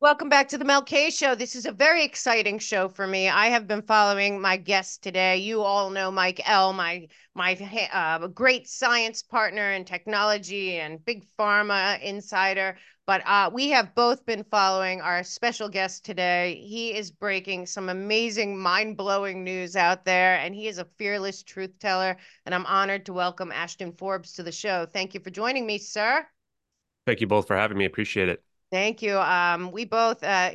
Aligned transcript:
Welcome 0.00 0.28
back 0.28 0.48
to 0.48 0.58
the 0.58 0.64
Mel 0.64 0.82
K 0.82 1.10
Show. 1.10 1.36
This 1.36 1.54
is 1.54 1.66
a 1.66 1.72
very 1.72 2.02
exciting 2.02 2.58
show 2.58 2.88
for 2.88 3.06
me. 3.06 3.28
I 3.28 3.46
have 3.46 3.68
been 3.68 3.82
following 3.82 4.40
my 4.40 4.56
guest 4.56 5.04
today. 5.04 5.36
You 5.36 5.62
all 5.62 5.90
know 5.90 6.10
Mike 6.10 6.40
L, 6.44 6.72
my 6.72 7.06
my 7.34 7.56
uh, 7.92 8.26
great 8.26 8.66
science 8.66 9.22
partner 9.22 9.70
in 9.70 9.84
technology 9.84 10.78
and 10.78 11.04
big 11.04 11.24
pharma 11.38 12.02
insider. 12.02 12.76
But 13.10 13.26
uh, 13.26 13.50
we 13.52 13.70
have 13.70 13.92
both 13.96 14.24
been 14.24 14.44
following 14.44 15.00
our 15.00 15.24
special 15.24 15.68
guest 15.68 16.04
today. 16.04 16.62
He 16.64 16.94
is 16.94 17.10
breaking 17.10 17.66
some 17.66 17.88
amazing, 17.88 18.56
mind 18.56 18.96
blowing 18.96 19.42
news 19.42 19.74
out 19.74 20.04
there, 20.04 20.36
and 20.36 20.54
he 20.54 20.68
is 20.68 20.78
a 20.78 20.84
fearless 20.96 21.42
truth 21.42 21.76
teller. 21.80 22.16
And 22.46 22.54
I'm 22.54 22.64
honored 22.66 23.04
to 23.06 23.12
welcome 23.12 23.50
Ashton 23.50 23.90
Forbes 23.94 24.34
to 24.34 24.44
the 24.44 24.52
show. 24.52 24.86
Thank 24.86 25.12
you 25.12 25.18
for 25.18 25.30
joining 25.30 25.66
me, 25.66 25.76
sir. 25.76 26.24
Thank 27.04 27.20
you 27.20 27.26
both 27.26 27.48
for 27.48 27.56
having 27.56 27.76
me. 27.76 27.84
Appreciate 27.84 28.28
it. 28.28 28.44
Thank 28.70 29.02
you. 29.02 29.18
Um, 29.18 29.72
we 29.72 29.86
both 29.86 30.22
uh, 30.22 30.52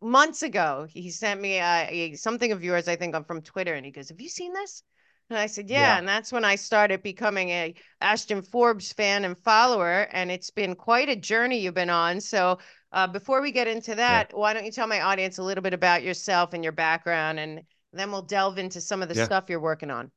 months 0.00 0.42
ago 0.42 0.88
he 0.90 1.10
sent 1.10 1.40
me 1.40 1.60
uh, 1.60 2.16
something 2.16 2.50
of 2.50 2.64
yours. 2.64 2.88
I 2.88 2.96
think 2.96 3.14
I'm 3.14 3.22
from 3.22 3.40
Twitter, 3.40 3.74
and 3.74 3.86
he 3.86 3.92
goes, 3.92 4.08
"Have 4.08 4.20
you 4.20 4.28
seen 4.28 4.52
this?" 4.52 4.82
And 5.30 5.38
I 5.38 5.46
said, 5.46 5.68
yeah. 5.68 5.80
yeah. 5.80 5.98
And 5.98 6.08
that's 6.08 6.32
when 6.32 6.44
I 6.44 6.54
started 6.54 7.02
becoming 7.02 7.50
a 7.50 7.74
Ashton 8.00 8.42
Forbes 8.42 8.92
fan 8.92 9.24
and 9.24 9.36
follower, 9.36 10.08
and 10.12 10.30
it's 10.30 10.50
been 10.50 10.74
quite 10.74 11.08
a 11.08 11.16
journey 11.16 11.58
you've 11.58 11.74
been 11.74 11.90
on. 11.90 12.20
So 12.20 12.58
uh, 12.92 13.06
before 13.06 13.42
we 13.42 13.52
get 13.52 13.68
into 13.68 13.94
that, 13.94 14.30
yeah. 14.30 14.38
why 14.38 14.54
don't 14.54 14.64
you 14.64 14.72
tell 14.72 14.86
my 14.86 15.02
audience 15.02 15.38
a 15.38 15.42
little 15.42 15.62
bit 15.62 15.74
about 15.74 16.02
yourself 16.02 16.54
and 16.54 16.62
your 16.64 16.72
background, 16.72 17.38
and 17.38 17.62
then 17.92 18.10
we'll 18.10 18.22
delve 18.22 18.58
into 18.58 18.80
some 18.80 19.02
of 19.02 19.08
the 19.08 19.14
yeah. 19.14 19.24
stuff 19.24 19.44
you're 19.48 19.60
working 19.60 19.90
on. 19.90 20.10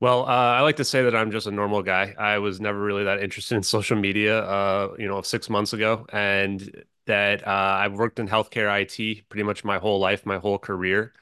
Well, 0.00 0.22
uh, 0.22 0.26
I 0.26 0.60
like 0.62 0.76
to 0.76 0.84
say 0.84 1.04
that 1.04 1.14
I'm 1.14 1.30
just 1.30 1.46
a 1.46 1.52
normal 1.52 1.82
guy. 1.82 2.12
I 2.18 2.38
was 2.38 2.60
never 2.60 2.80
really 2.80 3.04
that 3.04 3.22
interested 3.22 3.56
in 3.56 3.62
social 3.64 3.96
media, 3.96 4.40
uh, 4.40 4.94
you 4.98 5.08
know, 5.08 5.22
six 5.22 5.50
months 5.50 5.72
ago, 5.72 6.06
and 6.12 6.84
that 7.06 7.46
uh, 7.46 7.50
I've 7.50 7.94
worked 7.94 8.20
in 8.20 8.28
healthcare 8.28 8.80
IT 8.80 9.28
pretty 9.28 9.42
much 9.42 9.64
my 9.64 9.78
whole 9.78 9.98
life, 9.98 10.24
my 10.24 10.38
whole 10.38 10.58
career. 10.58 11.12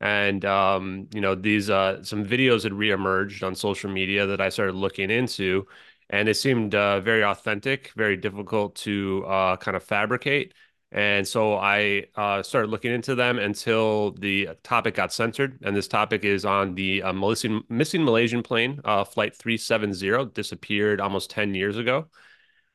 And 0.00 0.44
um, 0.44 1.08
you 1.14 1.20
know, 1.20 1.34
these 1.34 1.68
uh, 1.70 2.02
some 2.02 2.24
videos 2.24 2.62
had 2.62 2.72
reemerged 2.72 3.42
on 3.46 3.54
social 3.54 3.90
media 3.90 4.26
that 4.26 4.40
I 4.40 4.48
started 4.48 4.74
looking 4.74 5.10
into, 5.10 5.66
and 6.08 6.28
it 6.28 6.34
seemed 6.36 6.74
uh, 6.74 7.00
very 7.00 7.22
authentic, 7.22 7.92
very 7.96 8.16
difficult 8.16 8.74
to 8.76 9.24
uh, 9.26 9.56
kind 9.58 9.76
of 9.76 9.82
fabricate. 9.84 10.54
And 10.92 11.26
so 11.28 11.54
I 11.56 12.06
uh, 12.16 12.42
started 12.42 12.68
looking 12.70 12.92
into 12.92 13.14
them 13.14 13.38
until 13.38 14.12
the 14.12 14.48
topic 14.64 14.94
got 14.96 15.12
censored. 15.12 15.58
And 15.62 15.76
this 15.76 15.86
topic 15.86 16.24
is 16.24 16.44
on 16.44 16.74
the 16.74 17.02
uh, 17.04 17.12
missing, 17.12 17.62
missing 17.68 18.04
Malaysian 18.04 18.42
plane, 18.42 18.80
uh, 18.84 19.04
Flight 19.04 19.36
370, 19.36 20.26
disappeared 20.34 21.00
almost 21.00 21.30
10 21.30 21.54
years 21.54 21.76
ago. 21.76 22.08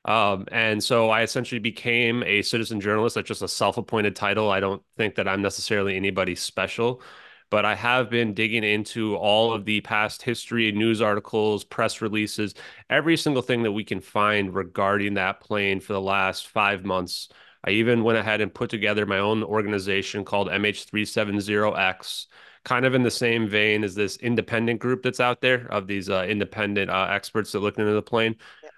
Um, 0.05 0.45
and 0.51 0.83
so 0.83 1.09
I 1.09 1.23
essentially 1.23 1.59
became 1.59 2.23
a 2.23 2.41
citizen 2.43 2.79
journalist. 2.79 3.15
That's 3.15 3.27
just 3.27 3.41
a 3.41 3.47
self 3.47 3.77
appointed 3.77 4.15
title. 4.15 4.51
I 4.51 4.59
don't 4.59 4.81
think 4.97 5.15
that 5.15 5.27
I'm 5.27 5.41
necessarily 5.41 5.95
anybody 5.95 6.35
special, 6.35 7.01
but 7.49 7.65
I 7.65 7.75
have 7.75 8.09
been 8.09 8.33
digging 8.33 8.63
into 8.63 9.15
all 9.15 9.51
of 9.53 9.65
the 9.65 9.81
past 9.81 10.21
history, 10.21 10.71
news 10.71 11.01
articles, 11.01 11.63
press 11.63 12.01
releases, 12.01 12.53
every 12.89 13.17
single 13.17 13.41
thing 13.41 13.63
that 13.63 13.71
we 13.71 13.83
can 13.83 13.99
find 13.99 14.53
regarding 14.53 15.15
that 15.15 15.41
plane 15.41 15.79
for 15.79 15.93
the 15.93 16.01
last 16.01 16.47
five 16.47 16.85
months 16.85 17.29
I 17.65 17.71
even 17.71 18.03
went 18.03 18.19
ahead 18.19 18.41
and 18.41 18.53
put 18.53 18.69
together 18.69 19.05
my 19.07 19.17
own 19.17 19.43
organization 19.43 20.23
called 20.23 20.49
MH370X, 20.49 22.27
kind 22.63 22.85
of 22.85 22.93
in 22.93 23.01
the 23.01 23.11
same 23.11 23.49
vein 23.49 23.83
as 23.83 23.95
this 23.95 24.17
independent 24.17 24.79
group 24.79 25.01
that's 25.01 25.19
out 25.19 25.41
there 25.41 25.65
of 25.71 25.87
these 25.87 26.09
uh, 26.09 26.25
independent 26.29 26.91
uh, 26.91 27.07
experts 27.09 27.51
that 27.51 27.61
look 27.61 27.79
into 27.79 27.91
the 27.93 28.01
plane. 28.03 28.35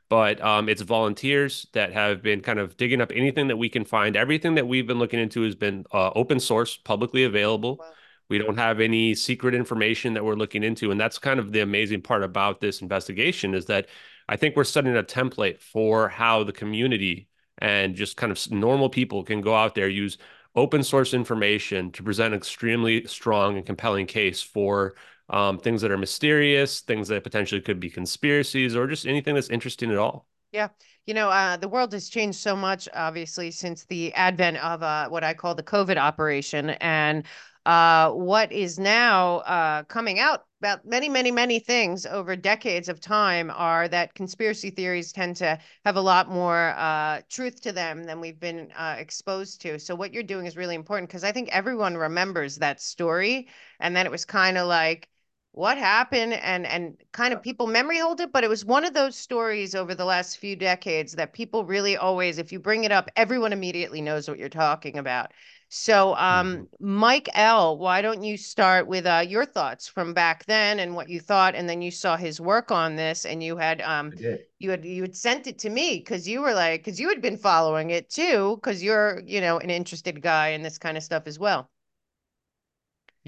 But 0.10 0.42
um, 0.42 0.70
it's 0.70 0.82
volunteers 0.82 1.68
that 1.74 1.92
have 1.92 2.22
been 2.22 2.42
kind 2.42 2.60
of 2.60 2.78
digging 2.78 3.02
up 3.02 3.12
anything 3.14 3.48
that 3.50 3.58
we 3.58 3.68
can 3.68 3.84
find. 3.84 4.16
Everything 4.16 4.56
that 4.56 4.68
we've 4.68 4.88
been 4.88 5.00
looking 5.00 5.20
into 5.20 5.42
has 5.42 5.56
been 5.56 5.86
uh, 5.92 6.12
open 6.16 6.40
source, 6.40 6.78
publicly 6.78 7.26
available. 7.26 7.78
Wow. 7.78 7.86
We 8.30 8.38
don't 8.38 8.58
have 8.58 8.80
any 8.80 9.16
secret 9.16 9.54
information 9.54 10.14
that 10.14 10.24
we're 10.24 10.36
looking 10.36 10.64
into. 10.64 10.92
And 10.92 11.00
that's 11.00 11.18
kind 11.18 11.40
of 11.40 11.52
the 11.52 11.62
amazing 11.62 12.02
part 12.02 12.24
about 12.24 12.62
this 12.62 12.82
investigation 12.82 13.54
is 13.54 13.66
that 13.66 13.88
I 14.30 14.36
think 14.36 14.56
we're 14.56 14.66
setting 14.66 14.96
a 14.96 15.04
template 15.04 15.60
for 15.60 16.10
how 16.10 16.44
the 16.44 16.52
community 16.52 17.28
and 17.60 17.96
just 17.96 18.18
kind 18.18 18.32
of 18.32 18.52
normal 18.52 18.90
people 18.90 19.24
can 19.24 19.42
go 19.42 19.56
out 19.56 19.76
there 19.76 19.88
use 19.88 20.18
open 20.56 20.84
source 20.84 21.14
information 21.14 21.92
to 21.92 22.04
present 22.04 22.34
an 22.34 22.38
extremely 22.38 23.06
strong 23.06 23.58
and 23.58 23.66
compelling 23.66 24.06
case 24.06 24.42
for 24.42 24.96
um, 25.30 25.58
things 25.60 25.82
that 25.82 25.92
are 25.92 25.98
mysterious, 25.98 26.82
things 26.82 27.08
that 27.10 27.24
potentially 27.24 27.62
could 27.62 27.80
be 27.80 27.90
conspiracies, 27.90 28.76
or 28.76 28.88
just 28.88 29.06
anything 29.06 29.36
that's 29.36 29.50
interesting 29.50 29.92
at 29.92 29.98
all. 29.98 30.28
Yeah. 30.52 30.70
You 31.06 31.14
know, 31.14 31.30
uh, 31.30 31.58
the 31.58 31.68
world 31.68 31.94
has 31.94 32.10
changed 32.10 32.40
so 32.40 32.56
much, 32.56 32.90
obviously, 32.94 33.52
since 33.52 33.86
the 33.86 34.14
advent 34.14 34.58
of 34.58 34.84
uh, 34.84 35.10
what 35.10 35.24
I 35.24 35.34
call 35.34 35.56
the 35.56 35.64
COVID 35.64 35.98
operation. 35.98 36.72
And 36.72 37.26
uh, 37.66 38.12
what 38.12 38.52
is 38.52 38.80
now 38.80 39.38
uh, 39.40 39.84
coming 39.84 40.20
out 40.20 40.46
about 40.60 40.86
many, 40.86 41.10
many, 41.10 41.32
many 41.32 41.60
things 41.60 42.06
over 42.06 42.36
decades 42.36 42.90
of 42.90 43.00
time 43.00 43.52
are 43.54 43.88
that 43.90 44.16
conspiracy 44.16 44.70
theories 44.70 45.12
tend 45.12 45.36
to 45.36 45.60
have 45.86 45.98
a 45.98 46.02
lot 46.02 46.30
more 46.30 46.74
uh, 46.78 47.22
truth 47.30 47.62
to 47.62 47.72
them 47.72 48.06
than 48.06 48.20
we've 48.22 48.40
been 48.40 48.72
uh, 48.76 48.96
exposed 48.98 49.62
to. 49.62 49.78
So 49.80 49.96
what 49.96 50.14
you're 50.14 50.24
doing 50.24 50.46
is 50.46 50.58
really 50.58 50.76
important 50.76 51.10
because 51.10 51.26
I 51.26 51.32
think 51.34 51.50
everyone 51.50 51.96
remembers 51.98 52.56
that 52.56 52.82
story, 52.82 53.50
and 53.80 53.96
then 53.96 54.06
it 54.06 54.12
was 54.12 54.26
kind 54.26 54.58
of 54.58 54.68
like 54.68 55.10
what 55.58 55.78
happened 55.78 56.34
and 56.34 56.68
and 56.68 56.96
kind 57.12 57.34
of 57.34 57.42
people 57.42 57.66
memory 57.66 57.98
hold 57.98 58.22
it 58.22 58.32
but 58.32 58.44
it 58.44 58.50
was 58.50 58.64
one 58.64 58.86
of 58.86 58.94
those 58.94 59.16
stories 59.16 59.74
over 59.74 59.96
the 59.96 60.06
last 60.06 60.38
few 60.38 60.56
decades 60.56 61.14
that 61.14 61.34
people 61.34 61.66
really 61.66 61.98
always 61.98 62.38
if 62.38 62.52
you 62.52 62.60
bring 62.60 62.84
it 62.84 62.92
up 62.92 63.10
everyone 63.16 63.52
immediately 63.52 64.00
knows 64.00 64.30
what 64.30 64.38
you're 64.38 64.50
talking 64.50 64.98
about 64.98 65.32
so, 65.70 66.16
um, 66.16 66.56
mm-hmm. 66.56 66.94
Mike 66.96 67.30
L, 67.34 67.78
why 67.78 68.02
don't 68.02 68.24
you 68.24 68.38
start 68.38 68.88
with 68.88 69.06
uh, 69.06 69.26
your 69.28 69.46
thoughts 69.46 69.88
from 69.88 70.14
back 70.14 70.46
then 70.46 70.80
and 70.80 70.96
what 70.96 71.10
you 71.10 71.20
thought, 71.20 71.56
and 71.56 71.68
then 71.68 71.82
you 71.82 71.92
saw 71.92 72.16
his 72.16 72.40
work 72.40 72.72
on 72.72 72.96
this, 72.96 73.26
and 73.26 73.44
you 73.44 73.58
had 73.58 73.82
um, 73.82 74.14
you 74.60 74.72
had 74.72 74.86
you 74.86 75.02
had 75.02 75.16
sent 75.16 75.46
it 75.46 75.60
to 75.60 75.70
me 75.70 75.98
because 75.98 76.26
you 76.26 76.42
were 76.42 76.54
like 76.54 76.80
because 76.80 77.02
you 77.02 77.10
had 77.10 77.22
been 77.22 77.38
following 77.38 77.90
it 77.90 78.10
too 78.10 78.56
because 78.56 78.82
you're 78.82 79.22
you 79.26 79.42
know 79.42 79.60
an 79.60 79.70
interested 79.70 80.22
guy 80.22 80.50
in 80.50 80.62
this 80.62 80.78
kind 80.78 80.96
of 80.96 81.04
stuff 81.04 81.24
as 81.26 81.38
well. 81.38 81.70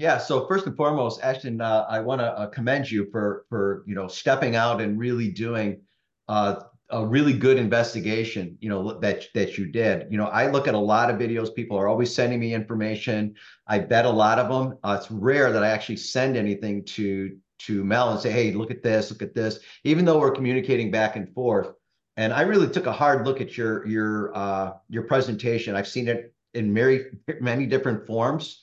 Yeah. 0.00 0.16
So 0.16 0.46
first 0.46 0.64
and 0.66 0.74
foremost, 0.74 1.20
Ashton, 1.22 1.60
uh, 1.60 1.84
I 1.86 2.00
want 2.00 2.22
to 2.22 2.28
uh, 2.28 2.46
commend 2.46 2.90
you 2.90 3.10
for 3.10 3.44
for 3.50 3.84
you 3.86 3.94
know 3.94 4.08
stepping 4.08 4.56
out 4.56 4.80
and 4.80 4.98
really 4.98 5.28
doing 5.28 5.82
uh, 6.26 6.62
a 6.88 7.04
really 7.04 7.34
good 7.34 7.58
investigation, 7.58 8.56
you 8.62 8.70
know, 8.70 8.98
that 9.00 9.26
that 9.34 9.58
you 9.58 9.66
did. 9.66 10.10
You 10.10 10.16
know, 10.16 10.28
I 10.28 10.50
look 10.50 10.66
at 10.66 10.72
a 10.72 10.78
lot 10.78 11.10
of 11.10 11.20
videos. 11.20 11.54
People 11.54 11.76
are 11.76 11.86
always 11.86 12.14
sending 12.14 12.40
me 12.40 12.54
information. 12.54 13.34
I 13.66 13.80
bet 13.80 14.06
a 14.06 14.10
lot 14.10 14.38
of 14.38 14.48
them. 14.48 14.78
Uh, 14.82 14.96
it's 14.98 15.10
rare 15.10 15.52
that 15.52 15.62
I 15.62 15.68
actually 15.68 15.98
send 15.98 16.34
anything 16.34 16.82
to 16.96 17.36
to 17.66 17.84
Mel 17.84 18.10
and 18.10 18.18
say, 18.18 18.30
"Hey, 18.30 18.52
look 18.52 18.70
at 18.70 18.82
this, 18.82 19.10
look 19.10 19.20
at 19.20 19.34
this." 19.34 19.60
Even 19.84 20.06
though 20.06 20.18
we're 20.18 20.30
communicating 20.30 20.90
back 20.90 21.16
and 21.16 21.28
forth, 21.34 21.74
and 22.16 22.32
I 22.32 22.40
really 22.40 22.70
took 22.70 22.86
a 22.86 22.92
hard 22.92 23.26
look 23.26 23.42
at 23.42 23.58
your 23.58 23.86
your 23.86 24.34
uh, 24.34 24.72
your 24.88 25.02
presentation. 25.02 25.76
I've 25.76 25.88
seen 25.88 26.08
it 26.08 26.32
in 26.54 26.72
many 26.72 27.00
many 27.42 27.66
different 27.66 28.06
forms. 28.06 28.62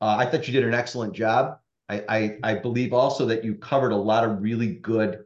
Uh, 0.00 0.16
I 0.18 0.26
thought 0.26 0.46
you 0.46 0.52
did 0.52 0.64
an 0.64 0.74
excellent 0.74 1.14
job. 1.14 1.58
I, 1.88 2.04
I 2.08 2.38
I 2.42 2.54
believe 2.54 2.92
also 2.92 3.26
that 3.26 3.44
you 3.44 3.54
covered 3.54 3.92
a 3.92 3.96
lot 3.96 4.24
of 4.24 4.42
really 4.42 4.74
good 4.74 5.24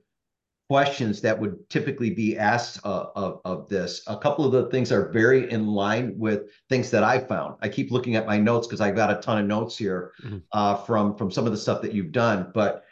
questions 0.71 1.21
that 1.21 1.37
would 1.37 1.69
typically 1.69 2.11
be 2.11 2.39
asked 2.39 2.79
uh, 2.85 3.07
of, 3.17 3.41
of 3.45 3.69
this. 3.69 4.05
A 4.07 4.17
couple 4.17 4.45
of 4.45 4.53
the 4.53 4.71
things 4.71 4.93
are 4.93 5.11
very 5.11 5.51
in 5.51 5.67
line 5.67 6.17
with 6.17 6.43
things 6.69 6.93
that 6.93 7.03
I 7.03 7.19
found. 7.19 7.57
I 7.61 7.69
keep 7.69 7.91
looking 7.91 8.15
at 8.15 8.25
my 8.25 8.39
notes 8.39 8.69
because 8.69 8.81
I've 8.81 8.95
got 8.95 9.11
a 9.11 9.21
ton 9.21 9.39
of 9.39 9.47
notes 9.47 9.77
here 9.77 10.13
mm-hmm. 10.23 10.39
uh, 10.53 10.77
from 10.77 11.17
from 11.17 11.31
some 11.33 11.45
of 11.45 11.51
the 11.51 11.59
stuff 11.59 11.83
that 11.83 11.93
you've 11.93 12.13
done, 12.13 12.53
but 12.55 12.85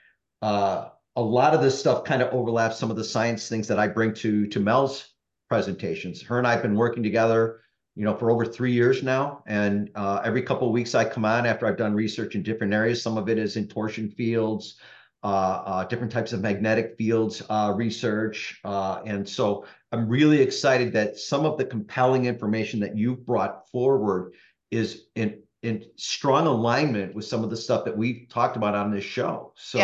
uh, 0.43 0.89
a 1.15 1.23
lot 1.23 1.55
of 1.55 1.63
this 1.63 1.79
stuff 1.79 2.03
kind 2.03 2.23
of 2.23 2.33
overlaps 2.33 2.79
some 2.79 2.91
of 2.91 2.97
the 2.97 3.05
science 3.05 3.49
things 3.49 3.69
that 3.69 3.79
I 3.79 3.87
bring 3.87 4.13
to 4.15 4.49
to 4.49 4.59
Mel's 4.59 5.11
presentations. 5.49 6.21
Her 6.21 6.39
and 6.39 6.49
I 6.49 6.53
have 6.53 6.63
been 6.63 6.75
working 6.75 7.05
together, 7.05 7.61
you 7.99 8.05
know, 8.05 8.15
for 8.15 8.31
over 8.31 8.45
three 8.45 8.73
years 8.73 9.03
now, 9.03 9.43
and 9.47 9.91
uh, 9.97 10.21
every 10.25 10.43
couple 10.43 10.69
of 10.69 10.73
weeks 10.73 10.95
I 10.95 11.05
come 11.05 11.25
on 11.25 11.47
after 11.47 11.67
I've 11.67 11.77
done 11.77 11.95
research 11.95 12.37
in 12.37 12.43
different 12.45 12.73
areas. 12.73 13.03
Some 13.03 13.19
of 13.19 13.29
it 13.29 13.39
is 13.39 13.57
in 13.57 13.67
torsion 13.67 14.09
fields. 14.09 14.77
Uh, 15.25 15.63
uh, 15.67 15.85
different 15.85 16.13
types 16.13 16.33
of 16.33 16.41
magnetic 16.41 16.95
fields 16.97 17.43
uh, 17.51 17.73
research. 17.75 18.61
and 18.65 19.29
so 19.29 19.67
I'm 19.91 20.09
really 20.09 20.41
excited 20.41 20.93
that 20.93 21.19
some 21.19 21.45
of 21.45 21.59
the 21.59 21.65
compelling 21.65 22.27
information 22.27 22.79
that 22.81 22.97
you've 22.97 23.27
brought 23.27 23.69
forward 23.69 24.35
is 24.71 25.07
in 25.17 25.43
in 25.63 25.85
strong 25.97 26.47
alignment 26.47 27.17
with 27.17 27.25
some 27.25 27.43
of 27.43 27.51
the 27.51 27.57
stuff 27.57 27.85
that 27.85 27.97
we've 27.97 28.29
talked 28.29 28.57
about 28.57 28.77
on 28.77 28.93
this 28.93 29.03
show. 29.03 29.53
So 29.57 29.79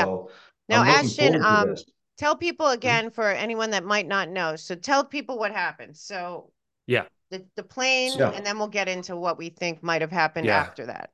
yeah. 0.68 0.84
now, 0.84 0.84
Ashton, 0.84 1.42
um, 1.44 1.74
tell 2.16 2.36
people 2.36 2.66
mm-hmm. 2.66 2.74
again 2.74 3.04
mm-hmm. 3.06 3.14
for 3.14 3.28
anyone 3.28 3.70
that 3.70 3.84
might 3.84 4.06
not 4.06 4.28
know. 4.28 4.54
So 4.54 4.76
tell 4.76 5.04
people 5.04 5.36
what 5.36 5.50
happened. 5.50 5.96
So 5.96 6.52
yeah, 6.86 7.06
the, 7.34 7.44
the 7.56 7.62
plane, 7.62 8.12
yeah. 8.16 8.30
and 8.30 8.46
then 8.46 8.58
we'll 8.58 8.68
get 8.68 8.88
into 8.88 9.16
what 9.16 9.36
we 9.36 9.50
think 9.50 9.82
might 9.82 10.00
have 10.00 10.12
happened 10.12 10.46
yeah. 10.46 10.58
after 10.58 10.86
that. 10.86 11.10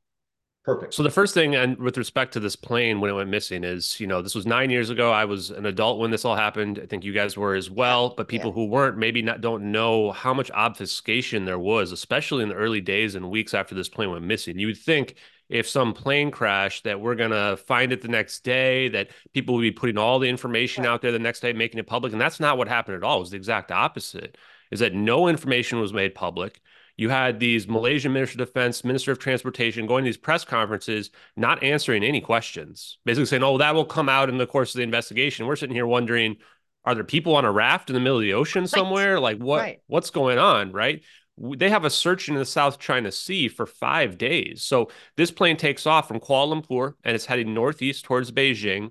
Perfect. 0.62 0.92
So 0.92 1.02
the 1.02 1.10
first 1.10 1.32
thing, 1.32 1.54
and 1.56 1.78
with 1.78 1.96
respect 1.96 2.34
to 2.34 2.40
this 2.40 2.54
plane 2.54 3.00
when 3.00 3.10
it 3.10 3.14
went 3.14 3.30
missing, 3.30 3.64
is 3.64 3.98
you 3.98 4.06
know 4.06 4.20
this 4.20 4.34
was 4.34 4.46
nine 4.46 4.68
years 4.68 4.90
ago. 4.90 5.10
I 5.10 5.24
was 5.24 5.50
an 5.50 5.64
adult 5.64 5.98
when 5.98 6.10
this 6.10 6.26
all 6.26 6.36
happened. 6.36 6.78
I 6.82 6.86
think 6.86 7.02
you 7.02 7.14
guys 7.14 7.34
were 7.34 7.54
as 7.54 7.70
well. 7.70 8.14
But 8.14 8.28
people 8.28 8.50
yeah. 8.50 8.54
who 8.54 8.66
weren't 8.66 8.98
maybe 8.98 9.22
not 9.22 9.40
don't 9.40 9.72
know 9.72 10.12
how 10.12 10.34
much 10.34 10.50
obfuscation 10.50 11.46
there 11.46 11.58
was, 11.58 11.92
especially 11.92 12.42
in 12.42 12.50
the 12.50 12.56
early 12.56 12.82
days 12.82 13.14
and 13.14 13.30
weeks 13.30 13.54
after 13.54 13.74
this 13.74 13.88
plane 13.88 14.10
went 14.10 14.24
missing. 14.24 14.58
You 14.58 14.66
would 14.66 14.78
think 14.78 15.14
if 15.48 15.66
some 15.66 15.94
plane 15.94 16.30
crash 16.30 16.82
that 16.82 17.00
we're 17.00 17.14
gonna 17.14 17.56
find 17.56 17.90
it 17.90 18.02
the 18.02 18.08
next 18.08 18.44
day, 18.44 18.88
that 18.90 19.10
people 19.32 19.54
would 19.54 19.62
be 19.62 19.72
putting 19.72 19.96
all 19.96 20.18
the 20.18 20.28
information 20.28 20.84
Right. 20.84 20.90
out 20.90 21.00
there 21.00 21.10
the 21.10 21.18
next 21.18 21.40
day, 21.40 21.54
making 21.54 21.80
it 21.80 21.86
public, 21.86 22.12
and 22.12 22.20
that's 22.20 22.38
not 22.38 22.58
what 22.58 22.68
happened 22.68 22.96
at 22.96 23.02
all. 23.02 23.16
It 23.16 23.20
was 23.20 23.30
the 23.30 23.36
exact 23.38 23.72
opposite. 23.72 24.36
Is 24.70 24.80
that 24.80 24.94
no 24.94 25.28
information 25.28 25.80
was 25.80 25.92
made 25.92 26.14
public 26.14 26.60
you 27.00 27.08
had 27.08 27.40
these 27.40 27.66
Malaysian 27.66 28.12
Minister 28.12 28.42
of 28.42 28.48
Defense, 28.48 28.84
Minister 28.84 29.10
of 29.10 29.18
Transportation 29.18 29.86
going 29.86 30.04
to 30.04 30.08
these 30.08 30.18
press 30.18 30.44
conferences, 30.44 31.10
not 31.34 31.62
answering 31.62 32.04
any 32.04 32.20
questions, 32.20 32.98
basically 33.06 33.24
saying, 33.24 33.42
oh, 33.42 33.56
that 33.56 33.74
will 33.74 33.86
come 33.86 34.10
out 34.10 34.28
in 34.28 34.36
the 34.36 34.46
course 34.46 34.74
of 34.74 34.80
the 34.80 34.84
investigation. 34.84 35.46
We're 35.46 35.56
sitting 35.56 35.74
here 35.74 35.86
wondering, 35.86 36.36
are 36.84 36.94
there 36.94 37.02
people 37.02 37.36
on 37.36 37.46
a 37.46 37.50
raft 37.50 37.88
in 37.88 37.94
the 37.94 38.00
middle 38.00 38.18
of 38.18 38.22
the 38.22 38.34
ocean 38.34 38.66
somewhere? 38.66 39.18
Like 39.18 39.38
what 39.38 39.60
Right. 39.60 39.80
what's 39.86 40.10
going 40.10 40.36
on, 40.36 40.72
right? 40.72 41.02
They 41.38 41.70
have 41.70 41.86
a 41.86 41.90
search 41.90 42.28
in 42.28 42.34
the 42.34 42.44
South 42.44 42.78
China 42.78 43.10
Sea 43.10 43.48
for 43.48 43.64
five 43.64 44.18
days. 44.18 44.62
So 44.64 44.90
this 45.16 45.30
plane 45.30 45.56
takes 45.56 45.86
off 45.86 46.06
from 46.06 46.20
Kuala 46.20 46.62
Lumpur 46.62 46.96
and 47.02 47.14
it's 47.14 47.24
heading 47.24 47.54
northeast 47.54 48.04
towards 48.04 48.30
Beijing. 48.30 48.90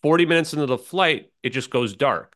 40 0.00 0.24
minutes 0.24 0.54
into 0.54 0.64
the 0.64 0.78
flight, 0.78 1.30
it 1.42 1.50
just 1.50 1.68
goes 1.68 1.94
dark. 1.94 2.34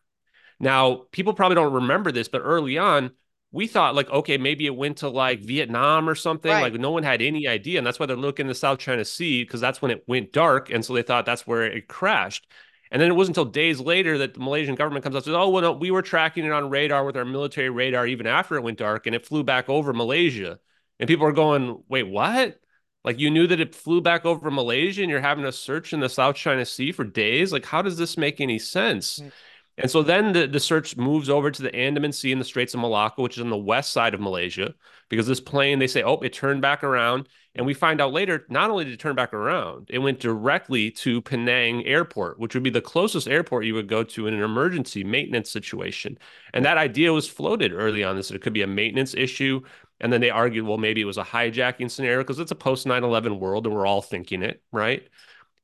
Now, 0.64 1.02
people 1.12 1.34
probably 1.34 1.56
don't 1.56 1.74
remember 1.74 2.10
this, 2.10 2.28
but 2.28 2.40
early 2.40 2.78
on, 2.78 3.10
we 3.52 3.66
thought 3.66 3.94
like, 3.94 4.08
okay, 4.08 4.38
maybe 4.38 4.64
it 4.64 4.74
went 4.74 4.96
to 4.98 5.10
like 5.10 5.40
Vietnam 5.40 6.08
or 6.08 6.14
something. 6.14 6.50
Right. 6.50 6.72
Like 6.72 6.80
no 6.80 6.90
one 6.90 7.02
had 7.02 7.20
any 7.20 7.46
idea. 7.46 7.76
And 7.76 7.86
that's 7.86 8.00
why 8.00 8.06
they're 8.06 8.16
looking 8.16 8.44
in 8.44 8.48
the 8.48 8.54
South 8.54 8.78
China 8.78 9.04
Sea 9.04 9.44
because 9.44 9.60
that's 9.60 9.82
when 9.82 9.90
it 9.90 10.04
went 10.08 10.32
dark. 10.32 10.70
And 10.70 10.82
so 10.82 10.94
they 10.94 11.02
thought 11.02 11.26
that's 11.26 11.46
where 11.46 11.64
it 11.64 11.86
crashed. 11.86 12.46
And 12.90 13.00
then 13.00 13.10
it 13.10 13.14
wasn't 13.14 13.36
until 13.36 13.50
days 13.52 13.78
later 13.78 14.16
that 14.18 14.34
the 14.34 14.40
Malaysian 14.40 14.74
government 14.74 15.04
comes 15.04 15.14
out 15.14 15.18
and 15.18 15.24
says, 15.26 15.34
oh, 15.34 15.50
well, 15.50 15.60
no, 15.60 15.72
we 15.72 15.90
were 15.90 16.00
tracking 16.00 16.46
it 16.46 16.52
on 16.52 16.70
radar 16.70 17.04
with 17.04 17.16
our 17.16 17.26
military 17.26 17.68
radar 17.68 18.06
even 18.06 18.26
after 18.26 18.56
it 18.56 18.62
went 18.62 18.78
dark 18.78 19.06
and 19.06 19.14
it 19.14 19.26
flew 19.26 19.44
back 19.44 19.68
over 19.68 19.92
Malaysia. 19.92 20.58
And 20.98 21.08
people 21.08 21.26
are 21.26 21.32
going, 21.32 21.82
wait, 21.88 22.08
what? 22.08 22.58
Like 23.04 23.20
you 23.20 23.30
knew 23.30 23.46
that 23.46 23.60
it 23.60 23.74
flew 23.74 24.00
back 24.00 24.24
over 24.24 24.50
Malaysia 24.50 25.02
and 25.02 25.10
you're 25.10 25.20
having 25.20 25.44
a 25.44 25.52
search 25.52 25.92
in 25.92 26.00
the 26.00 26.08
South 26.08 26.36
China 26.36 26.64
Sea 26.64 26.90
for 26.90 27.04
days? 27.04 27.52
Like, 27.52 27.66
how 27.66 27.82
does 27.82 27.98
this 27.98 28.16
make 28.16 28.40
any 28.40 28.58
sense? 28.58 29.18
Mm. 29.18 29.32
And 29.76 29.90
so 29.90 30.02
then 30.02 30.32
the, 30.32 30.46
the 30.46 30.60
search 30.60 30.96
moves 30.96 31.28
over 31.28 31.50
to 31.50 31.62
the 31.62 31.74
Andaman 31.74 32.12
Sea 32.12 32.30
and 32.30 32.40
the 32.40 32.44
Straits 32.44 32.74
of 32.74 32.80
Malacca, 32.80 33.20
which 33.20 33.36
is 33.36 33.42
on 33.42 33.50
the 33.50 33.56
west 33.56 33.92
side 33.92 34.14
of 34.14 34.20
Malaysia, 34.20 34.72
because 35.08 35.26
this 35.26 35.40
plane, 35.40 35.80
they 35.80 35.88
say, 35.88 36.02
oh, 36.02 36.14
it 36.20 36.32
turned 36.32 36.62
back 36.62 36.84
around. 36.84 37.28
And 37.56 37.66
we 37.66 37.74
find 37.74 38.00
out 38.00 38.12
later, 38.12 38.46
not 38.48 38.70
only 38.70 38.84
did 38.84 38.94
it 38.94 39.00
turn 39.00 39.14
back 39.16 39.32
around, 39.32 39.88
it 39.90 39.98
went 39.98 40.20
directly 40.20 40.90
to 40.92 41.22
Penang 41.22 41.84
Airport, 41.86 42.38
which 42.38 42.54
would 42.54 42.62
be 42.64 42.70
the 42.70 42.80
closest 42.80 43.28
airport 43.28 43.64
you 43.64 43.74
would 43.74 43.88
go 43.88 44.02
to 44.02 44.26
in 44.26 44.34
an 44.34 44.42
emergency 44.42 45.04
maintenance 45.04 45.50
situation. 45.50 46.18
And 46.52 46.64
that 46.64 46.78
idea 46.78 47.12
was 47.12 47.28
floated 47.28 47.72
early 47.72 48.02
on 48.02 48.16
this 48.16 48.30
it 48.30 48.42
could 48.42 48.52
be 48.52 48.62
a 48.62 48.66
maintenance 48.66 49.14
issue. 49.14 49.60
And 50.00 50.12
then 50.12 50.20
they 50.20 50.30
argued, 50.30 50.66
well, 50.66 50.78
maybe 50.78 51.00
it 51.00 51.04
was 51.04 51.18
a 51.18 51.22
hijacking 51.24 51.90
scenario 51.90 52.18
because 52.18 52.40
it's 52.40 52.50
a 52.50 52.56
post 52.56 52.86
9 52.86 53.04
11 53.04 53.38
world 53.38 53.66
and 53.66 53.74
we're 53.74 53.86
all 53.86 54.02
thinking 54.02 54.42
it, 54.42 54.62
right? 54.72 55.08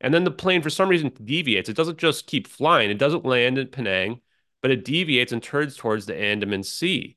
And 0.00 0.14
then 0.14 0.24
the 0.24 0.30
plane, 0.30 0.62
for 0.62 0.70
some 0.70 0.88
reason, 0.88 1.12
deviates. 1.22 1.68
It 1.68 1.76
doesn't 1.76 1.98
just 1.98 2.26
keep 2.26 2.46
flying, 2.46 2.90
it 2.90 2.98
doesn't 2.98 3.24
land 3.24 3.58
in 3.58 3.68
Penang, 3.68 4.20
but 4.62 4.70
it 4.70 4.84
deviates 4.84 5.32
and 5.32 5.42
turns 5.42 5.76
towards 5.76 6.06
the 6.06 6.16
Andaman 6.16 6.62
Sea. 6.62 7.16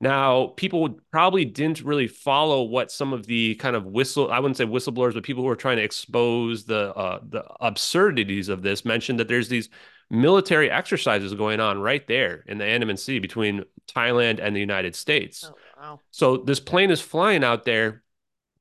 Now, 0.00 0.48
people 0.56 0.98
probably 1.12 1.44
didn't 1.44 1.82
really 1.82 2.08
follow 2.08 2.64
what 2.64 2.90
some 2.90 3.12
of 3.12 3.24
the 3.26 3.54
kind 3.54 3.76
of 3.76 3.86
whistle, 3.86 4.32
I 4.32 4.40
wouldn't 4.40 4.56
say 4.56 4.64
whistleblowers, 4.64 5.14
but 5.14 5.22
people 5.22 5.44
who 5.44 5.48
are 5.48 5.54
trying 5.54 5.76
to 5.76 5.84
expose 5.84 6.64
the 6.64 6.92
uh, 6.92 7.20
the 7.22 7.44
absurdities 7.60 8.48
of 8.48 8.62
this 8.62 8.84
mentioned 8.84 9.20
that 9.20 9.28
there's 9.28 9.48
these 9.48 9.68
military 10.10 10.68
exercises 10.70 11.32
going 11.34 11.60
on 11.60 11.80
right 11.80 12.04
there 12.08 12.44
in 12.48 12.58
the 12.58 12.64
Andaman 12.64 12.96
Sea 12.96 13.20
between 13.20 13.62
Thailand 13.94 14.40
and 14.42 14.56
the 14.56 14.60
United 14.60 14.96
States. 14.96 15.44
Oh, 15.48 15.54
wow. 15.80 16.00
So 16.10 16.36
this 16.36 16.58
plane 16.58 16.90
is 16.90 17.00
flying 17.00 17.44
out 17.44 17.64
there, 17.64 18.02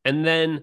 and 0.06 0.24
then 0.24 0.62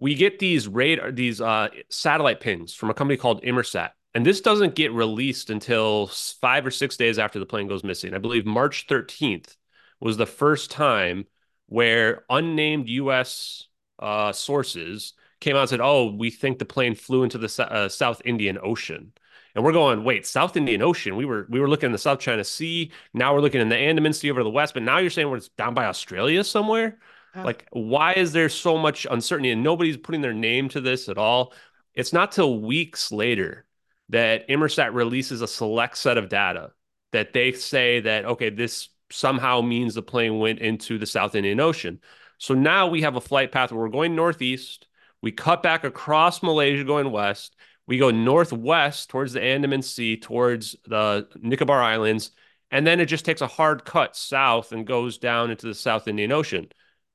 we 0.00 0.14
get 0.14 0.38
these 0.38 0.68
radar, 0.68 1.12
these 1.12 1.40
uh, 1.40 1.68
satellite 1.90 2.40
pings 2.40 2.74
from 2.74 2.90
a 2.90 2.94
company 2.94 3.16
called 3.16 3.42
Inmarsat, 3.42 3.90
and 4.14 4.24
this 4.24 4.40
doesn't 4.40 4.74
get 4.74 4.92
released 4.92 5.50
until 5.50 6.08
five 6.40 6.66
or 6.66 6.70
six 6.70 6.96
days 6.96 7.18
after 7.18 7.38
the 7.38 7.46
plane 7.46 7.68
goes 7.68 7.84
missing. 7.84 8.14
I 8.14 8.18
believe 8.18 8.46
March 8.46 8.86
13th 8.86 9.56
was 10.00 10.16
the 10.16 10.26
first 10.26 10.70
time 10.70 11.26
where 11.66 12.24
unnamed 12.30 12.88
U.S. 12.88 13.66
Uh, 13.98 14.32
sources 14.32 15.14
came 15.40 15.56
out 15.56 15.60
and 15.60 15.70
said, 15.70 15.80
"Oh, 15.80 16.12
we 16.12 16.30
think 16.30 16.58
the 16.58 16.64
plane 16.64 16.94
flew 16.94 17.22
into 17.22 17.38
the 17.38 17.68
uh, 17.70 17.88
South 17.88 18.22
Indian 18.24 18.58
Ocean." 18.62 19.12
And 19.54 19.64
we're 19.64 19.72
going, 19.72 20.04
wait, 20.04 20.24
South 20.24 20.56
Indian 20.56 20.82
Ocean. 20.82 21.16
We 21.16 21.24
were 21.24 21.46
we 21.48 21.58
were 21.58 21.68
looking 21.68 21.86
in 21.86 21.92
the 21.92 21.98
South 21.98 22.20
China 22.20 22.44
Sea. 22.44 22.92
Now 23.12 23.34
we're 23.34 23.40
looking 23.40 23.60
in 23.60 23.68
the 23.68 23.76
Andaman 23.76 24.12
Sea 24.12 24.30
over 24.30 24.38
to 24.40 24.44
the 24.44 24.50
west. 24.50 24.74
But 24.74 24.84
now 24.84 24.98
you're 24.98 25.10
saying 25.10 25.28
we're 25.28 25.40
down 25.56 25.74
by 25.74 25.86
Australia 25.86 26.44
somewhere. 26.44 26.98
Like, 27.34 27.66
why 27.70 28.14
is 28.14 28.32
there 28.32 28.48
so 28.48 28.76
much 28.78 29.06
uncertainty 29.10 29.50
and 29.50 29.62
nobody's 29.62 29.96
putting 29.96 30.22
their 30.22 30.32
name 30.32 30.68
to 30.70 30.80
this 30.80 31.08
at 31.08 31.18
all? 31.18 31.52
It's 31.94 32.12
not 32.12 32.32
till 32.32 32.60
weeks 32.60 33.12
later 33.12 33.66
that 34.08 34.48
Inmarsat 34.48 34.94
releases 34.94 35.42
a 35.42 35.48
select 35.48 35.98
set 35.98 36.18
of 36.18 36.28
data 36.28 36.72
that 37.12 37.32
they 37.32 37.52
say 37.52 38.00
that 38.00 38.24
okay, 38.24 38.50
this 38.50 38.88
somehow 39.10 39.60
means 39.60 39.94
the 39.94 40.02
plane 40.02 40.38
went 40.38 40.58
into 40.58 40.98
the 40.98 41.06
South 41.06 41.34
Indian 41.34 41.60
Ocean. 41.60 42.00
So 42.38 42.54
now 42.54 42.86
we 42.88 43.02
have 43.02 43.16
a 43.16 43.20
flight 43.20 43.52
path 43.52 43.72
where 43.72 43.80
we're 43.80 43.88
going 43.88 44.14
northeast. 44.14 44.86
We 45.22 45.32
cut 45.32 45.62
back 45.62 45.84
across 45.84 46.42
Malaysia 46.42 46.84
going 46.84 47.10
west. 47.10 47.56
We 47.86 47.98
go 47.98 48.10
northwest 48.10 49.08
towards 49.08 49.32
the 49.32 49.42
Andaman 49.42 49.82
Sea, 49.82 50.16
towards 50.18 50.76
the 50.86 51.26
Nicobar 51.40 51.82
Islands, 51.82 52.32
and 52.70 52.86
then 52.86 53.00
it 53.00 53.06
just 53.06 53.24
takes 53.24 53.40
a 53.40 53.46
hard 53.46 53.84
cut 53.84 54.14
south 54.14 54.72
and 54.72 54.86
goes 54.86 55.16
down 55.16 55.50
into 55.50 55.66
the 55.66 55.74
South 55.74 56.06
Indian 56.06 56.30
Ocean. 56.30 56.68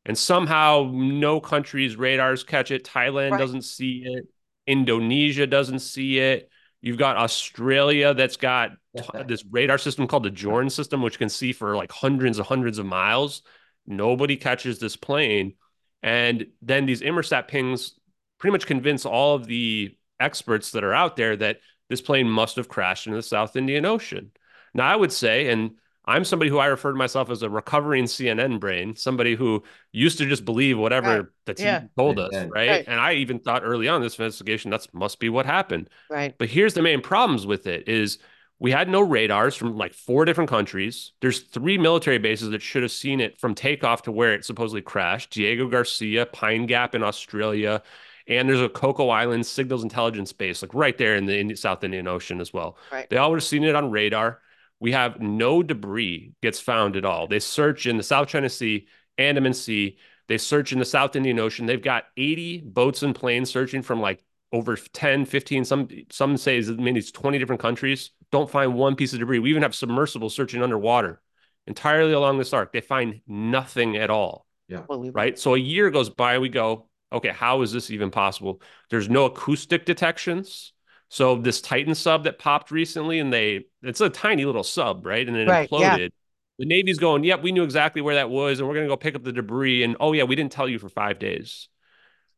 And 0.05 0.17
somehow 0.17 0.89
no 0.93 1.39
country's 1.39 1.95
radars 1.95 2.43
catch 2.43 2.71
it. 2.71 2.83
Thailand 2.83 3.31
Right. 3.31 3.39
doesn't 3.39 3.61
see 3.63 4.03
it. 4.05 4.25
Indonesia 4.67 5.47
doesn't 5.47 5.79
see 5.79 6.19
it. 6.19 6.49
You've 6.81 6.97
got 6.97 7.15
Australia 7.15 8.13
that's 8.13 8.35
got 8.35 8.71
t- 8.97 9.03
this 9.25 9.45
radar 9.45 9.77
system 9.77 10.07
called 10.07 10.23
the 10.23 10.31
Jorn 10.31 10.69
system, 10.69 11.01
which 11.01 11.17
can 11.17 11.29
see 11.29 11.53
for 11.53 11.75
like 11.77 11.91
hundreds 11.91 12.37
and 12.37 12.45
hundreds 12.47 12.77
of 12.77 12.85
miles. 12.85 13.41
Nobody 13.87 14.35
catches 14.35 14.79
this 14.79 14.95
plane. 14.97 15.53
And 16.01 16.47
then 16.61 16.85
these 16.85 17.01
Inmarsat 17.01 17.47
pings 17.47 17.93
pretty 18.39 18.51
much 18.51 18.67
convince 18.67 19.05
all 19.05 19.35
of 19.35 19.45
the 19.45 19.97
experts 20.19 20.71
that 20.71 20.83
are 20.83 20.93
out 20.93 21.15
there 21.15 21.37
that 21.37 21.59
this 21.89 22.01
plane 22.01 22.29
must 22.29 22.57
have 22.57 22.67
crashed 22.67 23.07
into 23.07 23.17
the 23.17 23.23
South 23.23 23.55
Indian 23.55 23.85
Ocean. 23.85 24.31
Now, 24.73 24.87
I 24.87 24.95
would 24.97 25.13
say, 25.13 25.47
and 25.47 25.75
I'm 26.05 26.25
somebody 26.25 26.49
who 26.49 26.57
I 26.57 26.65
refer 26.65 26.91
to 26.91 26.97
myself 26.97 27.29
as 27.29 27.43
a 27.43 27.49
recovering 27.49 28.05
CNN 28.05 28.59
brain, 28.59 28.95
somebody 28.95 29.35
who 29.35 29.63
used 29.91 30.17
to 30.17 30.25
just 30.27 30.43
believe 30.45 30.77
whatever 30.77 31.17
Right. 31.17 31.25
the 31.45 31.53
TV 31.53 31.63
Yeah. 31.65 31.83
told 31.97 32.19
us, 32.19 32.33
Right. 32.33 32.49
right? 32.51 32.69
Right. 32.69 32.85
And 32.87 32.99
I 32.99 33.13
even 33.13 33.39
thought 33.39 33.63
early 33.63 33.87
on 33.87 33.97
in 33.97 34.01
this 34.03 34.19
investigation 34.19 34.71
that 34.71 34.85
must 34.93 35.19
be 35.19 35.29
what 35.29 35.45
happened. 35.45 35.89
Right. 36.09 36.35
But 36.37 36.49
here's 36.49 36.73
the 36.73 36.81
main 36.81 37.01
problems 37.01 37.45
with 37.47 37.67
it 37.67 37.87
is 37.87 38.17
we 38.59 38.71
had 38.71 38.87
no 38.89 39.01
radars 39.01 39.55
from 39.55 39.77
like 39.77 39.93
four 39.93 40.25
different 40.25 40.49
countries. 40.49 41.13
There's 41.21 41.39
three 41.39 41.77
military 41.77 42.17
bases 42.17 42.49
that 42.51 42.61
should 42.61 42.81
have 42.83 42.91
seen 42.91 43.19
it 43.19 43.39
from 43.39 43.55
takeoff 43.55 44.03
to 44.03 44.11
where 44.11 44.33
it 44.33 44.45
supposedly 44.45 44.81
crashed. 44.81 45.31
Diego 45.31 45.67
Garcia, 45.67 46.25
Pine 46.25 46.65
Gap 46.65 46.95
in 46.95 47.03
Australia, 47.03 47.81
and 48.27 48.47
there's 48.47 48.61
a 48.61 48.69
Coco 48.69 49.09
Island 49.09 49.45
signals 49.45 49.83
intelligence 49.83 50.31
base 50.31 50.61
like 50.61 50.73
right 50.73 50.97
there 50.97 51.15
in 51.15 51.25
the 51.25 51.55
South 51.55 51.83
Indian 51.83 52.07
Ocean 52.07 52.39
as 52.39 52.53
well. 52.53 52.77
Right. 52.91 53.09
They 53.09 53.17
all 53.17 53.31
would 53.31 53.37
have 53.37 53.43
seen 53.43 53.63
it 53.65 53.75
on 53.75 53.91
radar. 53.91 54.39
We 54.83 54.91
have 54.91 55.21
no 55.21 55.63
debris 55.63 56.33
gets 56.41 56.59
found 56.59 56.97
at 56.97 57.05
all. 57.05 57.25
They 57.25 57.39
search 57.39 57.85
in 57.85 57.95
the 57.95 58.03
South 58.03 58.27
China 58.27 58.49
Sea, 58.49 58.85
Andaman 59.17 59.53
Sea. 59.53 59.97
They 60.27 60.37
search 60.37 60.73
in 60.73 60.79
the 60.79 60.83
South 60.83 61.15
Indian 61.15 61.39
Ocean. 61.39 61.65
They've 61.65 61.81
got 61.81 62.03
80 62.17 62.63
boats 62.65 63.01
and 63.01 63.15
planes 63.15 63.49
searching 63.49 63.81
from 63.81 64.01
like 64.01 64.21
over 64.51 64.75
10, 64.75 65.23
15, 65.23 65.63
some 65.63 65.87
some 66.11 66.35
say 66.35 66.57
as 66.57 66.69
many 66.69 66.97
as 66.97 67.11
20 67.11 67.39
different 67.39 67.61
countries. 67.61 68.11
Don't 68.29 68.49
find 68.49 68.73
one 68.73 68.97
piece 68.97 69.13
of 69.13 69.19
debris. 69.19 69.39
We 69.39 69.51
even 69.51 69.63
have 69.63 69.73
submersibles 69.73 70.35
searching 70.35 70.61
underwater 70.61 71.21
entirely 71.65 72.11
along 72.11 72.39
this 72.39 72.51
arc. 72.51 72.73
They 72.73 72.81
find 72.81 73.21
nothing 73.25 73.95
at 73.95 74.09
all, 74.09 74.45
Unbelievable. 74.69 75.17
right? 75.17 75.39
So 75.39 75.55
a 75.55 75.59
year 75.59 75.91
goes 75.91 76.09
by, 76.09 76.39
we 76.39 76.49
go, 76.49 76.89
okay, 77.13 77.29
how 77.29 77.61
is 77.61 77.71
this 77.71 77.89
even 77.89 78.11
possible? 78.11 78.61
There's 78.89 79.07
no 79.07 79.23
acoustic 79.27 79.85
detections. 79.85 80.72
So 81.13 81.35
this 81.35 81.61
Titan 81.61 81.93
sub 81.93 82.23
that 82.23 82.39
popped 82.39 82.71
recently, 82.71 83.19
and 83.19 83.31
they 83.31 83.65
it's 83.83 84.01
a 84.01 84.09
tiny 84.09 84.45
little 84.45 84.63
sub, 84.63 85.05
right? 85.05 85.27
And 85.27 85.37
it 85.37 85.47
Right, 85.47 85.69
yeah. 85.71 85.95
imploded. 85.95 86.09
The 86.57 86.65
Navy's 86.65 86.97
going, 86.97 87.23
yep, 87.23 87.43
we 87.43 87.51
knew 87.51 87.61
exactly 87.61 88.01
where 88.01 88.15
that 88.15 88.31
was, 88.31 88.59
and 88.59 88.67
we're 88.67 88.73
gonna 88.73 88.87
go 88.87 88.97
pick 88.97 89.13
up 89.13 89.23
the 89.23 89.31
debris. 89.31 89.83
And 89.83 89.95
oh 89.99 90.13
yeah, 90.13 90.23
we 90.23 90.35
didn't 90.35 90.51
tell 90.51 90.67
you 90.67 90.79
for 90.79 90.89
five 90.89 91.19
days. 91.19 91.69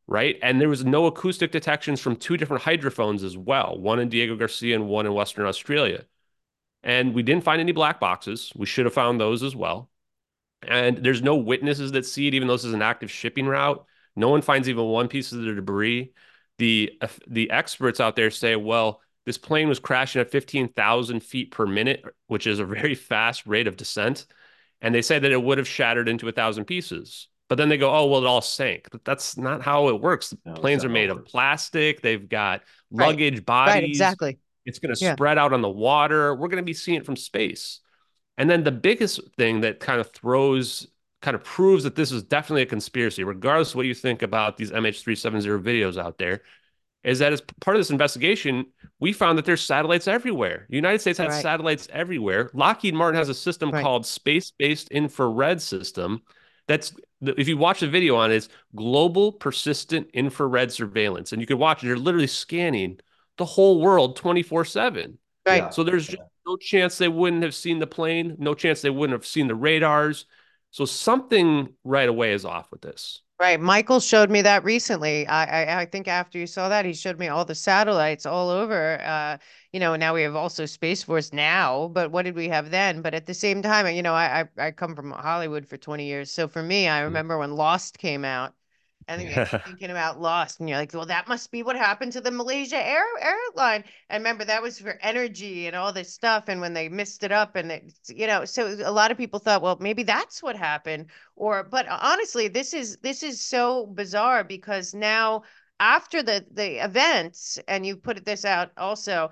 Right. 0.08 0.38
And 0.42 0.60
there 0.60 0.68
was 0.68 0.84
no 0.84 1.06
acoustic 1.06 1.54
detections 1.54 2.02
from 2.02 2.18
two 2.18 2.36
different 2.36 2.64
hydrophones 2.64 3.24
as 3.24 3.38
well, 3.38 3.80
one 3.80 4.00
in 4.00 4.10
Diego 4.10 4.36
Garcia 4.36 4.76
and 4.76 4.90
one 4.90 5.06
in 5.06 5.14
Western 5.14 5.46
Australia. 5.46 6.04
And 6.84 7.14
we 7.14 7.24
didn't 7.24 7.46
find 7.46 7.62
any 7.62 7.72
black 7.72 8.02
boxes. 8.02 8.52
We 8.58 8.66
should 8.66 8.86
have 8.86 8.94
found 8.94 9.22
those 9.22 9.42
as 9.42 9.56
well. 9.56 9.90
And 10.68 10.98
there's 10.98 11.22
no 11.22 11.38
witnesses 11.38 11.94
that 11.94 12.06
see 12.06 12.28
it, 12.28 12.34
even 12.34 12.50
though 12.50 12.56
this 12.56 12.66
is 12.66 12.74
an 12.74 12.82
active 12.82 13.10
shipping 13.10 13.48
route. 13.48 13.86
No 14.18 14.28
one 14.28 14.42
finds 14.42 14.68
even 14.68 14.84
one 14.84 15.08
piece 15.08 15.32
of 15.32 15.42
the 15.42 15.54
debris. 15.56 16.12
The 16.58 16.94
uh, 17.02 17.08
the 17.28 17.52
experts 17.52 18.00
out 18.00 18.16
there 18.16 18.32
say, 18.32 18.56
well, 18.56 19.02
this 19.26 19.38
plane 19.38 19.68
was 19.68 19.80
crashing 19.80 20.22
at 20.22 20.32
15,000 20.32 21.22
feet 21.22 21.52
per 21.52 21.66
minute, 21.66 22.04
which 22.28 22.48
is 22.48 22.60
a 22.60 22.66
very 22.66 22.96
fast 22.96 23.46
rate 23.46 23.68
of 23.68 23.78
descent. 23.78 24.26
And 24.82 24.94
they 24.94 25.02
say 25.02 25.18
that 25.18 25.32
it 25.32 25.42
would 25.42 25.58
have 25.58 25.68
shattered 25.68 26.08
into 26.08 26.28
a 26.28 26.32
thousand 26.32 26.66
pieces. 26.66 27.28
But 27.48 27.58
then 27.58 27.70
they 27.70 27.78
go, 27.78 27.94
oh, 27.94 28.08
well, 28.08 28.24
it 28.24 28.28
all 28.28 28.42
sank. 28.42 28.88
But 28.92 29.06
that's 29.06 29.38
not 29.38 29.62
how 29.62 29.90
it 29.90 30.02
works. 30.02 30.30
The 30.30 30.38
no, 30.46 30.54
planes 30.54 30.84
are 30.84 30.90
made 30.90 31.10
of 31.10 31.26
plastic. 31.26 32.02
They've 32.02 32.28
got 32.28 32.62
luggage 32.92 33.36
right. 33.36 33.46
bodies. 33.46 33.74
Right, 33.74 33.84
exactly. 33.84 34.40
It's 34.66 34.80
going 34.80 34.96
to 34.96 35.04
yeah. 35.04 35.14
spread 35.14 35.38
out 35.38 35.54
on 35.54 35.62
the 35.62 35.70
water. 35.70 36.34
We're 36.34 36.48
going 36.48 36.62
to 36.62 36.64
be 36.64 36.74
seeing 36.74 36.98
it 36.98 37.06
from 37.06 37.16
space. 37.16 37.82
And 38.38 38.50
then 38.50 38.64
the 38.64 38.72
biggest 38.72 39.22
thing 39.38 39.62
that 39.62 39.80
kind 39.80 40.02
of 40.02 40.12
throws, 40.12 40.88
kind 41.26 41.34
of 41.34 41.44
proves 41.44 41.84
that 41.84 41.96
this 41.96 42.12
is 42.12 42.22
definitely 42.22 42.62
a 42.62 42.68
conspiracy, 42.68 43.24
regardless 43.24 43.72
of 43.72 43.78
what 43.78 43.88
you 43.88 43.96
think 43.96 44.22
about 44.22 44.58
these 44.58 44.70
MH370 44.70 45.60
videos 45.64 45.98
out 45.98 46.20
there, 46.20 46.44
is 47.04 47.18
that 47.18 47.34
as 47.34 47.42
part 47.62 47.76
of 47.76 47.80
this 47.80 47.90
investigation, 47.90 48.68
we 49.00 49.12
found 49.12 49.36
that 49.40 49.44
there's 49.44 49.62
satellites 49.62 50.08
everywhere. 50.08 50.68
The 50.70 50.76
United 50.76 51.02
States 51.02 51.18
has 51.18 51.30
right. 51.30 51.42
satellites 51.42 51.88
everywhere. 51.92 52.52
Lockheed 52.54 52.94
Martin 52.94 53.18
has 53.18 53.30
a 53.30 53.34
system 53.34 53.72
right. 53.72 53.82
called 53.82 54.06
Space-Based 54.06 54.90
Infrared 54.90 55.60
System. 55.60 56.22
That's 56.68 56.94
if 57.22 57.48
you 57.48 57.58
watch 57.58 57.80
the 57.80 57.88
video 57.88 58.16
on 58.18 58.32
it, 58.32 58.36
it's 58.36 58.50
global 58.76 59.32
persistent 59.32 60.08
infrared 60.14 60.72
surveillance, 60.72 61.32
and 61.32 61.42
you 61.42 61.48
can 61.48 61.58
watch 61.58 61.84
it. 61.84 61.88
They're 61.88 61.98
literally 61.98 62.28
scanning 62.28 63.00
the 63.40 63.46
whole 63.46 63.82
world 63.82 64.16
24 64.16 64.66
seven. 64.66 65.18
Right. 65.44 65.74
So 65.74 65.84
there's 65.84 66.06
just 66.06 66.22
no 66.46 66.56
chance 66.58 67.00
they 67.00 67.08
wouldn't 67.08 67.42
have 67.42 67.56
seen 67.56 67.80
the 67.80 67.88
plane. 67.88 68.36
No 68.38 68.54
chance 68.54 68.82
they 68.82 68.92
wouldn't 68.92 69.20
have 69.20 69.26
seen 69.26 69.48
the 69.48 69.56
radars. 69.56 70.26
So 70.76 70.84
something 70.84 71.70
right 71.86 72.10
away 72.10 72.34
is 72.34 72.44
off 72.44 72.70
with 72.70 72.82
this. 72.82 73.22
Right. 73.40 73.62
Michael 73.62 74.02
showed 74.02 74.30
me 74.30 74.42
that 74.42 74.66
recently. 74.66 75.26
I, 75.26 75.64
I, 75.64 75.80
I 75.84 75.86
think 75.86 76.10
after 76.10 76.38
you 76.38 76.46
saw 76.46 76.68
that, 76.68 76.84
he 76.84 76.92
showed 76.92 77.18
me 77.18 77.30
all 77.30 77.46
the 77.46 77.56
satellites 77.56 78.26
all 78.26 78.50
over. 78.50 79.02
Uh, 79.02 79.38
you 79.72 79.80
know, 79.80 79.96
now 79.96 80.14
we 80.14 80.24
have 80.24 80.36
also 80.36 80.66
Space 80.66 81.02
Force 81.02 81.32
now, 81.32 81.88
but 81.94 82.12
what 82.12 82.24
did 82.26 82.36
we 82.36 82.50
have 82.50 82.72
then? 82.72 83.02
But 83.02 83.14
at 83.14 83.26
the 83.26 83.34
same 83.34 83.62
time, 83.62 83.88
you 83.96 84.04
know, 84.04 84.14
I 84.14 84.42
I, 84.58 84.66
I 84.68 84.72
come 84.72 84.98
from 84.98 85.12
Hollywood 85.12 85.66
for 85.66 85.78
20 85.78 86.06
years. 86.06 86.30
So 86.30 86.46
for 86.46 86.62
me, 86.62 86.90
I 86.90 87.00
mm. 87.00 87.04
remember 87.06 87.38
when 87.38 87.56
Lost 87.56 87.98
came 87.98 88.26
out 88.26 88.54
and 89.08 89.22
then 89.22 89.32
you're 89.32 89.46
thinking 89.66 89.92
about 89.92 90.20
Lost, 90.20 90.60
and 90.60 90.68
you're 90.68 90.78
like, 90.78 90.94
well, 90.94 91.06
that 91.06 91.28
must 91.28 91.52
be 91.52 91.64
what 91.64 91.76
happened 91.76 92.12
to 92.14 92.22
the 92.22 92.32
Malaysia 92.32 92.78
Air 92.78 93.04
airline. 93.22 93.84
And 94.10 94.22
remember, 94.22 94.46
that 94.46 94.62
was 94.62 94.80
for 94.80 94.98
energy 95.02 95.68
and 95.68 95.76
all 95.76 95.94
this 95.94 96.14
stuff. 96.14 96.46
And 96.48 96.62
when 96.62 96.74
they 96.74 96.90
missed 96.90 97.24
it 97.24 97.32
up, 97.32 97.56
and 97.56 97.72
it, 97.72 97.94
you 98.08 98.28
know, 98.28 98.46
so 98.46 98.68
a 98.84 98.92
lot 98.92 99.12
of 99.12 99.18
people 99.18 99.40
thought, 99.40 99.62
well, 99.62 99.78
maybe 99.80 100.04
that's 100.04 100.42
what 100.42 100.56
happened. 100.56 101.08
Or, 101.36 101.64
but 101.64 101.88
uh, 101.88 102.00
honestly, 102.02 102.48
this 102.48 102.74
is 102.74 102.98
this 102.98 103.24
is 103.24 103.42
so 103.42 103.86
bizarre 103.86 104.44
because 104.44 104.94
now 104.94 105.44
after 105.80 106.24
the 106.24 106.46
the 106.52 106.84
events, 106.84 107.60
and 107.68 107.86
you 107.86 107.98
put 107.98 108.26
this 108.26 108.46
out 108.46 108.72
also, 108.78 109.30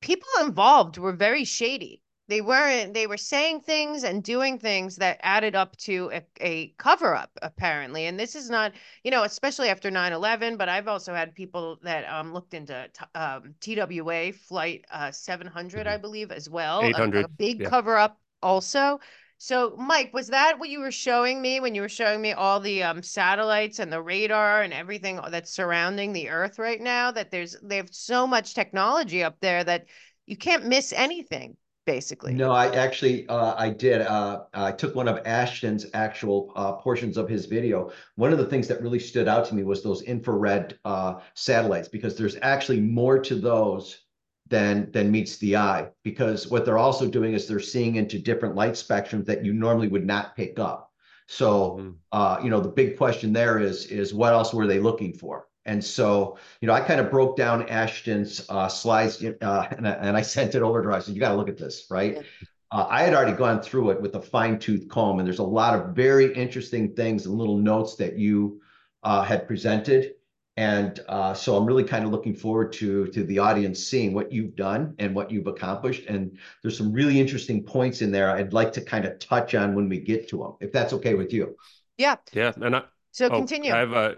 people 0.00 0.28
involved 0.40 0.98
were 0.98 1.12
very 1.12 1.44
shady 1.44 2.02
they 2.28 2.40
weren't 2.40 2.94
they 2.94 3.06
were 3.06 3.16
saying 3.16 3.60
things 3.60 4.04
and 4.04 4.22
doing 4.22 4.58
things 4.58 4.96
that 4.96 5.18
added 5.22 5.54
up 5.54 5.76
to 5.76 6.10
a, 6.12 6.22
a 6.40 6.68
cover 6.78 7.14
up 7.14 7.30
apparently 7.42 8.06
and 8.06 8.18
this 8.18 8.34
is 8.34 8.50
not 8.50 8.72
you 9.04 9.10
know 9.10 9.22
especially 9.22 9.68
after 9.68 9.90
9-11 9.90 10.58
but 10.58 10.68
i've 10.68 10.88
also 10.88 11.14
had 11.14 11.34
people 11.34 11.78
that 11.82 12.04
um, 12.08 12.32
looked 12.32 12.54
into 12.54 12.88
t- 12.92 13.04
um, 13.14 13.54
twa 13.60 14.32
flight 14.32 14.84
uh, 14.90 15.10
700 15.10 15.80
mm-hmm. 15.80 15.88
i 15.88 15.96
believe 15.96 16.30
as 16.30 16.50
well 16.50 16.82
800 16.82 17.22
a, 17.22 17.24
a 17.24 17.28
big 17.28 17.60
yeah. 17.60 17.68
cover 17.68 17.96
up 17.96 18.20
also 18.42 19.00
so 19.38 19.74
mike 19.76 20.12
was 20.12 20.28
that 20.28 20.58
what 20.58 20.68
you 20.68 20.80
were 20.80 20.90
showing 20.90 21.40
me 21.40 21.60
when 21.60 21.74
you 21.74 21.82
were 21.82 21.88
showing 21.88 22.20
me 22.20 22.32
all 22.32 22.58
the 22.58 22.82
um, 22.82 23.02
satellites 23.02 23.78
and 23.78 23.92
the 23.92 24.02
radar 24.02 24.62
and 24.62 24.72
everything 24.72 25.20
that's 25.30 25.52
surrounding 25.52 26.12
the 26.12 26.28
earth 26.28 26.58
right 26.58 26.80
now 26.80 27.10
that 27.10 27.30
there's 27.30 27.56
they 27.62 27.76
have 27.76 27.92
so 27.92 28.26
much 28.26 28.54
technology 28.54 29.22
up 29.22 29.36
there 29.40 29.62
that 29.62 29.86
you 30.26 30.36
can't 30.36 30.66
miss 30.66 30.92
anything 30.92 31.56
basically. 31.86 32.34
No, 32.34 32.50
I 32.50 32.66
actually 32.74 33.26
uh, 33.28 33.54
I 33.56 33.70
did. 33.70 34.02
Uh, 34.02 34.42
I 34.52 34.72
took 34.72 34.94
one 34.94 35.08
of 35.08 35.24
Ashton's 35.24 35.86
actual 35.94 36.52
uh, 36.56 36.72
portions 36.72 37.16
of 37.16 37.28
his 37.28 37.46
video. 37.46 37.90
One 38.16 38.32
of 38.32 38.38
the 38.38 38.46
things 38.46 38.68
that 38.68 38.82
really 38.82 38.98
stood 38.98 39.28
out 39.28 39.46
to 39.46 39.54
me 39.54 39.62
was 39.62 39.82
those 39.82 40.02
infrared 40.02 40.78
uh, 40.84 41.20
satellites 41.34 41.88
because 41.88 42.16
there's 42.16 42.36
actually 42.42 42.80
more 42.80 43.18
to 43.20 43.36
those 43.36 44.02
than 44.48 44.90
than 44.92 45.10
meets 45.10 45.38
the 45.38 45.56
eye. 45.56 45.88
Because 46.02 46.48
what 46.48 46.64
they're 46.64 46.78
also 46.78 47.08
doing 47.08 47.32
is 47.32 47.46
they're 47.46 47.60
seeing 47.60 47.96
into 47.96 48.18
different 48.18 48.56
light 48.56 48.74
spectrums 48.74 49.24
that 49.26 49.44
you 49.44 49.54
normally 49.54 49.88
would 49.88 50.06
not 50.06 50.36
pick 50.36 50.58
up. 50.58 50.90
So, 51.28 51.78
mm. 51.80 51.94
uh, 52.12 52.40
you 52.42 52.50
know, 52.50 52.60
the 52.60 52.68
big 52.68 52.98
question 52.98 53.32
there 53.32 53.58
is 53.58 53.86
is 53.86 54.12
what 54.12 54.32
else 54.32 54.52
were 54.52 54.66
they 54.66 54.80
looking 54.80 55.12
for? 55.12 55.46
And 55.66 55.84
so, 55.84 56.38
you 56.60 56.68
know, 56.68 56.74
I 56.74 56.80
kind 56.80 57.00
of 57.00 57.10
broke 57.10 57.36
down 57.36 57.68
Ashton's 57.68 58.46
uh, 58.48 58.68
slides 58.68 59.22
uh, 59.22 59.68
and, 59.76 59.86
I, 59.86 59.92
and 59.92 60.16
I 60.16 60.22
sent 60.22 60.54
it 60.54 60.62
over 60.62 60.80
to 60.82 60.88
her. 60.88 60.94
I 60.94 61.00
said, 61.00 61.14
you 61.14 61.20
got 61.20 61.30
to 61.30 61.36
look 61.36 61.48
at 61.48 61.58
this, 61.58 61.86
right? 61.90 62.24
Uh, 62.72 62.86
I 62.88 63.02
had 63.02 63.14
already 63.14 63.36
gone 63.36 63.62
through 63.62 63.90
it 63.90 64.00
with 64.00 64.14
a 64.16 64.20
fine 64.20 64.58
tooth 64.58 64.88
comb, 64.88 65.18
and 65.18 65.26
there's 65.26 65.38
a 65.38 65.44
lot 65.44 65.78
of 65.78 65.94
very 65.94 66.34
interesting 66.34 66.94
things 66.94 67.26
and 67.26 67.36
little 67.36 67.58
notes 67.58 67.94
that 67.96 68.18
you 68.18 68.60
uh, 69.04 69.22
had 69.22 69.46
presented. 69.46 70.14
And 70.56 71.00
uh, 71.08 71.34
so 71.34 71.56
I'm 71.56 71.66
really 71.66 71.84
kind 71.84 72.04
of 72.04 72.10
looking 72.10 72.34
forward 72.34 72.72
to, 72.74 73.06
to 73.08 73.24
the 73.24 73.38
audience 73.38 73.86
seeing 73.86 74.14
what 74.14 74.32
you've 74.32 74.56
done 74.56 74.94
and 74.98 75.14
what 75.14 75.30
you've 75.30 75.46
accomplished. 75.46 76.06
And 76.06 76.38
there's 76.62 76.78
some 76.78 76.92
really 76.92 77.20
interesting 77.20 77.62
points 77.62 78.00
in 78.00 78.10
there 78.10 78.30
I'd 78.30 78.54
like 78.54 78.72
to 78.72 78.80
kind 78.80 79.04
of 79.04 79.18
touch 79.18 79.54
on 79.54 79.74
when 79.74 79.88
we 79.88 80.00
get 80.00 80.28
to 80.30 80.38
them, 80.38 80.54
if 80.60 80.72
that's 80.72 80.94
okay 80.94 81.14
with 81.14 81.32
you. 81.32 81.56
Yeah. 81.98 82.16
Yeah. 82.32 82.52
And 82.56 82.76
I, 82.76 82.82
so 83.12 83.26
oh, 83.26 83.36
continue. 83.36 83.72
I 83.72 83.78
have 83.78 83.92
a, 83.92 84.16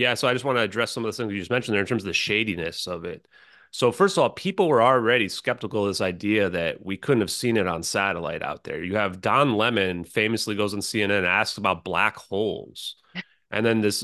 yeah, 0.00 0.14
so 0.14 0.26
I 0.26 0.32
just 0.32 0.46
want 0.46 0.56
to 0.56 0.62
address 0.62 0.92
some 0.92 1.04
of 1.04 1.14
the 1.14 1.22
things 1.22 1.30
you 1.30 1.38
just 1.38 1.50
mentioned 1.50 1.74
there 1.74 1.82
in 1.82 1.86
terms 1.86 2.04
of 2.04 2.06
the 2.06 2.14
shadiness 2.14 2.86
of 2.86 3.04
it. 3.04 3.28
So 3.70 3.92
first 3.92 4.16
of 4.16 4.22
all, 4.22 4.30
people 4.30 4.66
were 4.66 4.82
already 4.82 5.28
skeptical 5.28 5.82
of 5.82 5.90
this 5.90 6.00
idea 6.00 6.48
that 6.48 6.84
we 6.84 6.96
couldn't 6.96 7.20
have 7.20 7.30
seen 7.30 7.58
it 7.58 7.66
on 7.66 7.82
satellite 7.82 8.42
out 8.42 8.64
there. 8.64 8.82
You 8.82 8.96
have 8.96 9.20
Don 9.20 9.58
Lemon 9.58 10.04
famously 10.04 10.54
goes 10.54 10.72
on 10.72 10.80
CNN 10.80 11.18
and 11.18 11.26
asks 11.26 11.58
about 11.58 11.84
black 11.84 12.16
holes. 12.16 12.96
And 13.50 13.66
then 13.66 13.82
this 13.82 14.02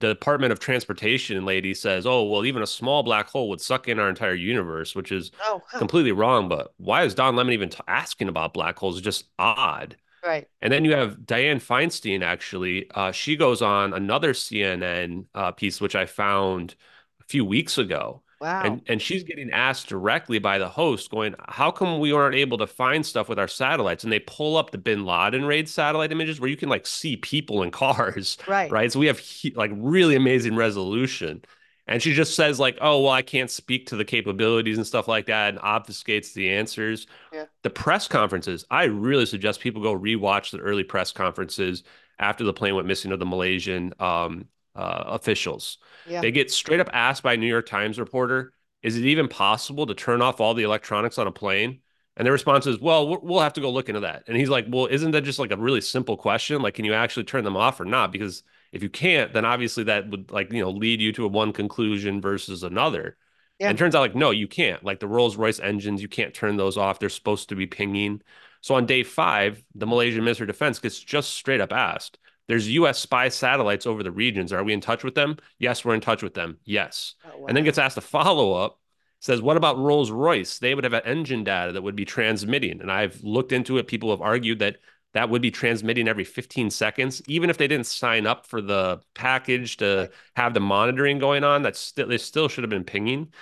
Department 0.00 0.52
of 0.52 0.60
Transportation 0.60 1.44
lady 1.44 1.74
says, 1.74 2.06
"Oh, 2.06 2.22
well, 2.24 2.46
even 2.46 2.62
a 2.62 2.66
small 2.66 3.02
black 3.02 3.28
hole 3.28 3.50
would 3.50 3.60
suck 3.60 3.86
in 3.86 3.98
our 3.98 4.08
entire 4.08 4.34
universe," 4.34 4.94
which 4.94 5.12
is 5.12 5.30
oh, 5.42 5.60
huh. 5.66 5.78
completely 5.78 6.12
wrong. 6.12 6.48
But 6.48 6.72
why 6.78 7.02
is 7.02 7.14
Don 7.14 7.36
Lemon 7.36 7.52
even 7.52 7.68
t- 7.68 7.80
asking 7.86 8.28
about 8.28 8.54
black 8.54 8.78
holes? 8.78 8.96
It's 8.96 9.04
just 9.04 9.24
odd. 9.38 9.96
Right. 10.28 10.46
And 10.60 10.70
then 10.70 10.84
you 10.84 10.92
have 10.92 11.16
Dianne 11.20 11.56
Feinstein, 11.56 12.22
actually. 12.22 12.90
Uh, 12.90 13.12
she 13.12 13.34
goes 13.34 13.62
on 13.62 13.94
another 13.94 14.34
CNN 14.34 15.24
uh, 15.34 15.52
piece, 15.52 15.80
which 15.80 15.96
I 15.96 16.04
found 16.04 16.74
a 17.22 17.24
few 17.24 17.46
weeks 17.46 17.78
ago. 17.78 18.22
Wow. 18.38 18.62
And, 18.62 18.82
and 18.86 19.00
she's 19.00 19.24
getting 19.24 19.50
asked 19.50 19.88
directly 19.88 20.38
by 20.38 20.58
the 20.58 20.68
host, 20.68 21.10
going, 21.10 21.34
How 21.48 21.70
come 21.70 21.98
we 21.98 22.12
aren't 22.12 22.34
able 22.34 22.58
to 22.58 22.66
find 22.66 23.06
stuff 23.06 23.30
with 23.30 23.38
our 23.38 23.48
satellites? 23.48 24.04
And 24.04 24.12
they 24.12 24.20
pull 24.20 24.58
up 24.58 24.70
the 24.70 24.76
bin 24.76 25.06
Laden 25.06 25.46
raid 25.46 25.66
satellite 25.66 26.12
images 26.12 26.38
where 26.38 26.50
you 26.50 26.56
can 26.58 26.68
like 26.68 26.86
see 26.86 27.16
people 27.16 27.62
in 27.62 27.70
cars. 27.72 28.36
Right. 28.46 28.70
Right. 28.70 28.92
So 28.92 28.98
we 28.98 29.06
have 29.06 29.22
like 29.54 29.70
really 29.74 30.14
amazing 30.14 30.56
resolution. 30.56 31.42
And 31.88 32.02
she 32.02 32.12
just 32.12 32.36
says, 32.36 32.60
like, 32.60 32.76
oh, 32.82 33.02
well, 33.02 33.12
I 33.12 33.22
can't 33.22 33.50
speak 33.50 33.86
to 33.86 33.96
the 33.96 34.04
capabilities 34.04 34.76
and 34.76 34.86
stuff 34.86 35.08
like 35.08 35.26
that 35.26 35.54
and 35.54 35.58
obfuscates 35.58 36.34
the 36.34 36.50
answers. 36.50 37.06
Yeah. 37.32 37.46
The 37.62 37.70
press 37.70 38.06
conferences, 38.06 38.66
I 38.70 38.84
really 38.84 39.24
suggest 39.24 39.60
people 39.60 39.82
go 39.82 39.98
rewatch 39.98 40.50
the 40.50 40.58
early 40.58 40.84
press 40.84 41.12
conferences 41.12 41.84
after 42.18 42.44
the 42.44 42.52
plane 42.52 42.74
went 42.74 42.86
missing 42.86 43.10
of 43.10 43.18
the 43.18 43.24
Malaysian 43.24 43.94
um, 43.98 44.48
uh, 44.76 45.04
officials. 45.06 45.78
Yeah. 46.06 46.20
They 46.20 46.30
get 46.30 46.50
straight 46.50 46.78
up 46.78 46.90
asked 46.92 47.22
by 47.22 47.32
a 47.32 47.36
New 47.38 47.46
York 47.46 47.66
Times 47.66 47.98
reporter, 47.98 48.52
is 48.82 48.96
it 48.96 49.04
even 49.06 49.26
possible 49.26 49.86
to 49.86 49.94
turn 49.94 50.20
off 50.20 50.40
all 50.40 50.52
the 50.52 50.64
electronics 50.64 51.16
on 51.16 51.26
a 51.26 51.32
plane? 51.32 51.80
And 52.18 52.26
their 52.26 52.32
response 52.32 52.66
is, 52.66 52.78
well, 52.80 53.18
we'll 53.22 53.40
have 53.40 53.54
to 53.54 53.60
go 53.60 53.70
look 53.70 53.88
into 53.88 54.00
that. 54.00 54.24
And 54.26 54.36
he's 54.36 54.48
like, 54.50 54.66
well, 54.68 54.86
isn't 54.86 55.12
that 55.12 55.22
just 55.22 55.38
like 55.38 55.52
a 55.52 55.56
really 55.56 55.80
simple 55.80 56.16
question? 56.16 56.60
Like, 56.60 56.74
can 56.74 56.84
you 56.84 56.92
actually 56.92 57.24
turn 57.24 57.44
them 57.44 57.56
off 57.56 57.80
or 57.80 57.84
not? 57.84 58.12
Because 58.12 58.42
if 58.72 58.82
you 58.82 58.88
can't, 58.88 59.32
then 59.32 59.44
obviously 59.44 59.84
that 59.84 60.08
would 60.10 60.30
like, 60.30 60.52
you 60.52 60.60
know, 60.60 60.70
lead 60.70 61.00
you 61.00 61.12
to 61.12 61.24
a 61.24 61.28
one 61.28 61.52
conclusion 61.52 62.20
versus 62.20 62.62
another. 62.62 63.16
Yeah. 63.58 63.70
And 63.70 63.78
turns 63.78 63.94
out 63.94 64.00
like, 64.00 64.14
no, 64.14 64.30
you 64.30 64.46
can't. 64.46 64.84
Like 64.84 65.00
the 65.00 65.08
Rolls 65.08 65.36
Royce 65.36 65.58
engines, 65.58 66.00
you 66.00 66.08
can't 66.08 66.34
turn 66.34 66.56
those 66.56 66.76
off. 66.76 66.98
They're 66.98 67.08
supposed 67.08 67.48
to 67.48 67.56
be 67.56 67.66
pinging. 67.66 68.22
So 68.60 68.74
on 68.74 68.86
day 68.86 69.02
five, 69.02 69.62
the 69.74 69.86
Malaysian 69.86 70.22
Minister 70.24 70.44
of 70.44 70.48
Defense 70.48 70.78
gets 70.78 70.98
just 70.98 71.30
straight 71.30 71.60
up 71.60 71.72
asked, 71.72 72.18
there's 72.46 72.68
US 72.68 72.98
spy 72.98 73.28
satellites 73.28 73.86
over 73.86 74.02
the 74.02 74.12
regions. 74.12 74.52
Are 74.52 74.64
we 74.64 74.72
in 74.72 74.80
touch 74.80 75.04
with 75.04 75.14
them? 75.14 75.36
Yes, 75.58 75.84
we're 75.84 75.94
in 75.94 76.00
touch 76.00 76.22
with 76.22 76.34
them. 76.34 76.58
Yes. 76.64 77.14
Oh, 77.24 77.38
wow. 77.38 77.46
And 77.46 77.56
then 77.56 77.64
gets 77.64 77.78
asked 77.78 77.98
a 77.98 78.00
follow 78.00 78.54
up 78.54 78.78
says, 79.20 79.42
What 79.42 79.56
about 79.56 79.78
Rolls 79.78 80.10
Royce? 80.10 80.58
They 80.58 80.74
would 80.74 80.84
have 80.84 80.92
an 80.92 81.02
engine 81.04 81.44
data 81.44 81.72
that 81.72 81.82
would 81.82 81.96
be 81.96 82.04
transmitting. 82.04 82.80
And 82.80 82.90
I've 82.90 83.22
looked 83.22 83.52
into 83.52 83.78
it. 83.78 83.86
People 83.86 84.10
have 84.10 84.20
argued 84.20 84.60
that 84.60 84.76
that 85.14 85.30
would 85.30 85.42
be 85.42 85.50
transmitting 85.50 86.08
every 86.08 86.24
15 86.24 86.70
seconds 86.70 87.22
even 87.28 87.50
if 87.50 87.56
they 87.58 87.68
didn't 87.68 87.86
sign 87.86 88.26
up 88.26 88.46
for 88.46 88.60
the 88.60 89.00
package 89.14 89.76
to 89.78 90.10
have 90.36 90.54
the 90.54 90.60
monitoring 90.60 91.18
going 91.18 91.44
on 91.44 91.62
that 91.62 91.76
still 91.76 92.06
they 92.08 92.18
still 92.18 92.48
should 92.48 92.64
have 92.64 92.70
been 92.70 92.84
pinging. 92.84 93.32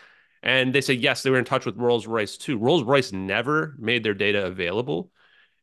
And 0.42 0.74
they 0.74 0.80
say 0.80 0.94
yes 0.94 1.22
they 1.22 1.30
were 1.30 1.38
in 1.38 1.44
touch 1.44 1.66
with 1.66 1.76
rolls-royce 1.76 2.36
too. 2.36 2.58
Rolls-royce 2.58 3.12
never 3.12 3.74
made 3.78 4.04
their 4.04 4.14
data 4.14 4.46
available. 4.46 5.10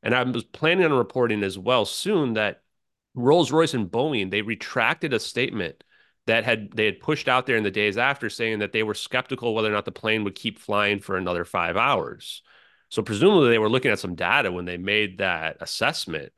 And 0.01 0.13
i 0.13 0.21
was 0.23 0.43
planning 0.43 0.85
on 0.85 0.93
reporting 0.93 1.43
as 1.43 1.57
well 1.57 1.85
soon 1.85 2.33
that 2.33 2.63
Rolls 3.15 3.51
Royce 3.51 3.73
and 3.73 3.89
Boeing, 3.89 4.31
they 4.31 4.41
retracted 4.41 5.13
a 5.13 5.19
statement 5.19 5.83
that 6.25 6.45
had 6.45 6.71
they 6.71 6.85
had 6.85 6.99
pushed 6.99 7.27
out 7.27 7.45
there 7.45 7.57
in 7.57 7.63
the 7.63 7.71
days 7.71 7.97
after 7.97 8.29
saying 8.29 8.59
that 8.59 8.71
they 8.71 8.83
were 8.83 8.93
skeptical 8.93 9.53
whether 9.53 9.69
or 9.69 9.73
not 9.73 9.85
the 9.85 9.91
plane 9.91 10.23
would 10.23 10.35
keep 10.35 10.57
flying 10.59 10.99
for 10.99 11.17
another 11.17 11.45
five 11.45 11.77
hours. 11.77 12.41
So 12.93 13.01
presumably 13.01 13.49
they 13.49 13.57
were 13.57 13.69
looking 13.69 13.89
at 13.89 13.97
some 13.97 14.13
data 14.13 14.51
when 14.51 14.65
they 14.65 14.77
made 14.77 15.17
that 15.17 15.57
assessment. 15.61 16.31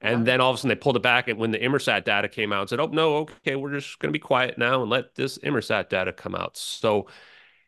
And 0.00 0.26
then 0.26 0.40
all 0.40 0.50
of 0.50 0.56
a 0.56 0.58
sudden 0.58 0.70
they 0.70 0.74
pulled 0.74 0.96
it 0.96 1.04
back. 1.04 1.28
And 1.28 1.38
when 1.38 1.52
the 1.52 1.58
Inmarsat 1.60 2.02
data 2.02 2.28
came 2.28 2.52
out 2.52 2.62
and 2.62 2.68
said, 2.68 2.80
oh, 2.80 2.88
no, 2.88 3.14
okay, 3.18 3.54
we're 3.54 3.74
just 3.74 3.96
going 4.00 4.08
to 4.08 4.12
be 4.12 4.18
quiet 4.18 4.58
now 4.58 4.82
and 4.82 4.90
let 4.90 5.14
this 5.14 5.38
Inmarsat 5.38 5.88
data 5.88 6.12
come 6.12 6.34
out. 6.34 6.56
So, 6.56 7.06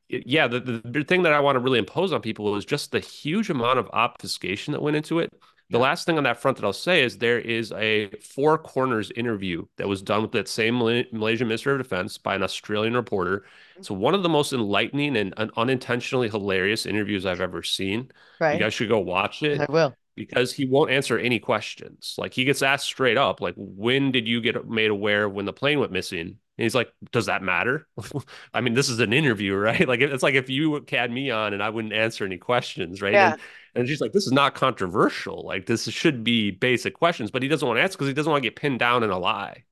yeah, 0.09 0.49
the, 0.49 0.83
the 0.85 1.05
thing 1.05 1.23
that 1.23 1.33
I 1.33 1.39
want 1.39 1.55
to 1.55 1.61
really 1.61 1.79
impose 1.79 2.13
on 2.13 2.21
people 2.21 2.57
is 2.57 2.65
just 2.65 2.91
the 2.91 2.99
huge 2.99 3.49
amount 3.49 3.79
of 3.79 3.89
obfuscation 3.93 4.73
that 4.73 4.83
went 4.83 4.97
into 4.97 5.21
it. 5.21 5.33
The 5.73 5.79
last 5.79 6.05
thing 6.05 6.19
on 6.19 6.25
that 6.25 6.39
front 6.39 6.59
that 6.59 6.67
I'll 6.67 6.73
say 6.75 7.03
is 7.03 7.17
there 7.17 7.41
is 7.41 7.73
a 7.73 8.11
four 8.21 8.59
corners 8.59 9.11
interview 9.17 9.65
that 9.79 9.89
was 9.89 10.03
done 10.03 10.21
with 10.21 10.33
that 10.33 10.47
same 10.47 10.77
Malaysian 10.77 11.49
Minister 11.49 11.73
of 11.73 11.79
Defense 11.79 12.19
by 12.19 12.35
an 12.35 12.43
Australian 12.43 12.95
reporter. 12.95 13.39
Mm-hmm. 13.39 13.81
It's 13.81 13.91
one 13.91 14.15
of 14.15 14.23
the 14.23 14.29
most 14.29 14.53
enlightening 14.53 15.17
and 15.17 15.33
unintentionally 15.57 16.29
hilarious 16.29 16.85
interviews 16.85 17.25
I've 17.25 17.41
ever 17.41 17.63
seen. 17.63 18.11
Right. 18.39 18.53
You 18.53 18.61
guys 18.61 18.75
should 18.75 18.91
go 18.91 18.99
watch 18.99 19.43
it. 19.43 19.63
I 19.63 19.67
will. 19.71 19.97
Because 20.15 20.53
he 20.53 20.67
won't 20.67 20.91
answer 20.91 21.19
any 21.19 21.39
questions. 21.39 22.17
Like 22.19 22.35
he 22.35 22.45
gets 22.45 22.61
asked 22.61 22.85
straight 22.85 23.17
up, 23.17 23.41
like, 23.41 23.55
when 23.57 24.13
did 24.13 24.29
you 24.29 24.43
get 24.43 24.69
made 24.69 24.91
aware 24.91 25.27
when 25.27 25.47
the 25.47 25.55
plane 25.55 25.81
went 25.81 25.91
missing? 25.91 26.21
And 26.21 26.37
he's 26.59 26.75
like, 26.75 26.93
does 27.13 27.27
that 27.27 27.43
matter? 27.43 27.89
I 28.53 28.61
mean, 28.61 28.75
this 28.75 28.91
is 28.91 29.01
an 29.01 29.15
interview, 29.15 29.55
right? 29.57 29.89
Like, 29.89 30.03
it's 30.03 30.23
like 30.23 30.35
if 30.35 30.51
you 30.51 30.85
had 30.91 31.11
me 31.11 31.31
on 31.31 31.55
and 31.55 31.63
I 31.63 31.71
wouldn't 31.71 31.95
answer 31.95 32.27
any 32.27 32.37
questions, 32.37 33.01
right? 33.01 33.15
Yeah. 33.15 33.33
And, 33.33 33.41
and 33.75 33.89
she's 33.89 34.01
like, 34.01 34.13
this 34.13 34.27
is 34.27 34.33
not 34.33 34.55
controversial. 34.55 35.45
Like, 35.45 35.67
this 35.67 35.89
should 35.89 36.25
be 36.25 36.51
basic 36.51 36.95
questions, 36.95 37.31
but 37.31 37.43
he 37.43 37.49
doesn't 37.49 37.67
want 37.67 37.79
to 37.79 37.83
ask 37.83 37.93
because 37.93 38.09
he 38.09 38.15
doesn't 38.15 38.31
want 38.31 38.43
to 38.43 38.47
get 38.47 38.57
pinned 38.57 38.79
down 38.79 39.03
in 39.03 39.11
a 39.11 39.19
lie, 39.19 39.65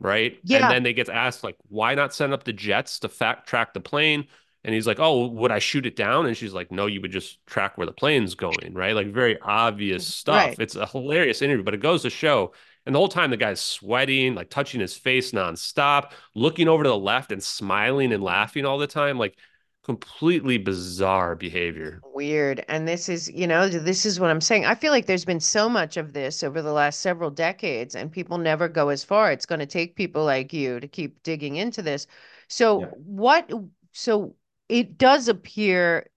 right? 0.00 0.38
Yeah. 0.44 0.62
And 0.62 0.70
then 0.70 0.82
they 0.82 0.92
get 0.92 1.08
asked, 1.08 1.44
like, 1.44 1.56
why 1.68 1.94
not 1.94 2.14
send 2.14 2.32
up 2.32 2.44
the 2.44 2.52
jets 2.52 3.00
to 3.00 3.08
fact 3.08 3.48
track 3.48 3.74
the 3.74 3.80
plane? 3.80 4.26
And 4.64 4.74
he's 4.74 4.86
like, 4.86 4.98
oh, 4.98 5.26
would 5.26 5.52
I 5.52 5.58
shoot 5.58 5.84
it 5.84 5.94
down? 5.94 6.24
And 6.24 6.36
she's 6.36 6.54
like, 6.54 6.72
no, 6.72 6.86
you 6.86 7.02
would 7.02 7.12
just 7.12 7.44
track 7.46 7.76
where 7.76 7.86
the 7.86 7.92
plane's 7.92 8.34
going, 8.34 8.72
right? 8.72 8.94
Like, 8.94 9.08
very 9.08 9.38
obvious 9.40 10.08
mm, 10.08 10.12
stuff. 10.12 10.44
Right. 10.46 10.58
It's 10.58 10.76
a 10.76 10.86
hilarious 10.86 11.42
interview, 11.42 11.64
but 11.64 11.74
it 11.74 11.80
goes 11.80 12.02
to 12.02 12.10
show 12.10 12.52
and 12.86 12.94
the 12.94 12.98
whole 12.98 13.08
time, 13.08 13.30
the 13.30 13.36
guy's 13.36 13.60
sweating, 13.60 14.34
like 14.34 14.50
touching 14.50 14.80
his 14.80 14.96
face 14.96 15.32
nonstop, 15.32 16.12
looking 16.34 16.68
over 16.68 16.82
to 16.82 16.90
the 16.90 16.98
left 16.98 17.32
and 17.32 17.42
smiling 17.42 18.12
and 18.12 18.22
laughing 18.22 18.66
all 18.66 18.78
the 18.78 18.86
time. 18.86 19.18
Like 19.18 19.36
completely 19.84 20.58
bizarre 20.58 21.34
behavior. 21.34 22.00
Weird. 22.14 22.64
And 22.68 22.88
this 22.88 23.08
is, 23.08 23.30
you 23.30 23.46
know, 23.46 23.68
this 23.68 24.06
is 24.06 24.18
what 24.18 24.30
I'm 24.30 24.40
saying. 24.40 24.64
I 24.64 24.74
feel 24.74 24.90
like 24.90 25.06
there's 25.06 25.24
been 25.24 25.40
so 25.40 25.68
much 25.68 25.96
of 25.96 26.14
this 26.14 26.42
over 26.42 26.62
the 26.62 26.72
last 26.72 27.00
several 27.00 27.30
decades, 27.30 27.94
and 27.94 28.10
people 28.10 28.38
never 28.38 28.68
go 28.68 28.88
as 28.88 29.04
far. 29.04 29.30
It's 29.30 29.46
going 29.46 29.58
to 29.58 29.66
take 29.66 29.94
people 29.94 30.24
like 30.24 30.52
you 30.52 30.80
to 30.80 30.88
keep 30.88 31.22
digging 31.22 31.56
into 31.56 31.82
this. 31.82 32.06
So, 32.48 32.80
yeah. 32.80 32.86
what, 33.04 33.50
so 33.92 34.34
it 34.68 34.96
does 34.96 35.28
appear, 35.28 36.08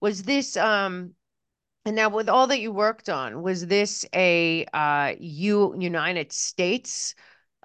was 0.00 0.22
this, 0.22 0.56
um, 0.56 1.12
and 1.86 1.94
now, 1.94 2.08
with 2.08 2.28
all 2.28 2.48
that 2.48 2.60
you 2.60 2.72
worked 2.72 3.08
on, 3.08 3.42
was 3.42 3.66
this 3.68 4.04
a 4.12 4.66
uh, 4.74 5.14
U 5.20 5.74
United 5.78 6.32
States 6.32 7.14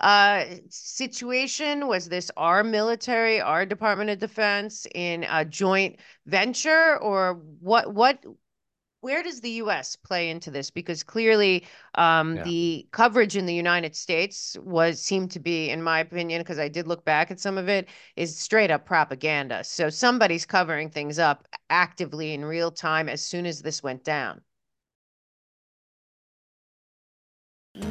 uh, 0.01 0.45
situation? 0.69 1.87
Was 1.87 2.09
this 2.09 2.29
our 2.37 2.63
military, 2.63 3.39
our 3.39 3.65
Department 3.65 4.09
of 4.09 4.19
Defense 4.19 4.85
in 4.93 5.25
a 5.29 5.45
joint 5.45 5.97
venture, 6.25 6.97
or 6.97 7.35
what? 7.59 7.93
What 7.93 8.23
where 9.01 9.23
does 9.23 9.41
the 9.41 9.49
U.S. 9.51 9.95
play 9.95 10.29
into 10.29 10.51
this? 10.51 10.69
Because 10.69 11.03
clearly, 11.03 11.65
um, 11.95 12.37
yeah. 12.37 12.43
the 12.43 12.87
coverage 12.91 13.35
in 13.35 13.47
the 13.47 13.53
United 13.53 13.95
States 13.95 14.55
was 14.61 15.01
seemed 15.01 15.31
to 15.31 15.39
be, 15.39 15.69
in 15.71 15.81
my 15.81 15.99
opinion, 15.99 16.41
because 16.41 16.59
I 16.59 16.67
did 16.67 16.87
look 16.87 17.03
back 17.03 17.31
at 17.31 17.39
some 17.39 17.57
of 17.57 17.67
it, 17.67 17.89
is 18.15 18.37
straight 18.37 18.69
up 18.69 18.85
propaganda. 18.85 19.63
So 19.63 19.89
somebody's 19.89 20.45
covering 20.45 20.89
things 20.89 21.17
up 21.17 21.47
actively 21.69 22.33
in 22.33 22.45
real 22.45 22.71
time 22.71 23.09
as 23.09 23.23
soon 23.25 23.47
as 23.47 23.61
this 23.61 23.81
went 23.81 24.03
down. 24.03 24.41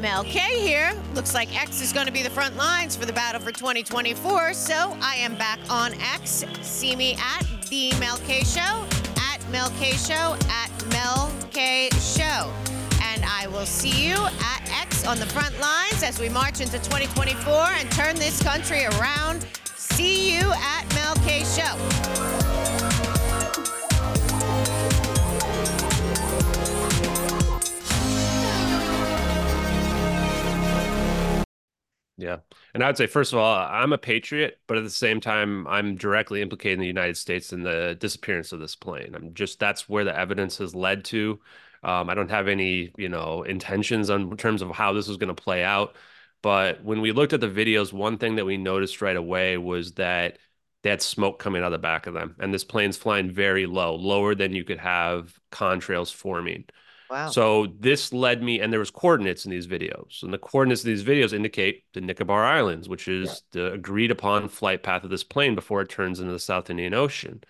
Mel 0.00 0.24
K 0.24 0.66
here. 0.66 0.92
Looks 1.14 1.34
like 1.34 1.54
X 1.60 1.80
is 1.80 1.92
going 1.92 2.06
to 2.06 2.12
be 2.12 2.22
the 2.22 2.30
front 2.30 2.56
lines 2.56 2.96
for 2.96 3.06
the 3.06 3.12
battle 3.12 3.40
for 3.40 3.52
2024. 3.52 4.54
So 4.54 4.96
I 5.00 5.16
am 5.16 5.36
back 5.36 5.58
on 5.68 5.94
X. 6.14 6.44
See 6.62 6.96
me 6.96 7.14
at 7.14 7.46
the 7.68 7.92
Mel 7.98 8.16
K 8.26 8.42
Show, 8.42 8.86
at 9.16 9.38
Mel 9.50 9.70
K 9.78 9.92
Show, 9.92 10.36
at 10.48 10.70
Mel 10.90 11.32
K 11.50 11.88
Show. 11.98 12.50
And 13.02 13.24
I 13.24 13.46
will 13.48 13.66
see 13.66 14.08
you 14.08 14.16
at 14.16 14.70
X 14.82 15.06
on 15.06 15.18
the 15.18 15.26
front 15.26 15.58
lines 15.60 16.02
as 16.02 16.18
we 16.18 16.28
march 16.28 16.60
into 16.60 16.78
2024 16.78 17.52
and 17.52 17.90
turn 17.92 18.16
this 18.16 18.42
country 18.42 18.84
around. 18.84 19.46
See 19.76 20.34
you 20.34 20.50
at 20.52 20.94
Mel 20.94 21.14
K 21.26 21.44
Show. 21.44 22.59
Yeah. 32.20 32.38
And 32.74 32.84
I'd 32.84 32.98
say, 32.98 33.06
first 33.06 33.32
of 33.32 33.38
all, 33.38 33.66
I'm 33.66 33.94
a 33.94 33.98
patriot, 33.98 34.60
but 34.66 34.76
at 34.76 34.84
the 34.84 34.90
same 34.90 35.20
time, 35.22 35.66
I'm 35.66 35.96
directly 35.96 36.42
implicated 36.42 36.74
in 36.74 36.80
the 36.80 36.86
United 36.86 37.16
States 37.16 37.52
in 37.52 37.62
the 37.62 37.96
disappearance 37.98 38.52
of 38.52 38.60
this 38.60 38.76
plane. 38.76 39.14
I'm 39.14 39.32
just, 39.32 39.58
that's 39.58 39.88
where 39.88 40.04
the 40.04 40.16
evidence 40.16 40.58
has 40.58 40.74
led 40.74 41.04
to. 41.06 41.40
Um, 41.82 42.10
I 42.10 42.14
don't 42.14 42.30
have 42.30 42.46
any, 42.46 42.92
you 42.98 43.08
know, 43.08 43.42
intentions 43.44 44.10
on 44.10 44.30
in 44.30 44.36
terms 44.36 44.60
of 44.60 44.70
how 44.70 44.92
this 44.92 45.08
was 45.08 45.16
going 45.16 45.34
to 45.34 45.42
play 45.42 45.64
out. 45.64 45.96
But 46.42 46.84
when 46.84 47.00
we 47.00 47.12
looked 47.12 47.32
at 47.32 47.40
the 47.40 47.48
videos, 47.48 47.90
one 47.92 48.18
thing 48.18 48.36
that 48.36 48.44
we 48.44 48.58
noticed 48.58 49.00
right 49.00 49.16
away 49.16 49.56
was 49.56 49.92
that 49.94 50.38
they 50.82 50.90
had 50.90 51.00
smoke 51.02 51.38
coming 51.38 51.62
out 51.62 51.66
of 51.66 51.72
the 51.72 51.78
back 51.78 52.06
of 52.06 52.12
them. 52.14 52.36
And 52.38 52.52
this 52.52 52.64
plane's 52.64 52.98
flying 52.98 53.30
very 53.30 53.64
low, 53.64 53.94
lower 53.96 54.34
than 54.34 54.52
you 54.52 54.64
could 54.64 54.78
have 54.78 55.38
contrails 55.50 56.12
forming. 56.12 56.64
Wow. 57.10 57.28
So 57.28 57.66
this 57.80 58.12
led 58.12 58.40
me, 58.40 58.60
and 58.60 58.72
there 58.72 58.78
was 58.78 58.92
coordinates 58.92 59.44
in 59.44 59.50
these 59.50 59.66
videos, 59.66 60.22
and 60.22 60.32
the 60.32 60.38
coordinates 60.38 60.82
of 60.82 60.86
these 60.86 61.02
videos 61.02 61.32
indicate 61.32 61.82
the 61.92 62.00
Nicobar 62.00 62.44
Islands, 62.44 62.88
which 62.88 63.08
is 63.08 63.42
yeah. 63.52 63.62
the 63.62 63.72
agreed 63.72 64.12
upon 64.12 64.48
flight 64.48 64.84
path 64.84 65.02
of 65.02 65.10
this 65.10 65.24
plane 65.24 65.56
before 65.56 65.80
it 65.82 65.88
turns 65.88 66.20
into 66.20 66.32
the 66.32 66.38
South 66.38 66.70
Indian 66.70 66.94
Ocean. 66.94 67.42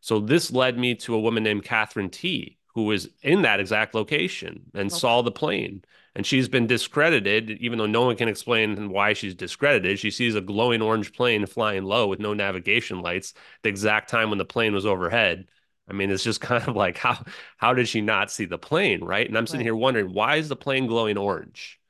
So 0.00 0.18
this 0.18 0.50
led 0.50 0.76
me 0.76 0.96
to 0.96 1.14
a 1.14 1.20
woman 1.20 1.44
named 1.44 1.62
Catherine 1.62 2.10
T, 2.10 2.58
who 2.74 2.84
was 2.84 3.08
in 3.22 3.42
that 3.42 3.60
exact 3.60 3.94
location 3.94 4.62
and 4.74 4.90
okay. 4.90 4.98
saw 4.98 5.22
the 5.22 5.30
plane. 5.30 5.84
And 6.16 6.26
she's 6.26 6.48
been 6.48 6.66
discredited, 6.66 7.50
even 7.50 7.78
though 7.78 7.86
no 7.86 8.02
one 8.02 8.16
can 8.16 8.28
explain 8.28 8.90
why 8.90 9.12
she's 9.12 9.34
discredited. 9.34 9.98
She 9.98 10.10
sees 10.10 10.34
a 10.34 10.40
glowing 10.40 10.82
orange 10.82 11.12
plane 11.12 11.46
flying 11.46 11.84
low 11.84 12.08
with 12.08 12.20
no 12.20 12.34
navigation 12.34 13.00
lights 13.00 13.34
the 13.62 13.68
exact 13.68 14.10
time 14.10 14.28
when 14.28 14.38
the 14.38 14.44
plane 14.44 14.74
was 14.74 14.86
overhead 14.86 15.46
I 15.88 15.92
mean, 15.92 16.10
it's 16.10 16.24
just 16.24 16.40
kind 16.40 16.66
of 16.66 16.76
like 16.76 16.98
how 16.98 17.24
how 17.56 17.74
did 17.74 17.88
she 17.88 18.00
not 18.00 18.30
see 18.30 18.44
the 18.44 18.58
plane, 18.58 19.04
right? 19.04 19.26
And 19.26 19.36
I'm 19.36 19.46
sitting 19.46 19.60
right. 19.60 19.66
here 19.66 19.76
wondering 19.76 20.12
why 20.12 20.36
is 20.36 20.48
the 20.48 20.56
plane 20.56 20.86
glowing 20.86 21.16
orange? 21.18 21.80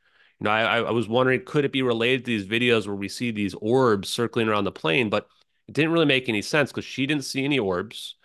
You 0.40 0.44
know, 0.44 0.50
I 0.50 0.78
I 0.78 0.90
was 0.90 1.08
wondering 1.08 1.44
could 1.44 1.64
it 1.64 1.72
be 1.72 1.82
related 1.82 2.24
to 2.24 2.30
these 2.38 2.46
videos 2.46 2.86
where 2.86 2.96
we 2.96 3.08
see 3.08 3.30
these 3.30 3.54
orbs 3.54 4.08
circling 4.08 4.48
around 4.48 4.64
the 4.64 4.72
plane, 4.72 5.10
but 5.10 5.28
it 5.68 5.74
didn't 5.74 5.92
really 5.92 6.06
make 6.06 6.28
any 6.28 6.42
sense 6.42 6.70
because 6.70 6.84
she 6.84 7.06
didn't 7.06 7.24
see 7.24 7.44
any 7.44 7.58
orbs. 7.58 8.16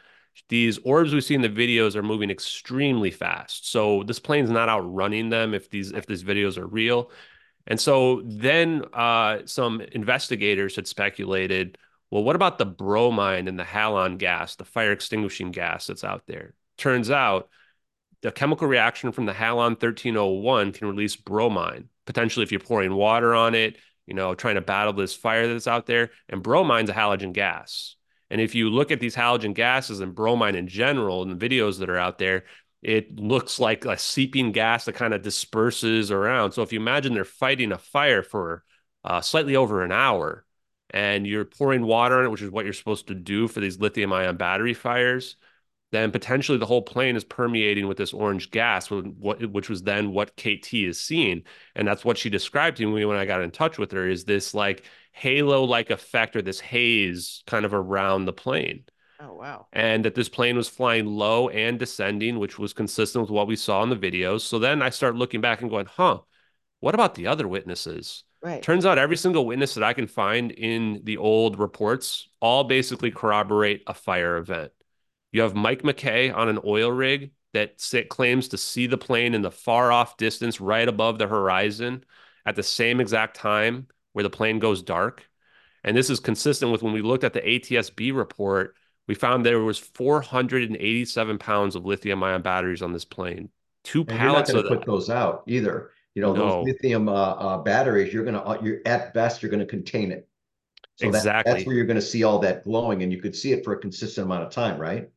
These 0.47 0.79
orbs 0.79 1.13
we 1.13 1.21
see 1.21 1.36
in 1.36 1.41
the 1.41 1.49
videos 1.49 1.95
are 1.95 2.03
moving 2.03 2.29
extremely 2.29 3.12
fast. 3.12 3.69
So 3.69 4.03
this 4.03 4.19
plane's 4.19 4.49
not 4.49 4.69
outrunning 4.69 5.29
them 5.29 5.53
if 5.53 5.69
these 5.69 5.91
if 5.91 6.05
these 6.05 6.23
videos 6.23 6.58
are 6.58 6.67
real. 6.67 7.12
And 7.67 7.79
so 7.79 8.21
then 8.25 8.84
uh, 8.93 9.39
some 9.45 9.82
investigators 9.82 10.75
had 10.75 10.88
speculated 10.88 11.77
well, 12.12 12.24
what 12.24 12.36
about 12.36 12.58
the 12.58 12.65
bromine 12.65 13.48
and 13.48 13.60
the 13.60 13.63
halon 13.63 14.17
gas, 14.17 14.56
the 14.56 14.65
fire 14.65 14.91
extinguishing 14.91 15.52
gas 15.52 15.88
that's 15.88 16.04
out 16.04 16.24
there? 16.28 16.54
Turns 16.78 17.12
out 17.12 17.50
the 18.22 18.32
chemical 18.32 18.67
reaction 18.67 19.12
from 19.12 19.26
the 19.26 19.34
halon 19.34 19.82
1301 19.82 20.72
can 20.74 20.88
release 20.88 21.15
bromine, 21.15 21.89
potentially 22.06 22.43
if 22.43 22.52
you're 22.52 22.60
pouring 22.60 22.93
water 22.93 23.34
on 23.34 23.56
it, 23.56 23.78
you 24.08 24.13
know, 24.13 24.34
trying 24.34 24.56
to 24.56 24.62
battle 24.62 24.93
this 24.93 25.15
fire 25.15 25.48
that's 25.48 25.67
out 25.67 25.86
there. 25.86 26.10
And 26.28 26.43
bromine's 26.43 26.89
a 26.89 26.93
halogen 26.93 27.32
gas. 27.32 27.95
And 28.30 28.41
if 28.41 28.56
you 28.56 28.69
look 28.69 28.91
at 28.91 29.00
these 29.00 29.15
halogen 29.15 29.54
gases 29.54 30.00
and 30.00 30.13
bromine 30.13 30.56
in 30.56 30.67
general 30.67 31.24
in 31.24 31.30
the 31.30 31.50
videos 31.50 31.80
that 31.80 31.89
are 31.89 31.98
out 31.98 32.17
there, 32.17 32.45
it 32.82 33.19
looks 33.19 33.60
like 33.60 33.86
a 33.86 33.98
seeping 33.98 34.52
gas 34.52 34.86
that 34.86 34.95
kind 34.95 35.13
of 35.13 35.22
disperses 35.22 36.12
around. 36.12 36.54
So 36.54 36.62
if 36.62 36.72
you 36.72 36.80
imagine 36.80 37.13
they're 37.13 37.26
fighting 37.26 37.72
a 37.72 37.78
fire 37.78 38.24
for 38.24 38.63
uh, 39.04 39.22
slightly 39.22 39.56
over 39.56 39.84
an 39.84 39.91
hour, 39.91 40.45
and 40.91 41.28
you're 41.28 41.45
pouring 41.45 41.84
water 41.86 42.19
on 42.19 42.25
it, 42.25 42.30
which 42.32 42.41
is 42.41 42.52
what 42.52 42.65
you're 42.65 42.73
supposed 42.73 43.08
to 43.08 43.15
do 43.15 43.47
for 43.47 43.60
these 43.60 43.80
lithium 43.80 44.13
ion 44.13 44.38
battery 44.38 44.73
fires, 44.73 45.36
then 45.91 46.12
potentially 46.12 46.58
the 46.58 46.65
whole 46.67 46.82
plane 46.84 47.15
is 47.15 47.23
permeating 47.23 47.88
with 47.88 47.97
this 47.97 48.13
orange 48.13 48.52
gas, 48.52 48.89
which 48.91 49.69
was 49.69 49.84
then 49.84 50.12
what 50.13 50.38
KT 50.38 50.86
is 50.86 50.99
seeing. 51.02 51.43
And 51.75 51.88
that's 51.88 52.06
what 52.06 52.17
she 52.17 52.30
described 52.30 52.78
to 52.78 52.88
me 52.91 53.06
when 53.06 53.17
I 53.17 53.25
got 53.25 53.41
in 53.41 53.52
touch 53.52 53.78
with 53.80 53.91
her 53.93 54.08
is 54.08 54.25
this 54.25 54.54
like 54.54 54.84
halo 55.13 55.63
like 55.63 55.89
effect 55.91 56.36
or 56.36 56.41
this 56.43 56.60
haze 56.60 57.43
kind 57.47 57.65
of 57.65 57.73
around 57.73 58.25
the 58.25 58.34
plane. 58.34 58.86
Oh, 59.19 59.34
wow. 59.34 59.67
And 59.71 60.06
that 60.06 60.15
this 60.15 60.30
plane 60.30 60.58
was 60.58 60.69
flying 60.69 61.06
low 61.06 61.49
and 61.49 61.78
descending, 61.80 62.39
which 62.39 62.58
was 62.60 62.73
consistent 62.73 63.21
with 63.23 63.32
what 63.32 63.47
we 63.47 63.56
saw 63.56 63.84
in 63.84 63.89
the 63.89 63.95
videos. 63.95 64.41
So 64.41 64.60
then 64.60 64.82
I 64.82 64.89
start 64.89 65.15
looking 65.15 65.41
back 65.41 65.62
and 65.62 65.69
going, 65.69 65.86
huh, 65.88 66.21
What 66.82 66.95
about 66.95 67.15
the 67.15 67.28
other 67.28 67.47
witnesses? 67.47 68.23
Right. 68.41 68.62
Turns 68.62 68.86
out 68.86 68.97
every 68.97 69.17
single 69.17 69.45
witness 69.45 69.73
that 69.75 69.84
I 69.84 69.93
can 69.93 70.08
find 70.08 70.52
in 70.52 71.02
the 71.04 71.17
old 71.17 71.60
reports 71.60 72.28
all 72.39 72.63
basically 72.63 73.12
corroborate 73.12 73.84
a 73.88 73.93
fire 73.93 74.38
event. 74.38 74.71
You 75.32 75.41
have 75.41 75.56
Mike 75.56 75.84
McKay 75.84 76.34
on 76.34 76.49
an 76.49 76.60
oil 76.65 76.91
rig 76.91 77.32
that 77.54 77.82
claims 78.10 78.49
to 78.49 78.58
see 78.58 78.88
the 78.88 78.97
plane 78.97 79.34
in 79.34 79.41
the 79.41 79.52
far 79.52 79.91
off 79.91 80.17
distance 80.17 80.62
right 80.62 80.88
above 80.88 81.17
the 81.17 81.28
horizon 81.28 82.04
at 82.45 82.56
the 82.56 82.63
same 82.63 82.99
exact 82.99 83.36
time 83.36 83.88
where 84.13 84.23
the 84.23 84.30
plane 84.30 84.60
goes 84.60 84.84
dark. 84.84 85.28
And 85.84 85.95
this 85.95 86.10
is 86.10 86.19
consistent 86.19 86.71
with 86.71 86.84
when 86.84 86.93
we 86.93 87.02
looked 87.02 87.23
at 87.23 87.34
the 87.34 87.47
ATSB 87.47 88.12
report, 88.12 88.75
we 89.08 89.15
found 89.15 89.45
there 89.45 89.60
was 89.60 89.80
487 89.80 91.38
pounds 91.39 91.75
of 91.75 91.86
lithium 91.86 92.23
ion 92.23 92.41
batteries 92.41 92.82
on 92.82 92.93
this 92.93 93.06
plane. 93.06 93.49
Two 93.84 94.06
And 94.08 94.19
pallets 94.19 94.54
you're 94.54 94.54
of 94.54 94.63
not 94.63 94.69
going 94.69 94.80
to 94.80 94.80
that. 94.80 94.86
put 94.86 94.86
those 94.86 95.10
out 95.10 95.43
either. 95.47 95.91
You 96.15 96.22
know, 96.22 96.34
No. 96.34 96.63
those 96.63 96.65
lithium 96.65 97.08
uh, 97.08 97.12
uh, 97.13 97.58
batteries, 97.60 98.13
you're 98.13 98.26
going 98.26 98.36
to, 98.36 98.65
you're 98.65 98.80
at 98.86 99.13
best, 99.13 99.41
you're 99.41 99.52
going 99.52 99.60
to 99.60 99.65
contain 99.65 100.12
it. 100.12 100.28
So 100.95 101.12
that, 101.12 101.19
Exactly. 101.19 101.54
that's 101.54 101.65
where 101.65 101.76
you're 101.76 101.86
going 101.86 101.95
to 101.95 102.02
see 102.02 102.24
all 102.24 102.39
that 102.39 102.63
glowing, 102.63 103.04
and 103.04 103.12
you 103.12 103.22
could 103.22 103.36
see 103.36 103.54
it 103.54 103.63
for 103.63 103.74
a 103.74 103.80
consistent 103.80 104.26
amount 104.26 104.43
of 104.43 104.52
time, 104.52 104.80
right? 104.80 105.10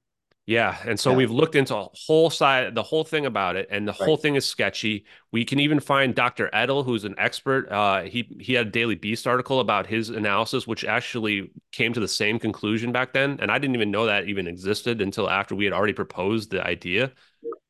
Yeah, 0.53 0.77
and 0.87 1.01
so 1.01 1.11
Yeah. 1.11 1.17
we've 1.17 1.31
looked 1.31 1.55
into 1.55 1.75
a 1.75 1.88
whole 1.95 2.29
side, 2.29 2.75
the 2.75 2.83
whole 2.83 3.05
thing 3.05 3.25
about 3.25 3.57
it, 3.57 3.69
and 3.71 3.88
the 3.88 3.93
whole 3.93 4.19
thing 4.19 4.35
is 4.35 4.45
sketchy. 4.45 5.07
We 5.31 5.47
can 5.47 5.59
even 5.59 5.81
find 5.81 6.15
Dr. 6.15 6.51
Edel, 6.53 6.83
who's 6.85 7.05
an 7.05 7.15
expert. 7.17 7.71
Uh, 7.71 8.03
he 8.03 8.29
he 8.38 8.53
had 8.53 8.67
a 8.67 8.71
Daily 8.71 8.95
Beast 8.95 9.27
article 9.27 9.61
about 9.61 9.87
his 9.87 10.11
analysis, 10.11 10.67
which 10.67 10.85
actually 10.85 11.53
came 11.71 11.95
to 11.95 12.01
the 12.01 12.09
same 12.09 12.38
conclusion 12.38 12.93
back 12.93 13.15
then, 13.15 13.38
and 13.41 13.51
I 13.51 13.59
didn't 13.59 13.77
even 13.77 13.91
know 13.91 14.05
that 14.07 14.29
even 14.29 14.47
existed 14.47 15.01
until 15.01 15.31
after 15.31 15.55
we 15.55 15.65
had 15.65 15.73
already 15.73 15.95
proposed 15.95 16.51
the 16.51 16.62
idea. 16.67 17.12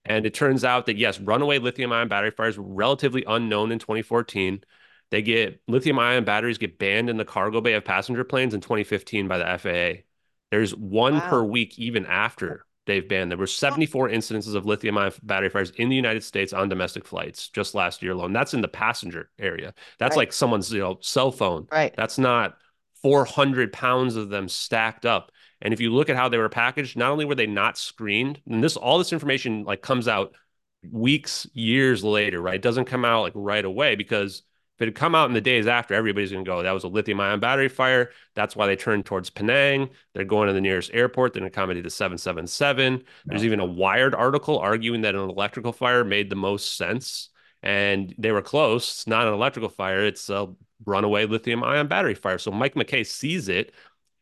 And 0.04 0.26
it 0.26 0.34
turns 0.34 0.64
out 0.64 0.86
that 0.86 0.96
yes, 0.96 1.20
runaway 1.20 1.58
lithium-ion 1.58 2.08
battery 2.08 2.32
fires 2.32 2.58
were 2.58 2.64
relatively 2.64 3.24
unknown 3.26 3.70
in 3.72 3.78
2014. 3.78 4.64
They 5.10 5.22
get 5.22 5.60
lithium-ion 5.68 6.24
batteries 6.24 6.58
get 6.58 6.78
banned 6.78 7.10
in 7.10 7.16
the 7.16 7.24
cargo 7.24 7.60
bay 7.60 7.74
of 7.74 7.84
passenger 7.84 8.24
planes 8.24 8.54
in 8.54 8.60
2015 8.60 9.28
by 9.28 9.38
the 9.38 9.48
FAA. 9.48 10.04
There's 10.50 10.74
one 10.74 11.14
Wow. 11.14 11.20
per 11.20 11.44
week 11.44 11.78
even 11.78 12.06
after 12.06 12.66
they've 12.86 13.08
banned. 13.08 13.30
There 13.30 13.38
were 13.38 13.46
74 13.46 14.08
incidences 14.08 14.54
of 14.54 14.66
lithium 14.66 14.98
ion 14.98 15.12
battery 15.22 15.48
fires 15.50 15.70
in 15.70 15.88
the 15.88 15.96
United 15.96 16.24
States 16.24 16.52
on 16.52 16.68
domestic 16.68 17.06
flights 17.06 17.48
just 17.48 17.74
last 17.74 18.02
year 18.02 18.12
alone. 18.12 18.32
That's 18.32 18.54
in 18.54 18.60
the 18.60 18.68
passenger 18.68 19.30
area. 19.38 19.74
That's 19.98 20.16
Right. 20.16 20.22
like 20.22 20.32
someone's 20.32 20.72
you 20.72 20.80
know 20.80 20.98
cell 21.00 21.32
phone. 21.32 21.68
Right. 21.70 21.94
That's 21.96 22.18
not 22.18 22.56
400 23.02 23.72
pounds 23.72 24.16
of 24.16 24.28
them 24.28 24.48
stacked 24.48 25.06
up. 25.06 25.32
And 25.60 25.72
if 25.72 25.80
you 25.80 25.92
look 25.92 26.08
at 26.10 26.16
how 26.16 26.28
they 26.28 26.38
were 26.38 26.48
packaged, 26.48 26.96
not 26.96 27.10
only 27.12 27.24
were 27.24 27.34
they 27.34 27.46
not 27.46 27.78
screened, 27.78 28.40
and 28.46 28.62
this 28.62 28.76
all 28.76 28.98
this 28.98 29.12
information 29.12 29.64
like 29.64 29.82
comes 29.82 30.08
out 30.08 30.34
weeks, 30.90 31.46
years 31.54 32.02
later, 32.02 32.40
right? 32.40 32.56
It 32.56 32.62
doesn't 32.62 32.86
come 32.86 33.04
out 33.04 33.22
like 33.22 33.32
right 33.36 33.64
away 33.64 33.94
because 33.94 34.42
if 34.82 34.88
it 34.88 34.88
had 34.88 34.94
come 34.96 35.14
out 35.14 35.28
in 35.28 35.34
the 35.34 35.40
days 35.40 35.68
after, 35.68 35.94
everybody's 35.94 36.32
going 36.32 36.44
to 36.44 36.48
go, 36.48 36.60
that 36.60 36.72
was 36.72 36.82
a 36.82 36.88
lithium 36.88 37.20
ion 37.20 37.38
battery 37.38 37.68
fire. 37.68 38.10
That's 38.34 38.56
why 38.56 38.66
they 38.66 38.74
turned 38.74 39.06
towards 39.06 39.30
Penang. 39.30 39.90
They're 40.12 40.24
going 40.24 40.48
to 40.48 40.52
the 40.52 40.60
nearest 40.60 40.90
airport. 40.92 41.32
They're 41.32 41.40
going 41.40 41.52
to 41.52 41.54
accommodate 41.54 41.84
the 41.84 41.90
777. 41.90 43.04
There's 43.26 43.44
even 43.44 43.60
a 43.60 43.64
Wired 43.64 44.12
article 44.12 44.58
arguing 44.58 45.02
that 45.02 45.14
an 45.14 45.20
electrical 45.20 45.72
fire 45.72 46.02
made 46.02 46.30
the 46.30 46.36
most 46.36 46.76
sense. 46.76 47.28
And 47.62 48.12
they 48.18 48.32
were 48.32 48.42
close. 48.42 48.90
It's 48.90 49.06
not 49.06 49.28
an 49.28 49.34
electrical 49.34 49.68
fire, 49.68 50.04
it's 50.04 50.28
a 50.28 50.48
runaway 50.84 51.26
lithium 51.26 51.62
ion 51.62 51.86
battery 51.86 52.14
fire. 52.14 52.38
So 52.38 52.50
Mike 52.50 52.74
McKay 52.74 53.06
sees 53.06 53.48
it. 53.48 53.72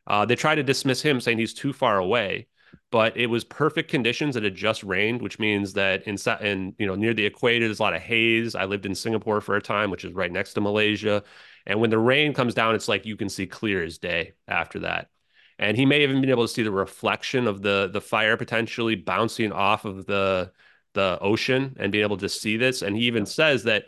Uh, 0.07 0.27
they 0.27 0.37
try 0.37 0.55
to 0.55 0.62
dismiss 0.62 1.01
him, 1.01 1.23
saying 1.23 1.38
he's 1.38 1.55
too 1.55 1.73
far 1.73 1.96
away 1.96 2.49
but 2.90 3.16
it 3.16 3.26
was 3.26 3.44
perfect 3.44 3.90
conditions. 3.90 4.37
It 4.37 4.42
had 4.42 4.55
just 4.55 4.83
rained, 4.83 5.22
which 5.22 5.38
means 5.38 5.72
that 5.74 6.03
in, 6.07 6.16
in 6.40 6.74
you 6.79 6.87
know 6.87 6.94
near 6.94 7.14
the 7.14 7.26
equator, 7.26 7.66
there's 7.66 7.79
a 7.79 7.83
lot 7.83 7.94
of 7.94 8.03
haze. 8.03 8.55
I 8.55 8.64
lived 8.64 8.87
in 8.87 8.94
Singapore 8.94 9.40
for 9.40 9.57
a 9.57 9.62
time, 9.62 9.90
which 9.90 10.05
is 10.05 10.12
right 10.12 10.33
next 10.33 10.55
to 10.55 10.61
Malaysia, 10.61 11.22
and 11.66 11.81
when 11.81 11.90
the 11.90 11.98
rain 11.98 12.35
comes 12.35 12.55
down, 12.55 12.74
it's 12.74 12.88
like 12.88 13.07
you 13.07 13.16
can 13.16 13.29
see 13.29 13.46
clear 13.46 13.83
as 13.83 13.98
day 13.98 14.33
after 14.48 14.81
that. 14.81 15.11
And 15.59 15.76
he 15.76 15.85
may 15.87 16.03
even 16.03 16.20
been 16.20 16.31
able 16.31 16.46
to 16.46 16.53
see 16.53 16.62
the 16.62 16.70
reflection 16.70 17.46
of 17.46 17.62
the 17.62 17.90
the 17.92 18.00
fire 18.00 18.37
potentially 18.37 18.96
bouncing 18.96 19.53
off 19.53 19.85
of 19.85 20.07
the 20.07 20.53
the 20.94 21.18
ocean 21.20 21.76
and 21.79 21.92
being 21.92 22.05
able 22.05 22.16
to 22.18 22.29
see 22.29 22.57
this. 22.57 22.83
And 22.83 22.96
he 22.96 23.05
even 23.05 23.26
says 23.26 23.64
that 23.64 23.85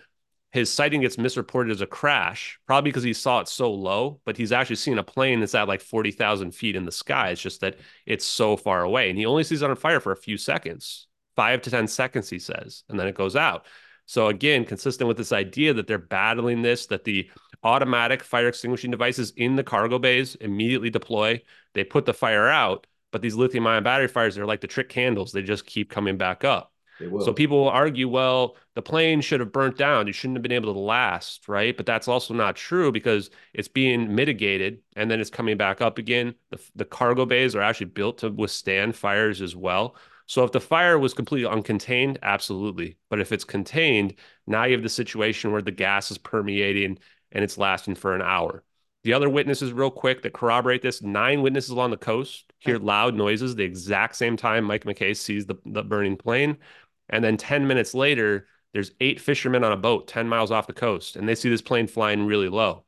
his 0.52 0.70
sighting 0.70 1.00
gets 1.00 1.16
misreported 1.16 1.72
as 1.72 1.80
a 1.80 1.86
crash, 1.86 2.58
probably 2.66 2.90
because 2.90 3.02
he 3.02 3.14
saw 3.14 3.40
it 3.40 3.48
so 3.48 3.72
low, 3.72 4.20
but 4.26 4.36
he's 4.36 4.52
actually 4.52 4.76
seen 4.76 4.98
a 4.98 5.02
plane 5.02 5.40
that's 5.40 5.54
at 5.54 5.66
like 5.66 5.80
40,000 5.80 6.52
feet 6.52 6.76
in 6.76 6.84
the 6.84 6.92
sky. 6.92 7.30
It's 7.30 7.40
just 7.40 7.62
that 7.62 7.78
it's 8.04 8.26
so 8.26 8.58
far 8.58 8.82
away. 8.82 9.08
And 9.08 9.18
he 9.18 9.24
only 9.24 9.44
sees 9.44 9.62
it 9.62 9.70
on 9.70 9.76
fire 9.76 9.98
for 9.98 10.12
a 10.12 10.16
few 10.16 10.36
seconds, 10.36 11.06
five 11.36 11.62
to 11.62 11.70
10 11.70 11.88
seconds, 11.88 12.28
he 12.28 12.38
says, 12.38 12.84
and 12.90 13.00
then 13.00 13.08
it 13.08 13.14
goes 13.14 13.34
out. 13.34 13.64
So, 14.04 14.28
again, 14.28 14.66
consistent 14.66 15.08
with 15.08 15.16
this 15.16 15.32
idea 15.32 15.72
that 15.72 15.86
they're 15.86 15.96
battling 15.96 16.60
this, 16.60 16.86
that 16.86 17.04
the 17.04 17.30
automatic 17.62 18.22
fire 18.22 18.48
extinguishing 18.48 18.90
devices 18.90 19.32
in 19.36 19.56
the 19.56 19.64
cargo 19.64 19.98
bays 19.98 20.34
immediately 20.34 20.90
deploy, 20.90 21.40
they 21.72 21.84
put 21.84 22.04
the 22.04 22.12
fire 22.12 22.48
out. 22.48 22.86
But 23.10 23.22
these 23.22 23.36
lithium 23.36 23.66
ion 23.66 23.84
battery 23.84 24.08
fires, 24.08 24.34
they're 24.34 24.44
like 24.44 24.60
the 24.60 24.66
trick 24.66 24.88
candles, 24.88 25.32
they 25.32 25.42
just 25.42 25.64
keep 25.64 25.90
coming 25.90 26.18
back 26.18 26.44
up. 26.44 26.71
They 27.02 27.08
will. 27.08 27.24
So 27.24 27.32
people 27.32 27.58
will 27.58 27.68
argue, 27.68 28.08
well, 28.08 28.56
the 28.74 28.82
plane 28.82 29.20
should 29.20 29.40
have 29.40 29.50
burnt 29.50 29.76
down. 29.76 30.06
It 30.06 30.14
shouldn't 30.14 30.36
have 30.36 30.42
been 30.42 30.52
able 30.52 30.72
to 30.72 30.78
last, 30.78 31.48
right? 31.48 31.76
But 31.76 31.84
that's 31.84 32.06
also 32.06 32.32
not 32.32 32.54
true 32.54 32.92
because 32.92 33.28
it's 33.54 33.66
being 33.66 34.14
mitigated 34.14 34.82
and 34.94 35.10
then 35.10 35.18
it's 35.20 35.28
coming 35.28 35.56
back 35.56 35.80
up 35.80 35.98
again. 35.98 36.36
The, 36.50 36.60
the 36.76 36.84
cargo 36.84 37.26
bays 37.26 37.56
are 37.56 37.60
actually 37.60 37.86
built 37.86 38.18
to 38.18 38.30
withstand 38.30 38.94
fires 38.94 39.42
as 39.42 39.56
well. 39.56 39.96
So 40.26 40.44
if 40.44 40.52
the 40.52 40.60
fire 40.60 40.96
was 40.96 41.12
completely 41.12 41.50
uncontained, 41.50 42.18
absolutely. 42.22 42.98
But 43.10 43.18
if 43.18 43.32
it's 43.32 43.44
contained, 43.44 44.14
now 44.46 44.62
you 44.62 44.74
have 44.74 44.84
the 44.84 44.88
situation 44.88 45.50
where 45.50 45.60
the 45.60 45.72
gas 45.72 46.12
is 46.12 46.18
permeating 46.18 46.98
and 47.32 47.42
it's 47.42 47.58
lasting 47.58 47.96
for 47.96 48.14
an 48.14 48.22
hour. 48.22 48.62
The 49.02 49.14
other 49.14 49.28
witnesses, 49.28 49.72
real 49.72 49.90
quick, 49.90 50.22
that 50.22 50.32
corroborate 50.32 50.82
this 50.82 51.02
nine 51.02 51.42
witnesses 51.42 51.70
along 51.70 51.90
the 51.90 51.96
coast 51.96 52.52
hear 52.60 52.78
loud 52.78 53.16
noises 53.16 53.56
the 53.56 53.64
exact 53.64 54.14
same 54.14 54.36
time 54.36 54.64
Mike 54.64 54.84
McKay 54.84 55.16
sees 55.16 55.46
the, 55.46 55.56
the 55.66 55.82
burning 55.82 56.16
plane. 56.16 56.56
And 57.12 57.22
then 57.22 57.36
10 57.36 57.66
minutes 57.68 57.94
later, 57.94 58.48
there's 58.72 58.90
eight 59.00 59.20
fishermen 59.20 59.62
on 59.62 59.72
a 59.72 59.76
boat 59.76 60.08
10 60.08 60.28
miles 60.28 60.50
off 60.50 60.66
the 60.66 60.72
coast, 60.72 61.14
and 61.14 61.28
they 61.28 61.34
see 61.34 61.50
this 61.50 61.62
plane 61.62 61.86
flying 61.86 62.26
really 62.26 62.48
low. 62.48 62.84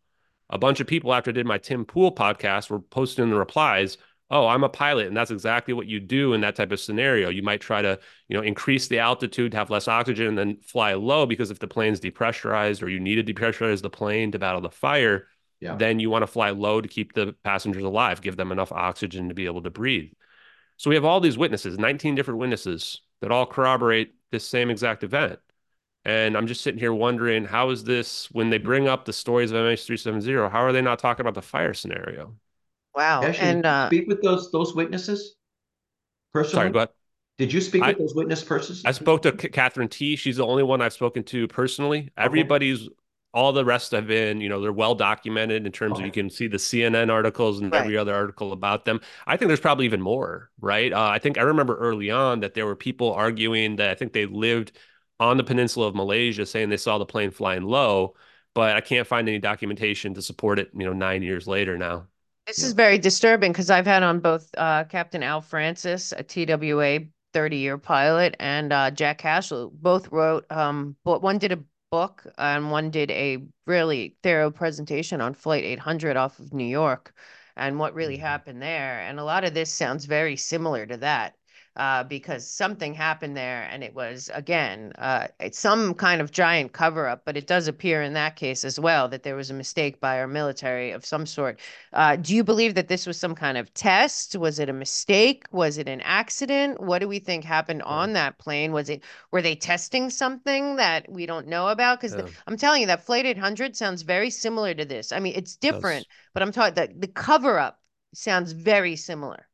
A 0.50 0.58
bunch 0.58 0.80
of 0.80 0.86
people, 0.86 1.14
after 1.14 1.30
I 1.30 1.34
did 1.34 1.46
my 1.46 1.58
Tim 1.58 1.84
Pool 1.84 2.12
podcast, 2.12 2.70
were 2.70 2.80
posting 2.80 3.30
the 3.30 3.36
replies, 3.36 3.98
Oh, 4.30 4.46
I'm 4.46 4.64
a 4.64 4.70
pilot, 4.70 5.06
and 5.06 5.16
that's 5.16 5.30
exactly 5.30 5.74
what 5.74 5.86
you 5.86 6.00
do 6.00 6.32
in 6.32 6.40
that 6.40 6.56
type 6.56 6.72
of 6.72 6.80
scenario. 6.80 7.28
You 7.28 7.42
might 7.42 7.60
try 7.60 7.82
to, 7.82 7.98
you 8.28 8.36
know, 8.36 8.42
increase 8.42 8.88
the 8.88 8.98
altitude, 8.98 9.52
have 9.52 9.68
less 9.68 9.86
oxygen, 9.86 10.26
and 10.28 10.38
then 10.38 10.56
fly 10.62 10.94
low 10.94 11.26
because 11.26 11.50
if 11.50 11.58
the 11.58 11.68
plane's 11.68 12.00
depressurized 12.00 12.82
or 12.82 12.88
you 12.88 12.98
need 12.98 13.24
to 13.24 13.34
depressurize 13.34 13.82
the 13.82 13.90
plane 13.90 14.32
to 14.32 14.38
battle 14.38 14.62
the 14.62 14.70
fire, 14.70 15.28
Yeah. 15.60 15.76
then 15.76 16.00
you 16.00 16.08
want 16.08 16.22
to 16.22 16.26
fly 16.26 16.50
low 16.50 16.80
to 16.80 16.88
keep 16.88 17.12
the 17.12 17.34
passengers 17.44 17.82
alive, 17.84 18.22
give 18.22 18.36
them 18.36 18.50
enough 18.50 18.72
oxygen 18.72 19.28
to 19.28 19.34
be 19.34 19.44
able 19.44 19.62
to 19.62 19.70
breathe. 19.70 20.10
So 20.78 20.88
we 20.88 20.96
have 20.96 21.04
all 21.04 21.20
these 21.20 21.38
witnesses, 21.38 21.78
19 21.78 22.14
different 22.14 22.40
witnesses 22.40 23.02
that 23.24 23.32
all 23.32 23.46
corroborate 23.46 24.14
this 24.30 24.46
same 24.46 24.68
exact 24.68 25.02
event. 25.02 25.38
And 26.04 26.36
I'm 26.36 26.46
just 26.46 26.60
sitting 26.60 26.78
here 26.78 26.92
wondering 26.92 27.46
how 27.46 27.70
is 27.70 27.84
this 27.84 28.30
when 28.30 28.50
they 28.50 28.58
bring 28.58 28.86
up 28.86 29.06
the 29.06 29.12
stories 29.14 29.50
of 29.50 29.56
MH370, 29.56 30.50
how 30.50 30.60
are 30.60 30.72
they 30.72 30.82
not 30.82 30.98
talking 30.98 31.22
about 31.22 31.32
the 31.32 31.40
fire 31.40 31.72
scenario? 31.72 32.34
Wow. 32.94 33.22
Actually, 33.22 33.48
and 33.48 33.64
uh, 33.64 33.88
speak 33.88 34.06
with 34.06 34.20
those 34.22 34.52
those 34.52 34.74
witnesses 34.74 35.36
personally. 36.34 36.64
Sorry, 36.64 36.72
go 36.72 36.78
ahead. 36.80 36.88
Did 37.38 37.52
you 37.54 37.62
speak 37.62 37.82
I- 37.82 37.88
with 37.88 37.98
those 37.98 38.14
witness 38.14 38.44
persons? 38.44 38.82
I 38.84 38.92
spoke 38.92 39.22
to 39.22 39.32
Catherine 39.32 39.88
T. 39.88 40.16
She's 40.16 40.36
the 40.36 40.46
only 40.46 40.62
one 40.62 40.82
I've 40.82 40.92
spoken 40.92 41.24
to 41.24 41.48
personally. 41.48 42.10
Everybody's 42.18 42.90
all 43.34 43.52
the 43.52 43.64
rest 43.64 43.92
have 43.92 44.06
been, 44.06 44.40
you 44.40 44.48
know, 44.48 44.60
they're 44.62 44.72
well 44.72 44.94
documented 44.94 45.66
in 45.66 45.72
terms 45.72 45.98
of 45.98 46.06
you 46.06 46.12
can 46.12 46.30
see 46.30 46.46
the 46.46 46.58
CNN 46.58 47.10
articles 47.10 47.60
and 47.60 47.72
Right. 47.72 47.80
every 47.80 47.98
other 47.98 48.14
article 48.14 48.52
about 48.52 48.86
them. 48.86 49.00
I 49.26 49.36
think 49.36 49.48
there's 49.48 49.60
probably 49.60 49.86
even 49.86 50.00
more, 50.00 50.50
right? 50.60 50.92
Uh, 50.92 51.08
I 51.08 51.18
think 51.18 51.38
I 51.38 51.42
remember 51.42 51.76
early 51.76 52.10
on 52.10 52.40
that 52.40 52.54
there 52.54 52.66
were 52.66 52.76
people 52.76 53.12
arguing 53.12 53.76
that 53.76 53.90
I 53.90 53.94
think 53.96 54.12
they 54.12 54.26
lived 54.26 54.72
on 55.20 55.36
the 55.36 55.44
peninsula 55.44 55.86
of 55.88 55.94
Malaysia 55.94 56.46
saying 56.46 56.68
they 56.70 56.76
saw 56.76 56.98
the 56.98 57.06
plane 57.06 57.30
flying 57.32 57.64
low, 57.64 58.14
but 58.54 58.76
I 58.76 58.80
can't 58.80 59.06
find 59.06 59.28
any 59.28 59.38
documentation 59.38 60.14
to 60.14 60.22
support 60.22 60.58
it, 60.58 60.70
you 60.74 60.84
know, 60.84 60.92
nine 60.92 61.22
years 61.22 61.46
later 61.46 61.76
now. 61.76 62.06
This 62.46 62.58
Yeah. 62.58 62.66
is 62.68 62.72
very 62.74 62.98
disturbing 62.98 63.52
because 63.52 63.70
I've 63.70 63.86
had 63.86 64.02
on 64.02 64.20
both 64.20 64.50
uh, 64.56 64.84
Captain 64.84 65.22
Al 65.22 65.40
Francis, 65.40 66.12
a 66.12 66.22
TWA 66.22 67.08
30 67.32 67.56
year 67.56 67.78
pilot, 67.78 68.36
and 68.38 68.72
uh, 68.72 68.90
Jack 68.90 69.18
Cashill. 69.18 69.70
Both 69.70 70.08
wrote, 70.12 70.44
um, 70.50 70.96
but 71.04 71.22
one 71.22 71.38
did 71.38 71.52
a 71.52 71.58
book 71.94 72.26
and 72.38 72.70
one 72.72 72.90
did 72.90 73.10
a 73.12 73.38
really 73.66 74.16
thorough 74.22 74.50
presentation 74.50 75.20
on 75.20 75.34
Flight 75.34 75.64
800 75.64 76.16
off 76.16 76.38
of 76.40 76.52
New 76.52 76.64
York 76.66 77.14
and 77.56 77.78
what 77.78 77.94
really 77.94 78.18
Mhm. 78.18 78.20
happened 78.20 78.62
there. 78.62 79.00
And 79.00 79.20
a 79.20 79.24
lot 79.24 79.44
of 79.44 79.54
this 79.54 79.72
sounds 79.72 80.04
very 80.06 80.36
similar 80.36 80.86
to 80.86 80.96
that. 80.98 81.36
Uh, 81.76 82.04
because 82.04 82.46
something 82.48 82.94
happened 82.94 83.36
there, 83.36 83.68
and 83.70 83.82
it 83.84 83.94
was 83.94 84.30
again 84.34 84.92
uh, 84.98 85.28
it's 85.40 85.58
some 85.58 85.94
kind 85.94 86.20
of 86.20 86.30
giant 86.32 86.72
cover 86.72 87.08
up. 87.08 87.22
But 87.24 87.36
it 87.36 87.46
does 87.46 87.68
appear 87.68 88.02
in 88.02 88.14
that 88.14 88.36
case 88.36 88.64
as 88.64 88.78
well 88.80 89.08
that 89.08 89.22
there 89.22 89.36
was 89.36 89.50
a 89.50 89.54
mistake 89.54 90.00
by 90.00 90.18
our 90.20 90.26
military 90.28 90.92
of 90.92 91.04
some 91.04 91.26
sort. 91.26 91.58
Uh, 91.92 92.16
do 92.16 92.34
you 92.34 92.44
believe 92.44 92.74
that 92.74 92.88
this 92.88 93.06
was 93.06 93.18
some 93.18 93.34
kind 93.34 93.58
of 93.58 93.72
test? 93.74 94.36
Was 94.36 94.58
it 94.58 94.68
a 94.68 94.72
mistake? 94.72 95.44
Was 95.52 95.78
it 95.78 95.88
an 95.88 96.00
accident? 96.02 96.80
What 96.80 97.00
do 97.00 97.08
we 97.08 97.18
think 97.18 97.44
happened 97.44 97.82
on 97.82 98.12
that 98.14 98.38
plane? 98.38 98.72
Was 98.72 98.88
it 98.88 99.02
were 99.30 99.42
they 99.42 99.54
testing 99.56 100.10
something 100.10 100.76
that 100.76 101.10
we 101.10 101.26
don't 101.26 101.46
know 101.46 101.68
about? 101.68 102.00
Because 102.00 102.14
Yeah. 102.14 102.30
I'm 102.46 102.56
telling 102.56 102.80
you, 102.82 102.86
that 102.88 103.04
Flight 103.04 103.26
800 103.26 103.76
sounds 103.76 104.02
very 104.02 104.30
similar 104.30 104.74
to 104.74 104.84
this. 104.84 105.12
I 105.12 105.20
mean, 105.20 105.34
it's 105.36 105.56
Does. 105.68 106.06
different, 106.06 106.06
but 106.32 106.42
I'm 106.42 106.52
talking 106.52 106.74
the 106.74 106.92
the 106.98 107.08
cover 107.08 107.58
up 107.58 107.80
sounds 108.14 108.52
very 108.52 108.96
similar. 108.96 109.46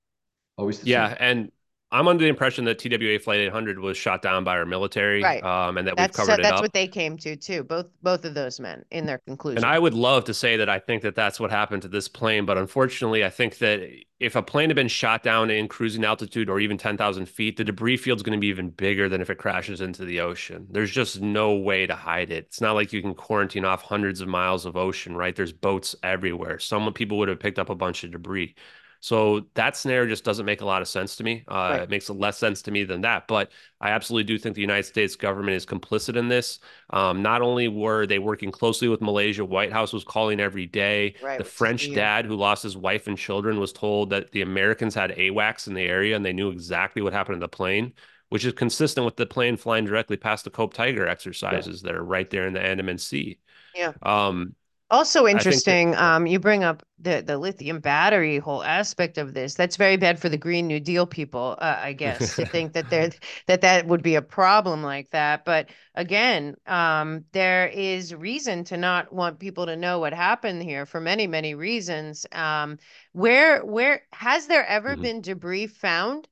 Always 0.57 0.81
the 0.81 0.87
Yeah, 0.87 1.17
same. 1.17 1.19
and 1.19 1.53
I'm 1.93 2.07
under 2.07 2.23
the 2.23 2.29
impression 2.31 2.65
that 2.67 2.79
TWA 2.79 3.19
Flight 3.19 3.41
800 3.41 3.79
was 3.81 3.97
shot 3.97 4.23
down 4.23 4.45
by 4.45 4.57
our 4.57 4.65
military, 4.65 5.23
Right. 5.23 5.43
um, 5.43 5.77
and 5.77 5.87
that 5.89 5.95
we've 5.95 5.97
That's 5.97 6.17
covered 6.17 6.39
it 6.39 6.43
that's 6.43 6.57
up. 6.59 6.63
what 6.63 6.73
they 6.73 6.87
came 6.87 7.17
to 7.19 7.35
too. 7.37 7.65
Both 7.65 7.87
both 8.03 8.25
of 8.25 8.35
those 8.35 8.61
men 8.61 8.85
in 8.93 9.07
their 9.07 9.19
conclusion. 9.19 9.59
And 9.59 9.65
I 9.67 9.79
would 9.79 9.95
love 9.95 10.25
to 10.25 10.35
say 10.35 10.57
that 10.57 10.69
I 10.69 10.79
think 10.79 11.03
that 11.03 11.17
that's 11.17 11.41
what 11.41 11.51
happened 11.51 11.83
to 11.83 11.89
this 11.89 12.07
plane, 12.09 12.47
but 12.47 12.57
unfortunately, 12.59 13.25
I 13.25 13.31
think 13.31 13.59
that 13.59 13.81
if 14.21 14.37
a 14.37 14.43
plane 14.43 14.69
had 14.69 14.77
been 14.77 14.87
shot 14.87 15.23
down 15.23 15.51
in 15.51 15.67
cruising 15.67 16.05
altitude 16.05 16.49
or 16.51 16.61
even 16.61 16.77
10,000 16.79 17.27
feet, 17.27 17.57
the 17.57 17.65
debris 17.65 17.97
field's 17.97 18.23
going 18.23 18.37
to 18.37 18.41
be 18.41 18.49
even 18.49 18.71
bigger 18.71 19.09
than 19.09 19.21
if 19.21 19.31
it 19.31 19.39
crashes 19.39 19.81
into 19.81 20.05
the 20.05 20.21
ocean. 20.21 20.67
There's 20.71 20.91
just 20.91 21.21
no 21.21 21.57
way 21.57 21.87
to 21.87 21.95
hide 21.97 22.31
it. 22.31 22.45
It's 22.45 22.61
not 22.61 22.75
like 22.75 22.93
you 22.93 23.01
can 23.03 23.15
quarantine 23.15 23.65
off 23.65 23.83
hundreds 23.83 24.21
of 24.21 24.29
miles 24.29 24.67
of 24.67 24.77
ocean, 24.77 25.17
right? 25.17 25.35
There's 25.35 25.53
boats 25.55 25.97
everywhere. 26.03 26.59
Some 26.59 26.93
people 26.93 27.19
would 27.19 27.29
have 27.29 27.41
picked 27.41 27.59
up 27.59 27.71
a 27.71 27.75
bunch 27.75 28.05
of 28.05 28.11
debris. 28.13 28.55
So 29.01 29.47
that 29.55 29.77
scenario 29.77 30.07
just 30.09 30.25
doesn't 30.25 30.45
make 30.45 30.61
a 30.61 30.67
lot 30.67 30.83
of 30.83 30.89
sense 30.89 31.17
to 31.17 31.25
me. 31.25 31.43
Uh, 31.49 31.55
Right. 31.71 31.83
It 31.83 31.91
makes 31.91 32.11
less 32.11 32.37
sense 32.39 32.61
to 32.63 32.71
me 32.71 32.85
than 32.85 33.01
that. 33.03 33.27
But 33.27 33.51
I 33.81 33.91
absolutely 33.91 34.25
do 34.25 34.39
think 34.39 34.55
the 34.55 34.61
United 34.61 34.85
States 34.85 35.17
government 35.17 35.57
is 35.57 35.65
complicit 35.65 36.17
in 36.17 36.29
this. 36.29 36.59
Um, 36.91 37.23
not 37.23 37.41
only 37.41 37.69
were 37.69 38.07
they 38.07 38.19
working 38.19 38.51
closely 38.51 38.89
with 38.89 39.01
Malaysia, 39.01 39.45
White 39.45 39.73
House 39.73 39.93
was 39.93 40.05
calling 40.05 40.39
every 40.39 40.67
day. 40.67 41.15
Right, 41.23 41.39
the 41.39 41.45
French 41.45 41.87
weird. 41.87 41.95
dad 41.95 42.27
who 42.27 42.37
lost 42.37 42.63
his 42.63 42.77
wife 42.77 43.07
and 43.07 43.17
children 43.17 43.59
was 43.59 43.73
told 43.73 44.11
that 44.11 44.33
the 44.33 44.43
Americans 44.43 44.95
had 44.95 45.13
AWACS 45.13 45.67
in 45.67 45.75
the 45.75 45.83
area 45.83 46.15
and 46.15 46.25
they 46.25 46.33
knew 46.35 46.51
exactly 46.51 47.01
what 47.01 47.13
happened 47.15 47.37
to 47.37 47.45
the 47.45 47.49
plane, 47.49 47.95
which 48.29 48.45
is 48.45 48.53
consistent 48.53 49.05
with 49.07 49.17
the 49.17 49.27
plane 49.27 49.57
flying 49.57 49.85
directly 49.85 50.17
past 50.17 50.45
the 50.45 50.51
Cope 50.51 50.75
Tiger 50.75 51.07
exercises 51.07 51.83
that 51.83 51.95
are 51.95 52.05
right 52.05 52.29
there 52.31 52.47
in 52.47 52.53
the 52.53 52.61
Andaman 52.61 52.99
Sea. 52.99 53.39
Yeah. 53.75 53.93
Um, 54.03 54.55
Also 54.93 55.27
think 55.29 55.65
that- 55.65 55.65
interesting, 55.65 55.95
um, 55.97 56.27
you 56.27 56.41
bring 56.41 56.65
up 56.65 56.83
the 56.99 57.23
the 57.25 57.39
lithium 57.39 57.79
battery 57.79 58.39
whole 58.39 58.65
aspect 58.65 59.19
of 59.19 59.35
this. 59.35 59.55
That's 59.55 59.77
very 59.77 59.97
bad 59.97 60.19
for 60.19 60.29
the 60.29 60.37
Green 60.37 60.67
New 60.67 60.81
Deal 60.81 61.07
people, 61.07 61.57
uh, 61.61 61.79
I 61.81 61.93
guess, 61.93 62.35
to 62.35 62.45
think 62.45 62.73
that 62.73 62.91
there 62.91 63.11
that 63.47 63.61
that 63.61 63.87
would 63.87 64.03
be 64.03 64.17
a 64.17 64.23
problem 64.23 64.83
like 64.83 65.09
that. 65.11 65.45
But 65.45 65.71
again, 65.95 66.57
um, 66.67 67.25
there 67.33 67.69
is 67.69 68.13
reason 68.13 68.65
to 68.65 68.77
not 68.77 69.13
want 69.13 69.39
people 69.39 69.67
to 69.67 69.77
know 69.77 70.01
what 70.01 70.13
happened 70.13 70.61
here 70.65 70.87
for 70.87 71.01
many 71.01 71.29
many 71.29 71.55
reasons. 71.55 72.27
Um, 72.33 72.79
where 73.13 73.65
where 73.65 74.03
has 74.13 74.49
there 74.49 74.67
ever 74.67 74.97
Mhm. 74.97 75.03
been 75.03 75.21
debris 75.21 75.69
found 75.69 76.27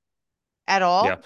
at 0.68 0.82
all? 0.82 1.04
Yeah. 1.06 1.16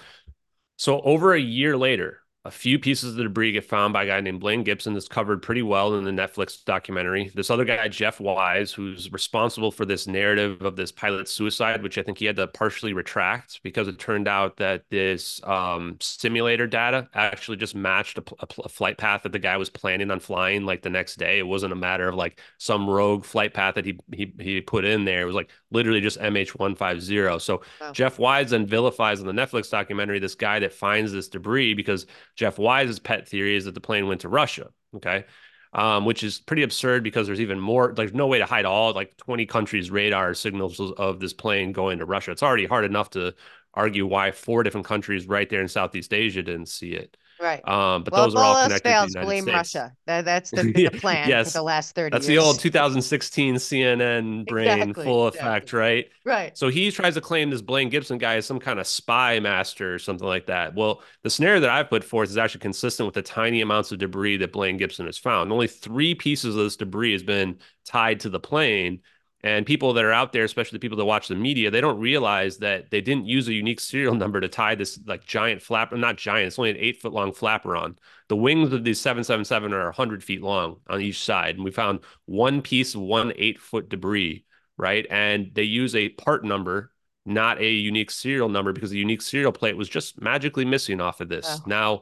So 0.77 1.01
over 1.01 1.33
a 1.33 1.39
year 1.41 1.77
later, 1.77 2.22
a 2.45 2.51
few 2.51 2.77
pieces 2.77 3.11
of 3.11 3.23
debris 3.23 3.53
get 3.53 3.63
found 3.63 3.93
by 3.93 4.03
a 4.03 4.07
guy 4.07 4.19
named 4.19 4.41
Blaine 4.41 4.63
Gibson 4.63 4.93
that's 4.93 5.07
covered 5.07 5.41
pretty 5.41 5.61
well 5.61 5.95
in 5.95 6.03
the 6.03 6.11
Netflix 6.11 6.61
documentary. 6.65 7.31
This 7.33 7.49
other 7.49 7.63
guy, 7.63 7.87
Jeff 7.87 8.19
Wise, 8.19 8.73
who's 8.73 9.09
responsible 9.13 9.71
for 9.71 9.85
this 9.85 10.07
narrative 10.07 10.61
of 10.61 10.75
this 10.75 10.91
pilot's 10.91 11.31
suicide, 11.31 11.81
which 11.81 11.97
I 11.97 12.03
think 12.03 12.17
he 12.17 12.25
had 12.25 12.35
to 12.35 12.47
partially 12.47 12.91
retract 12.91 13.61
because 13.63 13.87
it 13.87 13.97
turned 13.97 14.27
out 14.27 14.57
that 14.57 14.83
this 14.89 15.41
um, 15.45 15.95
simulator 16.01 16.67
data 16.67 17.07
actually 17.13 17.55
just 17.57 17.75
matched 17.75 18.17
a, 18.17 18.23
a 18.39 18.47
a 18.65 18.69
flight 18.69 18.97
path 18.97 19.23
that 19.23 19.31
the 19.31 19.39
guy 19.39 19.55
was 19.57 19.69
planning 19.69 20.11
on 20.11 20.19
flying 20.19 20.65
like 20.65 20.81
the 20.81 20.89
next 20.89 21.15
day. 21.15 21.39
It 21.39 21.47
wasn't 21.47 21.71
a 21.73 21.77
matter 21.77 22.09
of 22.09 22.15
like 22.15 22.39
some 22.57 22.89
rogue 22.89 23.23
flight 23.23 23.53
path 23.53 23.75
that 23.75 23.85
he 23.85 23.97
he 24.13 24.33
he 24.39 24.61
put 24.61 24.83
in 24.85 25.05
there. 25.05 25.21
It 25.21 25.25
was 25.25 25.35
like 25.35 25.49
literally 25.71 26.01
just 26.01 26.19
MH150. 26.19 27.39
So 27.39 27.61
Wow. 27.79 27.91
Jeff 27.91 28.19
Wise 28.19 28.51
then 28.51 28.65
vilifies 28.65 29.19
in 29.19 29.27
the 29.27 29.33
Netflix 29.33 29.69
documentary 29.69 30.19
this 30.19 30.35
guy 30.35 30.59
that 30.59 30.73
finds 30.73 31.11
this 31.11 31.27
debris 31.27 31.73
because 31.73 32.05
Jeff 32.35 32.57
Wise's 32.57 32.99
pet 32.99 33.27
theory 33.27 33.55
is 33.55 33.65
that 33.65 33.73
the 33.73 33.81
plane 33.81 34.07
went 34.07 34.21
to 34.21 34.29
Russia. 34.29 34.69
Okay. 34.95 35.25
Um, 35.73 36.05
which 36.05 36.23
is 36.23 36.39
pretty 36.39 36.61
absurd 36.61 37.03
because 37.03 37.25
there's 37.25 37.41
even 37.41 37.59
more, 37.59 37.93
there's 37.95 38.13
no 38.13 38.27
way 38.27 38.37
to 38.37 38.45
hide 38.45 38.65
all 38.65 38.93
like 38.93 39.17
20 39.17 39.47
countries' 39.47 39.89
radar 39.89 40.35
signals 40.35 40.79
of 40.79 41.19
this 41.19 41.33
plane 41.33 41.71
going 41.71 41.97
to 41.97 42.05
Russia. 42.05 42.29
It's 42.29 42.43
already 42.43 42.67
hard 42.67 42.85
enough 42.85 43.09
to 43.11 43.33
argue 43.73 44.05
why 44.05 44.31
four 44.31 44.61
different 44.61 44.85
countries 44.85 45.27
right 45.27 45.49
there 45.49 45.61
in 45.61 45.67
Southeast 45.67 46.13
Asia 46.13 46.43
didn't 46.43 46.67
see 46.67 46.91
it. 46.91 47.17
Right. 47.43 47.67
Um, 47.67 48.05
but 48.05 48.13
well, 48.13 48.23
those 48.23 48.35
are 48.35 48.43
all 48.43 48.55
all 48.55 48.63
connected 48.63 48.89
fails, 48.89 49.07
to 49.11 49.19
the 49.19 49.19
United 49.19 49.25
blame 49.25 49.43
States. 49.43 49.55
Russia. 49.75 49.93
That, 50.05 50.23
that's 50.23 50.51
the, 50.51 50.63
the 50.71 50.89
plan 50.89 51.27
yes. 51.27 51.51
for 51.51 51.51
the 51.51 51.63
last 51.63 51.93
30 51.93 52.13
That's 52.13 52.29
years. 52.29 52.41
the 52.41 52.47
old 52.47 52.59
2016 52.61 53.55
CNN 53.55 54.47
brain 54.47 54.79
Exactly, 54.79 55.03
full 55.03 55.27
exactly. 55.27 55.51
effect, 55.51 55.73
right? 55.73 56.05
Right. 56.23 56.57
So 56.57 56.69
he 56.69 56.89
tries 56.89 57.15
to 57.15 57.21
claim 57.21 57.49
this 57.49 57.61
Blaine 57.61 57.89
Gibson 57.89 58.17
guy 58.17 58.35
is 58.37 58.45
some 58.45 58.59
kind 58.59 58.79
of 58.79 58.87
spy 58.87 59.41
master 59.41 59.93
or 59.93 59.99
something 59.99 60.27
like 60.27 60.45
that. 60.45 60.73
Well, 60.73 61.01
the 61.23 61.29
scenario 61.29 61.59
that 61.59 61.69
I've 61.69 61.89
put 61.89 62.05
forth 62.05 62.29
is 62.29 62.37
actually 62.37 62.61
consistent 62.61 63.05
with 63.07 63.15
the 63.15 63.21
tiny 63.21 63.59
amounts 63.59 63.91
of 63.91 63.99
debris 63.99 64.37
that 64.37 64.53
Blaine 64.53 64.77
Gibson 64.77 65.05
has 65.05 65.17
found. 65.17 65.51
Only 65.51 65.67
three 65.67 66.15
pieces 66.15 66.55
of 66.55 66.63
this 66.63 66.77
debris 66.77 67.11
has 67.11 67.23
been 67.23 67.57
tied 67.85 68.21
to 68.21 68.29
the 68.29 68.39
plane. 68.39 69.01
And 69.43 69.65
people 69.65 69.91
that 69.93 70.05
are 70.05 70.11
out 70.13 70.31
there, 70.31 70.45
especially 70.45 70.77
the 70.77 70.81
people 70.81 70.97
that 70.97 71.05
watch 71.05 71.27
the 71.27 71.35
media, 71.35 71.69
they 71.69 71.81
don't 71.81 71.99
realize 71.99 72.59
that 72.59 72.89
they 72.89 73.01
didn't 73.01 73.25
use 73.25 73.49
a 73.49 73.53
unique 73.53 73.81
serial 73.81 74.15
number 74.23 74.39
to 74.39 74.47
tie 74.47 74.75
this 74.75 74.97
like 75.05 75.25
giant 75.25 75.61
flapper, 75.61 75.97
not 75.97 76.17
giant, 76.17 76.47
it's 76.47 76.57
only 76.57 76.71
an 76.71 76.77
eight 76.79 77.01
foot 77.01 77.11
long 77.11 77.33
flapper 77.33 77.75
on. 77.75 77.97
The 78.29 78.37
wings 78.37 78.71
of 78.71 78.85
these 78.85 79.01
777 79.01 79.73
are 79.73 79.85
100 79.85 80.23
feet 80.23 80.41
long 80.41 80.77
on 80.87 81.01
each 81.01 81.21
side. 81.21 81.55
And 81.55 81.65
we 81.65 81.71
found 81.71 81.99
one 82.25 82.61
piece 82.61 82.95
of 82.95 83.01
one 83.01 83.33
eight 83.35 83.59
foot 83.59 83.89
debris, 83.89 84.45
right? 84.77 85.05
And 85.09 85.51
they 85.53 85.63
use 85.63 85.93
a 85.93 86.09
part 86.09 86.45
number, 86.45 86.91
not 87.25 87.59
a 87.59 87.69
unique 87.69 88.11
serial 88.11 88.47
number, 88.47 88.71
because 88.71 88.91
the 88.91 88.97
unique 88.97 89.21
serial 89.21 89.51
plate 89.51 89.75
was 89.75 89.89
just 89.89 90.21
magically 90.21 90.63
missing 90.63 91.01
off 91.01 91.19
of 91.19 91.27
this. 91.27 91.45
Wow. 91.45 91.63
Now, 91.67 92.01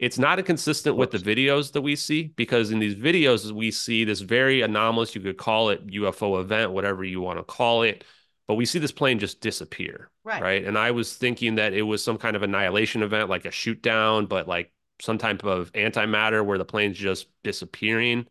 it's 0.00 0.18
not 0.18 0.38
inconsistent 0.38 0.96
with 0.96 1.10
the 1.10 1.18
videos 1.18 1.72
that 1.72 1.82
we 1.82 1.94
see 1.94 2.32
because 2.34 2.70
in 2.70 2.78
these 2.78 2.94
videos 2.96 3.52
we 3.52 3.70
see 3.70 4.02
this 4.04 4.20
very 4.20 4.62
anomalous 4.62 5.14
you 5.14 5.20
could 5.20 5.36
call 5.36 5.68
it 5.68 5.86
UFO 5.88 6.40
event 6.40 6.72
whatever 6.72 7.04
you 7.04 7.20
want 7.20 7.38
to 7.38 7.44
call 7.44 7.82
it 7.82 8.02
but 8.48 8.54
we 8.54 8.64
see 8.64 8.80
this 8.80 8.92
plane 8.92 9.18
just 9.20 9.40
disappear 9.40 10.10
Right. 10.24 10.42
right? 10.42 10.64
And 10.64 10.76
I 10.76 10.90
was 10.90 11.14
thinking 11.16 11.56
that 11.56 11.74
it 11.74 11.82
was 11.82 12.02
some 12.02 12.18
kind 12.18 12.34
of 12.34 12.42
annihilation 12.42 13.02
event 13.02 13.28
like 13.28 13.44
a 13.44 13.50
shoot 13.50 13.82
down 13.82 14.26
but 14.26 14.48
like 14.48 14.72
some 15.00 15.18
type 15.18 15.44
of 15.44 15.70
antimatter 15.72 16.44
where 16.44 16.58
the 16.58 16.64
plane's 16.64 16.98
just 16.98 17.26
disappearing. 17.44 18.26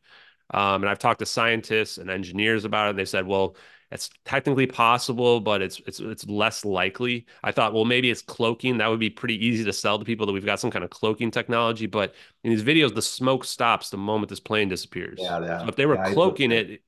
Um, 0.51 0.81
and 0.83 0.89
I've 0.89 0.99
talked 0.99 1.19
to 1.19 1.25
scientists 1.25 1.97
and 1.99 2.09
engineers 2.09 2.65
about 2.65 2.87
it 2.87 2.89
and 2.91 2.99
they 2.99 3.05
said 3.05 3.27
well 3.27 3.55
it's 3.91 4.09
technically 4.25 4.67
possible, 4.67 5.39
but 5.41 5.61
it's 5.61 5.79
it's 5.87 5.99
it's 5.99 6.25
less 6.27 6.63
likely. 6.65 7.25
I 7.43 7.51
thought, 7.51 7.73
well, 7.73 7.85
maybe 7.85 8.11
it's 8.11 8.21
cloaking. 8.21 8.77
That 8.77 8.87
would 8.87 8.99
be 8.99 9.09
pretty 9.09 9.43
easy 9.45 9.63
to 9.65 9.73
sell 9.73 9.97
to 9.99 10.05
people 10.05 10.25
that 10.27 10.33
we've 10.33 10.45
got 10.45 10.59
some 10.59 10.71
kind 10.71 10.83
of 10.85 10.91
cloaking 10.91 11.31
technology. 11.31 11.87
But 11.87 12.13
in 12.43 12.51
these 12.51 12.63
videos, 12.63 12.93
the 12.93 13.01
smoke 13.01 13.45
stops 13.45 13.89
the 13.89 13.97
moment 13.97 14.29
this 14.29 14.39
plane 14.39 14.69
disappears. 14.69 15.31
Yeah, 15.31 15.39
yeah. 15.41 15.61
So 15.61 15.69
if 15.69 15.75
they 15.75 15.85
were 15.87 15.97
Yeah, 15.97 16.03
cloaking 16.13 16.51
it, 16.51 16.83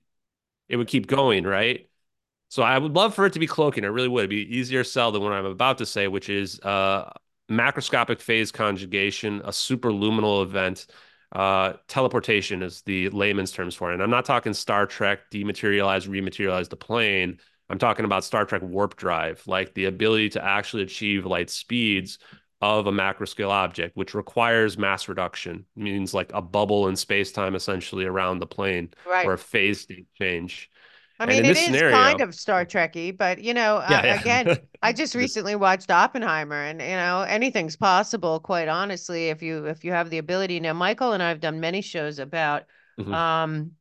it 0.70 0.78
would 0.78 0.88
keep 0.88 1.08
going, 1.08 1.44
right? 1.46 1.88
So 2.50 2.64
I 2.64 2.78
would 2.78 2.94
love 2.94 3.16
for 3.16 3.26
it 3.26 3.34
to 3.34 3.40
be 3.40 3.48
cloaking. 3.48 3.86
I 3.86 3.90
really 3.90 4.08
would. 4.10 4.22
It'd 4.22 4.30
be 4.32 4.58
easier 4.58 4.84
to 4.84 4.90
sell 4.90 5.12
than 5.12 5.24
what 5.24 5.34
I'm 5.34 5.46
about 5.46 5.80
to 5.80 5.86
say, 5.88 6.08
which 6.08 6.30
is 6.30 6.60
uh, 6.62 7.12
macroscopic 7.50 8.22
phase 8.22 8.52
conjugation, 8.52 9.42
a 9.42 9.50
superluminal 9.50 10.44
event. 10.44 10.88
Uh, 11.32 11.74
teleportation 11.88 12.62
is 12.62 12.82
the 12.82 13.10
layman's 13.10 13.52
terms 13.52 13.74
for 13.76 13.92
it. 13.92 13.94
And 13.96 14.04
I'm 14.04 14.10
not 14.10 14.26
talking 14.26 14.54
Star 14.54 14.86
Trek 14.86 15.32
dematerialize, 15.32 16.08
rematerialize 16.08 16.70
the 16.70 16.76
plane. 16.76 17.40
I'm 17.70 17.78
talking 17.78 18.04
about 18.06 18.26
Star 18.26 18.46
Trek 18.46 18.62
warp 18.62 18.98
drive, 18.98 19.42
like 19.48 19.74
the 19.74 19.86
ability 19.86 20.30
to 20.30 20.44
actually 20.44 20.84
achieve 20.84 21.26
light 21.26 21.50
speeds 21.50 22.20
of 22.60 22.86
a 22.86 22.92
macro 22.92 23.26
scale 23.26 23.50
object, 23.50 23.96
which 23.96 24.14
requires 24.14 24.78
mass 24.78 25.08
reduction, 25.08 25.66
means 25.76 26.14
like 26.14 26.32
a 26.34 26.42
bubble 26.42 26.90
in 26.90 26.96
space 26.96 27.32
time 27.32 27.56
essentially 27.56 28.06
around 28.06 28.40
the 28.40 28.46
plane 28.46 28.90
Right. 29.08 29.26
or 29.26 29.34
a 29.34 29.38
phase 29.38 29.82
state 29.82 30.08
change. 30.16 30.70
I 31.22 31.26
mean, 31.28 31.46
it 31.46 31.58
is 31.58 31.66
scenario- 31.66 31.92
kind 31.92 32.22
of 32.22 32.36
Star 32.36 32.66
Trekky, 32.66 33.16
but 33.18 33.40
you 33.44 33.54
know, 33.54 33.78
uh, 33.78 33.88
Yeah, 33.90 34.06
yeah. 34.06 34.16
again, 34.16 34.58
I 34.82 34.94
just 34.94 35.16
recently 35.16 35.56
watched 35.56 35.92
Oppenheimer, 35.92 36.62
and 36.62 36.82
you 36.82 36.88
know, 36.88 37.22
anything's 37.22 37.76
possible. 37.76 38.40
Quite 38.40 38.68
honestly, 38.68 39.30
if 39.30 39.42
you 39.42 39.66
if 39.66 39.84
you 39.86 39.92
have 39.92 40.10
the 40.10 40.18
ability. 40.18 40.60
Now, 40.60 40.74
Michael 40.74 41.14
and 41.14 41.22
I 41.24 41.30
have 41.30 41.40
done 41.40 41.60
many 41.60 41.82
shows 41.82 42.20
about 42.20 42.64
Mhm. 42.98 43.14
um 43.14 43.72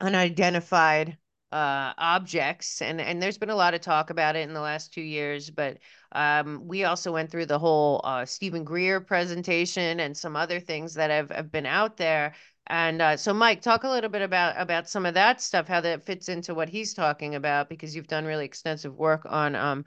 unidentified 0.00 1.18
uh 1.50 1.94
objects, 1.96 2.82
and 2.82 3.00
and 3.00 3.22
there's 3.22 3.38
been 3.38 3.50
a 3.50 3.56
lot 3.56 3.74
of 3.74 3.80
talk 3.80 4.10
about 4.10 4.36
it 4.36 4.40
in 4.48 4.52
the 4.54 4.60
last 4.60 4.92
two 4.92 5.00
years. 5.02 5.50
But 5.50 5.78
um, 6.12 6.66
we 6.68 6.84
also 6.84 7.12
went 7.12 7.30
through 7.30 7.46
the 7.46 7.58
whole 7.58 8.00
uh, 8.04 8.24
Steven 8.26 8.64
Greer 8.64 9.00
presentation 9.00 10.00
and 10.00 10.16
some 10.16 10.36
other 10.36 10.60
things 10.60 10.94
that 10.94 11.10
have 11.10 11.30
have 11.30 11.50
been 11.50 11.66
out 11.66 11.96
there. 11.96 12.34
And 12.68 13.00
uh, 13.00 13.16
so, 13.16 13.32
Mike, 13.32 13.62
talk 13.62 13.84
a 13.84 13.88
little 13.88 14.10
bit 14.10 14.22
about 14.22 14.54
about 14.60 14.88
some 14.88 15.06
of 15.06 15.14
that 15.14 15.40
stuff, 15.40 15.66
how 15.66 15.80
that 15.80 16.04
fits 16.04 16.28
into 16.28 16.54
what 16.54 16.68
he's 16.68 16.92
talking 16.92 17.34
about, 17.34 17.68
because 17.68 17.96
you've 17.96 18.08
done 18.08 18.26
really 18.26 18.44
extensive 18.44 18.94
work 18.94 19.22
on 19.24 19.56
um, 19.56 19.84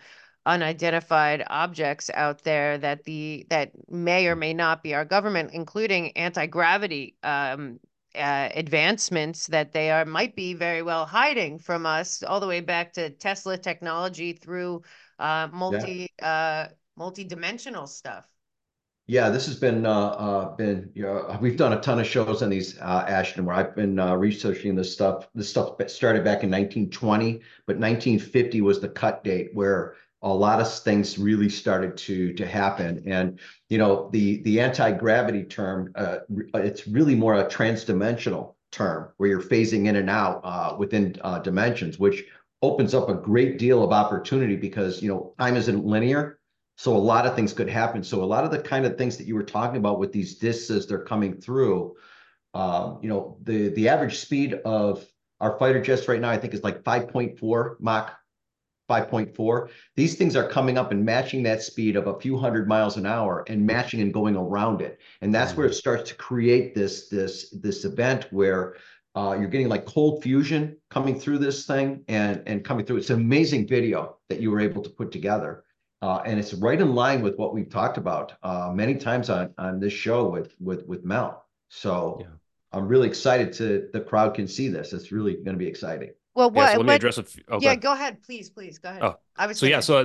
unidentified 0.48 1.44
objects 1.48 2.10
out 2.16 2.44
there 2.44 2.80
that 2.80 3.04
the 3.04 3.46
that 3.50 3.72
may 3.90 4.26
or 4.28 4.36
may 4.36 4.54
not 4.54 4.82
be 4.82 4.96
our 4.96 5.06
government, 5.06 5.52
including 5.54 6.18
anti-gravity 6.18 7.16
um, 7.22 7.80
uh, 8.16 8.50
advancements 8.56 9.48
that 9.48 9.72
they 9.74 9.92
are 9.92 10.04
might 10.06 10.36
be 10.36 10.56
very 10.56 10.82
well 10.82 11.06
hiding 11.06 11.60
from 11.60 11.86
us, 11.86 12.24
all 12.24 12.40
the 12.40 12.48
way 12.48 12.62
back 12.62 12.94
to 12.94 13.12
Tesla 13.12 13.58
technology 13.60 14.34
through 14.34 14.82
uh, 15.20 15.48
multi 15.54 16.10
yeah. 16.20 16.66
uh, 16.68 16.74
multi-dimensional 16.98 17.86
stuff. 17.86 18.26
Yeah, 19.12 19.30
this 19.30 19.46
has 19.48 19.58
been 19.58 19.86
uh, 19.86 19.92
uh, 19.92 20.56
been 20.56 20.90
you 20.96 21.04
know 21.04 21.38
we've 21.42 21.58
done 21.58 21.74
a 21.74 21.82
ton 21.82 22.00
of 22.00 22.08
shows 22.08 22.42
on 22.42 22.50
these 22.50 22.80
uh, 22.80 23.04
Ashton 23.10 23.44
where 23.44 23.58
I've 23.58 23.76
been 23.76 24.00
uh, 24.00 24.16
researching 24.16 24.74
this 24.74 24.94
stuff. 24.94 25.28
This 25.36 25.50
stuff 25.50 25.74
started 25.88 26.24
back 26.24 26.46
in 26.46 26.50
1920, 26.50 27.42
but 27.68 27.76
1950 27.76 28.62
was 28.62 28.80
the 28.80 28.88
cut 28.88 29.22
date 29.26 29.50
where 29.54 29.96
a 30.22 30.34
lot 30.34 30.62
of 30.62 30.74
things 30.74 31.20
really 31.20 31.50
started 31.50 31.98
to 31.98 32.32
to 32.36 32.48
happen. 32.48 33.04
And 33.06 33.38
you 33.68 33.80
know 33.80 34.10
the 34.14 34.44
the 34.44 34.62
anti 34.62 34.94
gravity 34.94 35.44
term, 35.44 35.92
uh, 35.96 36.20
it's 36.54 36.88
really 36.88 37.14
more 37.14 37.34
a 37.34 37.50
transdimensional 37.50 38.54
term 38.72 39.10
where 39.18 39.28
you're 39.28 39.42
phasing 39.42 39.88
in 39.88 39.98
and 39.98 40.10
out 40.10 40.40
uh, 40.46 40.78
within 40.80 41.18
uh, 41.20 41.40
dimensions, 41.40 42.00
which 42.00 42.24
opens 42.62 42.94
up 42.94 43.10
a 43.10 43.14
great 43.14 43.60
deal 43.60 43.84
of 43.84 43.92
opportunity 43.92 44.56
because 44.56 45.02
you 45.02 45.10
know 45.10 45.34
time 45.38 45.58
isn't 45.58 45.84
linear 45.84 46.40
so 46.82 46.96
a 46.96 46.98
lot 46.98 47.28
of 47.28 47.36
things 47.36 47.54
could 47.54 47.70
happen. 47.70 48.04
So 48.04 48.24
a 48.24 48.26
lot 48.26 48.44
of 48.44 48.50
the 48.50 48.58
kind 48.58 48.88
of 48.88 48.98
things 48.98 49.16
that 49.18 49.28
you 49.28 49.36
were 49.36 49.44
talking 49.44 49.78
about 49.78 50.00
with 50.00 50.12
these 50.12 50.40
discs 50.40 50.72
as 50.72 50.88
they're 50.88 51.04
coming 51.04 51.40
through, 51.40 51.96
um, 52.56 52.98
you 53.04 53.08
know, 53.08 53.38
the 53.44 53.70
the 53.70 53.88
average 53.88 54.18
speed 54.18 54.56
of 54.66 55.06
our 55.40 55.60
fighter 55.60 55.80
jets 55.80 56.08
right 56.08 56.20
now, 56.20 56.32
I 56.32 56.38
think 56.38 56.56
is 56.56 56.64
like 56.64 56.82
5.4 56.82 57.76
Mach 57.80 58.18
5.4. 58.90 59.70
These 59.96 60.16
things 60.16 60.36
are 60.36 60.48
coming 60.48 60.80
up 60.80 60.92
and 60.92 61.06
matching 61.06 61.44
that 61.44 61.62
speed 61.62 61.98
of 61.98 62.08
a 62.08 62.20
few 62.20 62.36
hundred 62.36 62.68
miles 62.68 62.98
an 62.98 63.06
hour 63.06 63.46
and 63.48 63.64
matching 63.64 64.02
and 64.02 64.12
going 64.12 64.36
around 64.36 64.82
it. 64.82 64.98
And 65.22 65.32
that's 65.32 65.56
where 65.56 65.68
it 65.68 65.76
starts 65.76 66.10
to 66.10 66.16
create 66.16 66.74
this 66.74 67.10
this 67.10 67.52
this 67.52 67.86
event 67.86 68.26
where 68.32 68.78
uh, 69.14 69.38
you're 69.40 69.50
getting 69.50 69.70
like 69.70 69.86
cold 69.86 70.24
fusion 70.24 70.78
coming 70.90 71.20
through 71.20 71.38
this 71.38 71.68
thing 71.68 72.04
and 72.08 72.42
and 72.48 72.66
coming 72.66 72.88
through. 72.88 72.98
It's 72.98 73.12
an 73.12 73.22
amazing 73.22 73.68
video 73.68 74.18
that 74.30 74.42
you 74.42 74.50
were 74.50 74.62
able 74.62 74.82
to 74.82 74.90
put 74.90 75.12
together. 75.12 75.64
Uh, 76.02 76.22
and 76.26 76.40
it's 76.40 76.54
right 76.56 76.82
in 76.82 76.96
line 76.96 77.22
with 77.22 77.38
what 77.38 77.54
we've 77.54 77.70
talked 77.70 77.98
about 77.98 78.34
uh, 78.42 78.72
many 78.74 78.96
times 78.96 79.30
on 79.30 79.54
on 79.58 79.80
this 79.80 79.94
show 79.94 80.28
with 80.28 80.56
with 80.60 80.86
with 80.88 81.06
Mel. 81.06 81.46
So 81.70 82.18
yeah. 82.22 82.28
I'm 82.72 82.88
really 82.88 83.08
excited 83.08 83.54
to 83.54 83.90
the 83.94 84.02
crowd 84.02 84.34
can 84.34 84.48
see 84.48 84.68
this. 84.68 84.94
It's 84.94 85.12
really 85.12 85.36
going 85.36 85.54
to 85.54 85.58
be 85.58 85.68
exciting. 85.68 86.12
Well, 86.34 86.50
what? 86.50 86.64
Yeah, 86.64 86.72
so 86.72 86.78
let 86.78 86.86
me 86.86 86.94
address 86.94 87.18
a 87.18 87.24
few. 87.24 87.44
Oh, 87.50 87.60
yeah, 87.60 87.76
go 87.76 87.92
ahead, 87.92 88.24
please, 88.24 88.50
please, 88.50 88.78
go 88.78 88.90
ahead. 88.90 89.04
Oh, 89.04 89.20
I 89.36 89.48
was 89.48 89.58
so 89.58 89.66
thinking. 89.66 89.76
yeah. 89.76 89.80
So 89.82 89.98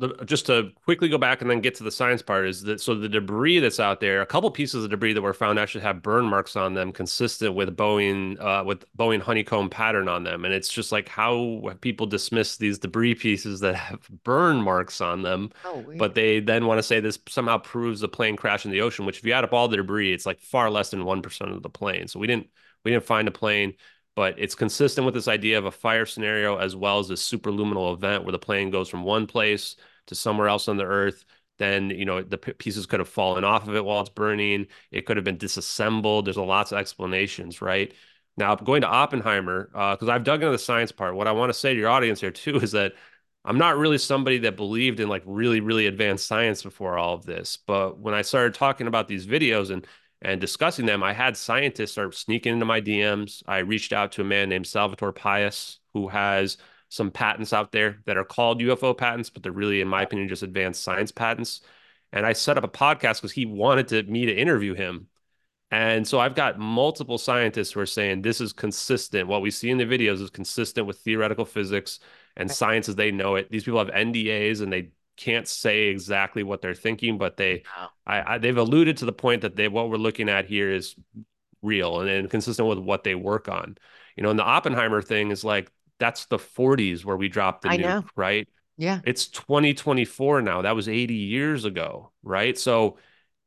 uh, 0.00 0.24
just 0.24 0.46
to 0.46 0.70
quickly 0.84 1.08
go 1.08 1.18
back 1.18 1.42
and 1.42 1.50
then 1.50 1.60
get 1.60 1.74
to 1.76 1.84
the 1.84 1.90
science 1.90 2.22
part 2.22 2.46
is 2.46 2.62
that 2.62 2.80
so 2.80 2.94
the 2.94 3.10
debris 3.10 3.58
that's 3.58 3.78
out 3.78 4.00
there, 4.00 4.22
a 4.22 4.26
couple 4.26 4.50
pieces 4.50 4.84
of 4.84 4.90
debris 4.90 5.12
that 5.12 5.20
were 5.20 5.34
found 5.34 5.58
actually 5.58 5.82
have 5.82 6.00
burn 6.02 6.24
marks 6.24 6.56
on 6.56 6.72
them, 6.72 6.92
consistent 6.92 7.54
with 7.54 7.76
Boeing 7.76 8.40
uh, 8.40 8.64
with 8.64 8.84
Boeing 8.96 9.20
honeycomb 9.20 9.68
pattern 9.68 10.08
on 10.08 10.24
them, 10.24 10.46
and 10.46 10.54
it's 10.54 10.72
just 10.72 10.92
like 10.92 11.08
how 11.10 11.70
people 11.82 12.06
dismiss 12.06 12.56
these 12.56 12.78
debris 12.78 13.14
pieces 13.14 13.60
that 13.60 13.74
have 13.74 14.00
burn 14.24 14.62
marks 14.62 15.02
on 15.02 15.20
them, 15.20 15.50
oh, 15.66 15.84
but 15.98 16.14
they 16.14 16.40
then 16.40 16.66
want 16.66 16.78
to 16.78 16.82
say 16.82 17.00
this 17.00 17.18
somehow 17.28 17.58
proves 17.58 18.00
the 18.00 18.08
plane 18.08 18.36
crashed 18.36 18.64
in 18.64 18.70
the 18.70 18.80
ocean. 18.80 19.04
Which, 19.04 19.18
if 19.18 19.26
you 19.26 19.32
add 19.32 19.44
up 19.44 19.52
all 19.52 19.68
the 19.68 19.76
debris, 19.76 20.14
it's 20.14 20.24
like 20.24 20.40
far 20.40 20.70
less 20.70 20.90
than 20.90 21.04
one 21.04 21.20
percent 21.20 21.50
of 21.52 21.62
the 21.62 21.68
plane. 21.68 22.08
So 22.08 22.18
we 22.18 22.26
didn't 22.26 22.46
we 22.84 22.92
didn't 22.92 23.04
find 23.04 23.28
a 23.28 23.32
plane 23.32 23.74
but 24.16 24.34
it's 24.38 24.54
consistent 24.56 25.04
with 25.04 25.14
this 25.14 25.28
idea 25.28 25.58
of 25.58 25.66
a 25.66 25.70
fire 25.70 26.06
scenario 26.06 26.56
as 26.56 26.74
well 26.74 26.98
as 26.98 27.10
a 27.10 27.14
superluminal 27.14 27.94
event 27.94 28.24
where 28.24 28.32
the 28.32 28.38
plane 28.38 28.70
goes 28.70 28.88
from 28.88 29.04
one 29.04 29.26
place 29.26 29.76
to 30.06 30.14
somewhere 30.16 30.48
else 30.48 30.66
on 30.68 30.76
the 30.76 30.84
earth. 30.84 31.24
Then 31.58 31.90
you 31.90 32.04
know 32.04 32.22
the 32.22 32.38
pieces 32.38 32.86
could 32.86 33.00
have 33.00 33.08
fallen 33.08 33.44
off 33.44 33.68
of 33.68 33.76
it 33.76 33.84
while 33.84 34.00
it's 34.00 34.10
burning. 34.10 34.66
It 34.90 35.06
could 35.06 35.16
have 35.16 35.24
been 35.24 35.38
disassembled. 35.38 36.26
There's 36.26 36.36
a 36.36 36.42
lots 36.42 36.72
of 36.72 36.78
explanations 36.78 37.62
right? 37.62 37.94
Now 38.36 38.54
going 38.54 38.82
to 38.82 38.88
oppenheimer 38.88 39.68
because 39.72 40.08
uh, 40.08 40.12
i've 40.12 40.24
dug 40.24 40.42
into 40.42 40.52
the 40.52 40.58
science 40.58 40.92
part 40.92 41.14
what 41.16 41.26
i 41.26 41.32
want 41.32 41.50
to 41.50 41.58
say 41.58 41.72
to 41.72 41.80
your 41.80 41.88
audience 41.88 42.20
here 42.20 42.30
too 42.30 42.56
is 42.56 42.72
that 42.72 42.92
i'm 43.44 43.58
not 43.58 43.78
really 43.78 43.98
somebody 43.98 44.38
that 44.38 44.56
believed 44.56 45.00
in 45.00 45.08
like 45.08 45.22
really 45.24 45.60
really 45.60 45.86
advanced 45.86 46.26
science 46.26 46.62
before 46.62 46.98
all 46.98 47.14
of 47.14 47.24
this 47.24 47.56
but 47.66 47.98
when 47.98 48.14
i 48.14 48.22
started 48.22 48.54
talking 48.54 48.86
about 48.86 49.08
these 49.08 49.26
videos 49.26 49.70
and 49.70 49.86
and 50.22 50.40
discussing 50.40 50.86
them, 50.86 51.02
I 51.02 51.12
had 51.12 51.36
scientists 51.36 51.92
start 51.92 52.14
sneaking 52.14 52.54
into 52.54 52.64
my 52.64 52.80
DMs. 52.80 53.42
I 53.46 53.58
reached 53.58 53.92
out 53.92 54.12
to 54.12 54.22
a 54.22 54.24
man 54.24 54.48
named 54.48 54.66
Salvatore 54.66 55.12
Pais, 55.12 55.78
who 55.92 56.08
has 56.08 56.56
some 56.88 57.10
patents 57.10 57.52
out 57.52 57.72
there 57.72 57.98
that 58.06 58.16
are 58.16 58.24
called 58.24 58.60
UFO 58.60 58.96
patents, 58.96 59.30
but 59.30 59.42
they're 59.42 59.52
really, 59.52 59.80
in 59.80 59.88
my 59.88 60.02
opinion, 60.02 60.28
just 60.28 60.42
advanced 60.42 60.82
science 60.82 61.12
patents. 61.12 61.60
And 62.12 62.24
I 62.24 62.32
set 62.32 62.56
up 62.56 62.64
a 62.64 62.68
podcast 62.68 63.20
because 63.20 63.32
he 63.32 63.46
wanted 63.46 63.88
to, 63.88 64.02
me 64.04 64.26
to 64.26 64.34
interview 64.34 64.74
him. 64.74 65.08
And 65.70 66.06
so 66.06 66.20
I've 66.20 66.36
got 66.36 66.58
multiple 66.58 67.18
scientists 67.18 67.72
who 67.72 67.80
are 67.80 67.86
saying 67.86 68.22
this 68.22 68.40
is 68.40 68.52
consistent. 68.52 69.28
What 69.28 69.42
we 69.42 69.50
see 69.50 69.70
in 69.70 69.78
the 69.78 69.84
videos 69.84 70.22
is 70.22 70.30
consistent 70.30 70.86
with 70.86 70.98
theoretical 71.00 71.44
physics 71.44 71.98
and 72.36 72.50
science 72.50 72.88
as 72.88 72.94
they 72.94 73.10
know 73.10 73.34
it. 73.34 73.50
These 73.50 73.64
people 73.64 73.80
have 73.80 73.88
NDAs 73.88 74.60
and 74.62 74.72
they 74.72 74.90
can't 75.16 75.48
say 75.48 75.84
exactly 75.84 76.42
what 76.42 76.60
they're 76.60 76.74
thinking, 76.74 77.18
but 77.18 77.36
they, 77.36 77.62
I, 78.06 78.34
I, 78.34 78.38
they've 78.38 78.56
alluded 78.56 78.98
to 78.98 79.04
the 79.04 79.12
point 79.12 79.42
that 79.42 79.56
they 79.56 79.68
what 79.68 79.90
we're 79.90 79.96
looking 79.96 80.28
at 80.28 80.46
here 80.46 80.70
is 80.70 80.94
real 81.62 82.00
and, 82.00 82.08
and 82.08 82.30
consistent 82.30 82.68
with 82.68 82.78
what 82.78 83.04
they 83.04 83.14
work 83.14 83.48
on. 83.48 83.76
You 84.16 84.22
know, 84.22 84.30
and 84.30 84.38
the 84.38 84.44
Oppenheimer 84.44 85.02
thing 85.02 85.30
is 85.30 85.44
like 85.44 85.70
that's 85.98 86.26
the 86.26 86.38
40s 86.38 87.04
where 87.04 87.16
we 87.16 87.28
dropped 87.28 87.62
the 87.62 87.70
I 87.70 87.76
nuke, 87.76 87.82
know. 87.82 88.04
right? 88.14 88.48
Yeah. 88.76 89.00
It's 89.04 89.28
2024 89.28 90.42
now. 90.42 90.62
That 90.62 90.76
was 90.76 90.88
80 90.88 91.14
years 91.14 91.64
ago, 91.64 92.12
right? 92.22 92.58
So 92.58 92.98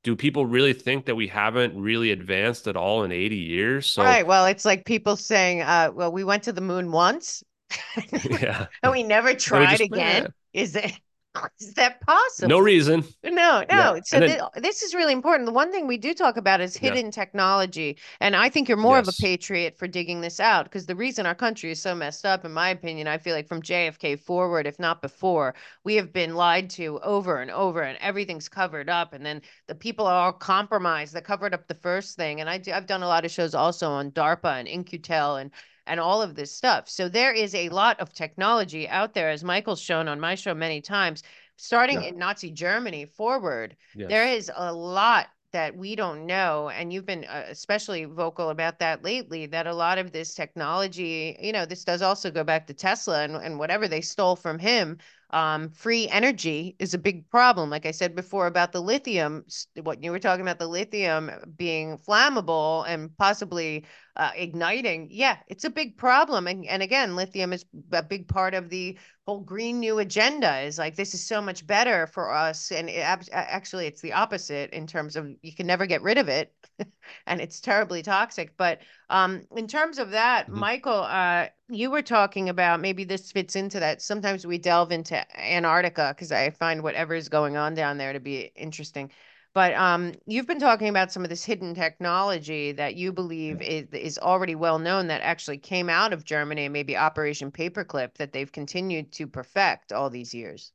do 0.03 0.15
people 0.15 0.45
really 0.45 0.73
think 0.73 1.05
that 1.05 1.15
we 1.15 1.27
haven't 1.27 1.79
really 1.79 2.11
advanced 2.11 2.67
at 2.67 2.75
all 2.75 3.03
in 3.03 3.11
80 3.11 3.35
years? 3.35 3.87
So 3.87 4.03
Right. 4.03 4.25
Well, 4.25 4.45
it's 4.45 4.65
like 4.65 4.85
people 4.85 5.15
saying, 5.15 5.61
uh, 5.61 5.91
well, 5.93 6.11
we 6.11 6.23
went 6.23 6.43
to 6.43 6.53
the 6.53 6.61
moon 6.61 6.91
once. 6.91 7.43
yeah. 8.29 8.67
and 8.81 8.91
we 8.91 9.03
never 9.03 9.33
tried 9.33 9.77
just, 9.77 9.81
again. 9.81 10.23
Man. 10.23 10.33
Is 10.53 10.75
it 10.75 10.99
is 11.59 11.73
that 11.75 12.01
possible? 12.01 12.49
No 12.49 12.59
reason. 12.59 13.03
No, 13.23 13.63
no. 13.69 13.99
So 14.03 14.19
then, 14.19 14.29
th- 14.29 14.63
this 14.63 14.81
is 14.81 14.93
really 14.93 15.13
important. 15.13 15.45
The 15.45 15.53
one 15.53 15.71
thing 15.71 15.87
we 15.87 15.97
do 15.97 16.13
talk 16.13 16.37
about 16.37 16.61
is 16.61 16.75
hidden 16.75 17.05
yeah. 17.05 17.11
technology. 17.11 17.97
And 18.19 18.35
I 18.35 18.49
think 18.49 18.67
you're 18.67 18.77
more 18.77 18.97
yes. 18.97 19.07
of 19.07 19.13
a 19.13 19.21
patriot 19.21 19.77
for 19.77 19.87
digging 19.87 20.21
this 20.21 20.39
out 20.39 20.65
because 20.65 20.85
the 20.85 20.95
reason 20.95 21.25
our 21.25 21.35
country 21.35 21.71
is 21.71 21.81
so 21.81 21.93
messed 21.93 22.25
up, 22.25 22.45
in 22.45 22.51
my 22.51 22.69
opinion, 22.69 23.07
I 23.07 23.17
feel 23.17 23.35
like 23.35 23.47
from 23.47 23.61
JFK 23.61 24.19
forward, 24.19 24.65
if 24.65 24.79
not 24.79 25.01
before, 25.01 25.55
we 25.83 25.95
have 25.95 26.11
been 26.11 26.35
lied 26.35 26.69
to 26.71 26.99
over 27.01 27.41
and 27.41 27.51
over 27.51 27.81
and 27.83 27.97
everything's 28.01 28.49
covered 28.49 28.89
up. 28.89 29.13
And 29.13 29.25
then 29.25 29.41
the 29.67 29.75
people 29.75 30.07
are 30.07 30.25
all 30.25 30.33
compromised. 30.33 31.13
They 31.13 31.21
covered 31.21 31.53
up 31.53 31.67
the 31.67 31.75
first 31.75 32.15
thing. 32.15 32.41
And 32.41 32.49
I 32.49 32.57
do, 32.57 32.71
I've 32.71 32.87
done 32.87 33.03
a 33.03 33.07
lot 33.07 33.25
of 33.25 33.31
shows 33.31 33.53
also 33.53 33.89
on 33.89 34.11
DARPA 34.11 34.59
and 34.59 34.67
In-Q-Tel 34.67 35.37
and 35.37 35.51
and 35.89 35.99
all 35.99 36.21
of 36.21 36.35
this 36.35 36.55
stuff. 36.55 36.87
So 36.87 37.09
there 37.09 37.33
is 37.33 37.53
a 37.55 37.69
lot 37.69 37.99
of 37.99 38.13
technology 38.13 38.87
out 38.87 39.13
there, 39.13 39.29
as 39.29 39.43
Michael's 39.43 39.81
shown 39.81 40.07
on 40.07 40.19
my 40.19 40.35
show 40.35 40.53
many 40.53 40.79
times, 40.79 41.23
starting 41.57 42.01
yeah. 42.01 42.09
in 42.09 42.17
Nazi 42.17 42.51
Germany 42.51 43.05
forward. 43.05 43.75
Yes. 43.95 44.07
There 44.09 44.27
is 44.27 44.51
a 44.55 44.71
lot 44.71 45.27
that 45.51 45.75
we 45.75 45.95
don't 45.95 46.27
know 46.27 46.69
and 46.69 46.93
you've 46.93 47.07
been 47.07 47.25
uh, 47.25 47.43
especially 47.49 48.05
vocal 48.05 48.51
about 48.51 48.77
that 48.77 49.03
lately 49.03 49.47
that 49.47 49.65
a 49.65 49.73
lot 49.73 49.97
of 49.97 50.11
this 50.11 50.35
technology 50.35 51.35
you 51.41 51.51
know 51.51 51.65
this 51.65 51.83
does 51.83 52.03
also 52.03 52.29
go 52.29 52.43
back 52.43 52.67
to 52.67 52.73
tesla 52.75 53.23
and, 53.23 53.35
and 53.35 53.57
whatever 53.57 53.87
they 53.87 53.99
stole 53.99 54.35
from 54.35 54.59
him 54.59 54.95
um, 55.31 55.69
free 55.69 56.07
energy 56.07 56.75
is 56.79 56.93
a 56.93 56.97
big 56.97 57.29
problem. 57.29 57.69
Like 57.69 57.85
I 57.85 57.91
said 57.91 58.15
before 58.15 58.47
about 58.47 58.71
the 58.71 58.81
lithium, 58.81 59.45
what 59.83 60.03
you 60.03 60.11
were 60.11 60.19
talking 60.19 60.41
about 60.41 60.57
the 60.57 60.67
lithium 60.67 61.29
being 61.55 61.97
flammable 61.97 62.85
and 62.87 63.15
possibly 63.17 63.85
uh, 64.15 64.31
igniting. 64.35 65.07
Yeah, 65.11 65.37
it's 65.47 65.63
a 65.63 65.69
big 65.69 65.97
problem. 65.97 66.47
And, 66.47 66.65
and 66.65 66.83
again, 66.83 67.15
lithium 67.15 67.53
is 67.53 67.65
a 67.91 68.03
big 68.03 68.27
part 68.27 68.53
of 68.53 68.69
the 68.69 68.97
whole 69.25 69.39
Green 69.41 69.79
New 69.79 69.99
Agenda 69.99 70.61
is 70.61 70.79
like, 70.79 70.95
this 70.95 71.13
is 71.13 71.23
so 71.23 71.39
much 71.41 71.65
better 71.67 72.07
for 72.07 72.33
us. 72.33 72.71
And 72.71 72.89
it, 72.89 73.01
actually, 73.31 73.85
it's 73.85 74.01
the 74.01 74.13
opposite 74.13 74.71
in 74.71 74.87
terms 74.87 75.15
of 75.15 75.29
you 75.41 75.53
can 75.53 75.67
never 75.67 75.85
get 75.85 76.01
rid 76.01 76.17
of 76.17 76.29
it 76.29 76.51
and 77.27 77.39
it's 77.39 77.59
terribly 77.59 78.01
toxic. 78.01 78.57
But 78.57 78.79
um, 79.09 79.43
in 79.55 79.67
terms 79.67 79.99
of 79.99 80.11
that, 80.11 80.47
mm-hmm. 80.47 80.59
Michael, 80.59 81.03
uh, 81.03 81.47
you 81.69 81.91
were 81.91 82.01
talking 82.01 82.49
about 82.49 82.79
maybe 82.79 83.03
this 83.03 83.31
fits 83.31 83.55
into 83.55 83.79
that. 83.79 84.01
Sometimes 84.01 84.47
we 84.47 84.57
delve 84.57 84.91
into 84.91 85.23
Antarctica 85.39 86.13
because 86.15 86.31
I 86.31 86.49
find 86.49 86.81
whatever 86.81 87.13
is 87.13 87.29
going 87.29 87.55
on 87.55 87.75
down 87.75 87.99
there 87.99 88.13
to 88.13 88.19
be 88.19 88.51
interesting. 88.55 89.11
But 89.59 89.73
um, 89.73 90.13
you've 90.25 90.47
been 90.47 90.61
talking 90.61 90.87
about 90.87 91.11
some 91.11 91.23
of 91.25 91.29
this 91.29 91.43
hidden 91.43 91.75
technology 91.75 92.71
that 92.71 92.95
you 92.95 93.11
believe 93.11 93.61
is, 93.61 93.87
is 93.91 94.17
already 94.17 94.55
well 94.55 94.79
known 94.79 95.07
that 95.07 95.19
actually 95.19 95.57
came 95.57 95.89
out 95.89 96.13
of 96.13 96.23
Germany, 96.23 96.69
maybe 96.69 96.95
Operation 96.95 97.51
Paperclip, 97.51 98.13
that 98.19 98.31
they've 98.31 98.49
continued 98.49 99.11
to 99.11 99.27
perfect 99.27 99.91
all 99.91 100.09
these 100.09 100.33
years. 100.33 100.71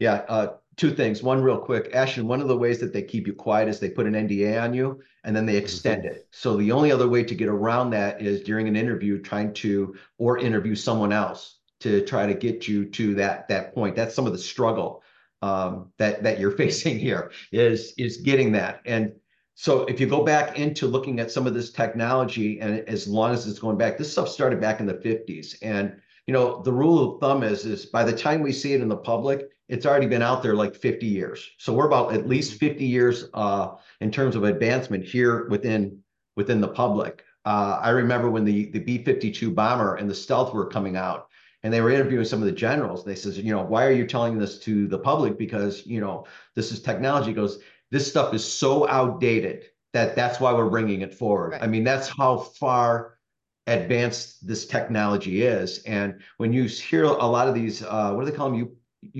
Yeah, 0.00 0.24
uh, 0.28 0.54
two 0.74 0.90
things. 0.90 1.22
One, 1.22 1.40
real 1.40 1.58
quick, 1.58 1.94
Ashton. 1.94 2.26
One 2.26 2.40
of 2.40 2.48
the 2.48 2.56
ways 2.56 2.80
that 2.80 2.92
they 2.92 3.02
keep 3.02 3.28
you 3.28 3.32
quiet 3.32 3.68
is 3.68 3.78
they 3.78 3.90
put 3.90 4.08
an 4.08 4.14
NDA 4.14 4.60
on 4.60 4.74
you, 4.74 5.00
and 5.22 5.36
then 5.36 5.46
they 5.46 5.56
extend 5.56 6.04
it. 6.04 6.26
So 6.32 6.56
the 6.56 6.72
only 6.72 6.90
other 6.90 7.08
way 7.08 7.22
to 7.22 7.34
get 7.36 7.46
around 7.46 7.90
that 7.90 8.20
is 8.20 8.42
during 8.42 8.66
an 8.66 8.74
interview, 8.74 9.22
trying 9.22 9.54
to 9.54 9.94
or 10.18 10.38
interview 10.38 10.74
someone 10.74 11.12
else 11.12 11.58
to 11.78 12.04
try 12.04 12.26
to 12.26 12.34
get 12.34 12.66
you 12.66 12.86
to 12.86 13.14
that 13.14 13.46
that 13.46 13.72
point. 13.72 13.94
That's 13.94 14.16
some 14.16 14.26
of 14.26 14.32
the 14.32 14.38
struggle 14.38 15.03
um, 15.44 15.92
that 15.98 16.22
that 16.22 16.40
you're 16.40 16.56
facing 16.64 16.98
here 16.98 17.30
is 17.52 17.92
is 17.98 18.18
getting 18.18 18.52
that. 18.52 18.80
And 18.86 19.12
so 19.54 19.84
if 19.84 20.00
you 20.00 20.06
go 20.06 20.24
back 20.24 20.58
into 20.58 20.86
looking 20.86 21.20
at 21.20 21.30
some 21.30 21.46
of 21.46 21.54
this 21.54 21.70
technology, 21.70 22.60
and 22.60 22.80
as 22.88 23.06
long 23.06 23.32
as 23.32 23.46
it's 23.46 23.60
going 23.60 23.78
back, 23.78 23.98
this 23.98 24.10
stuff 24.10 24.28
started 24.28 24.60
back 24.60 24.80
in 24.80 24.86
the 24.86 24.94
50s. 24.94 25.54
And 25.62 25.96
you 26.26 26.32
know, 26.32 26.62
the 26.62 26.72
rule 26.72 26.98
of 27.14 27.20
thumb 27.20 27.42
is 27.42 27.66
is 27.66 27.86
by 27.86 28.02
the 28.02 28.16
time 28.16 28.40
we 28.42 28.52
see 28.52 28.72
it 28.72 28.80
in 28.80 28.88
the 28.88 28.96
public, 28.96 29.50
it's 29.68 29.86
already 29.86 30.06
been 30.06 30.22
out 30.22 30.42
there 30.42 30.54
like 30.54 30.74
50 30.74 31.06
years. 31.06 31.46
So 31.58 31.72
we're 31.72 31.86
about 31.86 32.14
at 32.14 32.26
least 32.26 32.58
50 32.58 32.84
years 32.84 33.26
uh, 33.34 33.74
in 34.00 34.10
terms 34.10 34.34
of 34.36 34.44
advancement 34.44 35.04
here 35.04 35.46
within 35.48 36.00
within 36.36 36.60
the 36.60 36.68
public. 36.68 37.22
Uh, 37.44 37.78
I 37.82 37.90
remember 37.90 38.30
when 38.30 38.44
the 38.44 38.70
the 38.70 38.80
B-52 38.80 39.54
bomber 39.54 39.96
and 39.96 40.08
the 40.08 40.14
stealth 40.14 40.54
were 40.54 40.66
coming 40.66 40.96
out, 40.96 41.28
and 41.64 41.72
they 41.72 41.80
were 41.80 41.90
interviewing 41.90 42.26
some 42.26 42.40
of 42.40 42.46
the 42.46 42.52
generals. 42.52 43.04
They 43.04 43.14
says, 43.16 43.38
you 43.38 43.52
know, 43.52 43.62
why 43.62 43.86
are 43.86 43.92
you 43.92 44.06
telling 44.06 44.38
this 44.38 44.58
to 44.60 44.86
the 44.86 44.98
public? 44.98 45.36
Because 45.36 45.84
you 45.86 46.00
know 46.00 46.26
this 46.54 46.70
is 46.70 46.80
technology. 46.80 47.30
He 47.30 47.34
goes, 47.34 47.58
this 47.90 48.08
stuff 48.08 48.32
is 48.34 48.44
so 48.44 48.86
outdated 48.88 49.64
that 49.94 50.14
that's 50.14 50.38
why 50.38 50.52
we're 50.52 50.70
bringing 50.70 51.00
it 51.00 51.14
forward. 51.14 51.52
Right. 51.52 51.62
I 51.62 51.66
mean, 51.66 51.82
that's 51.82 52.08
how 52.08 52.38
far 52.38 53.18
advanced 53.66 54.46
this 54.46 54.66
technology 54.66 55.42
is. 55.42 55.78
And 55.84 56.20
when 56.36 56.52
you 56.52 56.64
hear 56.64 57.04
a 57.04 57.26
lot 57.26 57.48
of 57.48 57.54
these, 57.54 57.82
uh, 57.82 58.12
what 58.12 58.24
do 58.24 58.30
they 58.30 58.36
call 58.36 58.50
them? 58.50 58.58
U- 58.58 58.76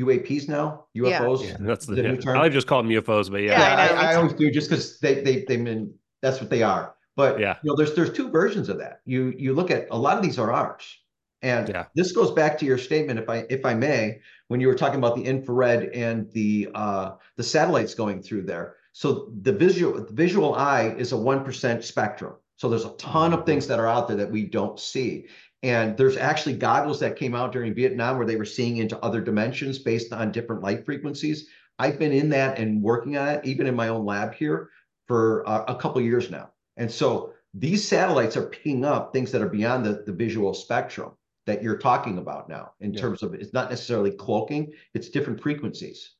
UAPs 0.06 0.48
now, 0.48 0.86
UFOs. 0.96 1.46
Yeah, 1.46 1.56
that's 1.60 1.86
the, 1.86 1.94
the 1.94 2.02
new 2.02 2.16
term. 2.16 2.38
I 2.38 2.48
just 2.48 2.66
call 2.66 2.82
them 2.82 2.90
UFOs, 2.90 3.30
but 3.30 3.42
yeah, 3.42 3.58
yeah 3.58 3.76
I, 3.76 3.86
I, 3.86 4.12
I, 4.12 4.14
always 4.16 4.32
do 4.32 4.50
just 4.50 4.70
because 4.70 4.98
they 4.98 5.20
they 5.20 5.44
they 5.46 5.58
mean 5.58 5.92
that's 6.22 6.40
what 6.40 6.48
they 6.48 6.62
are. 6.62 6.94
But 7.16 7.38
yeah, 7.38 7.56
you 7.62 7.70
know, 7.70 7.76
there's 7.76 7.94
there's 7.94 8.10
two 8.10 8.30
versions 8.30 8.70
of 8.70 8.78
that. 8.78 9.00
You 9.04 9.34
you 9.36 9.52
look 9.52 9.70
at 9.70 9.86
a 9.90 9.98
lot 9.98 10.16
of 10.16 10.22
these 10.22 10.38
are 10.38 10.50
ours, 10.50 10.84
and 11.44 11.68
yeah. 11.68 11.84
this 11.94 12.12
goes 12.12 12.30
back 12.30 12.56
to 12.58 12.64
your 12.64 12.78
statement, 12.78 13.18
if 13.18 13.28
I 13.28 13.44
if 13.50 13.66
I 13.66 13.74
may, 13.74 14.20
when 14.48 14.60
you 14.60 14.66
were 14.66 14.74
talking 14.74 14.98
about 14.98 15.14
the 15.14 15.24
infrared 15.24 15.90
and 15.90 16.32
the 16.32 16.70
uh, 16.74 17.12
the 17.36 17.42
satellites 17.42 17.94
going 17.94 18.22
through 18.22 18.42
there. 18.42 18.76
So 18.92 19.30
the 19.42 19.52
visual 19.52 20.06
the 20.06 20.12
visual 20.12 20.54
eye 20.54 20.94
is 20.96 21.12
a 21.12 21.16
one 21.18 21.44
percent 21.44 21.84
spectrum. 21.84 22.32
So 22.56 22.70
there's 22.70 22.86
a 22.86 22.96
ton 22.96 23.34
of 23.34 23.44
things 23.44 23.66
that 23.66 23.78
are 23.78 23.86
out 23.86 24.08
there 24.08 24.16
that 24.16 24.30
we 24.30 24.46
don't 24.46 24.80
see. 24.80 25.26
And 25.62 25.96
there's 25.96 26.16
actually 26.16 26.56
goggles 26.56 27.00
that 27.00 27.16
came 27.16 27.34
out 27.34 27.52
during 27.52 27.74
Vietnam 27.74 28.16
where 28.16 28.26
they 28.26 28.36
were 28.36 28.44
seeing 28.44 28.78
into 28.78 28.98
other 29.00 29.20
dimensions 29.20 29.78
based 29.78 30.12
on 30.12 30.32
different 30.32 30.62
light 30.62 30.86
frequencies. 30.86 31.48
I've 31.78 31.98
been 31.98 32.12
in 32.12 32.30
that 32.30 32.58
and 32.58 32.82
working 32.82 33.16
on 33.18 33.28
it, 33.28 33.44
even 33.44 33.66
in 33.66 33.74
my 33.74 33.88
own 33.88 34.06
lab 34.06 34.34
here, 34.34 34.70
for 35.08 35.46
uh, 35.46 35.64
a 35.68 35.74
couple 35.74 36.00
years 36.00 36.30
now. 36.30 36.50
And 36.76 36.90
so 36.90 37.34
these 37.52 37.86
satellites 37.86 38.36
are 38.36 38.46
picking 38.46 38.84
up 38.84 39.12
things 39.12 39.30
that 39.32 39.42
are 39.42 39.48
beyond 39.48 39.84
the, 39.84 40.04
the 40.06 40.12
visual 40.12 40.54
spectrum 40.54 41.12
that 41.46 41.62
you're 41.62 41.78
talking 41.78 42.18
about 42.18 42.48
now 42.48 42.72
in 42.80 42.94
yeah. 42.94 43.00
terms 43.00 43.22
of 43.22 43.34
it's 43.34 43.52
not 43.52 43.70
necessarily 43.70 44.10
cloaking, 44.10 44.72
it's 44.94 45.08
different 45.08 45.40
frequencies, 45.40 46.12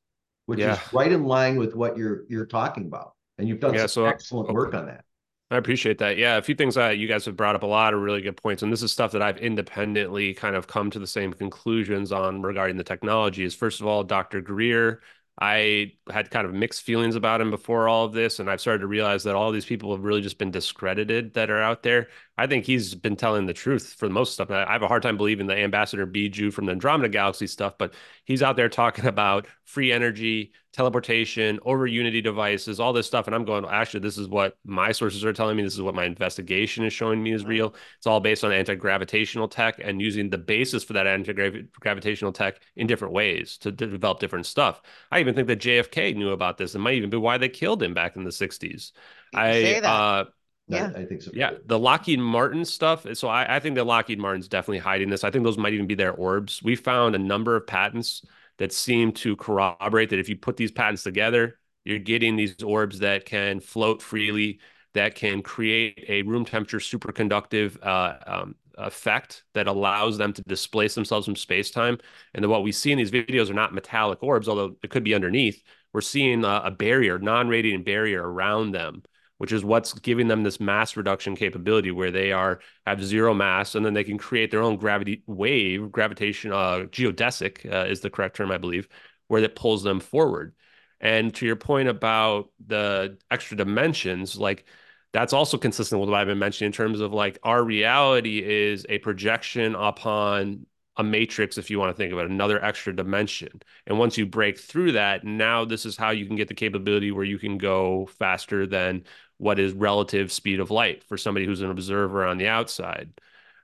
which 0.47 0.59
yeah. 0.59 0.75
is 0.75 0.93
right 0.93 1.13
in 1.13 1.25
line 1.25 1.57
with 1.57 1.75
what 1.75 1.97
you're 1.97 2.25
you're 2.29 2.47
talking 2.47 2.87
about. 2.87 3.13
And 3.39 3.49
you've 3.49 3.61
done 3.61 3.75
yeah, 3.75 3.87
so, 3.87 4.05
excellent 4.05 4.47
okay. 4.47 4.55
work 4.55 4.75
on 4.75 4.87
that. 4.87 5.05
I 5.51 5.57
appreciate 5.57 5.99
that. 5.99 6.17
Yeah, 6.17 6.37
a 6.37 6.43
few 6.43 6.55
things 6.55 6.75
that 6.77 6.99
you 6.99 7.07
guys 7.07 7.25
have 7.27 7.37
brought 7.37 7.55
up 7.55 7.63
a 7.63 7.67
lot 7.67 7.95
of 7.95 8.01
really 8.01 8.23
good 8.23 8.37
points, 8.37 8.63
and 8.63 8.73
this 8.73 8.83
is 8.83 8.93
stuff 8.93 9.13
that 9.13 9.23
I've 9.23 9.39
independently 9.39 10.35
kind 10.35 10.57
of 10.57 10.67
come 10.67 10.91
to 10.91 10.99
the 10.99 11.07
same 11.07 11.33
conclusions 11.33 12.13
on 12.13 12.43
regarding 12.43 12.77
the 12.77 12.85
technology. 12.85 13.45
Is 13.45 13.55
first 13.55 13.81
of 13.81 13.87
all, 13.87 14.05
Dr. 14.05 14.41
Greer 14.41 15.01
I 15.41 15.95
had 16.11 16.31
kind 16.31 16.47
of 16.47 16.55
mixed 16.55 16.83
feelings 16.83 17.17
about 17.17 17.41
him 17.41 17.51
before 17.51 17.89
all 17.89 18.05
of 18.05 18.13
this, 18.13 18.39
and 18.39 18.49
I've 18.49 18.61
started 18.61 18.81
to 18.81 18.87
realize 18.87 19.25
that 19.25 19.35
all 19.35 19.51
these 19.51 19.65
people 19.65 19.93
have 19.95 20.05
really 20.05 20.21
just 20.21 20.39
been 20.39 20.53
discredited 20.53 21.35
that 21.35 21.51
are 21.51 21.61
out 21.61 21.83
there. 21.83 22.09
I 22.39 22.47
think 22.47 22.65
he's 22.65 22.95
been 22.95 23.17
telling 23.17 23.47
the 23.47 23.53
truth 23.53 23.95
for 23.99 24.07
the 24.07 24.15
most 24.15 24.35
stuff. 24.35 24.51
I 24.51 24.73
have 24.73 24.83
a 24.83 24.89
hard 24.89 25.03
time 25.03 25.17
believing 25.17 25.49
the 25.49 25.57
Ambassador 25.57 26.07
Jew 26.07 26.53
from 26.53 26.67
the 26.67 26.73
Andromeda 26.73 27.09
Galaxy 27.09 27.49
stuff, 27.49 27.77
but 27.79 27.95
he's 28.25 28.43
out 28.43 28.55
there 28.57 28.69
talking 28.69 29.07
about 29.09 29.47
free 29.65 29.91
energy, 29.93 30.53
teleportation, 30.75 31.61
over 31.65 31.87
Unity 31.87 32.21
devices, 32.21 32.81
all 32.81 32.93
this 32.93 33.07
stuff. 33.07 33.27
And 33.27 33.35
I'm 33.35 33.45
going, 33.45 33.65
actually, 33.65 34.01
this 34.01 34.19
is 34.19 34.29
what 34.29 34.57
my 34.65 34.91
sources 34.91 35.25
are 35.25 35.33
telling 35.33 35.57
me. 35.57 35.63
This 35.63 35.75
is 35.75 35.81
what 35.81 35.95
my 35.95 36.05
investigation 36.05 36.85
is 36.85 36.93
showing 36.93 37.23
me 37.23 37.33
is 37.33 37.45
real. 37.45 37.75
It's 37.97 38.09
all 38.09 38.21
based 38.21 38.43
on 38.43 38.53
anti 38.53 38.75
gravitational 38.75 39.47
tech 39.47 39.81
and 39.83 40.01
using 40.01 40.31
the 40.31 40.39
basis 40.39 40.83
for 40.83 40.95
that 40.95 41.07
anti 41.07 41.33
gravitational 41.81 42.33
tech 42.33 42.61
in 42.75 42.89
different 42.89 43.15
ways 43.15 43.57
to, 43.59 43.71
to, 43.71 43.87
develop 43.87 44.19
different 44.19 44.47
stuff. 44.47 44.83
I 45.13 45.21
even 45.21 45.35
think 45.35 45.47
that 45.47 45.61
JFK 45.61 46.17
knew 46.17 46.31
about 46.31 46.59
this. 46.59 46.75
It 46.75 46.81
might 46.81 46.95
even 46.95 47.11
be 47.11 47.17
why 47.17 47.39
they 47.39 47.49
killed 47.49 47.81
him 47.81 47.95
back 47.95 48.17
in 48.17 48.25
the 48.25 48.31
60s. 48.31 48.91
I, 49.33 49.75
uh, 49.77 50.25
yeah, 50.67 50.91
I, 50.97 51.03
I 51.03 51.05
think 51.05 51.23
so. 51.23 51.31
Yeah, 51.33 51.53
the 51.67 51.79
Lockheed 51.79 52.19
Martin 52.19 52.65
stuff. 52.65 53.07
So 53.15 53.29
I, 53.29 53.57
I 53.57 53.61
think 53.61 53.77
that 53.77 53.85
Lockheed 53.85 54.19
Martin's 54.19 54.49
definitely 54.49 54.79
hiding 54.79 55.09
this. 55.09 55.23
I 55.23 55.31
think 55.31 55.45
those 55.45 55.59
might 55.59 55.75
even 55.75 55.87
be 55.87 55.95
their 55.95 56.13
orbs. 56.13 56.63
We 56.63 56.75
found 56.75 57.15
a 57.15 57.19
number 57.19 57.55
of 57.55 57.67
patents 57.67 58.25
that 58.59 58.73
seem 58.73 59.13
to 59.13 59.37
corroborate 59.37 60.11
that 60.11 60.19
if 60.19 60.29
you 60.29 60.37
put 60.37 60.57
these 60.57 60.73
patents 60.73 61.03
together, 61.03 61.59
you're 61.85 61.99
getting 61.99 62.37
these 62.37 62.63
orbs 62.63 63.01
that 63.01 63.25
can 63.25 63.61
float 63.61 64.01
freely, 64.01 64.61
that 64.95 65.15
can 65.15 65.43
create 65.43 66.05
a 66.09 66.23
room 66.23 66.45
temperature 66.45 66.79
superconductive 66.79 67.77
uh, 67.83 68.17
um, 68.27 68.55
effect 68.79 69.45
that 69.55 69.67
allows 69.67 70.19
them 70.19 70.33
to 70.33 70.43
displace 70.43 70.95
themselves 70.95 71.27
from 71.27 71.37
space 71.37 71.71
time. 71.71 71.99
And 72.35 72.47
what 72.49 72.63
we 72.63 72.73
see 72.73 72.93
in 72.93 72.99
these 72.99 73.11
videos 73.11 73.51
are 73.51 73.55
not 73.55 73.75
metallic 73.75 74.23
orbs, 74.23 74.49
although 74.49 74.77
it 74.83 74.91
could 74.91 75.05
be 75.05 75.15
underneath. 75.15 75.63
We're 75.93 76.01
seeing 76.01 76.45
a, 76.45 76.63
a 76.65 76.71
barrier, 76.71 77.19
non 77.19 77.49
radiating 77.49 77.85
barrier 77.85 78.23
around 78.23 78.73
them 78.73 79.03
which 79.39 79.53
is 79.53 79.65
what's 79.65 79.93
giving 79.95 80.29
them 80.29 80.43
this 80.43 80.61
mass 80.61 80.97
reduction 80.97 81.37
capability 81.37 81.91
where 81.91 82.11
they 82.11 82.33
are 82.33 82.61
have 82.87 83.03
zero 83.03 83.35
mass 83.35 83.75
and 83.75 83.85
then 83.85 83.95
they 83.95 84.05
can 84.05 84.19
create 84.19 84.51
their 84.51 84.63
own 84.63 84.77
gravity 84.77 85.23
wave, 85.27 85.91
gravitation, 85.91 86.53
uh, 86.53 86.85
geodesic 86.91 87.71
uh, 87.73 87.87
is 87.87 88.01
the 88.01 88.11
correct 88.11 88.37
term, 88.37 88.51
I 88.51 88.59
believe, 88.59 88.89
where 89.29 89.41
that 89.41 89.57
pulls 89.57 89.83
them 89.83 90.01
forward. 90.01 90.55
And 91.01 91.35
to 91.35 91.47
your 91.47 91.57
point 91.57 91.89
about 91.89 92.51
the 92.65 93.19
extra 93.31 93.57
dimensions, 93.57 94.39
like 94.39 94.65
that's 95.13 95.33
also 95.33 95.57
consistent 95.59 96.01
with 96.01 96.11
what 96.11 96.19
I've 96.19 96.27
been 96.27 96.39
mentioning 96.39 96.69
in 96.69 96.73
terms 96.73 97.01
of 97.01 97.13
like 97.13 97.39
our 97.43 97.63
reality 97.63 98.43
is 98.43 98.85
a 98.89 98.99
projection 98.99 99.75
upon 99.75 100.67
a 100.97 101.05
matrix 101.05 101.59
if 101.59 101.71
you 101.71 101.79
want 101.79 101.91
to 101.91 101.97
think 101.97 102.13
of 102.13 102.19
it 102.19 102.31
another 102.31 102.63
extra 102.65 102.95
dimension 102.95 103.61
and 103.87 103.99
once 103.99 104.17
you 104.17 104.27
break 104.27 104.59
through 104.59 104.93
that 104.93 105.25
now 105.25 105.65
this 105.65 105.85
is 105.87 105.97
how 105.97 106.11
you 106.11 106.25
can 106.25 106.37
get 106.37 106.47
the 106.47 106.55
capability 106.55 107.11
where 107.11 107.25
you 107.25 107.39
can 107.39 107.59
go 107.59 108.07
faster 108.19 108.67
than 108.67 109.03
what 109.39 109.59
is 109.59 109.73
relative 109.73 110.31
speed 110.33 110.61
of 110.61 110.71
light 110.71 111.05
for 111.05 111.17
somebody 111.17 111.47
who's 111.47 111.61
an 111.61 111.71
observer 111.71 112.25
on 112.27 112.39
the 112.39 112.49
outside. 112.49 113.11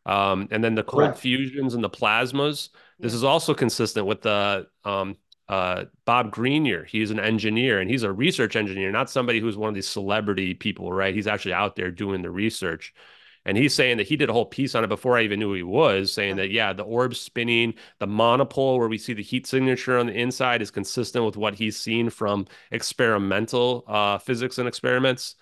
Um, 0.07 0.49
and 0.51 0.65
then 0.65 0.75
the 0.75 0.83
cold 0.83 1.03
Correct. 1.03 1.19
fusions 1.19 1.75
and 1.75 1.85
the 1.85 1.91
plasmas. 1.91 2.71
This 2.99 3.15
is 3.15 3.25
also 3.25 3.55
consistent 3.55 4.07
with 4.07 4.23
the 4.23 4.67
um, 4.85 5.17
uh, 5.49 5.85
Bob 6.05 6.33
Greenyer. 6.35 6.87
He's 6.87 7.11
an 7.11 7.21
engineer 7.21 7.81
and 7.81 7.91
he's 7.91 8.03
a 8.03 8.13
research 8.13 8.57
engineer, 8.57 8.91
not 8.91 9.11
somebody 9.11 9.41
who's 9.41 9.57
one 9.57 9.69
of 9.69 9.75
these 9.75 9.89
celebrity 9.89 10.55
people, 10.55 10.93
right? 10.93 11.15
He's 11.15 11.27
actually 11.27 11.55
out 11.55 11.77
there 11.77 11.91
doing 11.91 12.23
the 12.23 12.31
research. 12.31 12.95
And 13.47 13.57
he's 13.57 13.75
saying 13.75 13.97
that 13.97 14.07
he 14.07 14.17
did 14.17 14.29
a 14.29 14.33
whole 14.35 14.45
piece 14.45 14.75
on 14.75 14.85
it 14.85 14.89
before 14.89 15.17
I 15.17 15.23
even 15.23 15.41
knew 15.41 15.55
he 15.55 15.63
was, 15.63 16.13
saying 16.13 16.37
that, 16.37 16.51
yeah, 16.51 16.75
the 16.75 16.83
orb 16.83 17.17
spinning, 17.17 17.75
the 17.99 18.07
monopole 18.07 18.79
where 18.79 18.89
we 18.89 18.99
see 18.99 19.15
the 19.15 19.23
heat 19.23 19.47
signature 19.47 19.99
on 19.99 20.07
the 20.07 20.13
inside 20.13 20.61
is 20.61 20.71
consistent 20.71 21.25
with 21.25 21.39
what 21.39 21.55
he's 21.55 21.79
seen 21.79 22.11
from 22.11 22.47
experimental 22.71 23.85
uh, 23.89 24.19
physics 24.19 24.59
and 24.59 24.69
experiments. 24.69 25.37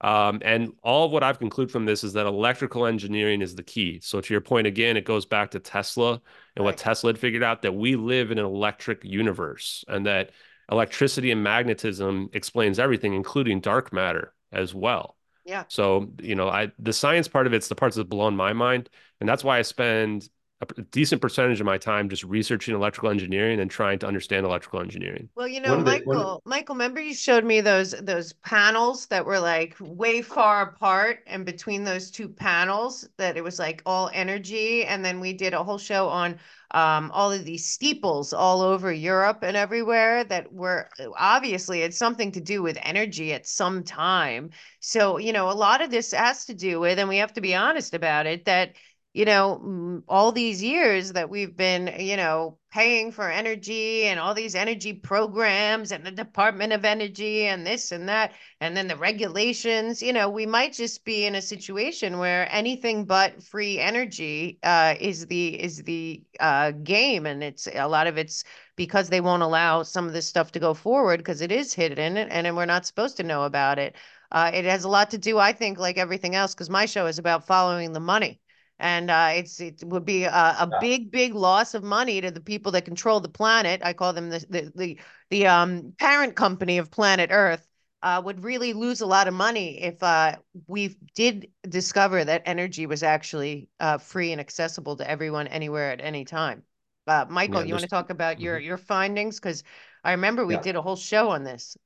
Um, 0.00 0.40
and 0.44 0.72
all 0.82 1.06
of 1.06 1.12
what 1.12 1.22
I've 1.22 1.38
concluded 1.38 1.72
from 1.72 1.86
this 1.86 2.04
is 2.04 2.12
that 2.12 2.26
electrical 2.26 2.84
engineering 2.84 3.40
is 3.40 3.54
the 3.54 3.62
key. 3.62 4.00
So 4.02 4.20
to 4.20 4.34
your 4.34 4.40
point 4.40 4.66
again, 4.66 4.96
it 4.96 5.04
goes 5.04 5.24
back 5.24 5.52
to 5.52 5.60
Tesla 5.60 6.12
and 6.12 6.20
right. 6.58 6.64
what 6.64 6.76
Tesla 6.76 7.08
had 7.08 7.18
figured 7.18 7.42
out 7.42 7.62
that 7.62 7.74
we 7.74 7.96
live 7.96 8.30
in 8.30 8.38
an 8.38 8.44
electric 8.44 9.04
universe 9.04 9.84
and 9.88 10.06
that 10.06 10.30
electricity 10.70 11.30
and 11.30 11.42
magnetism 11.42 12.28
explains 12.32 12.78
everything, 12.78 13.14
including 13.14 13.60
dark 13.60 13.92
matter 13.92 14.34
as 14.52 14.74
well. 14.74 15.16
Yeah. 15.44 15.64
So, 15.68 16.10
you 16.20 16.34
know, 16.34 16.48
I 16.48 16.72
the 16.78 16.92
science 16.92 17.28
part 17.28 17.46
of 17.46 17.52
it's 17.52 17.68
the 17.68 17.74
parts 17.74 17.96
that 17.96 18.08
blown 18.08 18.34
my 18.36 18.52
mind. 18.52 18.88
And 19.20 19.28
that's 19.28 19.44
why 19.44 19.58
I 19.58 19.62
spend 19.62 20.28
a 20.60 20.82
decent 20.82 21.20
percentage 21.20 21.60
of 21.60 21.66
my 21.66 21.78
time 21.78 22.08
just 22.08 22.24
researching 22.24 22.74
electrical 22.74 23.10
engineering 23.10 23.60
and 23.60 23.70
trying 23.70 23.98
to 23.98 24.06
understand 24.06 24.46
electrical 24.46 24.80
engineering. 24.80 25.28
Well, 25.34 25.48
you 25.48 25.60
know, 25.60 25.78
Michael, 25.78 26.42
they, 26.44 26.50
Michael, 26.50 26.74
remember 26.76 27.00
you 27.00 27.14
showed 27.14 27.44
me 27.44 27.60
those 27.60 27.90
those 27.90 28.32
panels 28.32 29.06
that 29.06 29.26
were 29.26 29.40
like 29.40 29.76
way 29.80 30.22
far 30.22 30.62
apart, 30.62 31.20
and 31.26 31.44
between 31.44 31.84
those 31.84 32.10
two 32.10 32.28
panels, 32.28 33.08
that 33.18 33.36
it 33.36 33.44
was 33.44 33.58
like 33.58 33.82
all 33.84 34.10
energy. 34.14 34.84
And 34.84 35.04
then 35.04 35.20
we 35.20 35.32
did 35.32 35.54
a 35.54 35.62
whole 35.62 35.78
show 35.78 36.08
on 36.08 36.38
um, 36.70 37.10
all 37.12 37.30
of 37.30 37.44
these 37.44 37.66
steeples 37.66 38.32
all 38.32 38.60
over 38.60 38.92
Europe 38.92 39.40
and 39.42 39.56
everywhere 39.56 40.24
that 40.24 40.52
were 40.52 40.88
obviously 41.16 41.82
it's 41.82 41.96
something 41.96 42.32
to 42.32 42.40
do 42.40 42.62
with 42.62 42.78
energy 42.82 43.32
at 43.32 43.46
some 43.46 43.84
time. 43.84 44.50
So, 44.80 45.18
you 45.18 45.32
know, 45.32 45.50
a 45.50 45.52
lot 45.52 45.82
of 45.82 45.90
this 45.90 46.12
has 46.12 46.46
to 46.46 46.54
do 46.54 46.80
with, 46.80 46.98
and 46.98 47.08
we 47.08 47.18
have 47.18 47.32
to 47.34 47.40
be 47.40 47.54
honest 47.54 47.94
about 47.94 48.26
it, 48.26 48.44
that 48.46 48.74
you 49.14 49.24
know, 49.24 50.02
all 50.08 50.32
these 50.32 50.60
years 50.60 51.12
that 51.12 51.30
we've 51.30 51.56
been, 51.56 51.94
you 52.00 52.16
know, 52.16 52.58
paying 52.72 53.12
for 53.12 53.30
energy 53.30 54.06
and 54.06 54.18
all 54.18 54.34
these 54.34 54.56
energy 54.56 54.92
programs 54.92 55.92
and 55.92 56.04
the 56.04 56.10
Department 56.10 56.72
of 56.72 56.84
Energy 56.84 57.46
and 57.46 57.64
this 57.64 57.92
and 57.92 58.08
that, 58.08 58.32
and 58.60 58.76
then 58.76 58.88
the 58.88 58.96
regulations, 58.96 60.02
you 60.02 60.12
know, 60.12 60.28
we 60.28 60.46
might 60.46 60.72
just 60.72 61.04
be 61.04 61.26
in 61.26 61.36
a 61.36 61.42
situation 61.42 62.18
where 62.18 62.52
anything 62.52 63.04
but 63.04 63.40
free 63.40 63.78
energy 63.78 64.58
uh, 64.64 64.96
is 64.98 65.26
the 65.26 65.62
is 65.62 65.84
the 65.84 66.20
uh, 66.40 66.72
game, 66.72 67.24
and 67.24 67.44
it's 67.44 67.68
a 67.68 67.86
lot 67.86 68.08
of 68.08 68.18
it's 68.18 68.42
because 68.74 69.08
they 69.08 69.20
won't 69.20 69.44
allow 69.44 69.84
some 69.84 70.08
of 70.08 70.12
this 70.12 70.26
stuff 70.26 70.50
to 70.50 70.58
go 70.58 70.74
forward 70.74 71.18
because 71.18 71.40
it 71.40 71.52
is 71.52 71.72
hidden 71.72 72.16
and, 72.16 72.32
and 72.32 72.56
we're 72.56 72.64
not 72.66 72.84
supposed 72.84 73.16
to 73.16 73.22
know 73.22 73.44
about 73.44 73.78
it. 73.78 73.94
Uh, 74.32 74.50
it 74.52 74.64
has 74.64 74.82
a 74.82 74.88
lot 74.88 75.10
to 75.10 75.18
do, 75.18 75.38
I 75.38 75.52
think, 75.52 75.78
like 75.78 75.98
everything 75.98 76.34
else, 76.34 76.52
because 76.52 76.68
my 76.68 76.86
show 76.86 77.06
is 77.06 77.20
about 77.20 77.46
following 77.46 77.92
the 77.92 78.00
money 78.00 78.40
and 78.78 79.10
uh, 79.10 79.30
it's 79.34 79.60
it 79.60 79.82
would 79.84 80.04
be 80.04 80.24
a, 80.24 80.30
a 80.30 80.68
yeah. 80.70 80.78
big 80.80 81.10
big 81.10 81.34
loss 81.34 81.74
of 81.74 81.82
money 81.84 82.20
to 82.20 82.30
the 82.30 82.40
people 82.40 82.72
that 82.72 82.84
control 82.84 83.20
the 83.20 83.28
planet 83.28 83.80
i 83.84 83.92
call 83.92 84.12
them 84.12 84.30
the 84.30 84.44
the 84.48 84.72
the, 84.74 84.98
the 85.30 85.46
um, 85.46 85.92
parent 85.98 86.34
company 86.34 86.78
of 86.78 86.90
planet 86.90 87.30
earth 87.32 87.66
uh, 88.02 88.20
would 88.22 88.44
really 88.44 88.74
lose 88.74 89.00
a 89.00 89.06
lot 89.06 89.28
of 89.28 89.32
money 89.32 89.82
if 89.82 90.02
uh, 90.02 90.36
we 90.66 90.94
did 91.14 91.48
discover 91.66 92.22
that 92.22 92.42
energy 92.44 92.84
was 92.84 93.02
actually 93.02 93.66
uh, 93.80 93.96
free 93.96 94.30
and 94.30 94.40
accessible 94.40 94.94
to 94.96 95.08
everyone 95.08 95.46
anywhere 95.46 95.92
at 95.92 96.00
any 96.00 96.24
time 96.24 96.62
uh, 97.06 97.24
michael 97.28 97.60
yeah, 97.60 97.66
you 97.66 97.74
want 97.74 97.82
to 97.82 97.88
talk 97.88 98.10
about 98.10 98.36
mm-hmm. 98.36 98.44
your 98.44 98.58
your 98.58 98.78
findings 98.78 99.38
because 99.38 99.62
i 100.02 100.10
remember 100.10 100.44
we 100.44 100.54
yeah. 100.54 100.60
did 100.60 100.76
a 100.76 100.82
whole 100.82 100.96
show 100.96 101.30
on 101.30 101.44
this 101.44 101.76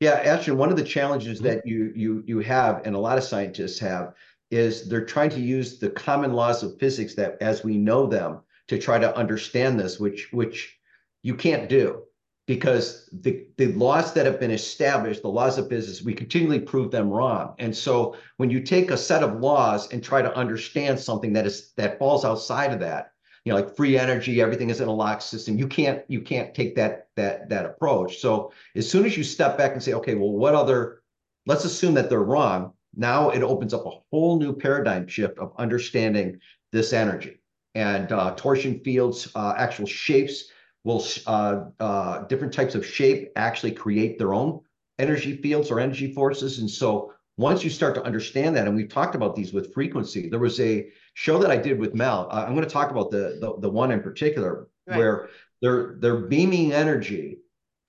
yeah 0.00 0.20
actually 0.24 0.56
one 0.56 0.70
of 0.70 0.76
the 0.76 0.84
challenges 0.84 1.38
mm-hmm. 1.38 1.48
that 1.48 1.66
you 1.66 1.92
you 1.96 2.22
you 2.26 2.40
have 2.40 2.82
and 2.84 2.94
a 2.94 2.98
lot 2.98 3.16
of 3.16 3.24
scientists 3.24 3.78
have 3.78 4.14
is 4.52 4.88
they're 4.88 5.04
trying 5.04 5.30
to 5.30 5.40
use 5.40 5.78
the 5.78 5.90
common 5.90 6.34
laws 6.34 6.62
of 6.62 6.78
physics 6.78 7.14
that 7.14 7.38
as 7.40 7.64
we 7.64 7.78
know 7.78 8.06
them 8.06 8.40
to 8.68 8.78
try 8.78 8.98
to 8.98 9.16
understand 9.16 9.80
this, 9.80 9.98
which 9.98 10.28
which 10.32 10.78
you 11.22 11.34
can't 11.34 11.68
do 11.68 12.02
because 12.46 13.08
the, 13.12 13.46
the 13.56 13.72
laws 13.74 14.12
that 14.12 14.26
have 14.26 14.40
been 14.40 14.50
established, 14.50 15.22
the 15.22 15.28
laws 15.28 15.58
of 15.58 15.68
physics, 15.68 16.02
we 16.02 16.12
continually 16.12 16.58
prove 16.58 16.90
them 16.90 17.08
wrong. 17.08 17.54
And 17.58 17.74
so 17.74 18.16
when 18.36 18.50
you 18.50 18.60
take 18.60 18.90
a 18.90 18.96
set 18.96 19.22
of 19.22 19.40
laws 19.40 19.90
and 19.92 20.02
try 20.02 20.22
to 20.22 20.36
understand 20.36 20.98
something 20.98 21.32
that 21.34 21.46
is 21.46 21.72
that 21.76 21.98
falls 21.98 22.24
outside 22.24 22.72
of 22.72 22.80
that, 22.80 23.12
you 23.44 23.52
know, 23.52 23.56
like 23.58 23.74
free 23.74 23.96
energy, 23.96 24.40
everything 24.40 24.70
is 24.70 24.80
in 24.80 24.88
a 24.88 24.94
locked 24.94 25.22
system. 25.22 25.56
You 25.56 25.68
can't 25.68 26.02
you 26.08 26.20
can't 26.20 26.54
take 26.54 26.76
that 26.76 27.08
that 27.16 27.48
that 27.48 27.64
approach. 27.64 28.18
So 28.18 28.52
as 28.76 28.90
soon 28.90 29.06
as 29.06 29.16
you 29.16 29.24
step 29.24 29.56
back 29.56 29.72
and 29.72 29.82
say, 29.82 29.94
okay, 29.94 30.14
well, 30.14 30.32
what 30.32 30.54
other? 30.54 31.02
Let's 31.46 31.64
assume 31.64 31.94
that 31.94 32.08
they're 32.10 32.20
wrong 32.22 32.72
now 32.94 33.30
it 33.30 33.42
opens 33.42 33.72
up 33.74 33.86
a 33.86 33.90
whole 34.10 34.38
new 34.38 34.54
paradigm 34.54 35.06
shift 35.06 35.38
of 35.38 35.52
understanding 35.58 36.38
this 36.72 36.92
energy 36.92 37.42
and 37.74 38.12
uh, 38.12 38.34
torsion 38.36 38.80
fields, 38.80 39.30
uh, 39.34 39.54
actual 39.56 39.86
shapes 39.86 40.50
will 40.84 41.04
uh, 41.26 41.64
uh, 41.80 42.24
different 42.26 42.52
types 42.52 42.74
of 42.74 42.84
shape 42.84 43.30
actually 43.36 43.72
create 43.72 44.18
their 44.18 44.34
own 44.34 44.60
energy 44.98 45.36
fields 45.36 45.70
or 45.70 45.80
energy 45.80 46.12
forces. 46.12 46.58
And 46.58 46.68
so 46.68 47.14
once 47.38 47.64
you 47.64 47.70
start 47.70 47.94
to 47.94 48.02
understand 48.02 48.56
that, 48.56 48.66
and 48.66 48.76
we've 48.76 48.88
talked 48.88 49.14
about 49.14 49.34
these 49.34 49.52
with 49.52 49.72
frequency, 49.72 50.28
there 50.28 50.38
was 50.38 50.60
a 50.60 50.88
show 51.14 51.38
that 51.38 51.50
I 51.50 51.56
did 51.56 51.78
with 51.78 51.94
Mel. 51.94 52.28
Uh, 52.30 52.44
I'm 52.46 52.54
going 52.54 52.66
to 52.66 52.72
talk 52.72 52.90
about 52.90 53.10
the, 53.10 53.38
the, 53.40 53.54
the 53.60 53.70
one 53.70 53.90
in 53.90 54.02
particular 54.02 54.68
right. 54.86 54.98
where 54.98 55.28
they're 55.62 55.96
they're 56.00 56.16
beaming 56.16 56.72
energy 56.72 57.38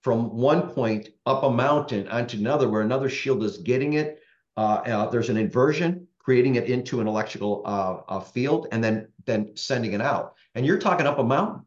from 0.02 0.38
one 0.38 0.70
point 0.70 1.10
up 1.26 1.44
a 1.44 1.50
mountain 1.50 2.08
onto 2.08 2.38
another, 2.38 2.70
where 2.70 2.82
another 2.82 3.10
shield 3.10 3.44
is 3.44 3.58
getting 3.58 3.94
it 3.94 4.20
uh, 4.58 4.82
uh, 4.86 5.10
there's 5.10 5.30
an 5.30 5.38
inversion, 5.38 6.08
creating 6.20 6.56
it 6.56 6.66
into 6.66 7.02
an 7.02 7.08
electrical 7.08 7.64
uh, 7.66 8.20
field, 8.20 8.68
and 8.72 8.84
then 8.84 9.08
then 9.26 9.56
sending 9.56 9.94
it 9.94 10.02
out. 10.02 10.36
And 10.56 10.66
you're 10.66 10.80
talking 10.80 11.08
up 11.08 11.20
a 11.20 11.24
mountain. 11.24 11.64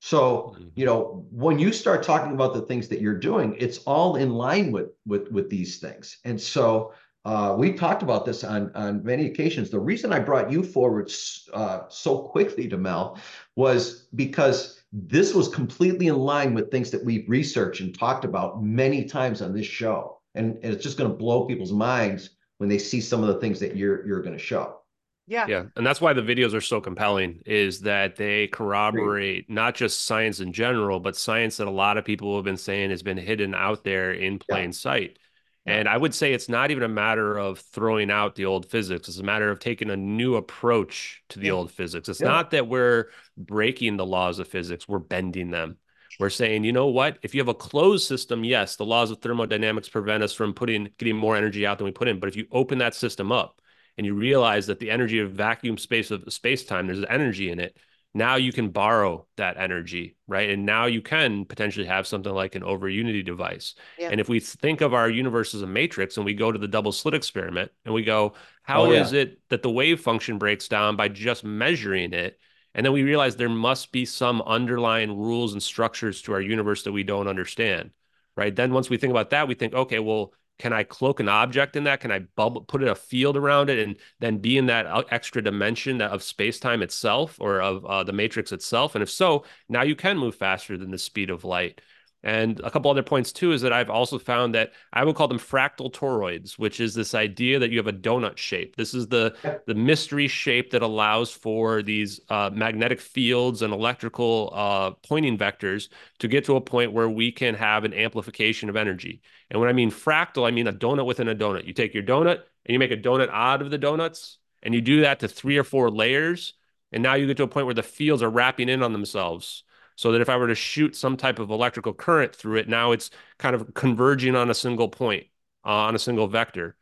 So 0.00 0.54
mm-hmm. 0.54 0.68
you 0.74 0.86
know 0.86 1.26
when 1.30 1.58
you 1.58 1.72
start 1.72 2.02
talking 2.02 2.32
about 2.32 2.54
the 2.54 2.62
things 2.62 2.88
that 2.88 3.00
you're 3.00 3.18
doing, 3.18 3.56
it's 3.58 3.78
all 3.78 4.16
in 4.16 4.30
line 4.30 4.72
with 4.72 4.90
with 5.06 5.30
with 5.30 5.50
these 5.50 5.78
things. 5.78 6.18
And 6.24 6.40
so 6.40 6.92
uh, 7.24 7.54
we 7.58 7.72
talked 7.72 8.02
about 8.02 8.24
this 8.24 8.44
on 8.44 8.70
on 8.74 9.02
many 9.04 9.26
occasions. 9.26 9.70
The 9.70 9.80
reason 9.80 10.12
I 10.12 10.18
brought 10.20 10.50
you 10.50 10.62
forward 10.62 11.10
uh, 11.52 11.82
so 11.88 12.18
quickly 12.18 12.68
to 12.68 12.76
Mel 12.76 13.18
was 13.56 14.08
because 14.14 14.82
this 14.92 15.34
was 15.34 15.48
completely 15.48 16.06
in 16.06 16.16
line 16.16 16.54
with 16.54 16.70
things 16.70 16.90
that 16.92 17.04
we've 17.04 17.28
researched 17.28 17.80
and 17.80 17.98
talked 17.98 18.24
about 18.24 18.62
many 18.62 19.04
times 19.04 19.42
on 19.42 19.52
this 19.52 19.66
show 19.66 20.13
and, 20.34 20.56
and 20.62 20.72
it's 20.72 20.82
just 20.82 20.98
going 20.98 21.10
to 21.10 21.16
blow 21.16 21.46
people's 21.46 21.72
minds 21.72 22.30
when 22.58 22.68
they 22.68 22.78
see 22.78 23.00
some 23.00 23.22
of 23.22 23.28
the 23.28 23.40
things 23.40 23.60
that 23.60 23.76
you're 23.76 24.06
you're 24.06 24.22
going 24.22 24.36
to 24.36 24.42
show. 24.42 24.78
Yeah. 25.26 25.46
Yeah. 25.48 25.64
And 25.76 25.86
that's 25.86 26.00
why 26.00 26.12
the 26.12 26.22
videos 26.22 26.52
are 26.52 26.60
so 26.60 26.80
compelling 26.80 27.40
is 27.46 27.80
that 27.80 28.16
they 28.16 28.46
corroborate 28.48 29.46
Great. 29.46 29.50
not 29.50 29.74
just 29.74 30.04
science 30.04 30.40
in 30.40 30.52
general, 30.52 31.00
but 31.00 31.16
science 31.16 31.56
that 31.56 31.66
a 31.66 31.70
lot 31.70 31.96
of 31.96 32.04
people 32.04 32.36
have 32.36 32.44
been 32.44 32.58
saying 32.58 32.90
has 32.90 33.02
been 33.02 33.16
hidden 33.16 33.54
out 33.54 33.84
there 33.84 34.12
in 34.12 34.38
plain 34.38 34.66
yeah. 34.66 34.70
sight. 34.72 35.18
And 35.66 35.88
I 35.88 35.96
would 35.96 36.14
say 36.14 36.34
it's 36.34 36.50
not 36.50 36.70
even 36.70 36.82
a 36.82 36.88
matter 36.88 37.38
of 37.38 37.58
throwing 37.58 38.10
out 38.10 38.34
the 38.34 38.44
old 38.44 38.66
physics. 38.66 39.08
It's 39.08 39.18
a 39.18 39.22
matter 39.22 39.50
of 39.50 39.60
taking 39.60 39.88
a 39.88 39.96
new 39.96 40.34
approach 40.34 41.22
to 41.30 41.38
the 41.38 41.46
yeah. 41.46 41.52
old 41.52 41.70
physics. 41.70 42.10
It's 42.10 42.20
yeah. 42.20 42.28
not 42.28 42.50
that 42.50 42.68
we're 42.68 43.08
breaking 43.38 43.96
the 43.96 44.04
laws 44.04 44.38
of 44.38 44.46
physics, 44.46 44.86
we're 44.86 44.98
bending 44.98 45.50
them. 45.50 45.78
We're 46.18 46.30
saying, 46.30 46.64
you 46.64 46.72
know 46.72 46.86
what? 46.86 47.18
If 47.22 47.34
you 47.34 47.40
have 47.40 47.48
a 47.48 47.54
closed 47.54 48.06
system, 48.06 48.44
yes, 48.44 48.76
the 48.76 48.84
laws 48.84 49.10
of 49.10 49.18
thermodynamics 49.18 49.88
prevent 49.88 50.22
us 50.22 50.32
from 50.32 50.54
putting 50.54 50.90
getting 50.98 51.16
more 51.16 51.36
energy 51.36 51.66
out 51.66 51.78
than 51.78 51.86
we 51.86 51.92
put 51.92 52.08
in. 52.08 52.20
But 52.20 52.28
if 52.28 52.36
you 52.36 52.46
open 52.52 52.78
that 52.78 52.94
system 52.94 53.32
up 53.32 53.60
and 53.96 54.06
you 54.06 54.14
realize 54.14 54.66
that 54.66 54.78
the 54.78 54.90
energy 54.90 55.18
of 55.18 55.32
vacuum 55.32 55.78
space 55.78 56.10
of 56.10 56.32
space 56.32 56.64
time, 56.64 56.86
there's 56.86 57.04
energy 57.08 57.50
in 57.50 57.58
it. 57.58 57.76
Now 58.16 58.36
you 58.36 58.52
can 58.52 58.68
borrow 58.68 59.26
that 59.38 59.56
energy, 59.56 60.16
right? 60.28 60.50
And 60.50 60.64
now 60.64 60.86
you 60.86 61.02
can 61.02 61.44
potentially 61.46 61.86
have 61.86 62.06
something 62.06 62.32
like 62.32 62.54
an 62.54 62.62
over 62.62 62.88
unity 62.88 63.24
device. 63.24 63.74
Yeah. 63.98 64.10
And 64.10 64.20
if 64.20 64.28
we 64.28 64.38
think 64.38 64.82
of 64.82 64.94
our 64.94 65.10
universe 65.10 65.52
as 65.52 65.62
a 65.62 65.66
matrix 65.66 66.16
and 66.16 66.24
we 66.24 66.34
go 66.34 66.52
to 66.52 66.58
the 66.58 66.68
double 66.68 66.92
slit 66.92 67.14
experiment 67.14 67.72
and 67.84 67.92
we 67.92 68.04
go, 68.04 68.34
how 68.62 68.82
oh, 68.82 68.92
yeah. 68.92 69.02
is 69.02 69.12
it 69.12 69.40
that 69.48 69.62
the 69.62 69.70
wave 69.70 70.00
function 70.00 70.38
breaks 70.38 70.68
down 70.68 70.94
by 70.94 71.08
just 71.08 71.42
measuring 71.42 72.12
it? 72.12 72.38
And 72.74 72.84
then 72.84 72.92
we 72.92 73.02
realize 73.02 73.36
there 73.36 73.48
must 73.48 73.92
be 73.92 74.04
some 74.04 74.42
underlying 74.42 75.16
rules 75.16 75.52
and 75.52 75.62
structures 75.62 76.22
to 76.22 76.32
our 76.32 76.40
universe 76.40 76.82
that 76.82 76.92
we 76.92 77.04
don't 77.04 77.28
understand, 77.28 77.90
right? 78.36 78.54
Then 78.54 78.72
once 78.72 78.90
we 78.90 78.96
think 78.96 79.12
about 79.12 79.30
that, 79.30 79.46
we 79.46 79.54
think, 79.54 79.74
okay, 79.74 80.00
well, 80.00 80.32
can 80.58 80.72
I 80.72 80.84
cloak 80.84 81.18
an 81.20 81.28
object 81.28 81.74
in 81.76 81.84
that? 81.84 82.00
Can 82.00 82.12
I 82.12 82.20
bubble, 82.20 82.62
put 82.62 82.82
a 82.82 82.94
field 82.94 83.36
around 83.36 83.70
it 83.70 83.78
and 83.78 83.96
then 84.20 84.38
be 84.38 84.56
in 84.56 84.66
that 84.66 85.06
extra 85.10 85.42
dimension 85.42 86.00
of 86.00 86.22
space 86.22 86.60
time 86.60 86.82
itself 86.82 87.36
or 87.40 87.60
of 87.60 87.84
uh, 87.86 88.04
the 88.04 88.12
matrix 88.12 88.52
itself? 88.52 88.94
And 88.94 89.02
if 89.02 89.10
so, 89.10 89.44
now 89.68 89.82
you 89.82 89.96
can 89.96 90.16
move 90.16 90.36
faster 90.36 90.78
than 90.78 90.90
the 90.92 90.98
speed 90.98 91.30
of 91.30 91.44
light. 91.44 91.80
And 92.24 92.58
a 92.60 92.70
couple 92.70 92.90
other 92.90 93.02
points 93.02 93.32
too 93.32 93.52
is 93.52 93.60
that 93.60 93.72
I've 93.74 93.90
also 93.90 94.18
found 94.18 94.54
that 94.54 94.72
I 94.94 95.04
would 95.04 95.14
call 95.14 95.28
them 95.28 95.38
fractal 95.38 95.92
toroids, 95.92 96.58
which 96.58 96.80
is 96.80 96.94
this 96.94 97.14
idea 97.14 97.58
that 97.58 97.70
you 97.70 97.76
have 97.76 97.86
a 97.86 97.92
donut 97.92 98.38
shape. 98.38 98.76
This 98.76 98.94
is 98.94 99.08
the 99.08 99.36
the 99.66 99.74
mystery 99.74 100.26
shape 100.26 100.70
that 100.70 100.80
allows 100.80 101.30
for 101.30 101.82
these 101.82 102.20
uh, 102.30 102.48
magnetic 102.50 102.98
fields 102.98 103.60
and 103.60 103.74
electrical 103.74 104.50
uh, 104.54 104.92
Poynting 105.06 105.36
vectors 105.36 105.90
to 106.20 106.26
get 106.26 106.46
to 106.46 106.56
a 106.56 106.62
point 106.62 106.94
where 106.94 107.10
we 107.10 107.30
can 107.30 107.54
have 107.56 107.84
an 107.84 107.92
amplification 107.92 108.70
of 108.70 108.76
energy. 108.76 109.20
And 109.50 109.60
when 109.60 109.68
I 109.68 109.74
mean 109.74 109.90
fractal, 109.90 110.48
I 110.48 110.50
mean 110.50 110.66
a 110.66 110.72
donut 110.72 111.04
within 111.04 111.28
a 111.28 111.34
donut. 111.34 111.66
You 111.66 111.74
take 111.74 111.92
your 111.92 112.02
donut 112.02 112.36
and 112.64 112.72
you 112.72 112.78
make 112.78 112.90
a 112.90 112.96
donut 112.96 113.28
out 113.28 113.60
of 113.60 113.70
the 113.70 113.76
donuts, 113.76 114.38
and 114.62 114.72
you 114.72 114.80
do 114.80 115.02
that 115.02 115.20
to 115.20 115.28
three 115.28 115.58
or 115.58 115.64
four 115.64 115.90
layers, 115.90 116.54
and 116.90 117.02
now 117.02 117.14
you 117.14 117.26
get 117.26 117.36
to 117.36 117.42
a 117.42 117.48
point 117.48 117.66
where 117.66 117.74
the 117.74 117.82
fields 117.82 118.22
are 118.22 118.30
wrapping 118.30 118.70
in 118.70 118.82
on 118.82 118.94
themselves 118.94 119.64
so 119.96 120.12
that 120.12 120.20
if 120.20 120.28
I 120.28 120.36
were 120.36 120.48
to 120.48 120.54
shoot 120.54 120.96
some 120.96 121.16
type 121.16 121.38
of 121.38 121.50
electrical 121.50 121.92
current 121.92 122.34
through 122.34 122.58
it, 122.58 122.68
now 122.68 122.92
it's 122.92 123.10
kind 123.38 123.54
of 123.54 123.74
converging 123.74 124.34
on 124.36 124.50
a 124.50 124.54
single 124.54 124.88
point, 124.88 125.26
uh, 125.64 125.70
on 125.70 125.94
a 125.94 125.98
single 125.98 126.26
vector. 126.26 126.76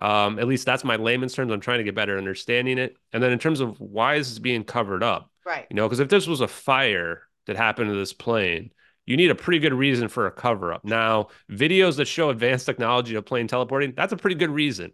Um, 0.00 0.38
at 0.38 0.46
least 0.46 0.64
that's 0.64 0.84
my 0.84 0.96
layman's 0.96 1.34
terms. 1.34 1.52
I'm 1.52 1.60
trying 1.60 1.78
to 1.78 1.84
get 1.84 1.94
better 1.94 2.18
understanding 2.18 2.78
it. 2.78 2.96
And 3.12 3.22
then 3.22 3.32
in 3.32 3.38
terms 3.38 3.60
of 3.60 3.80
why 3.80 4.14
is 4.14 4.28
this 4.28 4.38
being 4.38 4.64
covered 4.64 5.02
up? 5.02 5.30
Right. 5.44 5.66
You 5.70 5.76
know, 5.76 5.86
because 5.86 6.00
if 6.00 6.08
this 6.08 6.26
was 6.26 6.40
a 6.40 6.48
fire 6.48 7.22
that 7.46 7.56
happened 7.56 7.90
to 7.90 7.96
this 7.96 8.12
plane, 8.12 8.70
you 9.06 9.16
need 9.16 9.30
a 9.30 9.34
pretty 9.34 9.58
good 9.58 9.72
reason 9.72 10.08
for 10.08 10.26
a 10.26 10.30
cover 10.30 10.72
up. 10.72 10.84
Now, 10.84 11.28
videos 11.50 11.96
that 11.96 12.04
show 12.04 12.28
advanced 12.28 12.66
technology 12.66 13.14
of 13.14 13.24
plane 13.24 13.48
teleporting, 13.48 13.94
that's 13.96 14.12
a 14.12 14.16
pretty 14.18 14.36
good 14.36 14.50
reason. 14.50 14.92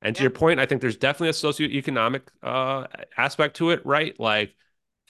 And 0.00 0.14
to 0.14 0.20
yeah. 0.20 0.24
your 0.24 0.30
point, 0.30 0.60
I 0.60 0.66
think 0.66 0.80
there's 0.80 0.96
definitely 0.96 1.30
a 1.30 1.32
socioeconomic 1.32 2.22
uh, 2.40 2.86
aspect 3.16 3.56
to 3.56 3.70
it, 3.70 3.84
right? 3.84 4.18
Like 4.20 4.54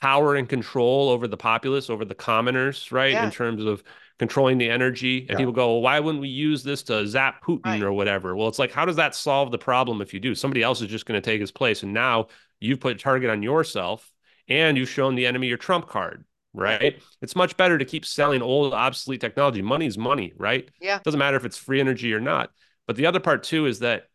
power 0.01 0.35
and 0.35 0.47
control 0.47 1.09
over 1.09 1.27
the 1.27 1.37
populace, 1.37 1.89
over 1.89 2.05
the 2.05 2.15
commoners, 2.15 2.91
right? 2.91 3.11
Yeah. 3.11 3.25
In 3.25 3.31
terms 3.31 3.65
of 3.65 3.83
controlling 4.17 4.57
the 4.57 4.69
energy. 4.69 5.21
And 5.21 5.31
yeah. 5.31 5.37
people 5.37 5.53
go, 5.53 5.73
well, 5.73 5.81
why 5.81 5.99
wouldn't 5.99 6.21
we 6.21 6.27
use 6.27 6.63
this 6.63 6.83
to 6.83 7.07
zap 7.07 7.43
Putin 7.43 7.65
right. 7.65 7.83
or 7.83 7.93
whatever? 7.93 8.35
Well, 8.35 8.47
it's 8.47 8.59
like, 8.59 8.71
how 8.71 8.85
does 8.85 8.97
that 8.97 9.15
solve 9.15 9.51
the 9.51 9.57
problem 9.57 10.01
if 10.01 10.13
you 10.13 10.19
do? 10.19 10.35
Somebody 10.35 10.61
else 10.61 10.81
is 10.81 10.89
just 10.89 11.05
going 11.05 11.21
to 11.21 11.25
take 11.25 11.39
his 11.39 11.51
place. 11.51 11.83
And 11.83 11.93
now 11.93 12.27
you've 12.59 12.79
put 12.79 12.95
a 12.95 12.99
target 12.99 13.29
on 13.29 13.41
yourself 13.41 14.11
and 14.47 14.77
you've 14.77 14.89
shown 14.89 15.15
the 15.15 15.25
enemy 15.25 15.47
your 15.47 15.57
trump 15.57 15.87
card. 15.87 16.25
Right. 16.51 16.99
It's 17.21 17.35
much 17.35 17.55
better 17.57 17.77
to 17.77 17.85
keep 17.85 18.05
selling 18.05 18.41
old, 18.41 18.73
obsolete 18.73 19.21
technology. 19.21 19.61
Money 19.61 19.85
is 19.85 19.97
money, 19.97 20.33
right? 20.35 20.67
Yeah. 20.81 20.99
Doesn't 21.03 21.19
matter 21.19 21.37
if 21.37 21.45
it's 21.45 21.57
free 21.57 21.79
energy 21.79 22.11
or 22.11 22.19
not. 22.19 22.49
But 22.87 22.95
the 22.95 23.05
other 23.05 23.19
part 23.19 23.43
too 23.43 23.67
is 23.67 23.79
that 23.79 24.05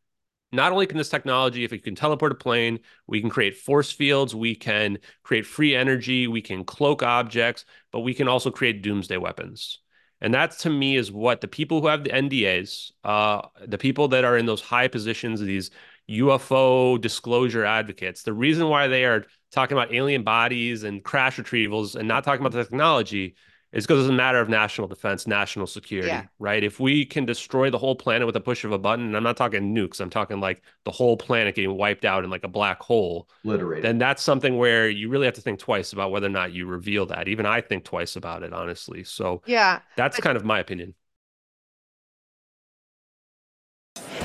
not 0.55 0.73
only 0.73 0.87
can 0.87 0.99
this 0.99 1.09
technology, 1.09 1.65
if 1.65 1.73
it 1.73 1.85
can 1.85 1.95
teleport 1.95 2.33
a 2.33 2.35
plane, 2.37 2.81
we 3.07 3.21
can 3.21 3.31
create 3.31 3.57
force 3.57 3.91
fields, 3.91 4.35
we 4.35 4.55
can 4.55 4.99
create 5.23 5.47
free 5.47 5.75
energy, 5.75 6.27
we 6.27 6.43
can 6.43 6.65
cloak 6.65 7.03
objects, 7.03 7.65
but 7.93 8.01
we 8.01 8.15
can 8.15 8.29
also 8.29 8.51
create 8.51 8.83
doomsday 8.83 9.17
weapons. 9.17 9.81
And 10.21 10.33
that 10.35 10.53
to 10.61 10.71
me 10.71 10.97
is 10.97 11.13
what 11.13 11.41
the 11.41 11.49
people 11.49 11.81
who 11.81 11.89
have 11.89 12.05
the 12.05 12.11
NDAs, 12.11 12.93
uh, 13.05 13.43
the 13.67 13.79
people 13.79 14.09
that 14.09 14.25
are 14.25 14.39
in 14.39 14.47
those 14.47 14.63
high 14.63 14.89
positions, 14.89 15.41
these 15.41 15.71
UFO 16.09 17.01
disclosure 17.01 17.65
advocates, 17.65 18.23
the 18.23 18.33
reason 18.33 18.69
why 18.69 18.89
they 18.89 19.05
are 19.05 19.25
talking 19.53 19.77
about 19.77 19.95
alien 19.95 20.23
bodies 20.23 20.85
and 20.85 21.03
crash 21.03 21.37
retrievals 21.37 21.95
and 21.95 22.09
not 22.09 22.25
talking 22.25 22.41
about 22.41 22.53
the 22.53 22.63
technology 22.63 23.37
is 23.75 23.87
because 23.87 24.05
it's 24.05 24.11
a 24.11 24.14
matter 24.14 24.39
of 24.39 24.49
national 24.49 24.89
defense, 24.89 25.27
national 25.27 25.66
security, 25.66 26.09
yeah. 26.09 26.25
right? 26.39 26.62
If 26.62 26.79
we 26.79 27.05
can 27.05 27.25
destroy 27.25 27.70
the 27.70 27.79
whole 27.79 27.97
planet 27.97 28.25
with 28.25 28.37
a 28.37 28.41
push 28.41 28.64
of 28.64 28.72
a 28.72 28.79
button, 28.79 29.05
and 29.07 29.16
I'm 29.16 29.22
not 29.22 29.37
talking 29.37 29.75
nukes, 29.75 30.01
I'm 30.01 30.11
talking 30.11 30.41
like 30.41 30.62
the 30.85 30.93
whole 30.93 31.16
planet 31.16 31.57
getting 31.57 31.77
wiped 31.77 32.05
out 32.05 32.25
in 32.25 32.31
like 32.31 32.45
a 32.45 32.49
black 32.49 32.81
hole, 32.81 33.29
literally, 33.43 33.83
then 33.83 33.99
that's 33.99 34.22
something 34.22 34.57
where 34.57 34.89
you 34.89 35.09
really 35.09 35.27
have 35.27 35.35
to 35.35 35.41
think 35.41 35.59
twice 35.59 35.93
about 35.93 36.12
whether 36.12 36.27
or 36.27 36.31
not 36.31 36.53
you 36.53 36.66
reveal 36.66 37.05
that. 37.07 37.29
Even 37.29 37.47
I 37.47 37.61
think 37.61 37.85
twice 37.85 38.16
about 38.16 38.43
it, 38.43 38.53
honestly. 38.53 39.05
So 39.05 39.43
yeah, 39.45 39.81
that's 39.97 40.16
but- 40.16 40.22
kind 40.22 40.37
of 40.37 40.45
my 40.45 40.61
opinion. 40.61 40.95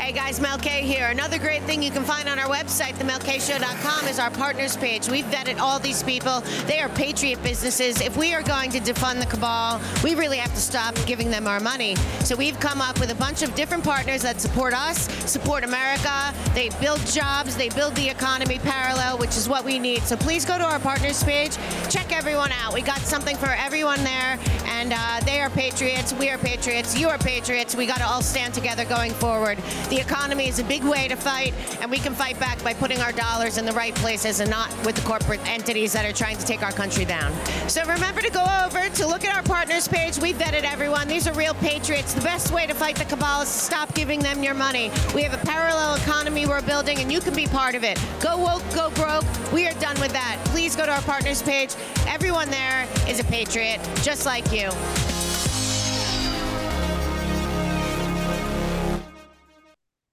Hey 0.10 0.16
guys, 0.16 0.40
Mel 0.40 0.58
K 0.58 0.82
here. 0.82 1.10
Another 1.10 1.38
great 1.38 1.62
thing 1.66 1.84
you 1.84 1.92
can 1.92 2.04
find 2.04 2.28
on 2.28 2.40
our 2.40 2.48
website, 2.48 2.94
themelkshow.com, 2.94 4.08
is 4.08 4.18
our 4.18 4.32
partners 4.32 4.76
page. 4.76 5.08
We've 5.08 5.26
vetted 5.26 5.60
all 5.60 5.78
these 5.78 6.02
people. 6.02 6.42
They 6.66 6.80
are 6.80 6.90
patriot 6.90 7.44
businesses. 7.44 8.02
If 8.02 8.18
we 8.18 8.34
are 8.34 8.42
going 8.42 8.72
to 8.72 8.80
defund 8.80 9.20
the 9.20 9.28
cabal, 9.28 9.80
we 10.04 10.16
really 10.16 10.38
have 10.38 10.52
to 10.56 10.60
stop 10.60 10.96
giving 11.06 11.30
them 11.30 11.46
our 11.46 11.60
money. 11.60 11.96
So 12.22 12.36
we've 12.36 12.60
come 12.60 12.82
up 12.82 13.00
with 13.00 13.12
a 13.12 13.16
bunch 13.16 13.44
of 13.44 13.54
different 13.54 13.84
partners 13.84 14.24
that 14.24 14.42
support 14.42 14.74
us, 14.74 15.12
support 15.30 15.64
America. 15.64 16.34
They 16.56 16.70
build 16.82 17.06
jobs, 17.06 17.56
they 17.56 17.70
build 17.70 17.94
the 17.94 18.10
economy 18.10 18.58
parallel, 18.58 19.20
which 19.20 19.38
is 19.38 19.48
what 19.48 19.64
we 19.64 19.78
need. 19.78 20.02
So 20.02 20.16
please 20.16 20.44
go 20.44 20.58
to 20.58 20.66
our 20.66 20.80
partners 20.80 21.24
page, 21.24 21.56
check 21.88 22.12
everyone 22.12 22.52
out. 22.54 22.74
We 22.74 22.82
got 22.82 23.02
something 23.02 23.38
for 23.38 23.50
everyone 23.50 24.04
there, 24.04 24.40
and 24.66 24.92
uh, 24.92 25.20
they 25.24 25.40
are 25.40 25.52
patriots. 25.52 26.14
We 26.14 26.32
are 26.32 26.40
patriots. 26.40 26.98
You 26.98 27.10
are 27.10 27.20
patriots. 27.20 27.76
We 27.76 27.86
got 27.86 28.00
to 28.00 28.08
all 28.08 28.24
stand 28.24 28.56
together 28.56 28.86
going 28.86 29.12
forward. 29.12 29.60
The 29.90 29.99
economy 30.00 30.48
is 30.48 30.60
a 30.60 30.64
big 30.64 30.84
way 30.84 31.08
to 31.08 31.16
fight, 31.16 31.54
and 31.82 31.90
we 31.92 31.98
can 31.98 32.14
fight 32.14 32.40
back 32.40 32.64
by 32.64 32.74
putting 32.74 33.00
our 33.00 33.12
dollars 33.12 33.58
in 33.58 33.66
the 33.66 33.72
right 33.74 33.94
places 33.96 34.40
and 34.40 34.50
not 34.50 34.70
with 34.86 34.96
the 34.96 35.02
corporate 35.02 35.40
entities 35.48 35.94
that 35.94 36.06
are 36.06 36.14
trying 36.14 36.38
to 36.38 36.46
take 36.46 36.64
our 36.64 36.72
country 36.72 37.06
down. 37.06 37.34
So 37.68 37.82
remember 37.86 38.22
to 38.22 38.30
go 38.32 38.46
over 38.66 38.90
to 38.90 39.08
look 39.08 39.26
at 39.26 39.36
our 39.36 39.44
partners 39.44 39.88
page. 39.88 40.18
We 40.18 40.34
vetted 40.34 40.64
everyone. 40.64 41.08
These 41.08 41.28
are 41.28 41.34
real 41.34 41.54
patriots. 41.56 42.14
The 42.14 42.22
best 42.22 42.52
way 42.52 42.66
to 42.68 42.74
fight 42.74 42.96
the 42.96 43.06
cabal 43.06 43.42
is 43.42 43.50
to 43.50 43.60
stop 43.60 43.94
giving 43.94 44.20
them 44.20 44.44
your 44.44 44.54
money. 44.54 44.92
We 45.14 45.24
have 45.24 45.34
a 45.34 45.46
parallel 45.46 45.96
economy 45.96 46.46
we're 46.46 46.62
building, 46.62 47.00
and 47.00 47.12
you 47.12 47.20
can 47.20 47.36
be 47.36 47.48
part 47.48 47.76
of 47.76 47.84
it. 47.84 48.00
Go 48.20 48.38
woke, 48.38 48.64
go 48.74 48.90
broke. 48.92 49.26
We 49.52 49.68
are 49.68 49.74
done 49.80 50.00
with 50.00 50.12
that. 50.14 50.40
Please 50.46 50.76
go 50.76 50.86
to 50.86 50.92
our 50.92 51.02
partners 51.02 51.42
page. 51.42 51.76
Everyone 52.08 52.50
there 52.50 52.88
is 53.08 53.20
a 53.20 53.24
patriot, 53.26 53.80
just 54.02 54.26
like 54.26 54.52
you. 54.52 54.70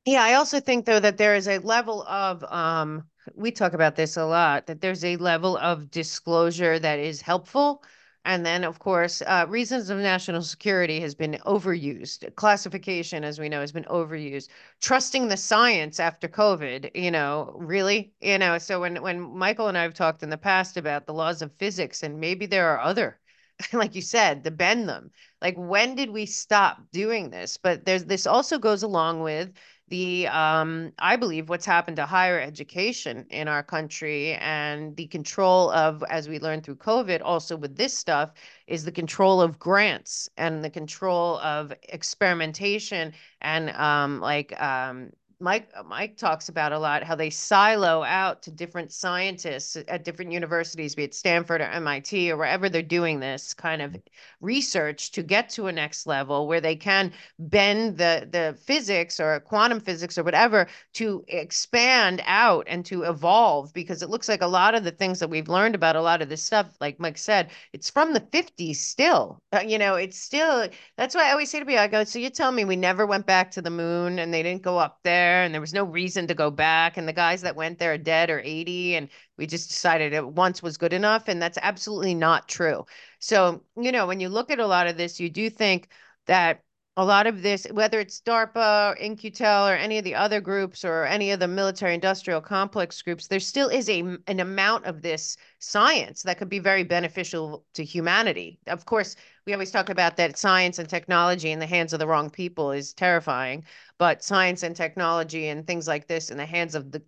Yeah, 0.06 0.22
I 0.22 0.34
also 0.34 0.60
think 0.60 0.86
though 0.86 1.00
that 1.00 1.16
there 1.18 1.34
is 1.34 1.48
a 1.48 1.58
level 1.58 2.02
of 2.04 2.42
um 2.44 3.08
we 3.34 3.50
talk 3.50 3.72
about 3.74 3.96
this 3.96 4.16
a 4.16 4.24
lot 4.24 4.66
that 4.66 4.80
there's 4.80 5.04
a 5.04 5.16
level 5.16 5.56
of 5.58 5.90
disclosure 5.90 6.78
that 6.78 6.98
is 6.98 7.20
helpful. 7.20 7.82
And 8.24 8.44
then 8.46 8.64
of 8.64 8.78
course 8.78 9.20
uh, 9.22 9.46
reasons 9.48 9.90
of 9.90 9.98
national 9.98 10.42
security 10.42 11.00
has 11.00 11.14
been 11.14 11.38
overused. 11.44 12.34
Classification 12.36 13.22
as 13.24 13.38
we 13.38 13.48
know 13.48 13.60
has 13.60 13.72
been 13.72 13.84
overused. 13.84 14.48
Trusting 14.80 15.28
the 15.28 15.36
science 15.36 16.00
after 16.00 16.28
covid 16.28 16.90
you 16.94 17.10
know 17.10 17.54
really? 17.58 18.12
You 18.20 18.38
know 18.38 18.58
so 18.58 18.80
when 18.80 19.02
when 19.02 19.20
michael 19.20 19.68
and 19.68 19.76
i 19.78 19.82
have 19.82 19.94
talked 19.94 20.22
in 20.22 20.30
the 20.30 20.38
past 20.38 20.76
about 20.76 21.06
the 21.06 21.14
laws 21.14 21.42
of 21.42 21.52
physics 21.52 22.02
and 22.02 22.18
maybe 22.20 22.46
there 22.46 22.68
are 22.68 22.80
other 22.80 23.20
like 23.72 23.94
you 23.94 24.02
said 24.02 24.44
to 24.44 24.50
bend 24.50 24.88
them 24.88 25.10
like 25.42 25.54
when 25.56 25.94
did 25.94 26.10
we 26.10 26.26
stop 26.26 26.78
doing 26.92 27.30
this? 27.30 27.56
But 27.56 27.84
there's 27.84 28.04
this 28.04 28.26
also 28.26 28.58
goes 28.58 28.82
along 28.82 29.22
with 29.22 29.52
the 29.88 30.26
um, 30.28 30.92
I 30.98 31.16
believe 31.16 31.48
what's 31.48 31.66
happened 31.66 31.96
to 31.98 32.06
higher 32.06 32.40
education 32.40 33.26
in 33.30 33.46
our 33.46 33.62
country 33.62 34.34
and 34.34 34.96
the 34.96 35.06
control 35.06 35.70
of, 35.70 36.02
as 36.10 36.28
we 36.28 36.40
learned 36.40 36.64
through 36.64 36.76
COVID, 36.76 37.20
also 37.24 37.56
with 37.56 37.76
this 37.76 37.96
stuff, 37.96 38.32
is 38.66 38.84
the 38.84 38.92
control 38.92 39.40
of 39.40 39.58
grants 39.58 40.28
and 40.36 40.64
the 40.64 40.70
control 40.70 41.38
of 41.38 41.72
experimentation 41.90 43.12
and 43.40 43.70
um, 43.70 44.20
like 44.20 44.60
um, 44.60 45.10
Mike 45.38 45.68
uh, 45.76 45.82
Mike 45.82 46.16
talks 46.16 46.48
about 46.48 46.72
a 46.72 46.78
lot 46.78 47.02
how 47.02 47.14
they 47.14 47.28
silo 47.28 48.02
out 48.02 48.42
to 48.42 48.50
different 48.50 48.90
scientists 48.90 49.76
at 49.86 50.02
different 50.02 50.32
universities, 50.32 50.94
be 50.94 51.04
it 51.04 51.14
Stanford 51.14 51.60
or 51.60 51.64
MIT 51.64 52.30
or 52.32 52.38
wherever 52.38 52.70
they're 52.70 52.80
doing 52.80 53.20
this 53.20 53.52
kind 53.52 53.82
of 53.82 53.94
research 54.40 55.10
to 55.12 55.22
get 55.22 55.50
to 55.50 55.66
a 55.66 55.72
next 55.72 56.06
level 56.06 56.46
where 56.48 56.62
they 56.62 56.74
can 56.74 57.12
bend 57.38 57.98
the 57.98 58.26
the 58.30 58.56
physics 58.64 59.20
or 59.20 59.38
quantum 59.40 59.78
physics 59.78 60.16
or 60.16 60.24
whatever 60.24 60.66
to 60.94 61.22
expand 61.28 62.22
out 62.24 62.64
and 62.66 62.86
to 62.86 63.02
evolve 63.02 63.74
because 63.74 64.02
it 64.02 64.08
looks 64.08 64.30
like 64.30 64.40
a 64.40 64.46
lot 64.46 64.74
of 64.74 64.84
the 64.84 64.90
things 64.90 65.18
that 65.20 65.28
we've 65.28 65.48
learned 65.50 65.74
about 65.74 65.96
a 65.96 66.00
lot 66.02 66.22
of 66.22 66.30
this 66.30 66.42
stuff, 66.42 66.74
like 66.80 66.98
Mike 66.98 67.18
said, 67.18 67.50
it's 67.74 67.90
from 67.90 68.14
the 68.14 68.20
50s 68.20 68.76
still. 68.76 69.38
Uh, 69.52 69.60
you 69.60 69.76
know, 69.76 69.96
it's 69.96 70.18
still 70.18 70.66
that's 70.96 71.14
why 71.14 71.28
I 71.28 71.32
always 71.32 71.50
say 71.50 71.58
to 71.58 71.66
people, 71.66 71.80
I 71.80 71.88
go, 71.88 72.04
so 72.04 72.18
you 72.18 72.30
tell 72.30 72.52
me 72.52 72.64
we 72.64 72.76
never 72.76 73.04
went 73.06 73.26
back 73.26 73.50
to 73.52 73.60
the 73.62 73.70
moon 73.70 74.18
and 74.18 74.32
they 74.32 74.42
didn't 74.42 74.62
go 74.62 74.78
up 74.78 74.98
there 75.04 75.25
there 75.26 75.42
and 75.42 75.52
there 75.52 75.60
was 75.60 75.74
no 75.74 75.84
reason 75.84 76.26
to 76.26 76.34
go 76.34 76.50
back 76.50 76.96
and 76.96 77.08
the 77.08 77.12
guys 77.12 77.42
that 77.42 77.56
went 77.56 77.78
there 77.78 77.92
are 77.92 77.98
dead 77.98 78.30
or 78.30 78.40
80 78.44 78.96
and 78.96 79.08
we 79.36 79.46
just 79.46 79.68
decided 79.68 80.12
it 80.12 80.26
once 80.26 80.62
was 80.62 80.76
good 80.76 80.92
enough 80.92 81.28
and 81.28 81.40
that's 81.42 81.58
absolutely 81.62 82.14
not 82.14 82.48
true 82.48 82.84
so 83.18 83.62
you 83.76 83.92
know 83.92 84.06
when 84.06 84.20
you 84.20 84.28
look 84.28 84.50
at 84.50 84.60
a 84.60 84.66
lot 84.66 84.86
of 84.86 84.96
this 84.96 85.20
you 85.20 85.28
do 85.30 85.50
think 85.50 85.88
that 86.26 86.62
a 86.98 87.04
lot 87.04 87.26
of 87.26 87.42
this, 87.42 87.66
whether 87.72 88.00
it's 88.00 88.22
DARPA, 88.22 88.92
or 88.92 88.96
In-Q-Tel, 88.96 89.68
or 89.68 89.74
any 89.74 89.98
of 89.98 90.04
the 90.04 90.14
other 90.14 90.40
groups, 90.40 90.82
or 90.82 91.04
any 91.04 91.30
of 91.30 91.40
the 91.40 91.46
military-industrial 91.46 92.40
complex 92.40 93.02
groups, 93.02 93.26
there 93.26 93.38
still 93.38 93.68
is 93.68 93.90
a 93.90 94.00
an 94.26 94.40
amount 94.40 94.86
of 94.86 95.02
this 95.02 95.36
science 95.58 96.22
that 96.22 96.38
could 96.38 96.48
be 96.48 96.58
very 96.58 96.84
beneficial 96.84 97.66
to 97.74 97.84
humanity. 97.84 98.58
Of 98.66 98.86
course, 98.86 99.14
we 99.46 99.52
always 99.52 99.70
talk 99.70 99.90
about 99.90 100.16
that 100.16 100.36
science 100.36 100.78
and 100.80 100.88
technology 100.88 101.52
in 101.52 101.60
the 101.60 101.66
hands 101.66 101.92
of 101.92 102.00
the 102.00 102.06
wrong 102.06 102.30
people 102.30 102.72
is 102.72 102.92
terrifying, 102.92 103.64
but 103.96 104.24
science 104.24 104.64
and 104.64 104.74
technology 104.74 105.48
and 105.48 105.66
things 105.66 105.86
like 105.86 106.08
this 106.08 106.30
in 106.30 106.36
the 106.36 106.44
hands 106.46 106.74
of 106.74 106.90
the 106.90 107.02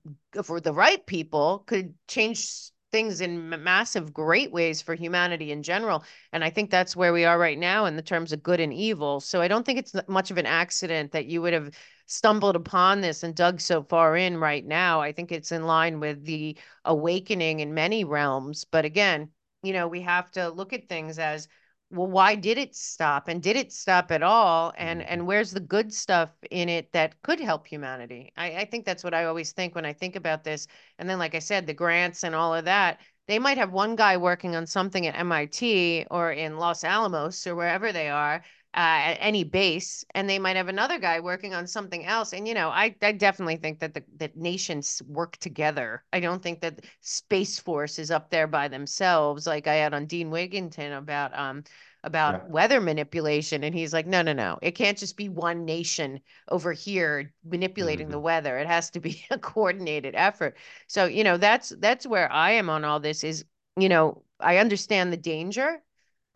for 0.45 0.61
the 0.61 0.73
right 0.73 1.05
people 1.07 1.65
could 1.67 1.95
change 2.07 2.71
things 2.93 3.21
in 3.21 3.51
massive 3.63 4.13
great 4.15 4.53
ways 4.53 4.81
for 4.81 4.95
humanity 4.95 5.53
in 5.53 5.63
general 5.63 6.03
and 6.33 6.43
i 6.43 6.49
think 6.49 6.71
that's 6.71 6.97
where 6.97 7.13
we 7.13 7.27
are 7.27 7.39
right 7.39 7.59
now 7.59 7.85
in 7.85 7.97
the 7.97 8.03
terms 8.03 8.33
of 8.33 8.43
good 8.43 8.61
and 8.61 8.73
evil. 8.73 9.21
So 9.21 9.43
i 9.43 9.49
don't 9.49 9.67
think 9.67 9.79
it's 9.81 9.95
much 10.07 10.31
of 10.31 10.39
an 10.39 10.47
accident 10.47 11.13
that 11.13 11.27
you 11.27 11.43
would 11.43 11.53
have 11.53 11.71
stumbled 12.07 12.57
upon 12.57 13.01
this 13.01 13.25
and 13.25 13.35
dug 13.35 13.61
so 13.61 13.83
far 13.83 14.17
in 14.17 14.39
right 14.39 14.65
now. 14.65 15.03
I 15.03 15.13
think 15.13 15.31
it's 15.31 15.53
in 15.53 15.67
line 15.67 16.01
with 16.01 16.25
the 16.25 16.57
awakening 16.85 17.61
in 17.61 17.75
many 17.75 18.05
realms 18.05 18.65
but 18.65 18.85
again 18.85 19.31
you 19.63 19.73
know 19.73 19.89
we 19.89 20.01
have 20.03 20.31
to 20.31 20.49
look 20.51 20.73
at 20.73 20.89
things 20.89 21.19
as 21.19 21.49
well 21.91 22.07
why 22.07 22.35
did 22.35 22.59
it 22.59 22.75
stop 22.75 23.29
and 23.29 23.43
did 23.43 23.57
it 23.57 23.73
stop 23.73 24.11
at 24.11 24.23
all? 24.23 24.73
And 24.77 25.01
mm-hmm. 25.01 25.13
and 25.13 25.27
where's 25.27 25.51
the 25.53 25.61
good 25.61 25.93
stuff 25.93 26.31
in 26.51 26.69
it 26.69 26.93
that 26.93 27.21
could 27.23 27.41
help 27.41 27.67
humanity? 27.67 28.33
I, 28.37 28.57
I 28.59 28.65
think 28.67 28.85
that's 28.85 29.05
what 29.05 29.15
i 29.15 29.25
always 29.25 29.53
think 29.53 29.75
when 29.75 29.87
i 29.87 29.93
think 29.93 30.17
about 30.17 30.45
this. 30.45 30.67
And 30.99 31.09
then 31.09 31.19
like 31.19 31.35
i 31.35 31.41
said 31.41 31.67
the 31.67 31.75
grants 31.75 32.25
and 32.25 32.35
all 32.35 32.55
of 32.55 32.65
that 32.67 33.01
they 33.29 33.39
might 33.39 33.59
have 33.59 33.73
one 33.73 33.95
guy 33.95 34.17
working 34.17 34.57
on 34.57 34.67
something 34.67 35.07
at 35.07 35.15
mit 35.27 36.07
or 36.11 36.33
in 36.33 36.57
los 36.57 36.83
alamos 36.83 37.47
or 37.47 37.55
wherever 37.55 37.93
they 37.93 38.09
are 38.09 38.43
uh, 38.75 39.01
at 39.11 39.19
any 39.21 39.45
base, 39.45 40.05
and 40.15 40.29
they 40.29 40.39
might 40.39 40.57
have 40.57 40.69
another 40.69 40.99
guy 40.99 41.21
working 41.21 41.55
on 41.55 41.67
something 41.67 42.05
else. 42.05 42.33
And 42.33 42.47
you 42.47 42.55
know, 42.55 42.69
I, 42.69 42.95
I 43.01 43.13
definitely 43.13 43.57
think 43.57 43.81
that 43.81 43.95
the 43.95 44.05
that 44.19 44.37
nations 44.37 45.01
work 45.09 45.39
together. 45.39 46.05
I 46.13 46.21
don't 46.21 46.43
think 46.43 46.61
that 46.61 46.85
Space 47.01 47.59
Force 47.59 47.99
is 47.99 48.11
up 48.11 48.31
there 48.31 48.47
by 48.47 48.69
themselves, 48.69 49.47
like 49.47 49.67
I 49.67 49.77
had 49.77 49.95
on 49.95 50.07
Dane 50.07 50.31
Wigington 50.31 50.97
about 50.97 51.37
um 51.37 51.65
about 52.05 52.35
yeah. 52.35 52.53
weather 52.53 52.81
manipulation, 52.81 53.65
and 53.65 53.75
he's 53.75 53.93
like, 53.95 54.07
no, 54.07 54.21
no, 54.21 54.35
no, 54.35 54.59
it 54.61 54.73
can't 54.73 54.99
just 54.99 55.17
be 55.17 55.31
one 55.31 55.65
nation 55.65 56.21
over 56.49 56.73
here 56.73 57.33
manipulating 57.45 58.07
mm-hmm. 58.07 58.13
the 58.13 58.21
weather. 58.21 58.59
It 58.59 58.67
has 58.67 58.91
to 58.91 59.01
be 59.01 59.25
a 59.31 59.39
coordinated 59.39 60.15
effort. 60.15 60.57
So 60.89 61.07
you 61.07 61.25
know, 61.25 61.39
that's 61.39 61.71
that's 61.79 62.07
where 62.07 62.31
I 62.31 62.53
am 62.53 62.69
on 62.69 62.85
all 62.85 63.01
this. 63.01 63.25
Is 63.25 63.47
you 63.79 63.89
know, 63.89 64.25
I 64.39 64.59
understand 64.59 65.11
the 65.11 65.17
danger 65.17 65.83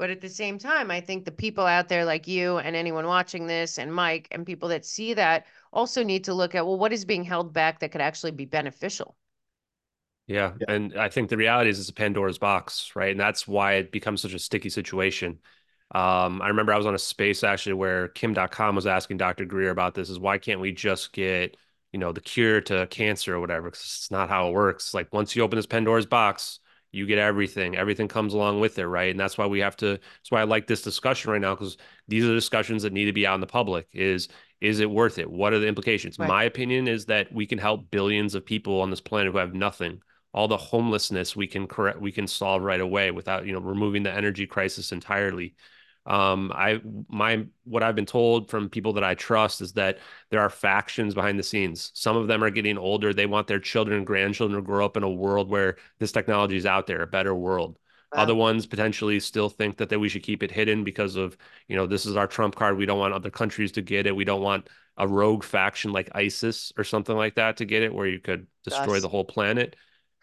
but 0.02 0.10
at 0.10 0.20
the 0.20 0.28
same 0.28 0.58
time, 0.58 0.90
I 0.90 1.00
think 1.00 1.24
the 1.24 1.30
people 1.30 1.64
out 1.64 1.88
there 1.88 2.04
like 2.04 2.26
you 2.26 2.58
and 2.58 2.74
anyone 2.74 3.06
watching 3.06 3.46
this 3.46 3.78
and 3.78 3.94
Mike 3.94 4.26
and 4.32 4.44
people 4.44 4.68
that 4.70 4.84
see 4.84 5.14
that 5.14 5.46
also 5.72 6.02
need 6.02 6.24
to 6.24 6.34
look 6.34 6.56
at, 6.56 6.66
well, 6.66 6.76
what 6.76 6.92
is 6.92 7.04
being 7.04 7.22
held 7.22 7.52
back 7.52 7.78
that 7.78 7.92
could 7.92 8.00
actually 8.00 8.32
be 8.32 8.44
beneficial? 8.44 9.14
Yeah. 10.26 10.54
yeah. 10.58 10.74
And 10.74 10.98
I 10.98 11.08
think 11.08 11.30
the 11.30 11.36
reality 11.36 11.70
is 11.70 11.78
it's 11.78 11.88
a 11.88 11.92
Pandora's 11.92 12.36
box, 12.36 12.90
right? 12.96 13.12
And 13.12 13.20
that's 13.20 13.46
why 13.46 13.74
it 13.74 13.92
becomes 13.92 14.20
such 14.20 14.34
a 14.34 14.40
sticky 14.40 14.70
situation. 14.70 15.38
Um, 15.94 16.42
I 16.42 16.48
remember 16.48 16.72
I 16.72 16.78
was 16.78 16.86
on 16.86 16.96
a 16.96 16.98
space 16.98 17.44
actually 17.44 17.74
where 17.74 18.08
Kim 18.08 18.34
Dotcom 18.34 18.74
was 18.74 18.88
asking 18.88 19.18
Dr. 19.18 19.44
Greer 19.44 19.70
about 19.70 19.94
this 19.94 20.10
is 20.10 20.18
why 20.18 20.36
can't 20.36 20.58
we 20.58 20.72
just 20.72 21.12
get 21.12 21.56
you 21.92 22.00
know, 22.00 22.10
the 22.10 22.20
cure 22.20 22.60
to 22.62 22.88
cancer 22.88 23.36
or 23.36 23.40
whatever, 23.40 23.70
because 23.70 23.82
it's 23.82 24.10
not 24.10 24.28
how 24.28 24.48
it 24.48 24.52
works. 24.52 24.94
Like 24.94 25.12
once 25.12 25.36
you 25.36 25.42
open 25.42 25.56
this 25.56 25.66
Pandora's 25.66 26.06
box, 26.06 26.58
you 26.92 27.06
get 27.06 27.18
everything. 27.18 27.76
Everything 27.76 28.06
comes 28.06 28.34
along 28.34 28.60
with 28.60 28.78
it, 28.78 28.86
right? 28.86 29.10
And 29.10 29.18
that's 29.18 29.38
why 29.38 29.46
we 29.46 29.60
have 29.60 29.76
to. 29.78 29.92
That's 29.92 30.30
why 30.30 30.42
I 30.42 30.44
like 30.44 30.66
this 30.66 30.82
discussion 30.82 31.30
right 31.30 31.40
now 31.40 31.54
because 31.54 31.78
these 32.06 32.24
are 32.24 32.34
discussions 32.34 32.82
that 32.82 32.92
need 32.92 33.06
to 33.06 33.12
be 33.12 33.26
out 33.26 33.34
in 33.34 33.40
the 33.40 33.46
public. 33.46 33.88
Is 33.92 34.28
is 34.60 34.78
it 34.78 34.90
worth 34.90 35.18
it? 35.18 35.28
What 35.28 35.52
are 35.52 35.58
the 35.58 35.66
implications? 35.66 36.18
Right. 36.18 36.28
My 36.28 36.44
opinion 36.44 36.86
is 36.86 37.06
that 37.06 37.32
we 37.32 37.46
can 37.46 37.58
help 37.58 37.90
billions 37.90 38.34
of 38.34 38.44
people 38.44 38.80
on 38.80 38.90
this 38.90 39.00
planet 39.00 39.32
who 39.32 39.38
have 39.38 39.54
nothing. 39.54 40.00
All 40.34 40.48
the 40.48 40.56
homelessness 40.56 41.34
we 41.34 41.46
can 41.46 41.66
correct, 41.66 42.00
we 42.00 42.12
can 42.12 42.26
solve 42.26 42.62
right 42.62 42.80
away 42.80 43.10
without 43.10 43.46
you 43.46 43.52
know 43.52 43.60
removing 43.60 44.02
the 44.02 44.12
energy 44.12 44.46
crisis 44.46 44.92
entirely. 44.92 45.54
Um, 46.04 46.50
I 46.54 46.80
my 47.08 47.46
what 47.64 47.82
I've 47.82 47.94
been 47.94 48.06
told 48.06 48.50
from 48.50 48.68
people 48.68 48.92
that 48.94 49.04
I 49.04 49.14
trust 49.14 49.60
is 49.60 49.72
that 49.74 49.98
there 50.30 50.40
are 50.40 50.50
factions 50.50 51.14
behind 51.14 51.38
the 51.38 51.44
scenes. 51.44 51.92
Some 51.94 52.16
of 52.16 52.26
them 52.26 52.42
are 52.42 52.50
getting 52.50 52.76
older. 52.76 53.14
They 53.14 53.26
want 53.26 53.46
their 53.46 53.60
children 53.60 53.98
and 53.98 54.06
grandchildren 54.06 54.60
to 54.60 54.66
grow 54.66 54.84
up 54.84 54.96
in 54.96 55.04
a 55.04 55.10
world 55.10 55.48
where 55.48 55.76
this 56.00 56.10
technology 56.12 56.56
is 56.56 56.66
out 56.66 56.86
there, 56.86 57.02
a 57.02 57.06
better 57.06 57.34
world. 57.34 57.78
Wow. 58.12 58.22
Other 58.22 58.34
ones 58.34 58.66
potentially 58.66 59.20
still 59.20 59.48
think 59.48 59.76
that, 59.78 59.88
that 59.88 59.98
we 59.98 60.08
should 60.08 60.22
keep 60.22 60.42
it 60.42 60.50
hidden 60.50 60.84
because 60.84 61.16
of, 61.16 61.36
you 61.68 61.76
know, 61.76 61.86
this 61.86 62.04
is 62.04 62.16
our 62.16 62.26
trump 62.26 62.56
card. 62.56 62.76
We 62.76 62.84
don't 62.84 62.98
want 62.98 63.14
other 63.14 63.30
countries 63.30 63.72
to 63.72 63.82
get 63.82 64.06
it. 64.06 64.14
We 64.14 64.24
don't 64.24 64.42
want 64.42 64.68
a 64.98 65.08
rogue 65.08 65.44
faction 65.44 65.92
like 65.92 66.10
ISIS 66.14 66.72
or 66.76 66.84
something 66.84 67.16
like 67.16 67.36
that 67.36 67.56
to 67.58 67.64
get 67.64 67.82
it, 67.82 67.94
where 67.94 68.06
you 68.06 68.18
could 68.20 68.46
destroy 68.64 69.00
the 69.00 69.08
whole 69.08 69.24
planet 69.24 69.76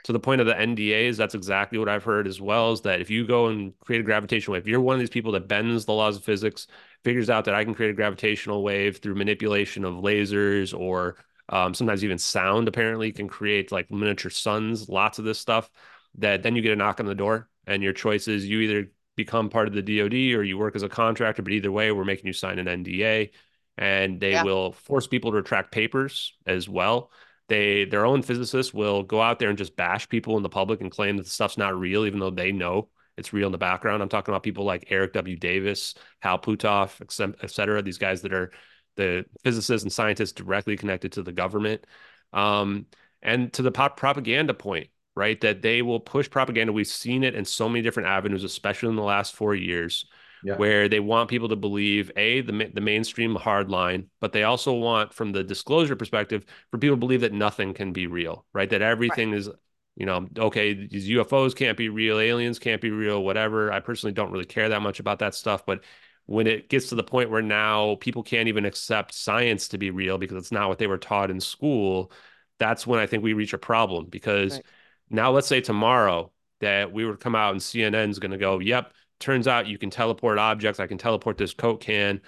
to 0.04 0.14
the 0.14 0.20
point 0.20 0.42
of 0.42 0.48
the 0.48 0.54
NDAs, 0.54 1.18
that's 1.18 1.36
exactly 1.36 1.78
what 1.78 1.90
I've 1.90 2.04
heard 2.04 2.28
as 2.28 2.40
well. 2.40 2.72
Is 2.72 2.82
that 2.82 3.02
if 3.02 3.10
you 3.10 3.28
go 3.28 3.48
and 3.48 3.78
create 3.80 4.00
a 4.00 4.04
gravitational 4.04 4.54
wave, 4.54 4.64
if 4.64 4.68
you're 4.68 4.80
one 4.80 4.96
of 4.96 5.00
these 5.00 5.10
people 5.10 5.32
that 5.34 5.48
bends 5.48 5.86
the 5.86 5.94
laws 5.94 6.16
of 6.16 6.24
physics, 6.24 6.68
figures 7.04 7.30
out 7.30 7.46
that 7.46 7.56
I 7.56 7.64
can 7.64 7.74
create 7.74 7.92
a 7.92 7.96
gravitational 7.96 8.64
wave 8.64 8.98
through 8.98 9.16
manipulation 9.16 9.84
of 9.84 9.96
lasers 9.96 10.78
or 10.78 11.18
um, 11.50 11.74
sometimes 11.74 12.04
even 12.04 12.18
sound, 12.18 12.68
apparently 12.68 13.12
can 13.12 13.28
create 13.28 13.72
like 13.72 13.92
miniature 13.92 14.32
suns, 14.32 14.88
lots 14.88 15.20
of 15.20 15.26
this 15.26 15.40
stuff. 15.40 15.70
That 16.18 16.44
then 16.44 16.56
you 16.56 16.62
get 16.62 16.74
a 16.74 16.76
knock 16.76 17.00
on 17.00 17.06
the 17.06 17.16
door, 17.16 17.50
and 17.68 17.84
your 17.84 17.94
choice 17.94 18.28
is 18.28 18.46
you 18.46 18.60
either 18.62 18.92
become 19.16 19.50
part 19.50 19.68
of 19.68 19.74
the 19.74 19.82
DoD 19.82 20.14
or 20.40 20.44
you 20.44 20.58
work 20.58 20.76
as 20.76 20.84
a 20.84 20.90
contractor. 20.90 21.42
But 21.42 21.54
either 21.54 21.72
way, 21.72 21.92
we're 21.92 22.06
making 22.06 22.28
you 22.28 22.34
sign 22.34 22.58
an 22.58 22.84
NDA, 22.84 23.32
and 23.78 24.20
they 24.20 24.32
yeah. 24.32 24.44
will 24.44 24.72
force 24.72 25.08
people 25.08 25.32
to 25.32 25.38
retract 25.38 25.72
papers 25.72 26.34
as 26.46 26.70
well 26.70 27.12
they 27.50 27.86
their 27.86 28.06
own 28.06 28.22
physicists 28.22 28.74
will 28.74 29.04
go 29.04 29.22
out 29.22 29.40
there 29.40 29.50
and 29.50 29.58
just 29.58 29.76
bash 29.76 30.08
people 30.08 30.38
in 30.38 30.44
the 30.44 30.50
public 30.50 30.82
and 30.82 30.92
claim 30.92 31.18
that 31.18 31.24
the 31.24 31.30
stuff's 31.30 31.58
not 31.58 31.78
real, 31.78 32.06
even 32.06 32.20
though 32.20 32.30
they 32.30 32.52
know 32.52 32.90
it's 33.18 33.34
real 33.34 33.48
in 33.48 33.52
the 33.52 33.58
background. 33.58 34.02
I'm 34.02 34.10
talking 34.10 34.34
about 34.34 34.44
people 34.44 34.64
like 34.64 34.88
Eric 34.90 35.14
W. 35.14 35.36
Davis, 35.36 35.96
Hal 36.20 36.40
Puthoff, 36.40 37.02
et 37.02 37.52
cetera. 37.52 37.82
These 37.82 37.98
guys 37.98 38.22
that 38.22 38.34
are 38.34 38.52
the 38.96 39.26
physicists 39.44 39.84
and 39.84 39.92
scientists 39.92 40.32
directly 40.32 40.78
connected 40.78 41.12
to 41.14 41.24
the 41.24 41.34
government. 41.34 41.86
Um, 42.32 42.86
and 43.22 43.52
to 43.54 43.62
the 43.62 43.72
propaganda 43.72 44.54
point, 44.54 44.88
right? 45.16 45.40
That 45.42 45.62
they 45.62 45.82
will 45.82 46.00
push 46.00 46.30
propaganda. 46.30 46.72
We've 46.72 46.88
seen 46.88 47.26
it 47.26 47.36
in 47.36 47.44
so 47.44 47.68
many 47.68 47.82
different 47.82 48.08
avenues, 48.08 48.46
especially 48.46 48.90
in 48.90 48.96
the 48.96 49.02
last 49.02 49.36
four 49.36 49.54
years 49.54 50.06
yeah. 50.44 50.56
where 50.56 50.88
they 50.88 51.00
want 51.00 51.30
people 51.30 51.50
to 51.50 51.56
believe 51.56 52.12
a 52.16 52.42
the 52.42 52.72
the 52.74 52.82
mainstream 52.82 53.36
hard 53.36 53.70
line, 53.70 54.10
but 54.20 54.34
they 54.34 54.44
also 54.44 54.74
want, 54.74 55.14
from 55.14 55.32
the 55.32 55.44
disclosure 55.44 55.96
perspective, 55.96 56.46
for 56.72 56.78
people 56.78 56.96
to 56.96 57.00
believe 57.00 57.22
that 57.22 57.34
nothing 57.34 57.74
can 57.74 57.94
be 57.94 58.08
real, 58.08 58.46
right? 58.54 58.70
That 58.70 58.82
everything 58.82 59.32
right. 59.32 59.40
is 59.40 59.50
you 59.96 60.06
know, 60.06 60.28
okay, 60.38 60.74
these 60.74 61.10
UFOs 61.10 61.54
can't 61.54 61.78
be 61.78 61.90
real, 61.90 62.20
aliens 62.20 62.58
can't 62.58 62.80
be 62.82 62.90
real, 62.90 63.22
whatever. 63.22 63.70
I 63.70 63.82
personally 63.82 64.14
don't 64.14 64.32
really 64.32 64.46
care 64.46 64.70
that 64.70 64.82
much 64.82 65.02
about 65.02 65.20
that 65.20 65.36
stuff, 65.36 65.66
but 65.66 65.84
when 66.30 66.46
it 66.46 66.70
gets 66.70 66.90
to 66.90 66.96
the 66.96 67.04
point 67.04 67.32
where 67.32 67.42
now 67.42 67.96
people 67.96 68.22
can't 68.22 68.48
even 68.48 68.64
accept 68.64 69.16
science 69.16 69.68
to 69.70 69.80
be 69.80 69.90
real 69.90 70.20
because 70.20 70.38
it's 70.38 70.52
not 70.52 70.70
what 70.70 70.78
they 70.78 70.86
were 70.86 71.00
taught 71.00 71.32
in 71.32 71.40
school, 71.40 72.12
that's 72.60 72.86
when 72.86 73.00
I 73.00 73.08
think 73.08 73.24
we 73.24 73.34
reach 73.34 73.54
a 73.54 73.58
problem. 73.58 74.06
Because 74.06 74.54
right. 74.54 74.64
now, 75.10 75.32
let's 75.32 75.48
say 75.48 75.60
tomorrow 75.60 76.32
that 76.62 76.94
we 76.94 77.04
would 77.04 77.20
come 77.20 77.34
out 77.34 77.54
and 77.54 77.60
CNN's 77.60 78.20
going 78.20 78.30
to 78.30 78.38
go, 78.38 78.60
yep, 78.60 78.94
turns 79.20 79.48
out 79.48 79.68
you 79.68 79.78
can 79.78 79.90
teleport 79.90 80.38
objects. 80.38 80.80
I 80.80 80.88
can 80.88 80.98
teleport 80.98 81.38
this 81.38 81.54
Coke 81.54 81.82
can. 81.82 82.22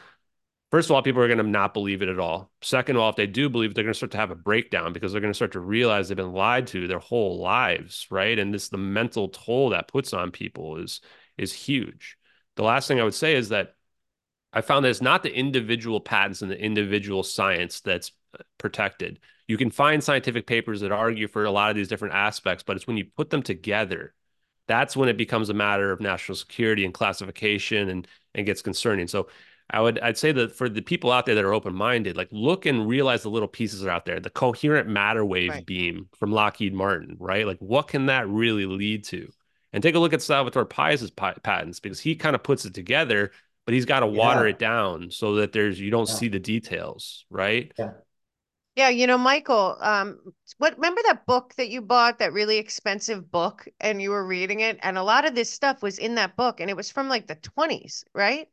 First 0.72 0.90
of 0.90 0.96
all, 0.96 1.02
people 1.02 1.22
are 1.22 1.28
going 1.28 1.38
to 1.38 1.44
not 1.44 1.74
believe 1.74 2.02
it 2.02 2.08
at 2.08 2.20
all. 2.20 2.50
Second 2.62 2.96
of 2.96 3.02
all, 3.02 3.10
if 3.10 3.18
they 3.18 3.28
do 3.28 3.50
believe 3.50 3.72
it, 3.72 3.74
they're 3.74 3.84
going 3.84 3.94
to 3.94 3.98
start 3.98 4.12
to 4.12 4.18
have 4.18 4.32
a 4.32 4.36
breakdown 4.36 4.94
because 4.94 5.12
they're 5.12 5.20
going 5.20 5.34
to 5.34 5.36
start 5.36 5.52
to 5.52 5.60
realize 5.60 6.08
they've 6.08 6.16
been 6.16 6.32
lied 6.32 6.68
to 6.68 6.88
their 6.88 7.00
whole 7.00 7.40
lives, 7.40 8.08
right? 8.10 8.40
And 8.40 8.54
this 8.54 8.70
the 8.70 8.78
mental 8.78 9.28
toll 9.30 9.70
that 9.70 9.90
puts 9.90 10.14
on 10.14 10.32
people 10.32 10.78
is 10.78 11.02
is 11.38 11.52
huge. 11.52 12.18
The 12.56 12.64
last 12.64 12.88
thing 12.88 13.00
I 13.00 13.04
would 13.04 13.14
say 13.14 13.36
is 13.36 13.50
that 13.50 13.76
I 14.54 14.62
found 14.62 14.86
that 14.86 14.90
it's 14.90 15.02
not 15.02 15.24
the 15.24 15.34
individual 15.34 16.00
patents 16.00 16.42
and 16.42 16.52
the 16.52 16.60
individual 16.60 17.24
science 17.24 17.82
that's 17.82 18.12
uh, 18.38 18.44
protected. 18.58 19.20
You 19.48 19.58
can 19.58 19.72
find 19.72 20.04
scientific 20.04 20.48
papers 20.48 20.82
that 20.82 20.92
argue 20.92 21.28
for 21.28 21.44
a 21.44 21.52
lot 21.52 21.70
of 21.70 21.76
these 21.76 21.88
different 21.88 22.16
aspects, 22.16 22.64
but 22.64 22.76
it's 22.78 22.88
when 22.88 22.98
you 22.98 23.06
put 23.06 23.30
them 23.30 23.44
together 23.44 24.14
that's 24.72 24.96
when 24.96 25.10
it 25.10 25.18
becomes 25.18 25.50
a 25.50 25.54
matter 25.54 25.92
of 25.92 26.00
national 26.00 26.36
security 26.36 26.86
and 26.86 26.94
classification 26.94 27.90
and 27.90 28.08
and 28.34 28.46
gets 28.46 28.62
concerning. 28.62 29.08
So 29.08 29.28
I 29.70 29.82
would 29.82 30.00
I'd 30.00 30.18
say 30.18 30.32
that 30.32 30.56
for 30.56 30.70
the 30.70 30.82
people 30.82 31.12
out 31.12 31.26
there 31.26 31.36
that 31.36 31.44
are 31.44 31.54
open 31.54 31.76
minded, 31.76 32.16
like 32.16 32.30
look 32.32 32.66
and 32.66 32.88
realize 32.88 33.24
the 33.24 33.30
little 33.30 33.48
pieces 33.48 33.86
are 33.86 33.90
out 33.90 34.06
there. 34.06 34.20
The 34.20 34.30
coherent 34.30 34.88
matter 34.88 35.26
wave 35.26 35.52
right. 35.52 35.66
beam 35.66 36.08
from 36.18 36.32
Lockheed 36.32 36.74
Martin, 36.74 37.18
right? 37.20 37.46
Like 37.46 37.60
what 37.60 37.88
can 37.88 38.06
that 38.08 38.28
really 38.28 38.66
lead 38.66 39.04
to? 39.06 39.30
And 39.74 39.82
take 39.82 39.96
a 39.96 40.00
look 40.00 40.14
at 40.14 40.22
Salvatore 40.22 40.66
Pais' 40.66 41.10
patents 41.12 41.80
because 41.80 42.00
he 42.00 42.16
kind 42.16 42.36
of 42.36 42.44
puts 42.44 42.66
it 42.66 42.74
together, 42.74 43.32
but 43.66 43.74
he's 43.74 43.86
got 43.86 44.02
to 44.02 44.08
water 44.08 44.46
yeah. 44.46 44.50
it 44.50 44.60
down 44.60 45.10
so 45.12 45.36
that 45.36 45.54
there's 45.54 45.80
you 45.80 45.90
don't 45.90 46.10
yeah. 46.10 46.16
see 46.16 46.28
the 46.28 46.40
details, 46.40 47.26
right? 47.30 47.72
Yeah. 47.80 47.92
Yeah, 48.76 48.88
you 48.88 49.06
know, 49.06 49.18
Michael, 49.18 49.78
um, 49.82 50.34
what 50.58 50.76
remember 50.76 51.02
that 51.08 51.26
book 51.26 51.54
that 51.56 51.70
you 51.70 51.82
bought, 51.82 52.20
that 52.20 52.32
really 52.32 52.58
expensive 52.58 53.30
book, 53.30 53.68
and 53.82 54.02
you 54.02 54.12
were 54.12 54.26
reading 54.26 54.62
it, 54.62 54.80
and 54.82 54.98
a 54.98 55.04
lot 55.04 55.26
of 55.26 55.36
this 55.36 55.50
stuff 55.50 55.82
was 55.82 56.00
in 56.00 56.16
that 56.16 56.38
book, 56.38 56.62
and 56.62 56.70
it 56.70 56.78
was 56.78 56.90
from 56.90 57.10
like 57.10 57.28
the 57.28 57.36
20s, 57.36 58.06
right? 58.14 58.48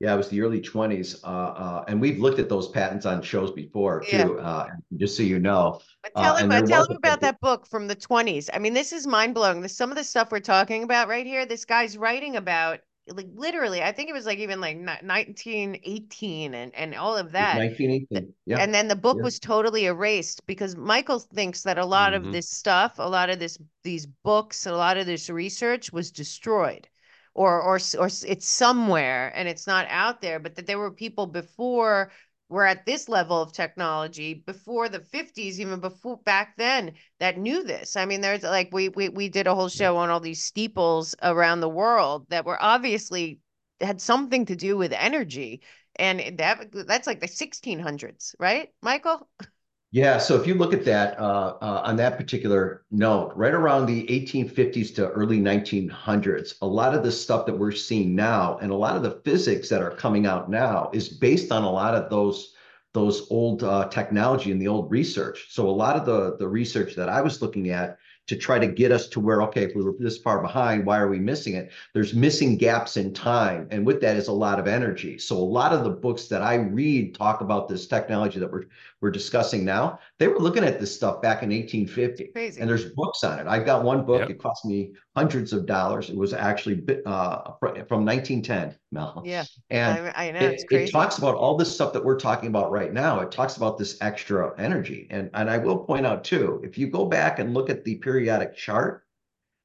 Yeah, 0.00 0.14
it 0.14 0.16
was 0.16 0.28
the 0.28 0.42
early 0.42 0.60
20s. 0.60 1.22
Uh, 1.24 1.26
uh, 1.26 1.84
and 1.88 2.00
we've 2.00 2.18
looked 2.18 2.38
at 2.38 2.48
those 2.48 2.68
patents 2.68 3.06
on 3.06 3.22
shows 3.22 3.50
before 3.50 4.00
too, 4.00 4.38
uh, 4.40 4.68
just 4.96 5.16
so 5.16 5.22
you 5.22 5.38
know. 5.38 5.80
But 6.02 6.14
tell 6.14 6.34
uh, 6.34 6.38
him, 6.38 6.66
tell 6.66 6.84
him 6.84 6.96
about 6.96 7.20
that 7.20 7.40
book 7.40 7.66
from 7.66 7.88
the 7.88 7.96
20s. 7.96 8.50
I 8.52 8.58
mean, 8.58 8.74
this 8.74 8.92
is 8.92 9.06
mind 9.06 9.34
blowing. 9.34 9.66
Some 9.68 9.90
of 9.90 9.96
the 9.96 10.04
stuff 10.04 10.30
we're 10.30 10.40
talking 10.40 10.82
about 10.82 11.08
right 11.08 11.26
here, 11.26 11.46
this 11.46 11.64
guy's 11.64 11.96
writing 11.96 12.36
about 12.36 12.80
like 13.08 13.28
literally 13.34 13.82
i 13.82 13.92
think 13.92 14.08
it 14.08 14.12
was 14.12 14.26
like 14.26 14.38
even 14.38 14.60
like 14.60 14.76
1918 14.76 16.54
and 16.54 16.74
and 16.74 16.94
all 16.94 17.16
of 17.16 17.32
that 17.32 17.56
1918 17.56 18.32
yeah 18.46 18.58
and 18.58 18.74
then 18.74 18.88
the 18.88 18.96
book 18.96 19.16
yeah. 19.18 19.24
was 19.24 19.38
totally 19.38 19.86
erased 19.86 20.44
because 20.46 20.76
michael 20.76 21.18
thinks 21.18 21.62
that 21.62 21.78
a 21.78 21.84
lot 21.84 22.12
mm-hmm. 22.12 22.26
of 22.26 22.32
this 22.32 22.50
stuff 22.50 22.94
a 22.98 23.08
lot 23.08 23.30
of 23.30 23.38
this 23.38 23.58
these 23.84 24.06
books 24.06 24.66
a 24.66 24.72
lot 24.72 24.96
of 24.96 25.06
this 25.06 25.30
research 25.30 25.92
was 25.92 26.10
destroyed 26.10 26.88
or 27.34 27.60
or 27.60 27.78
or 27.98 28.08
it's 28.26 28.48
somewhere 28.48 29.32
and 29.36 29.46
it's 29.46 29.66
not 29.66 29.86
out 29.90 30.20
there 30.20 30.40
but 30.40 30.56
that 30.56 30.66
there 30.66 30.78
were 30.78 30.90
people 30.90 31.26
before 31.26 32.10
we're 32.48 32.64
at 32.64 32.86
this 32.86 33.08
level 33.08 33.40
of 33.40 33.52
technology 33.52 34.34
before 34.34 34.88
the 34.88 35.00
50s 35.00 35.58
even 35.58 35.80
before 35.80 36.18
back 36.18 36.56
then 36.56 36.92
that 37.18 37.38
knew 37.38 37.62
this. 37.64 37.96
I 37.96 38.06
mean 38.06 38.20
there's 38.20 38.42
like 38.42 38.70
we 38.72 38.88
we, 38.90 39.08
we 39.08 39.28
did 39.28 39.46
a 39.46 39.54
whole 39.54 39.68
show 39.68 39.96
on 39.96 40.10
all 40.10 40.20
these 40.20 40.44
steeples 40.44 41.14
around 41.22 41.60
the 41.60 41.68
world 41.68 42.26
that 42.30 42.44
were 42.44 42.62
obviously 42.62 43.40
had 43.80 44.00
something 44.00 44.46
to 44.46 44.56
do 44.56 44.76
with 44.76 44.92
energy. 44.92 45.62
And 45.98 46.38
that 46.38 46.68
that's 46.86 47.06
like 47.06 47.20
the 47.20 47.28
1600s 47.28 48.34
right 48.38 48.68
michael 48.82 49.28
yeah, 49.92 50.18
so 50.18 50.34
if 50.38 50.46
you 50.46 50.54
look 50.54 50.74
at 50.74 50.84
that 50.84 51.18
uh, 51.18 51.56
uh, 51.62 51.82
on 51.84 51.96
that 51.96 52.16
particular 52.16 52.84
note, 52.90 53.32
right 53.36 53.54
around 53.54 53.86
the 53.86 54.04
1850s 54.06 54.94
to 54.96 55.08
early 55.10 55.38
1900s, 55.38 56.54
a 56.60 56.66
lot 56.66 56.94
of 56.94 57.02
the 57.02 57.12
stuff 57.12 57.46
that 57.46 57.56
we're 57.56 57.72
seeing 57.72 58.14
now 58.14 58.58
and 58.58 58.72
a 58.72 58.76
lot 58.76 58.96
of 58.96 59.02
the 59.02 59.20
physics 59.24 59.68
that 59.68 59.82
are 59.82 59.92
coming 59.92 60.26
out 60.26 60.50
now 60.50 60.90
is 60.92 61.08
based 61.08 61.52
on 61.52 61.62
a 61.62 61.70
lot 61.70 61.94
of 61.94 62.10
those 62.10 62.52
those 62.94 63.26
old 63.30 63.62
uh, 63.62 63.86
technology 63.88 64.50
and 64.50 64.60
the 64.60 64.68
old 64.68 64.90
research. 64.90 65.46
So 65.50 65.68
a 65.68 65.70
lot 65.70 65.96
of 65.96 66.04
the 66.04 66.36
the 66.38 66.48
research 66.48 66.96
that 66.96 67.08
I 67.08 67.20
was 67.20 67.40
looking 67.40 67.70
at 67.70 67.98
to 68.26 68.36
try 68.36 68.58
to 68.58 68.66
get 68.66 68.92
us 68.92 69.08
to 69.08 69.20
where, 69.20 69.42
okay, 69.42 69.62
if 69.62 69.74
we 69.74 69.82
were 69.82 69.94
this 69.98 70.18
far 70.18 70.40
behind, 70.40 70.84
why 70.84 70.98
are 70.98 71.08
we 71.08 71.18
missing 71.18 71.54
it? 71.54 71.70
There's 71.94 72.14
missing 72.14 72.56
gaps 72.56 72.96
in 72.96 73.14
time. 73.14 73.68
And 73.70 73.86
with 73.86 74.00
that 74.00 74.16
is 74.16 74.28
a 74.28 74.32
lot 74.32 74.58
of 74.58 74.66
energy. 74.66 75.18
So 75.18 75.36
a 75.36 75.38
lot 75.38 75.72
of 75.72 75.84
the 75.84 75.90
books 75.90 76.26
that 76.28 76.42
I 76.42 76.54
read 76.54 77.14
talk 77.14 77.40
about 77.40 77.68
this 77.68 77.86
technology 77.86 78.38
that 78.40 78.50
we're, 78.50 78.64
we're 79.00 79.10
discussing 79.10 79.64
now. 79.64 80.00
They 80.18 80.28
were 80.28 80.38
looking 80.38 80.64
at 80.64 80.80
this 80.80 80.94
stuff 80.94 81.22
back 81.22 81.42
in 81.42 81.50
1850. 81.50 82.24
Crazy. 82.32 82.60
And 82.60 82.68
there's 82.68 82.90
books 82.92 83.22
on 83.22 83.38
it. 83.38 83.46
I've 83.46 83.64
got 83.64 83.84
one 83.84 84.04
book. 84.04 84.20
Yep. 84.20 84.30
It 84.30 84.38
cost 84.38 84.64
me 84.64 84.92
hundreds 85.14 85.52
of 85.52 85.66
dollars. 85.66 86.10
It 86.10 86.16
was 86.16 86.32
actually 86.32 86.84
uh, 87.06 87.52
from 87.88 88.04
1910, 88.04 88.74
Mel. 88.92 89.22
Yeah. 89.24 89.44
And 89.70 90.08
I, 90.08 90.28
I 90.28 90.30
know. 90.30 90.40
It, 90.40 90.64
it, 90.70 90.90
talks 90.90 91.18
about 91.18 91.34
all 91.34 91.56
this 91.56 91.72
stuff 91.72 91.92
that 91.92 92.04
we're 92.04 92.18
talking 92.18 92.48
about 92.48 92.70
right 92.70 92.92
now. 92.92 93.20
It 93.20 93.32
talks 93.32 93.56
about 93.56 93.78
this 93.78 93.98
extra 94.00 94.52
energy. 94.58 95.06
And, 95.10 95.30
and 95.34 95.50
I 95.50 95.58
will 95.58 95.78
point 95.78 96.06
out 96.06 96.24
too, 96.24 96.60
if 96.64 96.78
you 96.78 96.88
go 96.88 97.04
back 97.04 97.38
and 97.38 97.54
look 97.54 97.68
at 97.68 97.84
the 97.84 97.96
periodic 97.96 98.56
chart 98.56 99.04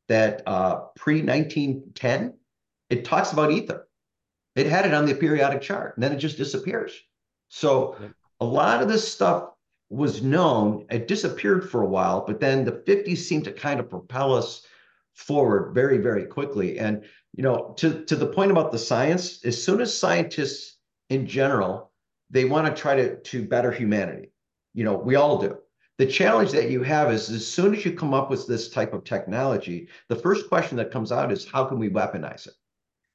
that 0.07 0.41
uh, 0.47 0.85
pre 0.95 1.21
1910, 1.21 2.33
it 2.89 3.05
talks 3.05 3.31
about 3.31 3.51
ether. 3.51 3.87
It 4.55 4.67
had 4.67 4.85
it 4.85 4.93
on 4.93 5.05
the 5.05 5.13
periodic 5.13 5.61
chart 5.61 5.95
and 5.95 6.03
then 6.03 6.11
it 6.11 6.17
just 6.17 6.37
disappears. 6.37 6.99
So 7.49 7.95
a 8.39 8.45
lot 8.45 8.81
of 8.81 8.89
this 8.89 9.09
stuff 9.09 9.51
was 9.89 10.21
known. 10.21 10.85
It 10.89 11.07
disappeared 11.07 11.69
for 11.69 11.81
a 11.81 11.87
while, 11.87 12.25
but 12.25 12.39
then 12.39 12.65
the 12.65 12.71
50s 12.71 13.17
seemed 13.17 13.43
to 13.45 13.51
kind 13.51 13.79
of 13.79 13.89
propel 13.89 14.33
us 14.33 14.65
forward 15.13 15.73
very, 15.73 15.97
very 15.97 16.25
quickly. 16.25 16.79
And 16.79 17.03
you 17.33 17.43
know, 17.43 17.73
to 17.77 18.03
to 18.05 18.15
the 18.15 18.27
point 18.27 18.51
about 18.51 18.71
the 18.71 18.79
science, 18.79 19.43
as 19.45 19.61
soon 19.61 19.81
as 19.81 19.97
scientists 19.97 20.77
in 21.09 21.27
general, 21.27 21.91
they 22.29 22.45
want 22.45 22.67
to 22.67 22.81
try 22.81 22.95
to 22.95 23.17
to 23.17 23.47
better 23.47 23.71
humanity. 23.71 24.31
You 24.73 24.83
know, 24.83 24.95
we 24.95 25.15
all 25.15 25.37
do. 25.37 25.57
The 25.97 26.07
challenge 26.07 26.51
that 26.51 26.71
you 26.71 26.81
have 26.83 27.11
is 27.11 27.29
as 27.29 27.45
soon 27.45 27.75
as 27.75 27.85
you 27.85 27.93
come 27.93 28.13
up 28.13 28.29
with 28.29 28.47
this 28.47 28.69
type 28.69 28.93
of 28.93 29.03
technology, 29.03 29.87
the 30.07 30.15
first 30.15 30.49
question 30.49 30.77
that 30.77 30.91
comes 30.91 31.11
out 31.11 31.31
is 31.31 31.45
how 31.45 31.65
can 31.65 31.77
we 31.77 31.89
weaponize 31.89 32.47
it? 32.47 32.53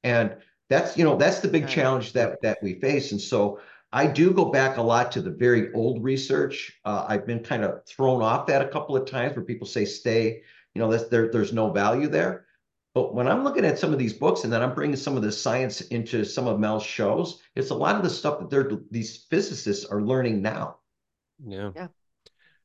And 0.03 0.37
that's 0.69 0.97
you 0.97 1.03
know 1.03 1.15
that's 1.15 1.39
the 1.39 1.47
big 1.47 1.67
challenge 1.67 2.13
that 2.13 2.41
that 2.41 2.57
we 2.61 2.75
face. 2.75 3.11
And 3.11 3.21
so 3.21 3.59
I 3.91 4.05
do 4.07 4.31
go 4.31 4.45
back 4.45 4.77
a 4.77 4.81
lot 4.81 5.11
to 5.13 5.21
the 5.21 5.31
very 5.31 5.71
old 5.73 6.03
research. 6.03 6.79
Uh, 6.83 7.05
I've 7.07 7.25
been 7.25 7.43
kind 7.43 7.63
of 7.63 7.85
thrown 7.85 8.21
off 8.21 8.47
that 8.47 8.61
a 8.61 8.67
couple 8.67 8.97
of 8.97 9.09
times 9.09 9.35
where 9.35 9.45
people 9.45 9.67
say 9.67 9.85
stay, 9.85 10.41
you 10.77 10.83
know, 10.83 10.95
there, 10.95 11.31
there's 11.31 11.53
no 11.53 11.71
value 11.71 12.07
there. 12.07 12.45
But 12.93 13.15
when 13.15 13.27
I'm 13.27 13.43
looking 13.43 13.65
at 13.65 13.79
some 13.79 13.93
of 13.93 13.99
these 13.99 14.13
books 14.13 14.43
and 14.43 14.53
then 14.53 14.61
I'm 14.61 14.75
bringing 14.75 14.95
some 14.95 15.17
of 15.17 15.23
the 15.23 15.31
science 15.31 15.81
into 15.81 16.23
some 16.23 16.45
of 16.45 16.59
Mel's 16.59 16.83
shows, 16.83 17.41
it's 17.55 17.71
a 17.71 17.75
lot 17.75 17.95
of 17.95 18.03
the 18.03 18.09
stuff 18.09 18.39
that 18.39 18.51
they're 18.51 18.69
these 18.91 19.25
physicists 19.29 19.85
are 19.85 20.01
learning 20.01 20.43
now. 20.43 20.77
Yeah. 21.43 21.71
Yeah. 21.75 21.87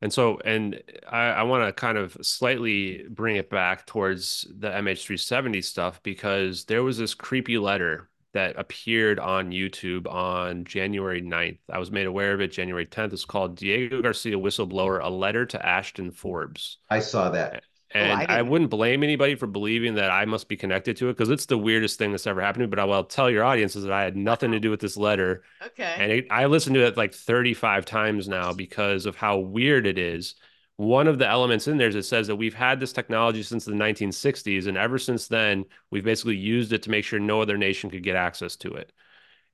And 0.03 0.13
so, 0.13 0.39
and 0.45 0.83
I, 1.09 1.27
I 1.29 1.43
want 1.45 1.67
to 1.67 1.73
kind 1.73 1.97
of 1.97 2.19
slightly 2.21 3.05
bring 3.09 3.37
it 3.37 3.49
back 3.49 3.87
towards 3.87 4.47
the 4.59 4.69
MH370 4.69 5.65
stuff 5.65 6.03
because 6.03 6.65
there 6.65 6.83
was 6.83 6.99
this 6.99 7.15
creepy 7.15 7.57
letter 7.57 8.11
that 8.33 8.59
appeared 8.59 9.19
on 9.19 9.53
YouTube 9.53 10.07
on 10.11 10.65
January 10.65 11.23
9th. 11.23 11.59
I 11.71 11.79
was 11.79 11.91
made 11.91 12.07
aware 12.07 12.33
of 12.33 12.41
it 12.41 12.53
January 12.53 12.87
10th. 12.87 13.13
It's 13.13 13.25
called 13.25 13.57
Diego 13.57 14.03
Garcia 14.03 14.37
Whistleblower, 14.37 15.03
a 15.03 15.11
letter 15.11 15.47
to 15.47 15.65
Ashton 15.65 16.11
Forbes. 16.11 16.79
I 16.91 17.01
saw 17.01 17.31
that. 17.31 17.65
Oh, 17.95 17.99
and 17.99 18.13
oh, 18.13 18.33
I, 18.33 18.39
I, 18.39 18.43
wouldn't 18.43 18.71
blame 18.71 19.03
anybody 19.03 19.35
for 19.35 19.47
believing 19.47 19.95
that 19.95 20.11
I 20.11 20.25
must 20.25 20.49
be 20.49 20.57
connected 20.57 20.97
to 20.99 21.09
it 21.09 21.17
because 21.17 21.31
it's 21.31 21.47
the 21.47 21.59
weirdest 21.59 21.99
thing 21.99 22.11
that's 22.11 22.27
ever 22.27 22.41
happened 22.41 22.63
to 22.63 22.67
me. 22.67 22.71
But 22.71 22.79
I 22.79 22.85
will 22.85 23.05
tell 23.05 23.31
your 23.31 23.45
audience 23.45 23.77
is 23.77 23.85
that 23.85 23.93
I 23.93 24.03
had 24.05 24.17
nothing 24.33 24.53
to 24.53 24.61
do 24.61 24.71
with 24.71 24.81
this 24.81 24.97
letter. 24.97 25.43
Okay. 25.65 25.95
And 25.99 26.13
it, 26.13 26.27
I 26.31 26.47
listened 26.47 26.75
to 26.75 26.87
it 26.87 26.97
like 26.97 27.15
35 27.15 27.85
times 27.85 28.29
now 28.29 28.53
because 28.53 29.07
of 29.07 29.17
how 29.17 29.39
weird 29.39 29.87
it 29.87 29.99
is. 29.99 30.35
One 30.77 31.07
of 31.07 31.19
the 31.19 31.29
elements 31.29 31.69
in 31.69 31.77
there 31.77 31.89
is 31.89 31.95
it 31.95 32.05
says 32.05 32.27
that 32.27 32.37
we've 32.37 32.55
had 32.55 32.81
this 32.81 32.93
technology 32.93 33.43
since 33.43 33.65
the 33.65 33.73
1960s. 33.73 34.67
And 34.67 34.77
ever 34.77 34.99
since 34.99 35.29
then, 35.29 35.65
we've 35.91 36.05
basically 36.05 36.37
used 36.37 36.73
it 36.73 36.83
to 36.85 36.91
make 36.91 37.05
sure 37.05 37.21
no 37.21 37.41
other 37.41 37.59
nation 37.59 37.91
could 37.91 38.03
get 38.03 38.17
access 38.17 38.57
to 38.57 38.75
it. 38.75 38.93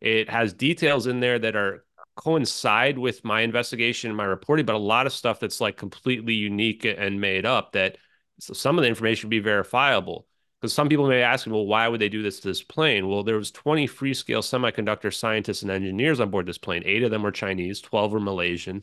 It 0.00 0.30
has 0.30 0.52
details 0.52 1.06
in 1.06 1.20
there 1.20 1.38
that 1.40 1.56
are 1.56 1.84
coincide 2.18 2.98
with 2.98 3.24
my 3.24 3.42
investigation 3.42 4.10
and 4.10 4.16
my 4.16 4.24
reporting, 4.24 4.66
but 4.66 4.74
a 4.74 4.78
lot 4.78 5.06
of 5.06 5.12
stuff 5.12 5.40
that's 5.40 5.60
like 5.60 5.76
completely 5.76 6.34
unique 6.34 6.84
and 6.84 7.20
made 7.20 7.46
up 7.46 7.72
that 7.72 7.96
so 8.38 8.54
some 8.54 8.78
of 8.78 8.82
the 8.82 8.88
information 8.88 9.28
would 9.28 9.30
be 9.30 9.40
verifiable 9.40 10.26
because 10.60 10.72
some 10.72 10.88
people 10.88 11.08
may 11.08 11.22
ask, 11.22 11.46
well, 11.46 11.66
why 11.66 11.86
would 11.86 12.00
they 12.00 12.08
do 12.08 12.22
this 12.22 12.40
to 12.40 12.48
this 12.48 12.62
plane? 12.62 13.08
Well, 13.08 13.22
there 13.22 13.36
was 13.36 13.50
20 13.52 13.86
Freescale 13.86 14.42
semiconductor 14.42 15.14
scientists 15.14 15.62
and 15.62 15.70
engineers 15.70 16.18
on 16.18 16.30
board 16.30 16.46
this 16.46 16.58
plane. 16.58 16.82
Eight 16.84 17.04
of 17.04 17.10
them 17.10 17.22
were 17.22 17.30
Chinese, 17.30 17.80
12 17.80 18.12
were 18.12 18.20
Malaysian. 18.20 18.82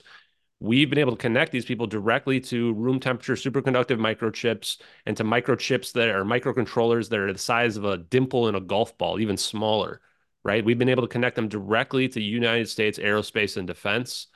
We've 0.62 0.90
been 0.90 1.00
able 1.00 1.12
to 1.12 1.22
connect 1.22 1.52
these 1.52 1.66
people 1.66 1.86
directly 1.86 2.40
to 2.42 2.74
room 2.74 3.02
temperature 3.02 3.34
superconductive 3.34 4.00
microchips 4.00 4.78
and 5.06 5.18
to 5.18 5.26
microchips 5.26 5.92
that 5.94 6.08
are 6.08 6.24
microcontrollers 6.24 7.10
that 7.10 7.20
are 7.20 7.34
the 7.34 7.40
size 7.40 7.76
of 7.76 7.84
a 7.84 7.98
dimple 7.98 8.48
in 8.48 8.56
a 8.56 8.62
golf 8.62 8.98
ball, 8.98 9.20
even 9.20 9.36
smaller, 9.36 10.00
right? 10.44 10.64
We've 10.64 10.80
been 10.80 10.90
able 10.90 11.04
to 11.04 11.10
connect 11.10 11.36
them 11.36 11.50
directly 11.50 12.08
to 12.10 12.22
United 12.22 12.70
States 12.70 13.00
aerospace 13.00 13.58
and 13.58 13.68
defense. 13.68 14.28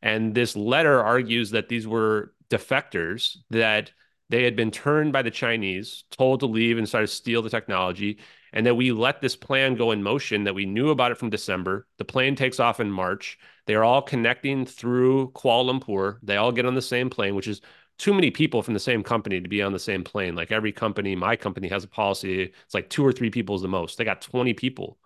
And 0.00 0.32
this 0.32 0.54
letter 0.54 1.02
argues 1.02 1.50
that 1.50 1.68
these 1.68 1.88
were 1.88 2.34
defectors 2.50 3.36
that– 3.50 3.90
they 4.30 4.44
had 4.44 4.56
been 4.56 4.70
turned 4.70 5.12
by 5.12 5.22
the 5.22 5.30
Chinese, 5.30 6.04
told 6.10 6.40
to 6.40 6.46
leave 6.46 6.78
and 6.78 6.88
start 6.88 7.04
to 7.04 7.12
steal 7.12 7.42
the 7.42 7.50
technology, 7.50 8.18
and 8.52 8.66
that 8.66 8.76
we 8.76 8.92
let 8.92 9.20
this 9.20 9.36
plan 9.36 9.74
go 9.74 9.90
in 9.92 10.02
motion. 10.02 10.44
That 10.44 10.54
we 10.54 10.64
knew 10.64 10.90
about 10.90 11.12
it 11.12 11.18
from 11.18 11.30
December. 11.30 11.86
The 11.98 12.04
plane 12.04 12.36
takes 12.36 12.60
off 12.60 12.80
in 12.80 12.90
March. 12.90 13.38
They 13.66 13.74
are 13.74 13.84
all 13.84 14.02
connecting 14.02 14.66
through 14.66 15.32
Kuala 15.32 15.80
Lumpur. 15.80 16.18
They 16.22 16.36
all 16.36 16.52
get 16.52 16.66
on 16.66 16.74
the 16.74 16.82
same 16.82 17.10
plane, 17.10 17.34
which 17.34 17.48
is 17.48 17.60
too 17.98 18.14
many 18.14 18.30
people 18.30 18.62
from 18.62 18.74
the 18.74 18.80
same 18.80 19.02
company 19.02 19.40
to 19.40 19.48
be 19.48 19.62
on 19.62 19.72
the 19.72 19.78
same 19.78 20.04
plane. 20.04 20.34
Like 20.34 20.50
every 20.50 20.72
company, 20.72 21.14
my 21.14 21.36
company 21.36 21.68
has 21.68 21.84
a 21.84 21.88
policy. 21.88 22.42
It's 22.42 22.74
like 22.74 22.90
two 22.90 23.04
or 23.06 23.12
three 23.12 23.30
people 23.30 23.54
is 23.54 23.62
the 23.62 23.68
most. 23.68 23.98
They 23.98 24.04
got 24.04 24.20
20 24.20 24.54
people. 24.54 24.98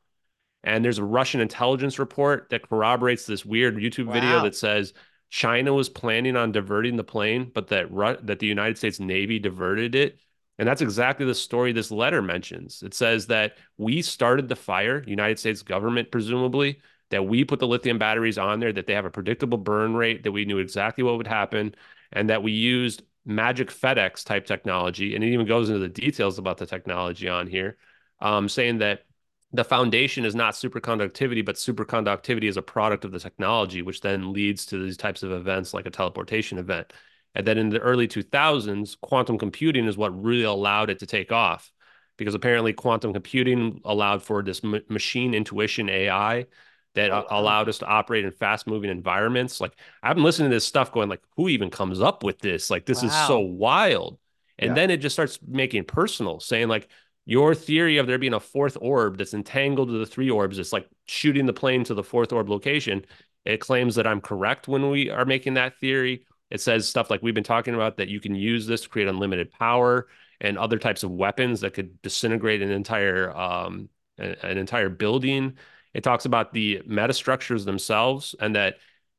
And 0.64 0.84
there's 0.84 0.98
a 0.98 1.04
Russian 1.04 1.40
intelligence 1.40 1.98
report 1.98 2.48
that 2.50 2.68
corroborates 2.68 3.26
this 3.26 3.44
weird 3.44 3.76
YouTube 3.76 4.06
wow. 4.06 4.12
video 4.14 4.42
that 4.42 4.56
says 4.56 4.92
China 5.30 5.74
was 5.74 5.88
planning 5.88 6.36
on 6.36 6.52
diverting 6.52 6.96
the 6.96 7.04
plane, 7.04 7.50
but 7.54 7.68
that 7.68 7.90
Ru- 7.90 8.18
that 8.22 8.38
the 8.38 8.46
United 8.46 8.78
States 8.78 9.00
Navy 9.00 9.38
diverted 9.38 9.94
it. 9.94 10.18
And 10.58 10.66
that's 10.66 10.82
exactly 10.82 11.24
the 11.24 11.34
story 11.34 11.72
this 11.72 11.90
letter 11.90 12.20
mentions. 12.20 12.82
It 12.82 12.92
says 12.94 13.28
that 13.28 13.56
we 13.76 14.02
started 14.02 14.48
the 14.48 14.56
fire, 14.56 15.04
United 15.06 15.38
States 15.38 15.62
government 15.62 16.10
presumably, 16.10 16.80
that 17.10 17.26
we 17.26 17.44
put 17.44 17.60
the 17.60 17.66
lithium 17.66 17.98
batteries 17.98 18.38
on 18.38 18.58
there, 18.58 18.72
that 18.72 18.86
they 18.86 18.94
have 18.94 19.04
a 19.04 19.10
predictable 19.10 19.58
burn 19.58 19.94
rate, 19.94 20.24
that 20.24 20.32
we 20.32 20.44
knew 20.44 20.58
exactly 20.58 21.04
what 21.04 21.16
would 21.16 21.26
happen, 21.28 21.74
and 22.12 22.28
that 22.30 22.42
we 22.42 22.52
used 22.52 23.02
magic 23.24 23.68
FedEx 23.68 24.24
type 24.24 24.46
technology. 24.46 25.14
And 25.14 25.22
it 25.22 25.28
even 25.28 25.46
goes 25.46 25.68
into 25.68 25.80
the 25.80 25.88
details 25.88 26.38
about 26.38 26.58
the 26.58 26.66
technology 26.66 27.28
on 27.28 27.46
here, 27.46 27.76
um, 28.20 28.48
saying 28.48 28.78
that 28.78 29.04
the 29.52 29.64
foundation 29.64 30.24
is 30.24 30.34
not 30.34 30.54
superconductivity, 30.54 31.44
but 31.44 31.56
superconductivity 31.56 32.44
is 32.44 32.56
a 32.56 32.62
product 32.62 33.04
of 33.04 33.12
the 33.12 33.18
technology, 33.18 33.80
which 33.82 34.02
then 34.02 34.32
leads 34.32 34.66
to 34.66 34.82
these 34.82 34.96
types 34.96 35.22
of 35.22 35.32
events 35.32 35.72
like 35.72 35.86
a 35.86 35.90
teleportation 35.90 36.58
event. 36.58 36.92
And 37.34 37.46
then 37.46 37.56
in 37.56 37.68
the 37.70 37.78
early 37.78 38.08
2000s, 38.08 39.00
quantum 39.00 39.38
computing 39.38 39.86
is 39.86 39.96
what 39.96 40.22
really 40.22 40.42
allowed 40.42 40.90
it 40.90 40.98
to 40.98 41.06
take 41.06 41.32
off 41.32 41.72
because 42.18 42.34
apparently 42.34 42.72
quantum 42.72 43.12
computing 43.12 43.80
allowed 43.84 44.22
for 44.22 44.42
this 44.42 44.60
m- 44.62 44.82
machine 44.88 45.34
intuition 45.34 45.88
AI 45.88 46.46
that 46.94 47.10
oh, 47.10 47.24
allowed 47.30 47.68
us 47.68 47.78
to 47.78 47.86
operate 47.86 48.24
in 48.24 48.32
fast 48.32 48.66
moving 48.66 48.90
environments. 48.90 49.60
Like 49.60 49.72
I've 50.02 50.16
been 50.16 50.24
listening 50.24 50.50
to 50.50 50.56
this 50.56 50.66
stuff 50.66 50.92
going 50.92 51.08
like, 51.08 51.22
who 51.36 51.48
even 51.48 51.70
comes 51.70 52.00
up 52.00 52.22
with 52.22 52.40
this? 52.40 52.70
Like 52.70 52.84
this 52.84 53.02
wow. 53.02 53.08
is 53.08 53.26
so 53.26 53.38
wild. 53.38 54.18
And 54.58 54.70
yeah. 54.70 54.74
then 54.74 54.90
it 54.90 54.96
just 54.96 55.14
starts 55.14 55.38
making 55.46 55.84
personal 55.84 56.40
saying 56.40 56.68
like, 56.68 56.88
your 57.28 57.54
theory 57.54 57.98
of 57.98 58.06
there 58.06 58.16
being 58.16 58.32
a 58.32 58.40
fourth 58.40 58.78
orb 58.80 59.18
that's 59.18 59.34
entangled 59.34 59.90
to 59.90 59.98
the 59.98 60.06
three 60.06 60.30
orbs, 60.30 60.58
it's 60.58 60.72
like 60.72 60.88
shooting 61.04 61.44
the 61.44 61.52
plane 61.52 61.84
to 61.84 61.92
the 61.92 62.02
fourth 62.02 62.32
orb 62.32 62.48
location. 62.48 63.04
It 63.44 63.58
claims 63.60 63.96
that 63.96 64.06
I'm 64.06 64.22
correct 64.22 64.66
when 64.66 64.88
we 64.88 65.10
are 65.10 65.26
making 65.26 65.54
that 65.54 65.78
theory. 65.78 66.24
It 66.50 66.62
says 66.62 66.88
stuff 66.88 67.10
like 67.10 67.20
we've 67.22 67.34
been 67.34 67.44
talking 67.44 67.74
about 67.74 67.98
that 67.98 68.08
you 68.08 68.18
can 68.18 68.34
use 68.34 68.66
this 68.66 68.80
to 68.80 68.88
create 68.88 69.08
unlimited 69.08 69.52
power 69.52 70.08
and 70.40 70.56
other 70.56 70.78
types 70.78 71.02
of 71.02 71.10
weapons 71.10 71.60
that 71.60 71.74
could 71.74 72.00
disintegrate 72.00 72.62
an 72.62 72.70
entire 72.70 73.30
um, 73.36 73.90
an 74.16 74.56
entire 74.56 74.88
building. 74.88 75.58
It 75.92 76.04
talks 76.04 76.24
about 76.24 76.54
the 76.54 76.80
metastructures 76.88 77.66
themselves 77.66 78.34
and 78.40 78.56
that 78.56 78.76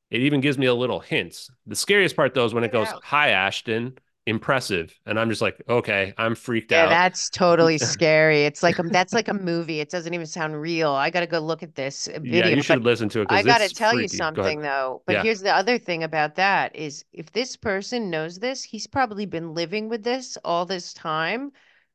it 0.09 0.21
even 0.21 0.41
gives 0.41 0.57
me 0.57 0.65
a 0.65 0.73
little 0.73 0.99
hints. 0.99 1.51
The 1.67 1.75
scariest 1.75 2.15
part 2.15 2.33
though 2.33 2.45
is 2.45 2.55
when 2.55 2.63
it 2.63 2.71
goes, 2.71 2.91
"Hi 3.03 3.29
Ashton, 3.29 3.99
impressive. 4.29 4.97
And 5.05 5.19
i'm 5.19 5.29
just 5.29 5.41
like 5.41 5.61
okay 5.67 6.13
i'm 6.17 6.35
freaked 6.35 6.71
yeah, 6.71 6.85
out. 6.85 6.89
that's 6.89 7.29
totally 7.29 7.77
scary. 7.95 8.43
It's 8.43 8.63
like 8.63 8.77
that's 8.77 9.13
like 9.13 9.27
a 9.27 9.33
movie. 9.33 9.79
It 9.79 9.89
doesn't 9.89 10.13
even 10.13 10.25
sound 10.25 10.59
real. 10.59 10.91
I 10.91 11.09
gotta 11.09 11.27
go 11.27 11.39
look 11.39 11.63
at 11.63 11.75
this 11.75 12.07
video 12.07 12.45
yeah 12.45 12.55
you 12.55 12.61
should 12.61 12.83
listen 12.83 13.09
to 13.09 13.21
it 13.21 13.27
because 13.27 13.45
i 13.45 13.47
gotta 13.47 13.69
tell 13.69 13.91
freaky. 13.91 14.03
you 14.03 14.07
something 14.07 14.61
though. 14.61 15.01
But 15.05 15.13
yeah. 15.13 15.23
here's 15.23 15.41
the 15.41 15.53
other 15.53 15.77
thing 15.77 16.03
about 16.03 16.35
that 16.35 16.75
is 16.75 17.03
if 17.11 17.31
this 17.31 17.55
person 17.57 18.09
knows 18.09 18.39
this 18.39 18.63
he's 18.63 18.87
probably 18.87 19.25
been 19.25 19.53
living 19.53 19.89
with 19.89 20.03
this 20.03 20.37
all 20.45 20.65
this 20.65 20.93
time. 20.93 21.51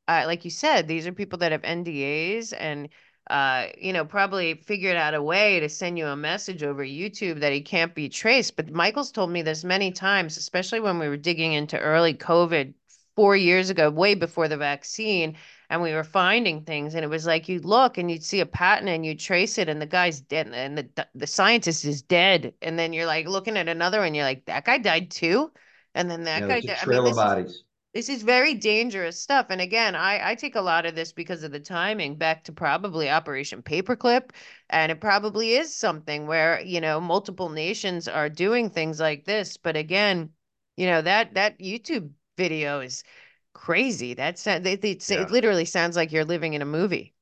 Uh, 0.07 0.25
like 0.27 0.45
you 0.45 0.51
said 0.51 0.87
these 0.87 1.07
are 1.07 1.13
people 1.13 1.39
that 1.39 1.51
have 1.51 1.63
ndas 1.63 2.53
and 2.59 2.91
uh, 3.31 3.67
you 3.79 3.93
know, 3.93 4.05
probably 4.05 4.55
figured 4.55 4.97
out 4.97 5.15
a 5.15 5.23
way 5.23 5.61
to 5.61 5.69
send 5.69 5.99
you 5.99 6.07
a 6.07 6.17
message 6.17 6.63
over 6.63 6.85
YouTube 6.85 7.41
that 7.41 7.53
he 7.53 7.61
can't 7.61 7.95
be 7.95 8.09
traced. 8.09 8.57
But 8.57 8.71
Michael's 8.71 9.13
told 9.13 9.31
me 9.31 9.43
this 9.43 9.65
many 9.65 9.93
times, 9.93 10.37
especially 10.37 10.81
when 10.81 10.99
we 10.99 11.09
were 11.09 11.17
digging 11.17 11.55
into 11.55 11.79
early 11.79 12.15
COVID 12.15 12.75
four 13.17 13.37
years 13.37 13.71
ago, 13.71 13.91
way 13.91 14.15
before 14.15 14.49
the 14.49 14.57
vaccine, 14.57 15.37
and 15.71 15.81
we 15.83 15.93
were 15.93 16.05
finding 16.05 16.63
things. 16.63 16.95
And 16.95 17.05
it 17.05 17.09
was 17.09 17.27
like 17.27 17.49
you'd 17.49 17.65
look 17.65 17.97
and 17.99 18.11
you'd 18.11 18.25
see 18.25 18.41
a 18.41 18.47
patent 18.47 18.89
and 18.91 19.07
you'd 19.07 19.21
trace 19.21 19.59
it, 19.59 19.69
and 19.69 19.81
the 19.81 19.87
guy's 19.87 20.21
dead, 20.21 20.49
and 20.53 20.77
the 20.79 21.09
the 21.15 21.27
scientist 21.27 21.85
is 21.85 22.03
dead. 22.03 22.55
And 22.63 22.79
then 22.79 22.93
you're 22.93 23.07
like 23.07 23.27
looking 23.27 23.57
at 23.57 23.69
another 23.69 24.01
one, 24.01 24.15
you're 24.15 24.25
like, 24.25 24.45
that 24.47 24.65
guy 24.65 24.79
died 24.79 25.11
too. 25.11 25.53
And 25.95 26.11
then 26.11 26.25
that 26.25 26.43
yeah, 26.43 26.49
guy 26.49 26.61
died. 26.61 26.77
Trail 26.77 27.01
I 27.01 27.05
mean, 27.05 27.13
of 27.13 27.17
bodies. 27.17 27.51
Is, 27.51 27.64
this 27.95 28.09
is 28.09 28.25
very 28.25 28.55
dangerous 28.55 29.21
stuff. 29.21 29.47
And 29.51 29.61
again, 29.61 29.95
I, 29.95 30.31
I 30.31 30.35
take 30.35 30.57
a 30.57 30.61
lot 30.61 30.85
of 30.85 30.97
this 30.97 31.13
because 31.13 31.45
of 31.45 31.53
the 31.53 31.61
timing 31.61 32.17
back 32.17 32.43
to 32.45 32.53
probably 32.53 33.09
Operation 33.09 33.63
Paperclip. 33.63 34.31
And 34.69 34.91
it 34.91 35.01
probably 35.01 35.53
is 35.53 35.75
something 35.75 36.27
where, 36.27 36.61
you 36.61 36.81
know, 36.81 37.01
multiple 37.01 37.51
nations 37.51 38.09
are 38.09 38.29
doing 38.29 38.69
things 38.69 38.99
like 38.99 39.25
this. 39.25 39.57
But 39.57 39.77
again, 39.77 40.31
you 40.77 40.87
know, 40.87 41.03
that 41.03 41.35
that 41.35 41.59
YouTube 41.61 42.11
video 42.37 42.81
is 42.81 43.05
crazy. 43.53 44.15
That's 44.15 44.45
it, 44.49 44.67
it, 44.67 45.09
yeah. 45.09 45.23
it 45.23 45.31
literally 45.31 45.65
sounds 45.65 45.95
like 45.95 46.11
you're 46.11 46.25
living 46.25 46.55
in 46.55 46.63
a 46.63 46.67
movie. 46.67 47.15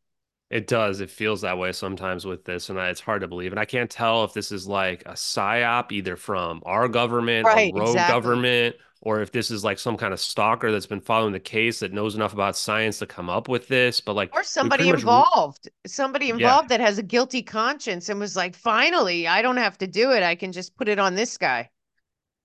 It 0.49 0.67
does. 0.67 1.01
It 1.01 1.11
feels 1.11 1.41
that 1.43 1.57
way 1.57 1.73
sometimes 1.73 2.27
with 2.27 2.45
this, 2.45 2.69
and 2.69 2.79
it's 2.79 3.01
hard 3.01 3.23
to 3.23 3.29
believe. 3.29 3.53
And 3.53 3.61
I 3.61 3.65
can't 3.65 3.91
tell 3.91 4.25
if 4.25 4.35
this 4.35 4.53
is 4.53 4.67
like 4.67 5.03
a 5.07 5.13
psyop, 5.13 5.93
either 5.93 6.17
from 6.17 6.63
our 6.65 6.89
government, 6.89 7.47
Right, 7.47 7.73
a 7.75 7.79
rogue 7.79 7.89
exactly. 7.89 8.15
government, 8.15 8.77
or 9.03 9.21
if 9.21 9.33
this 9.33 9.51
is 9.51 9.65
like 9.65 9.81
some 9.81 9.97
kind 9.97 10.13
of 10.13 10.21
stalker 10.21 10.71
that's 10.71 10.87
been 10.87 11.01
following 11.01 11.33
the 11.33 11.41
case 11.41 11.81
that 11.81 11.93
knows 11.93 12.15
enough 12.15 12.33
about 12.33 12.57
science 12.57 13.01
to 13.01 13.07
come 13.07 13.29
up 13.29 13.49
with 13.49 13.67
this. 13.67 14.01
But 14.01 14.15
like, 14.15 14.33
Or 14.33 14.45
somebody 14.45 14.85
pretty 14.85 14.93
much, 14.93 15.01
involved, 15.01 15.69
somebody 15.87 16.27
yeah. 16.27 16.35
involved 16.35 16.69
that 16.69 16.81
has 16.81 16.99
a 16.99 17.03
guilty 17.03 17.43
conscience 17.43 18.09
and 18.09 18.21
was 18.21 18.37
like, 18.37 18.55
finally, 18.55 19.27
I 19.27 19.43
don't 19.43 19.57
have 19.57 19.77
to 19.79 19.89
do 19.89 20.13
it. 20.13 20.23
I 20.23 20.37
can 20.37 20.53
just 20.53 20.77
put 20.77 20.89
it 20.89 21.01
on 21.01 21.17
this 21.17 21.37
guy. 21.37 21.69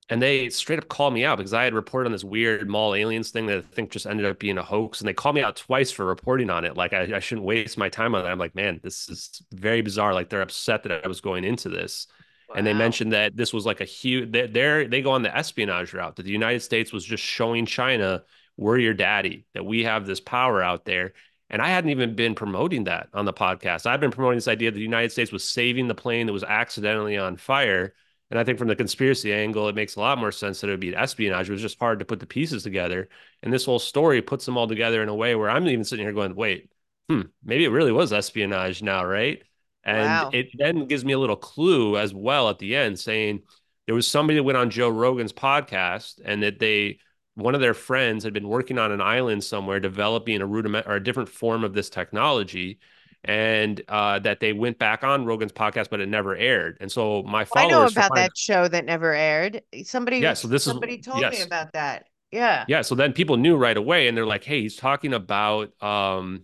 And 0.10 0.20
they 0.20 0.50
straight 0.50 0.80
up 0.80 0.88
called 0.88 1.14
me 1.14 1.26
out 1.26 1.38
because 1.38 1.54
I 1.54 1.64
had 1.64 1.76
reported 1.76 2.08
on 2.08 2.12
this 2.14 2.24
weird 2.24 2.68
mall 2.68 2.96
aliens 2.96 3.30
thing 3.30 3.46
that 3.48 3.58
I 3.58 3.62
think 3.62 3.92
just 3.92 4.08
ended 4.08 4.26
up 4.26 4.40
being 4.40 4.58
a 4.58 4.64
hoax. 4.64 5.00
And 5.00 5.08
they 5.08 5.14
called 5.14 5.36
me 5.36 5.44
out 5.44 5.58
twice 5.58 5.92
for 5.92 6.06
reporting 6.06 6.50
on 6.50 6.66
it. 6.66 6.76
Like 6.76 6.94
I, 6.94 7.18
I 7.18 7.20
shouldn't 7.20 7.46
waste 7.46 7.78
my 7.78 7.90
time 7.90 8.16
on 8.16 8.24
that. 8.24 8.32
I'm 8.32 8.40
like, 8.40 8.56
man, 8.56 8.80
this 8.82 9.10
is 9.10 9.44
very 9.52 9.82
bizarre. 9.82 10.14
Like 10.16 10.30
they're 10.30 10.42
upset 10.42 10.84
that 10.84 11.06
I 11.06 11.08
was 11.08 11.22
going 11.22 11.44
into 11.44 11.70
this. 11.70 12.08
And 12.56 12.66
they 12.66 12.74
mentioned 12.74 13.12
that 13.14 13.36
this 13.36 13.54
was 13.54 13.66
like 13.66 13.82
a 13.82 13.86
huge 13.86 14.32
they 14.32 14.48
they 14.90 15.02
go 15.02 15.12
on 15.12 15.22
the 15.22 15.36
espionage 15.36 15.94
route, 15.94 16.16
that 16.16 16.24
the 16.24 16.32
United 16.32 16.62
States 16.62 16.94
was 16.94 17.04
just 17.04 17.24
showing 17.24 17.66
China, 17.66 18.24
we're 18.56 18.80
your 18.80 18.94
daddy, 18.94 19.46
that 19.54 19.66
we 19.66 19.84
have 19.84 20.06
this 20.06 20.20
power 20.20 20.64
out 20.64 20.86
there. 20.86 21.14
And 21.50 21.62
I 21.62 21.70
hadn't 21.70 21.92
even 21.92 22.16
been 22.16 22.36
promoting 22.36 22.86
that 22.86 23.10
on 23.14 23.26
the 23.26 23.34
podcast. 23.34 23.86
I've 23.86 24.02
been 24.02 24.12
promoting 24.12 24.38
this 24.38 24.48
idea 24.48 24.72
that 24.72 24.76
the 24.76 24.82
United 24.82 25.12
States 25.12 25.32
was 25.32 25.48
saving 25.48 25.88
the 25.88 25.96
plane 25.96 26.26
that 26.28 26.34
was 26.34 26.44
accidentally 26.44 27.18
on 27.18 27.38
fire. 27.38 27.94
And 28.30 28.38
I 28.38 28.44
think 28.44 28.60
from 28.60 28.68
the 28.68 28.76
conspiracy 28.76 29.34
angle, 29.34 29.70
it 29.70 29.76
makes 29.76 29.96
a 29.96 30.02
lot 30.02 30.18
more 30.18 30.34
sense 30.34 30.60
that 30.60 30.68
it 30.68 30.72
would 30.72 30.82
be 30.82 30.94
espionage. 30.94 31.48
It 31.48 31.54
was 31.54 31.62
just 31.62 31.80
hard 31.80 32.00
to 32.00 32.06
put 32.06 32.20
the 32.20 32.26
pieces 32.26 32.64
together. 32.64 33.08
And 33.42 33.54
this 33.54 33.64
whole 33.64 33.80
story 33.80 34.22
puts 34.22 34.46
them 34.46 34.58
all 34.58 34.68
together 34.68 35.02
in 35.02 35.08
a 35.08 35.16
way 35.16 35.36
where 35.36 35.50
I'm 35.50 35.68
even 35.68 35.86
sitting 35.86 36.06
here 36.06 36.14
going, 36.14 36.36
wait, 36.36 36.70
hmm, 37.10 37.22
maybe 37.44 37.64
it 37.64 37.70
really 37.70 37.94
was 37.94 38.12
espionage 38.12 38.82
now, 38.82 39.06
right? 39.06 39.42
And 39.88 40.06
Wow. 40.06 40.30
it 40.34 40.50
then 40.58 40.86
gives 40.86 41.04
me 41.06 41.14
a 41.14 41.20
little 41.20 41.36
clue 41.38 41.98
as 41.98 42.14
well 42.14 42.50
at 42.50 42.60
the 42.60 42.76
end 42.76 43.00
saying 43.00 43.42
there 43.88 43.96
was 43.96 44.06
somebody 44.06 44.36
that 44.38 44.44
went 44.44 44.58
on 44.58 44.70
Joe 44.70 44.90
Rogan's 44.90 45.32
podcast 45.34 46.20
and 46.24 46.44
that 46.44 46.60
they, 46.60 47.00
one 47.36 47.56
of 47.56 47.62
their 47.62 47.74
friends 47.74 48.24
had 48.26 48.34
been 48.34 48.50
working 48.50 48.78
on 48.78 48.92
an 48.92 49.00
island 49.02 49.44
somewhere 49.46 49.80
developing 49.80 50.42
a 50.42 50.46
rudiment 50.46 50.88
or 50.88 50.96
a 50.96 51.04
different 51.04 51.30
form 51.30 51.64
of 51.64 51.74
this 51.74 51.90
technology 51.90 52.80
and 53.24 53.82
uh, 53.88 54.20
that 54.20 54.40
they 54.42 54.54
went 54.54 54.78
back 54.78 55.04
on 55.04 55.26
Rogan's 55.26 55.52
podcast, 55.54 55.90
but 55.90 56.00
it 56.02 56.08
never 56.10 56.36
aired. 56.36 56.78
And 56.82 56.92
so 56.92 57.24
my 57.24 57.46
followers. 57.46 57.72
I 57.74 57.78
know 57.78 57.86
about 57.88 58.16
that 58.16 58.38
show 58.38 58.68
that 58.68 58.86
never 58.86 59.14
aired. 59.14 59.62
Somebody, 59.84 60.18
Yeah, 60.20 60.34
so 60.34 60.48
this 60.50 60.64
is- 60.68 60.72
somebody 60.72 60.98
told 61.00 61.22
me 61.22 61.42
about 61.42 61.74
that. 61.74 62.08
Yeah. 62.32 62.66
Yeah, 62.68 62.82
so 62.82 62.94
then 62.94 63.14
people 63.14 63.38
knew 63.38 63.56
right 63.56 63.78
away, 63.78 64.10
and 64.10 64.18
they're 64.18 64.26
like, 64.26 64.44
"Hey, 64.44 64.62
he's 64.62 64.76
talking 64.76 65.14
about 65.14 65.72
um, 65.82 66.44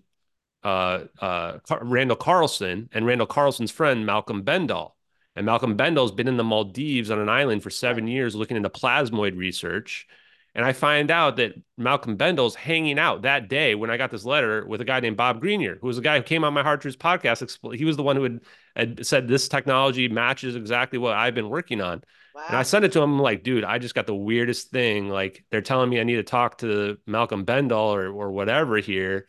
uh, 0.63 1.05
uh, 1.19 1.59
Randall 1.81 2.17
Carlson 2.17 2.89
and 2.93 3.05
Randall 3.05 3.27
Carlson's 3.27 3.71
friend 3.71 4.05
Malcolm 4.05 4.43
Bendall, 4.43 4.93
and 5.35 5.45
Malcolm 5.45 5.77
Bendall's 5.77 6.11
been 6.11 6.27
in 6.27 6.37
the 6.37 6.43
Maldives 6.43 7.11
on 7.11 7.19
an 7.19 7.29
island 7.29 7.63
for 7.63 7.69
seven 7.69 8.07
years 8.07 8.35
looking 8.35 8.57
into 8.57 8.69
plasmoid 8.69 9.37
research." 9.37 10.07
And 10.55 10.63
I 10.63 10.73
find 10.73 11.09
out 11.09 11.37
that 11.37 11.53
Malcolm 11.77 12.15
Bendall's 12.15 12.53
hanging 12.53 12.99
out 12.99 13.23
that 13.23 13.49
day 13.49 13.73
when 13.73 13.89
I 13.89 13.97
got 13.97 14.11
this 14.11 14.23
letter 14.23 14.63
with 14.67 14.81
a 14.81 14.85
guy 14.85 14.99
named 14.99 15.17
Bob 15.17 15.41
Greenyer, 15.41 15.79
who 15.79 15.87
was 15.87 15.97
a 15.97 16.01
guy 16.01 16.17
who 16.17 16.23
came 16.23 16.43
on 16.43 16.53
my 16.53 16.61
Hard 16.61 16.81
Truths 16.81 16.95
podcast. 16.95 17.75
He 17.75 17.85
was 17.85 17.97
the 17.97 18.03
one 18.03 18.15
who 18.15 18.23
had, 18.23 18.39
had 18.75 19.05
said 19.05 19.27
this 19.27 19.47
technology 19.47 20.07
matches 20.09 20.55
exactly 20.55 20.99
what 20.99 21.15
I've 21.15 21.33
been 21.33 21.49
working 21.49 21.81
on. 21.81 22.03
And 22.47 22.55
I 22.57 22.59
Wow. 22.59 22.63
sent 22.63 22.85
it 22.85 22.91
to 22.93 23.01
him. 23.01 23.13
I'm 23.13 23.19
like, 23.19 23.43
dude, 23.43 23.63
I 23.63 23.79
just 23.79 23.95
got 23.95 24.05
the 24.07 24.15
weirdest 24.15 24.69
thing. 24.69 25.09
Like 25.09 25.43
they're 25.49 25.61
telling 25.61 25.89
me 25.89 25.99
I 25.99 26.03
need 26.03 26.15
to 26.17 26.23
talk 26.23 26.59
to 26.59 26.97
Malcolm 27.07 27.45
Bendall 27.45 27.93
or 27.95 28.07
or 28.11 28.31
whatever 28.31 28.77
here. 28.77 29.27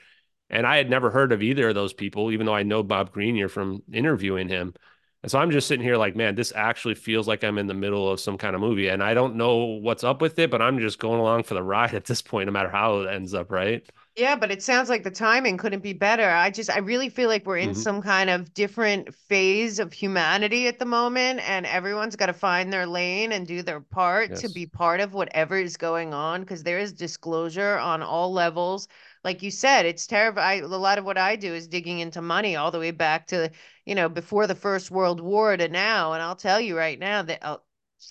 And 0.55 0.67
I 0.67 0.79
had 0.79 0.91
never 0.91 1.11
heard 1.11 1.33
of 1.33 1.43
either 1.43 1.69
of 1.71 1.77
those 1.77 1.93
people, 1.95 2.33
even 2.33 2.47
though 2.47 2.55
I 2.55 2.65
know 2.65 2.83
Bob 2.83 3.15
Greenyer 3.15 3.51
from 3.51 3.83
interviewing 3.93 4.49
him. 4.49 4.75
And 5.23 5.31
so 5.31 5.39
I'm 5.39 5.51
just 5.51 5.69
sitting 5.69 5.85
here 5.85 5.97
like, 5.99 6.17
man, 6.17 6.35
this 6.35 6.53
actually 6.55 6.95
feels 6.95 7.29
like 7.29 7.45
I'm 7.45 7.59
in 7.59 7.67
the 7.67 7.75
middle 7.75 8.11
of 8.11 8.21
some 8.21 8.39
kind 8.39 8.55
of 8.55 8.61
movie. 8.63 8.89
And 8.89 9.03
I 9.03 9.15
don't 9.15 9.37
know 9.37 9.57
what's 9.57 10.05
up 10.05 10.23
with 10.23 10.39
it, 10.39 10.51
but 10.51 10.63
I'm 10.63 10.79
just 10.79 10.99
going 10.99 11.21
along 11.21 11.45
for 11.45 11.55
the 11.55 11.63
ride 11.63 11.95
at 11.97 12.07
this 12.07 12.23
point, 12.23 12.47
no 12.47 12.53
matter 12.53 12.71
how 12.71 13.01
it 13.01 13.11
ends 13.13 13.35
up, 13.35 13.51
right? 13.53 13.85
Yeah, 14.17 14.37
but 14.37 14.53
it 14.53 14.63
sounds 14.63 14.89
like 14.89 15.03
the 15.03 15.11
timing 15.11 15.57
couldn't 15.57 15.83
be 15.83 15.93
better. 15.93 16.29
I 16.31 16.49
just, 16.51 16.71
I 16.71 16.79
really 16.79 17.09
feel 17.09 17.29
like 17.29 17.45
we're 17.47 17.59
in 17.59 17.75
Mhm. 17.75 17.75
some 17.75 18.01
kind 18.01 18.31
of 18.31 18.55
different 18.55 19.13
phase 19.13 19.81
of 19.81 19.93
humanity 19.93 20.69
at 20.69 20.79
the 20.79 20.85
moment, 20.85 21.41
and 21.41 21.67
everyone's 21.67 22.15
got 22.15 22.27
to 22.27 22.33
find 22.33 22.73
their 22.73 22.87
lane 22.87 23.33
and 23.33 23.45
do 23.45 23.61
their 23.63 23.81
part 23.81 24.37
to 24.37 24.49
be 24.49 24.67
part 24.67 25.01
of 25.01 25.15
whatever 25.15 25.57
is 25.59 25.77
going 25.77 26.15
on 26.15 26.43
because 26.43 26.63
there 26.63 26.79
is 26.79 26.93
disclosure 26.93 27.77
on 27.79 28.03
all 28.03 28.33
levels. 28.33 28.87
Like 29.25 29.43
you 29.43 29.51
said, 29.51 29.87
it's 29.87 30.07
terrible. 30.07 30.41
I, 30.43 30.55
a 30.55 30.67
lot 30.67 30.99
of 30.99 31.05
what 31.05 31.19
I 31.19 31.35
do 31.37 31.53
is 31.55 31.67
digging 31.67 31.99
into 31.99 32.21
money 32.23 32.57
all 32.57 32.71
the 32.71 32.79
way 32.79 32.91
back 32.93 33.27
to, 33.29 33.51
you 33.87 33.95
know, 33.95 34.09
before 34.09 34.47
the 34.47 34.55
First 34.55 34.91
World 34.91 35.21
War 35.21 35.57
to 35.57 35.69
now. 35.69 36.13
And 36.13 36.23
I'll 36.23 36.37
tell 36.37 36.61
you 36.61 36.77
right 36.77 36.99
now 36.99 37.23
that 37.23 37.43
uh, 37.45 37.59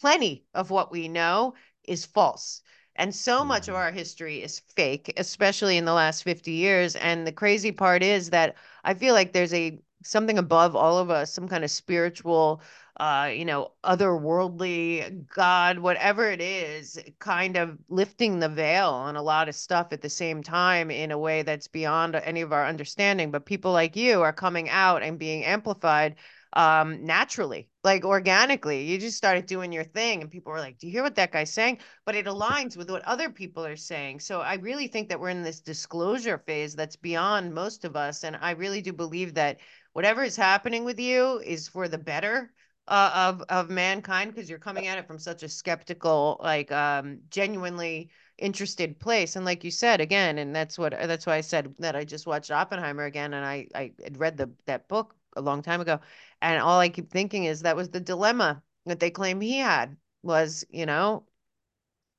plenty 0.02 0.46
of 0.54 0.70
what 0.72 0.92
we 0.92 1.08
know 1.08 1.54
is 1.84 2.06
false. 2.06 2.62
And 2.96 3.14
so 3.16 3.44
much 3.46 3.68
of 3.68 3.76
Mhm. 3.76 3.76
our 3.76 3.92
history 3.92 4.42
is 4.44 4.60
fake, 4.76 5.14
especially 5.18 5.78
in 5.78 5.86
the 5.86 5.94
last 5.94 6.24
50 6.24 6.52
years. 6.52 6.96
And 6.96 7.26
the 7.26 7.32
crazy 7.32 7.72
part 7.72 8.04
is 8.04 8.30
that 8.32 8.56
I 8.84 8.94
feel 8.94 9.14
like 9.14 9.34
there's 9.34 9.54
a 9.54 9.80
something 10.04 10.38
above 10.38 10.76
all 10.76 10.98
of 11.00 11.10
us, 11.10 11.32
some 11.34 11.48
kind 11.48 11.64
of 11.64 11.72
spiritual, 11.72 12.62
uh, 12.98 13.32
you 13.34 13.44
know, 13.44 13.72
otherworldly 13.84 15.28
God, 15.28 15.80
whatever 15.80 16.30
it 16.30 16.42
is, 16.42 17.00
kind 17.20 17.58
of 17.58 17.78
lifting 17.90 18.40
the 18.40 18.50
veil 18.50 18.90
on 18.90 19.16
a 19.16 19.22
lot 19.22 19.50
of 19.50 19.56
stuff 19.56 19.88
at 19.92 20.02
the 20.02 20.10
same 20.10 20.44
time 20.44 20.92
in 20.92 21.12
a 21.12 21.18
way 21.18 21.42
that's 21.42 21.68
beyond 21.68 22.16
any 22.16 22.42
of 22.42 22.54
our 22.54 22.68
understanding. 22.68 23.32
But 23.32 23.46
people 23.48 23.72
like 23.72 23.96
you 23.96 24.22
are 24.22 24.34
coming 24.34 24.70
out 24.70 25.02
and 25.02 25.18
being 25.18 25.44
amplified 25.44 26.16
um 26.56 27.04
naturally 27.04 27.68
like 27.84 28.06
organically. 28.06 28.84
You 28.84 29.00
just 29.00 29.18
started 29.18 29.48
doing 29.48 29.72
your 29.72 29.84
thing 29.84 30.22
and 30.22 30.30
people 30.30 30.54
were 30.54 30.60
like 30.60 30.78
do 30.78 30.86
you 30.86 30.94
hear 30.94 31.02
what 31.02 31.16
that 31.16 31.32
guy's 31.32 31.52
saying? 31.52 31.80
But 32.06 32.14
it 32.16 32.28
aligns 32.28 32.78
with 32.78 32.92
what 32.92 33.04
other 33.06 33.32
people 33.32 33.66
are 33.66 33.76
saying. 33.76 34.20
So 34.20 34.42
i 34.42 34.54
really 34.56 34.88
think 34.88 35.10
that 35.10 35.20
we're 35.20 35.30
in 35.30 35.42
this 35.42 35.62
disclosure 35.62 36.38
phase 36.38 36.76
that's 36.76 36.96
beyond 36.96 37.56
most 37.56 37.86
of 37.86 37.96
us. 37.96 38.24
And 38.24 38.38
i 38.40 38.52
really 38.52 38.82
do 38.82 38.94
believe 38.94 39.34
that 39.34 39.62
whatever 39.94 40.24
is 40.24 40.36
happening 40.36 40.86
with 40.86 41.00
you 41.00 41.40
is 41.40 41.68
for 41.68 41.88
the 41.88 41.98
better 41.98 42.52
uh, 42.88 43.12
of 43.16 43.42
of 43.50 43.70
mankind 43.70 44.34
because 44.34 44.50
you're 44.50 44.60
coming 44.60 44.88
at 44.88 44.98
it 44.98 45.08
from 45.08 45.18
such 45.20 45.44
a 45.44 45.50
skeptical 45.50 46.40
like 46.44 46.72
um 46.72 47.20
genuinely 47.30 48.10
interested 48.38 49.00
place 49.00 49.36
and 49.36 49.46
like 49.46 49.64
you 49.64 49.72
said 49.72 50.02
again 50.02 50.38
and 50.40 50.56
that's 50.56 50.78
what 50.78 50.92
that's 50.92 51.26
why 51.26 51.36
i 51.36 51.42
said 51.42 51.74
that 51.80 51.96
i 51.96 52.04
just 52.04 52.28
watched 52.28 52.52
oppenheimer 52.52 53.06
again 53.06 53.34
and 53.34 53.46
i 53.46 53.68
i 53.76 53.92
had 54.04 54.18
read 54.20 54.36
the 54.38 54.50
that 54.66 54.88
book 54.88 55.16
a 55.38 55.42
long 55.42 55.62
time 55.62 55.82
ago 55.82 56.00
and 56.42 56.62
all 56.62 56.80
I 56.80 56.90
keep 56.90 57.10
thinking 57.10 57.46
is 57.46 57.62
that 57.62 57.76
was 57.76 57.90
the 57.90 58.00
dilemma 58.00 58.62
that 58.86 59.00
they 59.00 59.10
claim 59.10 59.42
he 59.42 59.58
had 59.58 59.96
was, 60.22 60.66
you 60.70 60.86
know, 60.86 61.26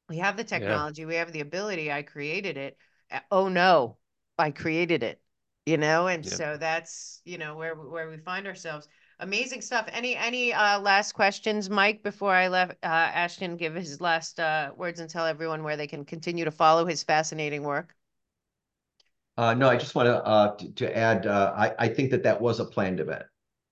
we 0.09 0.19
have 0.19 0.37
the 0.37 0.45
technology, 0.45 1.05
we 1.05 1.15
have 1.17 1.33
the 1.33 1.41
ability, 1.41 1.91
I 1.91 2.03
created 2.03 2.57
it. 2.57 2.77
Uh, 3.11 3.21
Oh 3.31 3.49
no, 3.49 3.97
I 4.39 4.51
created 4.51 5.03
it, 5.03 5.21
you 5.67 5.77
know, 5.79 6.07
and 6.07 6.25
Yep. 6.25 6.45
so 6.45 6.57
that's, 6.57 7.21
you 7.25 7.39
know, 7.39 7.57
where 7.57 7.75
where 7.75 8.09
we 8.11 8.19
find 8.19 8.47
ourselves. 8.47 8.89
Amazing 9.19 9.61
stuff. 9.63 9.89
Any 9.93 10.15
any 10.17 10.53
uh 10.53 10.79
last 10.81 11.13
questions, 11.13 11.69
Mike, 11.69 12.03
before 12.05 12.33
I 12.33 12.47
left 12.49 12.73
uh 12.85 12.87
Ashton 12.87 13.57
give 13.57 13.75
his 13.75 14.01
last 14.01 14.39
uh 14.39 14.73
words 14.77 15.01
and 15.01 15.11
tell 15.11 15.27
everyone 15.27 15.65
where 15.65 15.77
they 15.77 15.89
can 15.89 16.05
continue 16.05 16.45
to 16.45 16.53
follow 16.53 16.87
his 16.87 17.03
fascinating 17.03 17.65
work? 17.65 17.95
Uh, 19.37 19.55
no, 19.55 19.69
I 19.69 19.77
just 19.77 19.95
want 19.95 20.07
to 20.07 20.25
uh, 20.25 20.57
to, 20.57 20.73
to 20.75 20.97
add. 20.97 21.27
Uh, 21.27 21.53
I 21.57 21.75
I 21.87 21.89
think 21.89 22.11
that 22.13 22.23
that 22.23 22.41
was 22.41 22.61
a 22.61 22.65
planned 22.65 23.01
event. 23.01 23.25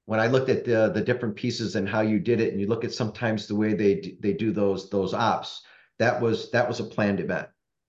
When 0.06 0.18
I 0.18 0.26
looked 0.26 0.48
at 0.48 0.64
the 0.64 0.90
the 0.92 1.00
different 1.00 1.36
pieces 1.36 1.76
and 1.76 1.88
how 1.88 2.00
you 2.00 2.18
did 2.18 2.40
it, 2.40 2.52
and 2.52 2.60
you 2.60 2.66
look 2.66 2.84
at 2.84 2.92
sometimes 2.92 3.46
the 3.46 3.54
way 3.54 3.74
they 3.74 4.16
they 4.20 4.32
do 4.32 4.50
those 4.52 4.90
those 4.90 5.14
ops, 5.14 5.62
that 5.98 6.20
was 6.20 6.50
that 6.50 6.66
was 6.66 6.80
a 6.80 6.84
planned 6.84 7.20
event. 7.20 7.48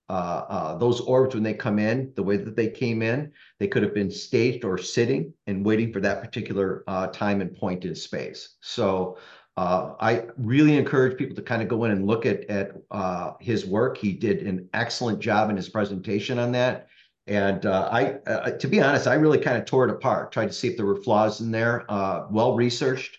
Uh, 0.09 0.45
uh, 0.49 0.77
those 0.77 0.99
orbs 1.01 1.33
when 1.33 1.43
they 1.43 1.53
come 1.53 1.79
in, 1.79 2.11
the 2.15 2.23
way 2.23 2.35
that 2.35 2.55
they 2.55 2.69
came 2.69 3.01
in, 3.01 3.31
they 3.59 3.67
could 3.67 3.81
have 3.83 3.93
been 3.93 4.11
staged 4.11 4.65
or 4.65 4.77
sitting 4.77 5.33
and 5.47 5.65
waiting 5.65 5.93
for 5.93 6.01
that 6.01 6.21
particular 6.21 6.83
uh, 6.87 7.07
time 7.07 7.39
and 7.39 7.55
point 7.55 7.85
in 7.85 7.95
space. 7.95 8.55
So 8.61 9.17
uh, 9.55 9.93
I 9.99 10.25
really 10.37 10.75
encourage 10.75 11.17
people 11.17 11.35
to 11.35 11.41
kind 11.41 11.61
of 11.61 11.69
go 11.69 11.85
in 11.85 11.91
and 11.91 12.05
look 12.05 12.25
at 12.25 12.43
at 12.49 12.71
uh, 12.91 13.33
his 13.39 13.65
work. 13.65 13.97
He 13.97 14.11
did 14.11 14.41
an 14.41 14.67
excellent 14.73 15.19
job 15.19 15.49
in 15.49 15.55
his 15.55 15.69
presentation 15.69 16.37
on 16.37 16.51
that. 16.51 16.87
And 17.25 17.65
uh, 17.65 17.87
I, 17.89 18.51
to 18.59 18.67
be 18.67 18.81
honest, 18.81 19.07
I 19.07 19.13
really 19.13 19.37
kind 19.37 19.57
of 19.57 19.63
tore 19.63 19.85
it 19.85 19.91
apart, 19.91 20.33
tried 20.33 20.47
to 20.47 20.53
see 20.53 20.67
if 20.67 20.75
there 20.75 20.85
were 20.85 21.01
flaws 21.01 21.39
in 21.39 21.51
there, 21.51 21.85
well 22.29 22.55
researched, 22.55 23.17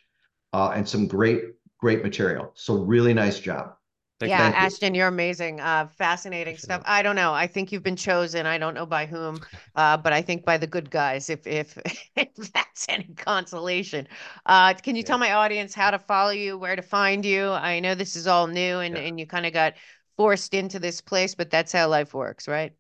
and 0.53 0.87
some 0.87 1.07
great, 1.07 1.45
great 1.79 2.03
material. 2.03 2.53
So 2.55 2.75
really 2.75 3.15
nice 3.15 3.41
job. 3.41 3.77
Thank 4.21 4.33
yeah, 4.33 4.39
thank 4.39 4.61
you. 4.61 4.77
Ashton, 4.77 4.95
you're 4.95 5.09
amazing. 5.09 5.61
Uh, 5.61 5.87
fascinating 5.87 6.57
Appreciate 6.57 6.57
stuff. 6.57 6.81
it. 6.81 6.87
I 6.87 7.03
don't 7.03 7.15
know. 7.17 7.35
I 7.35 7.47
think 7.47 7.71
you've 7.73 7.83
been 7.83 7.97
chosen. 7.97 8.47
I 8.47 8.57
don't 8.57 8.73
know 8.73 8.87
by 8.87 9.05
whom, 9.05 9.43
uh, 9.75 9.99
but 9.99 10.15
I 10.15 10.23
think 10.23 10.47
by 10.47 10.57
the 10.57 10.67
good 10.67 10.91
guys. 10.91 11.29
If 11.29 11.47
if, 11.47 11.77
if 12.17 12.35
that's 12.53 12.87
any 12.89 13.05
consolation, 13.17 14.09
uh, 14.47 14.73
can 14.75 14.97
you 14.97 15.03
Yeah. 15.03 15.05
tell 15.05 15.19
my 15.19 15.33
audience 15.35 15.75
how 15.75 15.91
to 15.91 15.99
follow 15.99 16.31
you, 16.31 16.57
where 16.57 16.75
to 16.77 16.83
find 16.83 17.25
you? 17.25 17.51
I 17.51 17.81
know 17.81 17.95
this 17.95 18.17
is 18.17 18.27
all 18.27 18.47
new, 18.47 18.79
and 18.81 18.97
Yeah. 18.97 18.99
and 18.99 19.21
you 19.21 19.27
kind 19.27 19.45
of 19.47 19.53
got 19.53 19.75
forced 20.17 20.55
into 20.55 20.79
this 20.79 21.01
place, 21.03 21.35
but 21.35 21.51
that's 21.51 21.73
how 21.73 21.89
life 21.89 22.15
works, 22.15 22.49
right? 22.49 22.73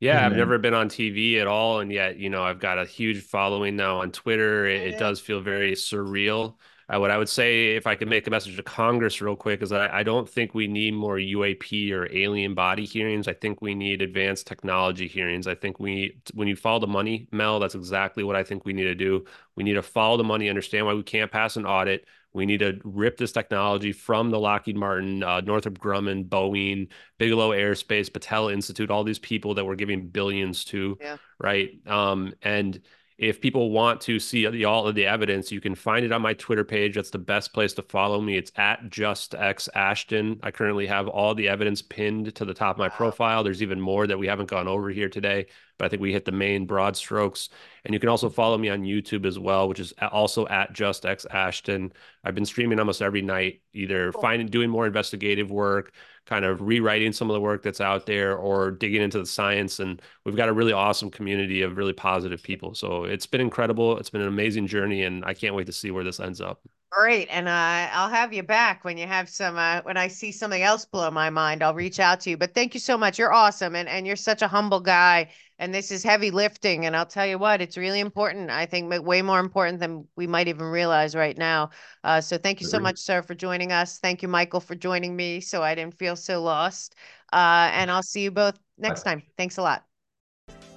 Yeah, 0.00 0.24
I've 0.26 0.34
never 0.34 0.58
been 0.58 0.74
on 0.74 0.88
TV 0.88 1.40
at 1.40 1.46
all, 1.46 1.80
and 1.80 1.90
yet 1.92 2.18
you 2.18 2.28
know 2.28 2.42
I've 2.42 2.58
got 2.60 2.78
a 2.78 2.84
huge 2.84 3.22
following 3.22 3.76
now 3.76 4.00
on 4.00 4.12
Twitter. 4.12 4.66
It, 4.66 4.82
it 4.82 4.96
does 4.96 5.20
feel 5.20 5.40
very 5.40 5.72
surreal. 5.72 6.56
Uh, 6.92 7.00
what 7.00 7.10
I 7.10 7.16
would 7.16 7.28
say, 7.28 7.76
if 7.76 7.86
I 7.86 7.94
could 7.94 8.08
make 8.08 8.26
a 8.26 8.30
message 8.30 8.56
to 8.56 8.62
Congress 8.62 9.20
real 9.20 9.36
quick, 9.36 9.62
is 9.62 9.70
that 9.70 9.90
I, 9.92 10.00
I 10.00 10.02
don't 10.02 10.28
think 10.28 10.54
we 10.54 10.66
need 10.66 10.94
more 10.94 11.16
UAP 11.16 11.90
or 11.92 12.12
alien 12.14 12.54
body 12.54 12.84
hearings. 12.84 13.26
I 13.26 13.32
think 13.34 13.62
we 13.62 13.74
need 13.74 14.02
advanced 14.02 14.46
technology 14.46 15.08
hearings. 15.08 15.46
I 15.46 15.54
think 15.54 15.80
we, 15.80 16.20
when 16.34 16.48
you 16.48 16.56
follow 16.56 16.80
the 16.80 16.86
money, 16.86 17.26
Mel, 17.32 17.58
that's 17.58 17.74
exactly 17.74 18.22
what 18.22 18.36
I 18.36 18.44
think 18.44 18.64
we 18.64 18.72
need 18.72 18.84
to 18.84 18.94
do. 18.94 19.24
We 19.56 19.64
need 19.64 19.74
to 19.74 19.82
follow 19.82 20.16
the 20.16 20.24
money, 20.24 20.48
understand 20.48 20.86
why 20.86 20.94
we 20.94 21.02
can't 21.02 21.30
pass 21.30 21.56
an 21.56 21.64
audit. 21.64 22.06
We 22.34 22.46
need 22.46 22.58
to 22.58 22.80
rip 22.82 23.16
this 23.16 23.30
technology 23.30 23.92
from 23.92 24.30
the 24.30 24.40
Lockheed 24.40 24.76
Martin, 24.76 25.22
uh, 25.22 25.40
Northrop 25.40 25.78
Grumman, 25.78 26.28
Boeing, 26.28 26.88
Bigelow 27.16 27.50
Aerospace, 27.50 28.10
Battelle 28.10 28.52
Institute, 28.52 28.90
all 28.90 29.04
these 29.04 29.20
people 29.20 29.54
that 29.54 29.64
we're 29.64 29.76
giving 29.76 30.08
billions 30.08 30.64
to, 30.66 30.98
yeah. 31.00 31.16
right? 31.38 31.70
Um, 31.86 32.34
and 32.42 32.80
if 33.16 33.40
people 33.40 33.70
want 33.70 34.00
to 34.02 34.18
see 34.18 34.46
the, 34.46 34.64
all 34.64 34.88
of 34.88 34.94
the 34.94 35.06
evidence, 35.06 35.52
you 35.52 35.60
can 35.60 35.74
find 35.74 36.04
it 36.04 36.10
on 36.10 36.20
my 36.20 36.34
Twitter 36.34 36.64
page. 36.64 36.96
That's 36.96 37.10
the 37.10 37.18
best 37.18 37.52
place 37.52 37.72
to 37.74 37.82
follow 37.82 38.20
me. 38.20 38.36
It's 38.36 38.50
at 38.56 38.90
JustX 38.90 39.68
Ashton. 39.74 40.40
I 40.42 40.50
currently 40.50 40.86
have 40.86 41.06
all 41.06 41.34
the 41.34 41.48
evidence 41.48 41.80
pinned 41.80 42.34
to 42.34 42.44
the 42.44 42.54
top 42.54 42.74
of 42.74 42.80
my 42.80 42.88
profile. 42.88 43.44
There's 43.44 43.62
even 43.62 43.80
more 43.80 44.06
that 44.08 44.18
we 44.18 44.26
haven't 44.26 44.50
gone 44.50 44.66
over 44.66 44.90
here 44.90 45.08
today, 45.08 45.46
but 45.78 45.86
I 45.86 45.88
think 45.88 46.02
we 46.02 46.12
hit 46.12 46.24
the 46.24 46.32
main 46.32 46.66
broad 46.66 46.96
strokes. 46.96 47.48
And 47.84 47.92
you 47.92 48.00
can 48.00 48.08
also 48.08 48.28
follow 48.28 48.56
me 48.56 48.68
on 48.68 48.82
YouTube 48.82 49.26
as 49.26 49.38
well, 49.38 49.68
which 49.68 49.80
is 49.80 49.92
also 50.12 50.46
at 50.48 50.72
JustX 50.72 51.26
Ashton. 51.30 51.92
I've 52.24 52.34
been 52.34 52.46
streaming 52.46 52.78
almost 52.78 53.02
every 53.02 53.22
night, 53.22 53.60
either 53.72 54.12
finding 54.12 54.48
doing 54.48 54.70
more 54.70 54.86
investigative 54.86 55.50
work, 55.50 55.92
kind 56.26 56.44
of 56.44 56.62
rewriting 56.62 57.12
some 57.12 57.28
of 57.28 57.34
the 57.34 57.40
work 57.40 57.62
that's 57.62 57.80
out 57.80 58.06
there 58.06 58.36
or 58.36 58.70
digging 58.70 59.02
into 59.02 59.18
the 59.18 59.26
science. 59.26 59.80
And 59.80 60.00
we've 60.24 60.36
got 60.36 60.48
a 60.48 60.52
really 60.52 60.72
awesome 60.72 61.10
community 61.10 61.62
of 61.62 61.76
really 61.76 61.92
positive 61.92 62.42
people. 62.42 62.74
So 62.74 63.04
it's 63.04 63.26
been 63.26 63.40
incredible. 63.40 63.98
It's 63.98 64.10
been 64.10 64.22
an 64.22 64.28
amazing 64.28 64.66
journey, 64.66 65.02
and 65.02 65.24
I 65.24 65.34
can't 65.34 65.54
wait 65.54 65.66
to 65.66 65.72
see 65.72 65.90
where 65.90 66.04
this 66.04 66.20
ends 66.20 66.40
up. 66.40 66.60
Great, 66.96 67.26
and 67.28 67.48
uh, 67.48 67.88
I'll 67.92 68.08
have 68.08 68.32
you 68.32 68.44
back 68.44 68.84
when 68.84 68.96
you 68.96 69.06
have 69.08 69.28
some. 69.28 69.56
Uh, 69.58 69.80
when 69.82 69.96
I 69.96 70.06
see 70.06 70.30
something 70.30 70.62
else 70.62 70.84
blow 70.84 71.10
my 71.10 71.28
mind, 71.28 71.60
I'll 71.60 71.74
reach 71.74 71.98
out 71.98 72.20
to 72.20 72.30
you. 72.30 72.36
But 72.36 72.54
thank 72.54 72.72
you 72.72 72.78
so 72.78 72.96
much. 72.96 73.18
You're 73.18 73.32
awesome, 73.32 73.74
and 73.74 73.88
and 73.88 74.06
you're 74.06 74.14
such 74.14 74.42
a 74.42 74.48
humble 74.48 74.78
guy. 74.78 75.30
And 75.58 75.74
this 75.74 75.90
is 75.90 76.04
heavy 76.04 76.30
lifting, 76.30 76.86
and 76.86 76.94
I'll 76.94 77.06
tell 77.06 77.26
you 77.26 77.36
what, 77.38 77.60
it's 77.60 77.76
really 77.76 77.98
important. 77.98 78.50
I 78.50 78.66
think 78.66 78.92
way 79.04 79.22
more 79.22 79.40
important 79.40 79.80
than 79.80 80.06
we 80.14 80.28
might 80.28 80.46
even 80.46 80.66
realize 80.66 81.16
right 81.16 81.36
now. 81.36 81.70
Uh, 82.04 82.20
so 82.20 82.38
thank 82.38 82.60
you 82.60 82.66
so 82.66 82.78
much, 82.78 82.98
sir, 82.98 83.22
for 83.22 83.34
joining 83.34 83.72
us. 83.72 83.98
Thank 83.98 84.22
you, 84.22 84.28
Michael, 84.28 84.60
for 84.60 84.74
joining 84.76 85.16
me, 85.16 85.40
so 85.40 85.62
I 85.62 85.74
didn't 85.74 85.98
feel 85.98 86.16
so 86.16 86.42
lost. 86.42 86.94
Uh, 87.32 87.70
and 87.72 87.90
I'll 87.90 88.02
see 88.04 88.22
you 88.22 88.30
both 88.30 88.58
next 88.78 89.02
time. 89.02 89.22
Thanks 89.36 89.58
a 89.58 89.62
lot. 89.62 89.93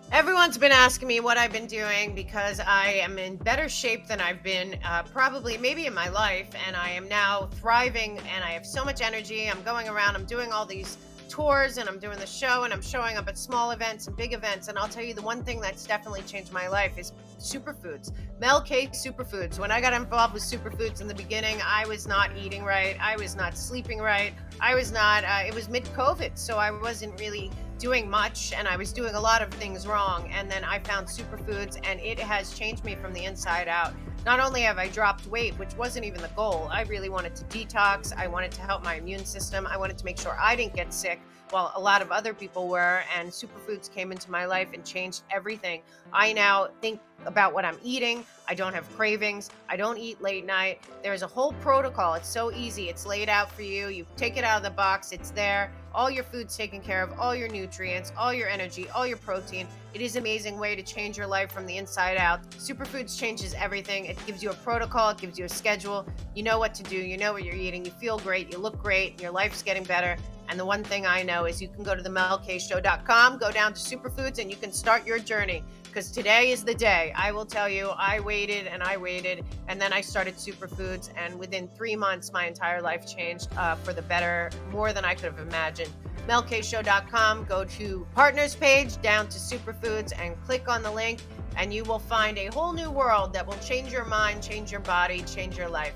Everyone's 0.10 0.58
been 0.58 0.72
asking 0.72 1.10
me 1.10 1.20
what 1.20 1.38
I've 1.38 1.52
been 1.52 1.68
doing 1.68 2.16
because 2.16 2.62
I 2.62 2.92
am 2.92 3.20
in 3.20 3.36
better 3.36 3.68
shape 3.68 4.08
than 4.08 4.22
I've 4.22 4.42
been 4.42 4.80
uh, 4.86 5.04
probably 5.04 5.58
maybe 5.58 5.86
in 5.86 5.94
my 5.94 6.08
life. 6.08 6.48
And 6.66 6.78
I 6.78 6.92
am 6.92 7.10
now 7.10 7.50
thriving 7.56 8.18
and 8.34 8.42
I 8.42 8.52
have 8.52 8.66
so 8.66 8.86
much 8.86 9.02
energy. 9.02 9.50
I'm 9.50 9.62
going 9.64 9.90
around, 9.90 10.16
I'm 10.16 10.24
doing 10.24 10.54
all 10.54 10.66
these 10.66 10.98
tours 11.28 11.78
and 11.78 11.88
I'm 11.88 12.00
doing 12.00 12.20
the 12.20 12.26
show 12.26 12.64
and 12.64 12.74
I'm 12.74 12.82
showing 12.82 13.18
up 13.18 13.28
at 13.28 13.38
small 13.38 13.72
events 13.72 14.08
and 14.08 14.16
big 14.16 14.34
events. 14.34 14.68
And 14.68 14.78
I'll 14.78 14.88
tell 14.88 15.04
you 15.04 15.14
the 15.14 15.22
one 15.22 15.44
thing 15.44 15.60
that's 15.60 15.86
definitely 15.86 16.22
changed 16.24 16.52
my 16.52 16.68
life 16.68 16.98
is 16.98 17.14
superfoods. 17.40 18.12
Mel 18.40 18.62
K 18.62 18.88
Superfoods. 18.88 19.60
When 19.60 19.72
I 19.72 19.82
got 19.82 19.94
involved 19.94 20.34
with 20.34 20.44
superfoods 20.44 21.02
in 21.02 21.08
the 21.08 21.16
beginning, 21.16 21.58
I 21.66 21.86
was 21.88 22.08
not 22.08 22.36
eating 22.38 22.64
right. 22.64 22.98
I 23.02 23.16
was 23.18 23.36
not 23.36 23.58
sleeping 23.58 24.00
right. 24.00 24.34
I 24.60 24.76
was 24.76 24.92
not, 24.92 25.24
uh, 25.24 25.44
it 25.46 25.54
was 25.54 25.70
mid 25.70 25.86
COVID. 25.86 26.38
So 26.38 26.58
I 26.58 26.72
wasn't 26.72 27.20
really 27.20 27.52
doing 27.78 28.10
much 28.10 28.54
and 28.54 28.68
I 28.68 28.76
was 28.76 28.92
doing 28.92 29.16
a 29.16 29.20
lot 29.20 29.42
of 29.42 29.50
things 29.54 29.88
wrong. 29.88 30.30
And 30.34 30.50
then 30.50 30.64
I 30.64 30.80
found 30.80 31.08
superfoods 31.08 31.80
and 31.84 32.00
it 32.00 32.20
has 32.20 32.58
changed 32.58 32.84
me 32.84 32.96
from 32.96 33.14
the 33.14 33.26
inside 33.26 33.68
out. 33.68 33.94
Not 34.28 34.42
only 34.42 34.60
have 34.64 34.78
I 34.78 34.90
dropped 34.90 35.26
weight, 35.28 35.58
which 35.58 35.74
wasn't 35.78 36.04
even 36.04 36.22
the 36.22 36.28
goal, 36.36 36.68
I 36.70 36.82
really 36.82 37.08
wanted 37.08 37.34
to 37.38 37.46
detox. 37.46 38.14
I 38.14 38.28
wanted 38.28 38.52
to 38.52 38.62
help 38.62 38.84
my 38.84 38.96
immune 38.96 39.24
system. 39.24 39.66
I 39.66 39.78
wanted 39.78 39.98
to 40.00 40.04
make 40.04 40.20
sure 40.20 40.38
I 40.38 40.54
didn't 40.54 40.76
get 40.76 40.94
sick 40.94 41.22
while 41.52 41.72
a 41.78 41.80
lot 41.80 42.02
of 42.02 42.12
other 42.12 42.34
people 42.34 42.68
were. 42.68 43.04
And 43.18 43.30
superfoods 43.30 43.90
came 43.90 44.12
into 44.12 44.30
my 44.30 44.44
life 44.44 44.68
and 44.74 44.84
changed 44.84 45.24
everything. 45.32 45.82
I 46.12 46.34
now 46.34 46.68
think 46.82 47.00
about 47.26 47.54
what 47.54 47.64
I'm 47.64 47.78
eating. 47.82 48.26
I 48.50 48.54
don't 48.54 48.74
have 48.74 48.94
cravings. 48.98 49.50
I 49.70 49.78
don't 49.78 49.98
eat 49.98 50.22
late 50.22 50.46
night. 50.46 50.82
There's 51.02 51.22
a 51.24 51.28
whole 51.28 51.54
protocol. 51.62 52.16
It's 52.16 52.28
so 52.28 52.52
easy. 52.52 52.90
It's 52.90 53.06
laid 53.06 53.30
out 53.30 53.50
for 53.50 53.62
you. 53.62 53.88
You 53.88 54.06
take 54.18 54.36
it 54.36 54.44
out 54.44 54.58
of 54.58 54.64
the 54.64 54.72
box, 54.72 55.14
it's 55.14 55.32
there. 55.32 55.72
All 55.98 56.12
your 56.12 56.26
food's 56.26 56.56
taken 56.56 56.80
care 56.80 57.02
of, 57.02 57.20
all 57.20 57.36
your 57.36 57.50
nutrients, 57.50 58.14
all 58.16 58.32
your 58.32 58.48
energy, 58.48 58.88
all 58.92 59.08
your 59.08 59.18
protein. 59.18 59.68
It 59.96 60.02
is 60.02 60.16
amazing 60.16 60.60
way 60.60 60.76
to 60.76 60.84
change 60.84 61.18
your 61.18 61.26
life 61.26 61.52
from 61.52 61.66
the 61.66 61.78
inside 61.78 62.18
out. 62.18 62.48
Superfoods 62.52 63.18
changes 63.18 63.56
everything. 63.56 64.06
It 64.06 64.16
gives 64.28 64.44
you 64.44 64.52
a 64.52 64.54
protocol, 64.54 65.10
it 65.10 65.18
gives 65.18 65.40
you 65.40 65.46
a 65.46 65.50
schedule. 65.50 66.06
You 66.36 66.44
know 66.44 66.60
what 66.60 66.76
to 66.76 66.84
do, 66.84 66.96
you 66.96 67.18
know 67.18 67.34
what 67.34 67.44
you're 67.44 67.56
eating, 67.56 67.84
you 67.84 67.90
feel 67.90 68.20
great, 68.20 68.52
you 68.52 68.60
look 68.60 68.80
great, 68.80 69.20
your 69.20 69.32
life's 69.32 69.64
getting 69.64 69.84
better. 69.86 70.18
And 70.50 70.60
the 70.60 70.66
one 70.66 70.84
thing 70.84 71.06
I 71.06 71.24
know 71.24 71.46
is 71.46 71.62
you 71.62 71.68
can 71.68 71.84
go 71.84 71.96
to 71.96 72.02
the 72.02 72.10
melkshow.com, 72.10 73.38
go 73.38 73.52
down 73.52 73.74
to 73.74 73.80
superfoods, 73.80 74.40
and 74.40 74.50
you 74.50 74.56
can 74.58 74.72
start 74.72 75.06
your 75.06 75.20
journey 75.20 75.64
because 75.84 76.12
today 76.12 76.52
is 76.52 76.64
the 76.64 76.76
day. 76.76 77.12
I 77.16 77.32
will 77.32 77.46
tell 77.46 77.68
you, 77.68 77.90
I 77.98 78.20
waited 78.20 78.68
and 78.68 78.84
I 78.84 78.98
waited, 78.98 79.44
and 79.68 79.82
then 79.82 79.92
I 79.92 80.02
started 80.02 80.36
superfoods, 80.36 81.10
and 81.18 81.38
within 81.40 81.68
three 81.68 81.96
months, 81.96 82.32
my 82.32 82.46
entire 82.46 82.82
life 82.82 83.08
changed 83.08 83.50
uh, 83.58 83.76
for 83.76 83.94
the 83.94 84.04
better, 84.04 84.52
more 84.72 84.94
than 84.94 85.04
I 85.04 85.16
could 85.16 85.26
have 85.26 85.40
imagined. 85.40 85.90
MelKShow.com, 86.28 87.46
go 87.46 87.64
to 87.66 88.06
partners 88.14 88.54
page, 88.54 89.02
down 89.02 89.28
to 89.30 89.40
superfoods, 89.40 90.14
and 90.20 90.40
click 90.44 90.70
on 90.70 90.84
the 90.84 90.92
link, 90.92 91.20
and 91.56 91.74
you 91.74 91.84
will 91.84 92.00
find 92.00 92.38
a 92.38 92.46
whole 92.48 92.74
new 92.74 92.92
world 92.92 93.34
that 93.34 93.48
will 93.48 93.58
change 93.58 93.92
your 93.92 94.06
mind, 94.06 94.44
change 94.44 94.72
your 94.72 94.82
body, 94.82 95.24
change 95.24 95.58
your 95.58 95.70
life. 95.70 95.94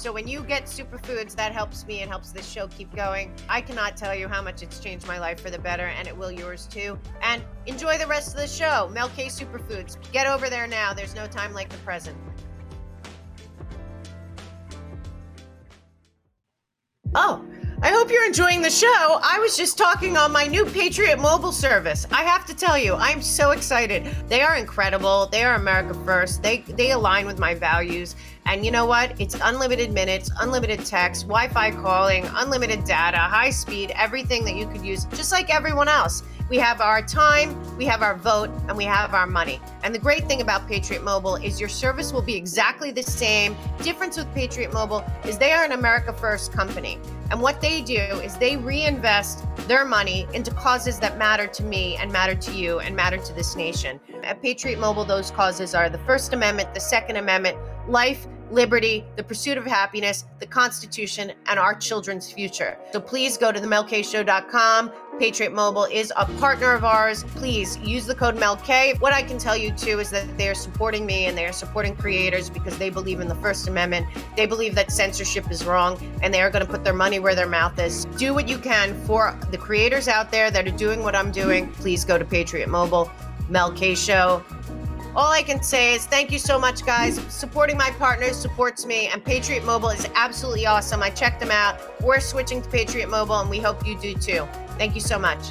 So 0.00 0.10
when 0.10 0.26
you 0.26 0.42
get 0.44 0.64
superfoods, 0.64 1.36
that 1.36 1.52
helps 1.52 1.86
me 1.86 2.00
and 2.00 2.10
helps 2.10 2.32
this 2.32 2.48
show 2.48 2.68
keep 2.68 2.96
going. 2.96 3.34
I 3.50 3.60
cannot 3.60 3.98
tell 3.98 4.14
you 4.14 4.28
how 4.28 4.40
much 4.40 4.62
it's 4.62 4.80
changed 4.80 5.06
my 5.06 5.18
life 5.18 5.38
for 5.40 5.50
the 5.50 5.58
better, 5.58 5.88
and 5.88 6.08
it 6.08 6.16
will 6.16 6.32
yours 6.32 6.66
too. 6.66 6.98
And 7.20 7.44
enjoy 7.66 7.98
the 7.98 8.06
rest 8.06 8.34
of 8.34 8.40
the 8.40 8.48
show. 8.48 8.88
Mel 8.94 9.10
K 9.10 9.26
Superfoods. 9.26 9.98
Get 10.10 10.26
over 10.26 10.48
there 10.48 10.66
now. 10.66 10.94
There's 10.94 11.14
no 11.14 11.26
time 11.26 11.52
like 11.52 11.68
the 11.68 11.76
present. 11.78 12.16
Oh, 17.14 17.44
I 17.82 17.90
hope 17.90 18.10
you're 18.10 18.26
enjoying 18.26 18.62
the 18.62 18.70
show. 18.70 19.20
I 19.22 19.38
was 19.38 19.56
just 19.56 19.78
talking 19.78 20.16
on 20.16 20.32
my 20.32 20.46
new 20.46 20.66
Patriot 20.66 21.18
mobile 21.18 21.50
service. 21.50 22.06
I 22.12 22.24
have 22.24 22.44
to 22.46 22.54
tell 22.54 22.76
you, 22.78 22.94
I'm 22.94 23.22
so 23.22 23.52
excited. 23.52 24.04
They 24.28 24.42
are 24.42 24.56
incredible. 24.56 25.26
They 25.26 25.42
are 25.44 25.54
America 25.54 25.94
first. 26.04 26.42
They 26.42 26.58
they 26.58 26.92
align 26.92 27.26
with 27.26 27.38
my 27.38 27.54
values. 27.54 28.16
And 28.50 28.64
you 28.64 28.72
know 28.72 28.84
what? 28.84 29.14
It's 29.20 29.36
unlimited 29.40 29.92
minutes, 29.92 30.28
unlimited 30.40 30.84
text, 30.84 31.28
Wi-Fi 31.28 31.70
calling, 31.70 32.28
unlimited 32.34 32.82
data, 32.82 33.16
high 33.16 33.50
speed, 33.50 33.92
everything 33.94 34.44
that 34.44 34.56
you 34.56 34.66
could 34.66 34.84
use 34.84 35.04
just 35.14 35.30
like 35.30 35.54
everyone 35.54 35.86
else. 35.86 36.24
We 36.48 36.56
have 36.56 36.80
our 36.80 37.00
time, 37.00 37.54
we 37.76 37.84
have 37.84 38.02
our 38.02 38.16
vote, 38.16 38.50
and 38.66 38.76
we 38.76 38.82
have 38.82 39.14
our 39.14 39.28
money. 39.28 39.60
And 39.84 39.94
the 39.94 40.00
great 40.00 40.26
thing 40.26 40.40
about 40.40 40.66
Patriot 40.66 41.04
Mobile 41.04 41.36
is 41.36 41.60
your 41.60 41.68
service 41.68 42.12
will 42.12 42.22
be 42.22 42.34
exactly 42.34 42.90
the 42.90 43.04
same. 43.04 43.54
Difference 43.82 44.16
with 44.16 44.34
Patriot 44.34 44.72
Mobile 44.72 45.04
is 45.24 45.38
they 45.38 45.52
are 45.52 45.64
an 45.64 45.70
America 45.70 46.12
First 46.12 46.52
company. 46.52 46.98
And 47.30 47.40
what 47.40 47.60
they 47.60 47.80
do 47.80 48.00
is 48.00 48.36
they 48.36 48.56
reinvest 48.56 49.44
their 49.68 49.84
money 49.84 50.26
into 50.34 50.50
causes 50.50 50.98
that 50.98 51.18
matter 51.18 51.46
to 51.46 51.62
me 51.62 51.94
and 51.98 52.10
matter 52.10 52.34
to 52.34 52.50
you 52.50 52.80
and 52.80 52.96
matter 52.96 53.18
to 53.18 53.32
this 53.32 53.54
nation. 53.54 54.00
At 54.24 54.42
Patriot 54.42 54.80
Mobile, 54.80 55.04
those 55.04 55.30
causes 55.30 55.72
are 55.72 55.88
the 55.88 55.98
First 55.98 56.32
Amendment, 56.32 56.74
the 56.74 56.80
Second 56.80 57.14
Amendment, 57.14 57.56
life, 57.86 58.26
liberty, 58.50 59.04
the 59.16 59.22
pursuit 59.22 59.58
of 59.58 59.64
happiness, 59.64 60.24
the 60.38 60.46
Constitution, 60.46 61.32
and 61.46 61.58
our 61.58 61.74
children's 61.74 62.30
future. 62.32 62.78
So 62.92 63.00
please 63.00 63.36
go 63.36 63.52
to 63.52 63.60
themelkshow.com. 63.60 64.92
Patriot 65.18 65.52
Mobile 65.52 65.84
is 65.84 66.12
a 66.16 66.24
partner 66.38 66.72
of 66.72 66.82
ours. 66.82 67.24
Please 67.24 67.76
use 67.78 68.06
the 68.06 68.14
code 68.14 68.36
MELK. 68.36 68.98
What 69.00 69.12
I 69.12 69.22
can 69.22 69.38
tell 69.38 69.56
you 69.56 69.70
too 69.72 70.00
is 70.00 70.10
that 70.10 70.38
they 70.38 70.48
are 70.48 70.54
supporting 70.54 71.04
me 71.04 71.26
and 71.26 71.36
they 71.36 71.44
are 71.44 71.52
supporting 71.52 71.94
creators 71.94 72.48
because 72.48 72.78
they 72.78 72.88
believe 72.88 73.20
in 73.20 73.28
the 73.28 73.34
First 73.36 73.68
Amendment. 73.68 74.06
They 74.36 74.46
believe 74.46 74.74
that 74.76 74.90
censorship 74.90 75.50
is 75.50 75.66
wrong 75.66 76.00
and 76.22 76.32
they 76.32 76.40
are 76.40 76.50
going 76.50 76.64
to 76.64 76.70
put 76.70 76.84
their 76.84 76.94
money 76.94 77.18
where 77.18 77.34
their 77.34 77.48
mouth 77.48 77.78
is. 77.78 78.06
Do 78.16 78.32
what 78.32 78.48
you 78.48 78.58
can 78.58 78.94
for 79.04 79.38
the 79.50 79.58
creators 79.58 80.08
out 80.08 80.30
there 80.30 80.50
that 80.50 80.66
are 80.66 80.76
doing 80.76 81.02
what 81.02 81.14
I'm 81.14 81.30
doing. 81.30 81.70
Please 81.72 82.04
go 82.04 82.16
to 82.16 82.24
Patriot 82.24 82.68
Mobile. 82.68 83.10
MELK 83.50 83.96
Show. 83.96 84.42
All 85.16 85.32
I 85.32 85.42
can 85.42 85.60
say 85.60 85.94
is 85.94 86.06
thank 86.06 86.30
you 86.30 86.38
so 86.38 86.56
much, 86.58 86.86
guys. 86.86 87.20
Supporting 87.28 87.76
my 87.76 87.90
partners 87.98 88.36
supports 88.36 88.86
me, 88.86 89.08
and 89.08 89.24
Patriot 89.24 89.64
Mobile 89.64 89.90
is 89.90 90.06
absolutely 90.14 90.66
awesome. 90.66 91.02
I 91.02 91.10
checked 91.10 91.40
them 91.40 91.50
out. 91.50 91.80
We're 92.00 92.20
switching 92.20 92.62
to 92.62 92.68
Patriot 92.68 93.08
Mobile, 93.08 93.40
and 93.40 93.50
we 93.50 93.58
hope 93.58 93.84
you 93.84 93.98
do 93.98 94.14
too. 94.14 94.46
Thank 94.78 94.94
you 94.94 95.00
so 95.00 95.18
much. 95.18 95.48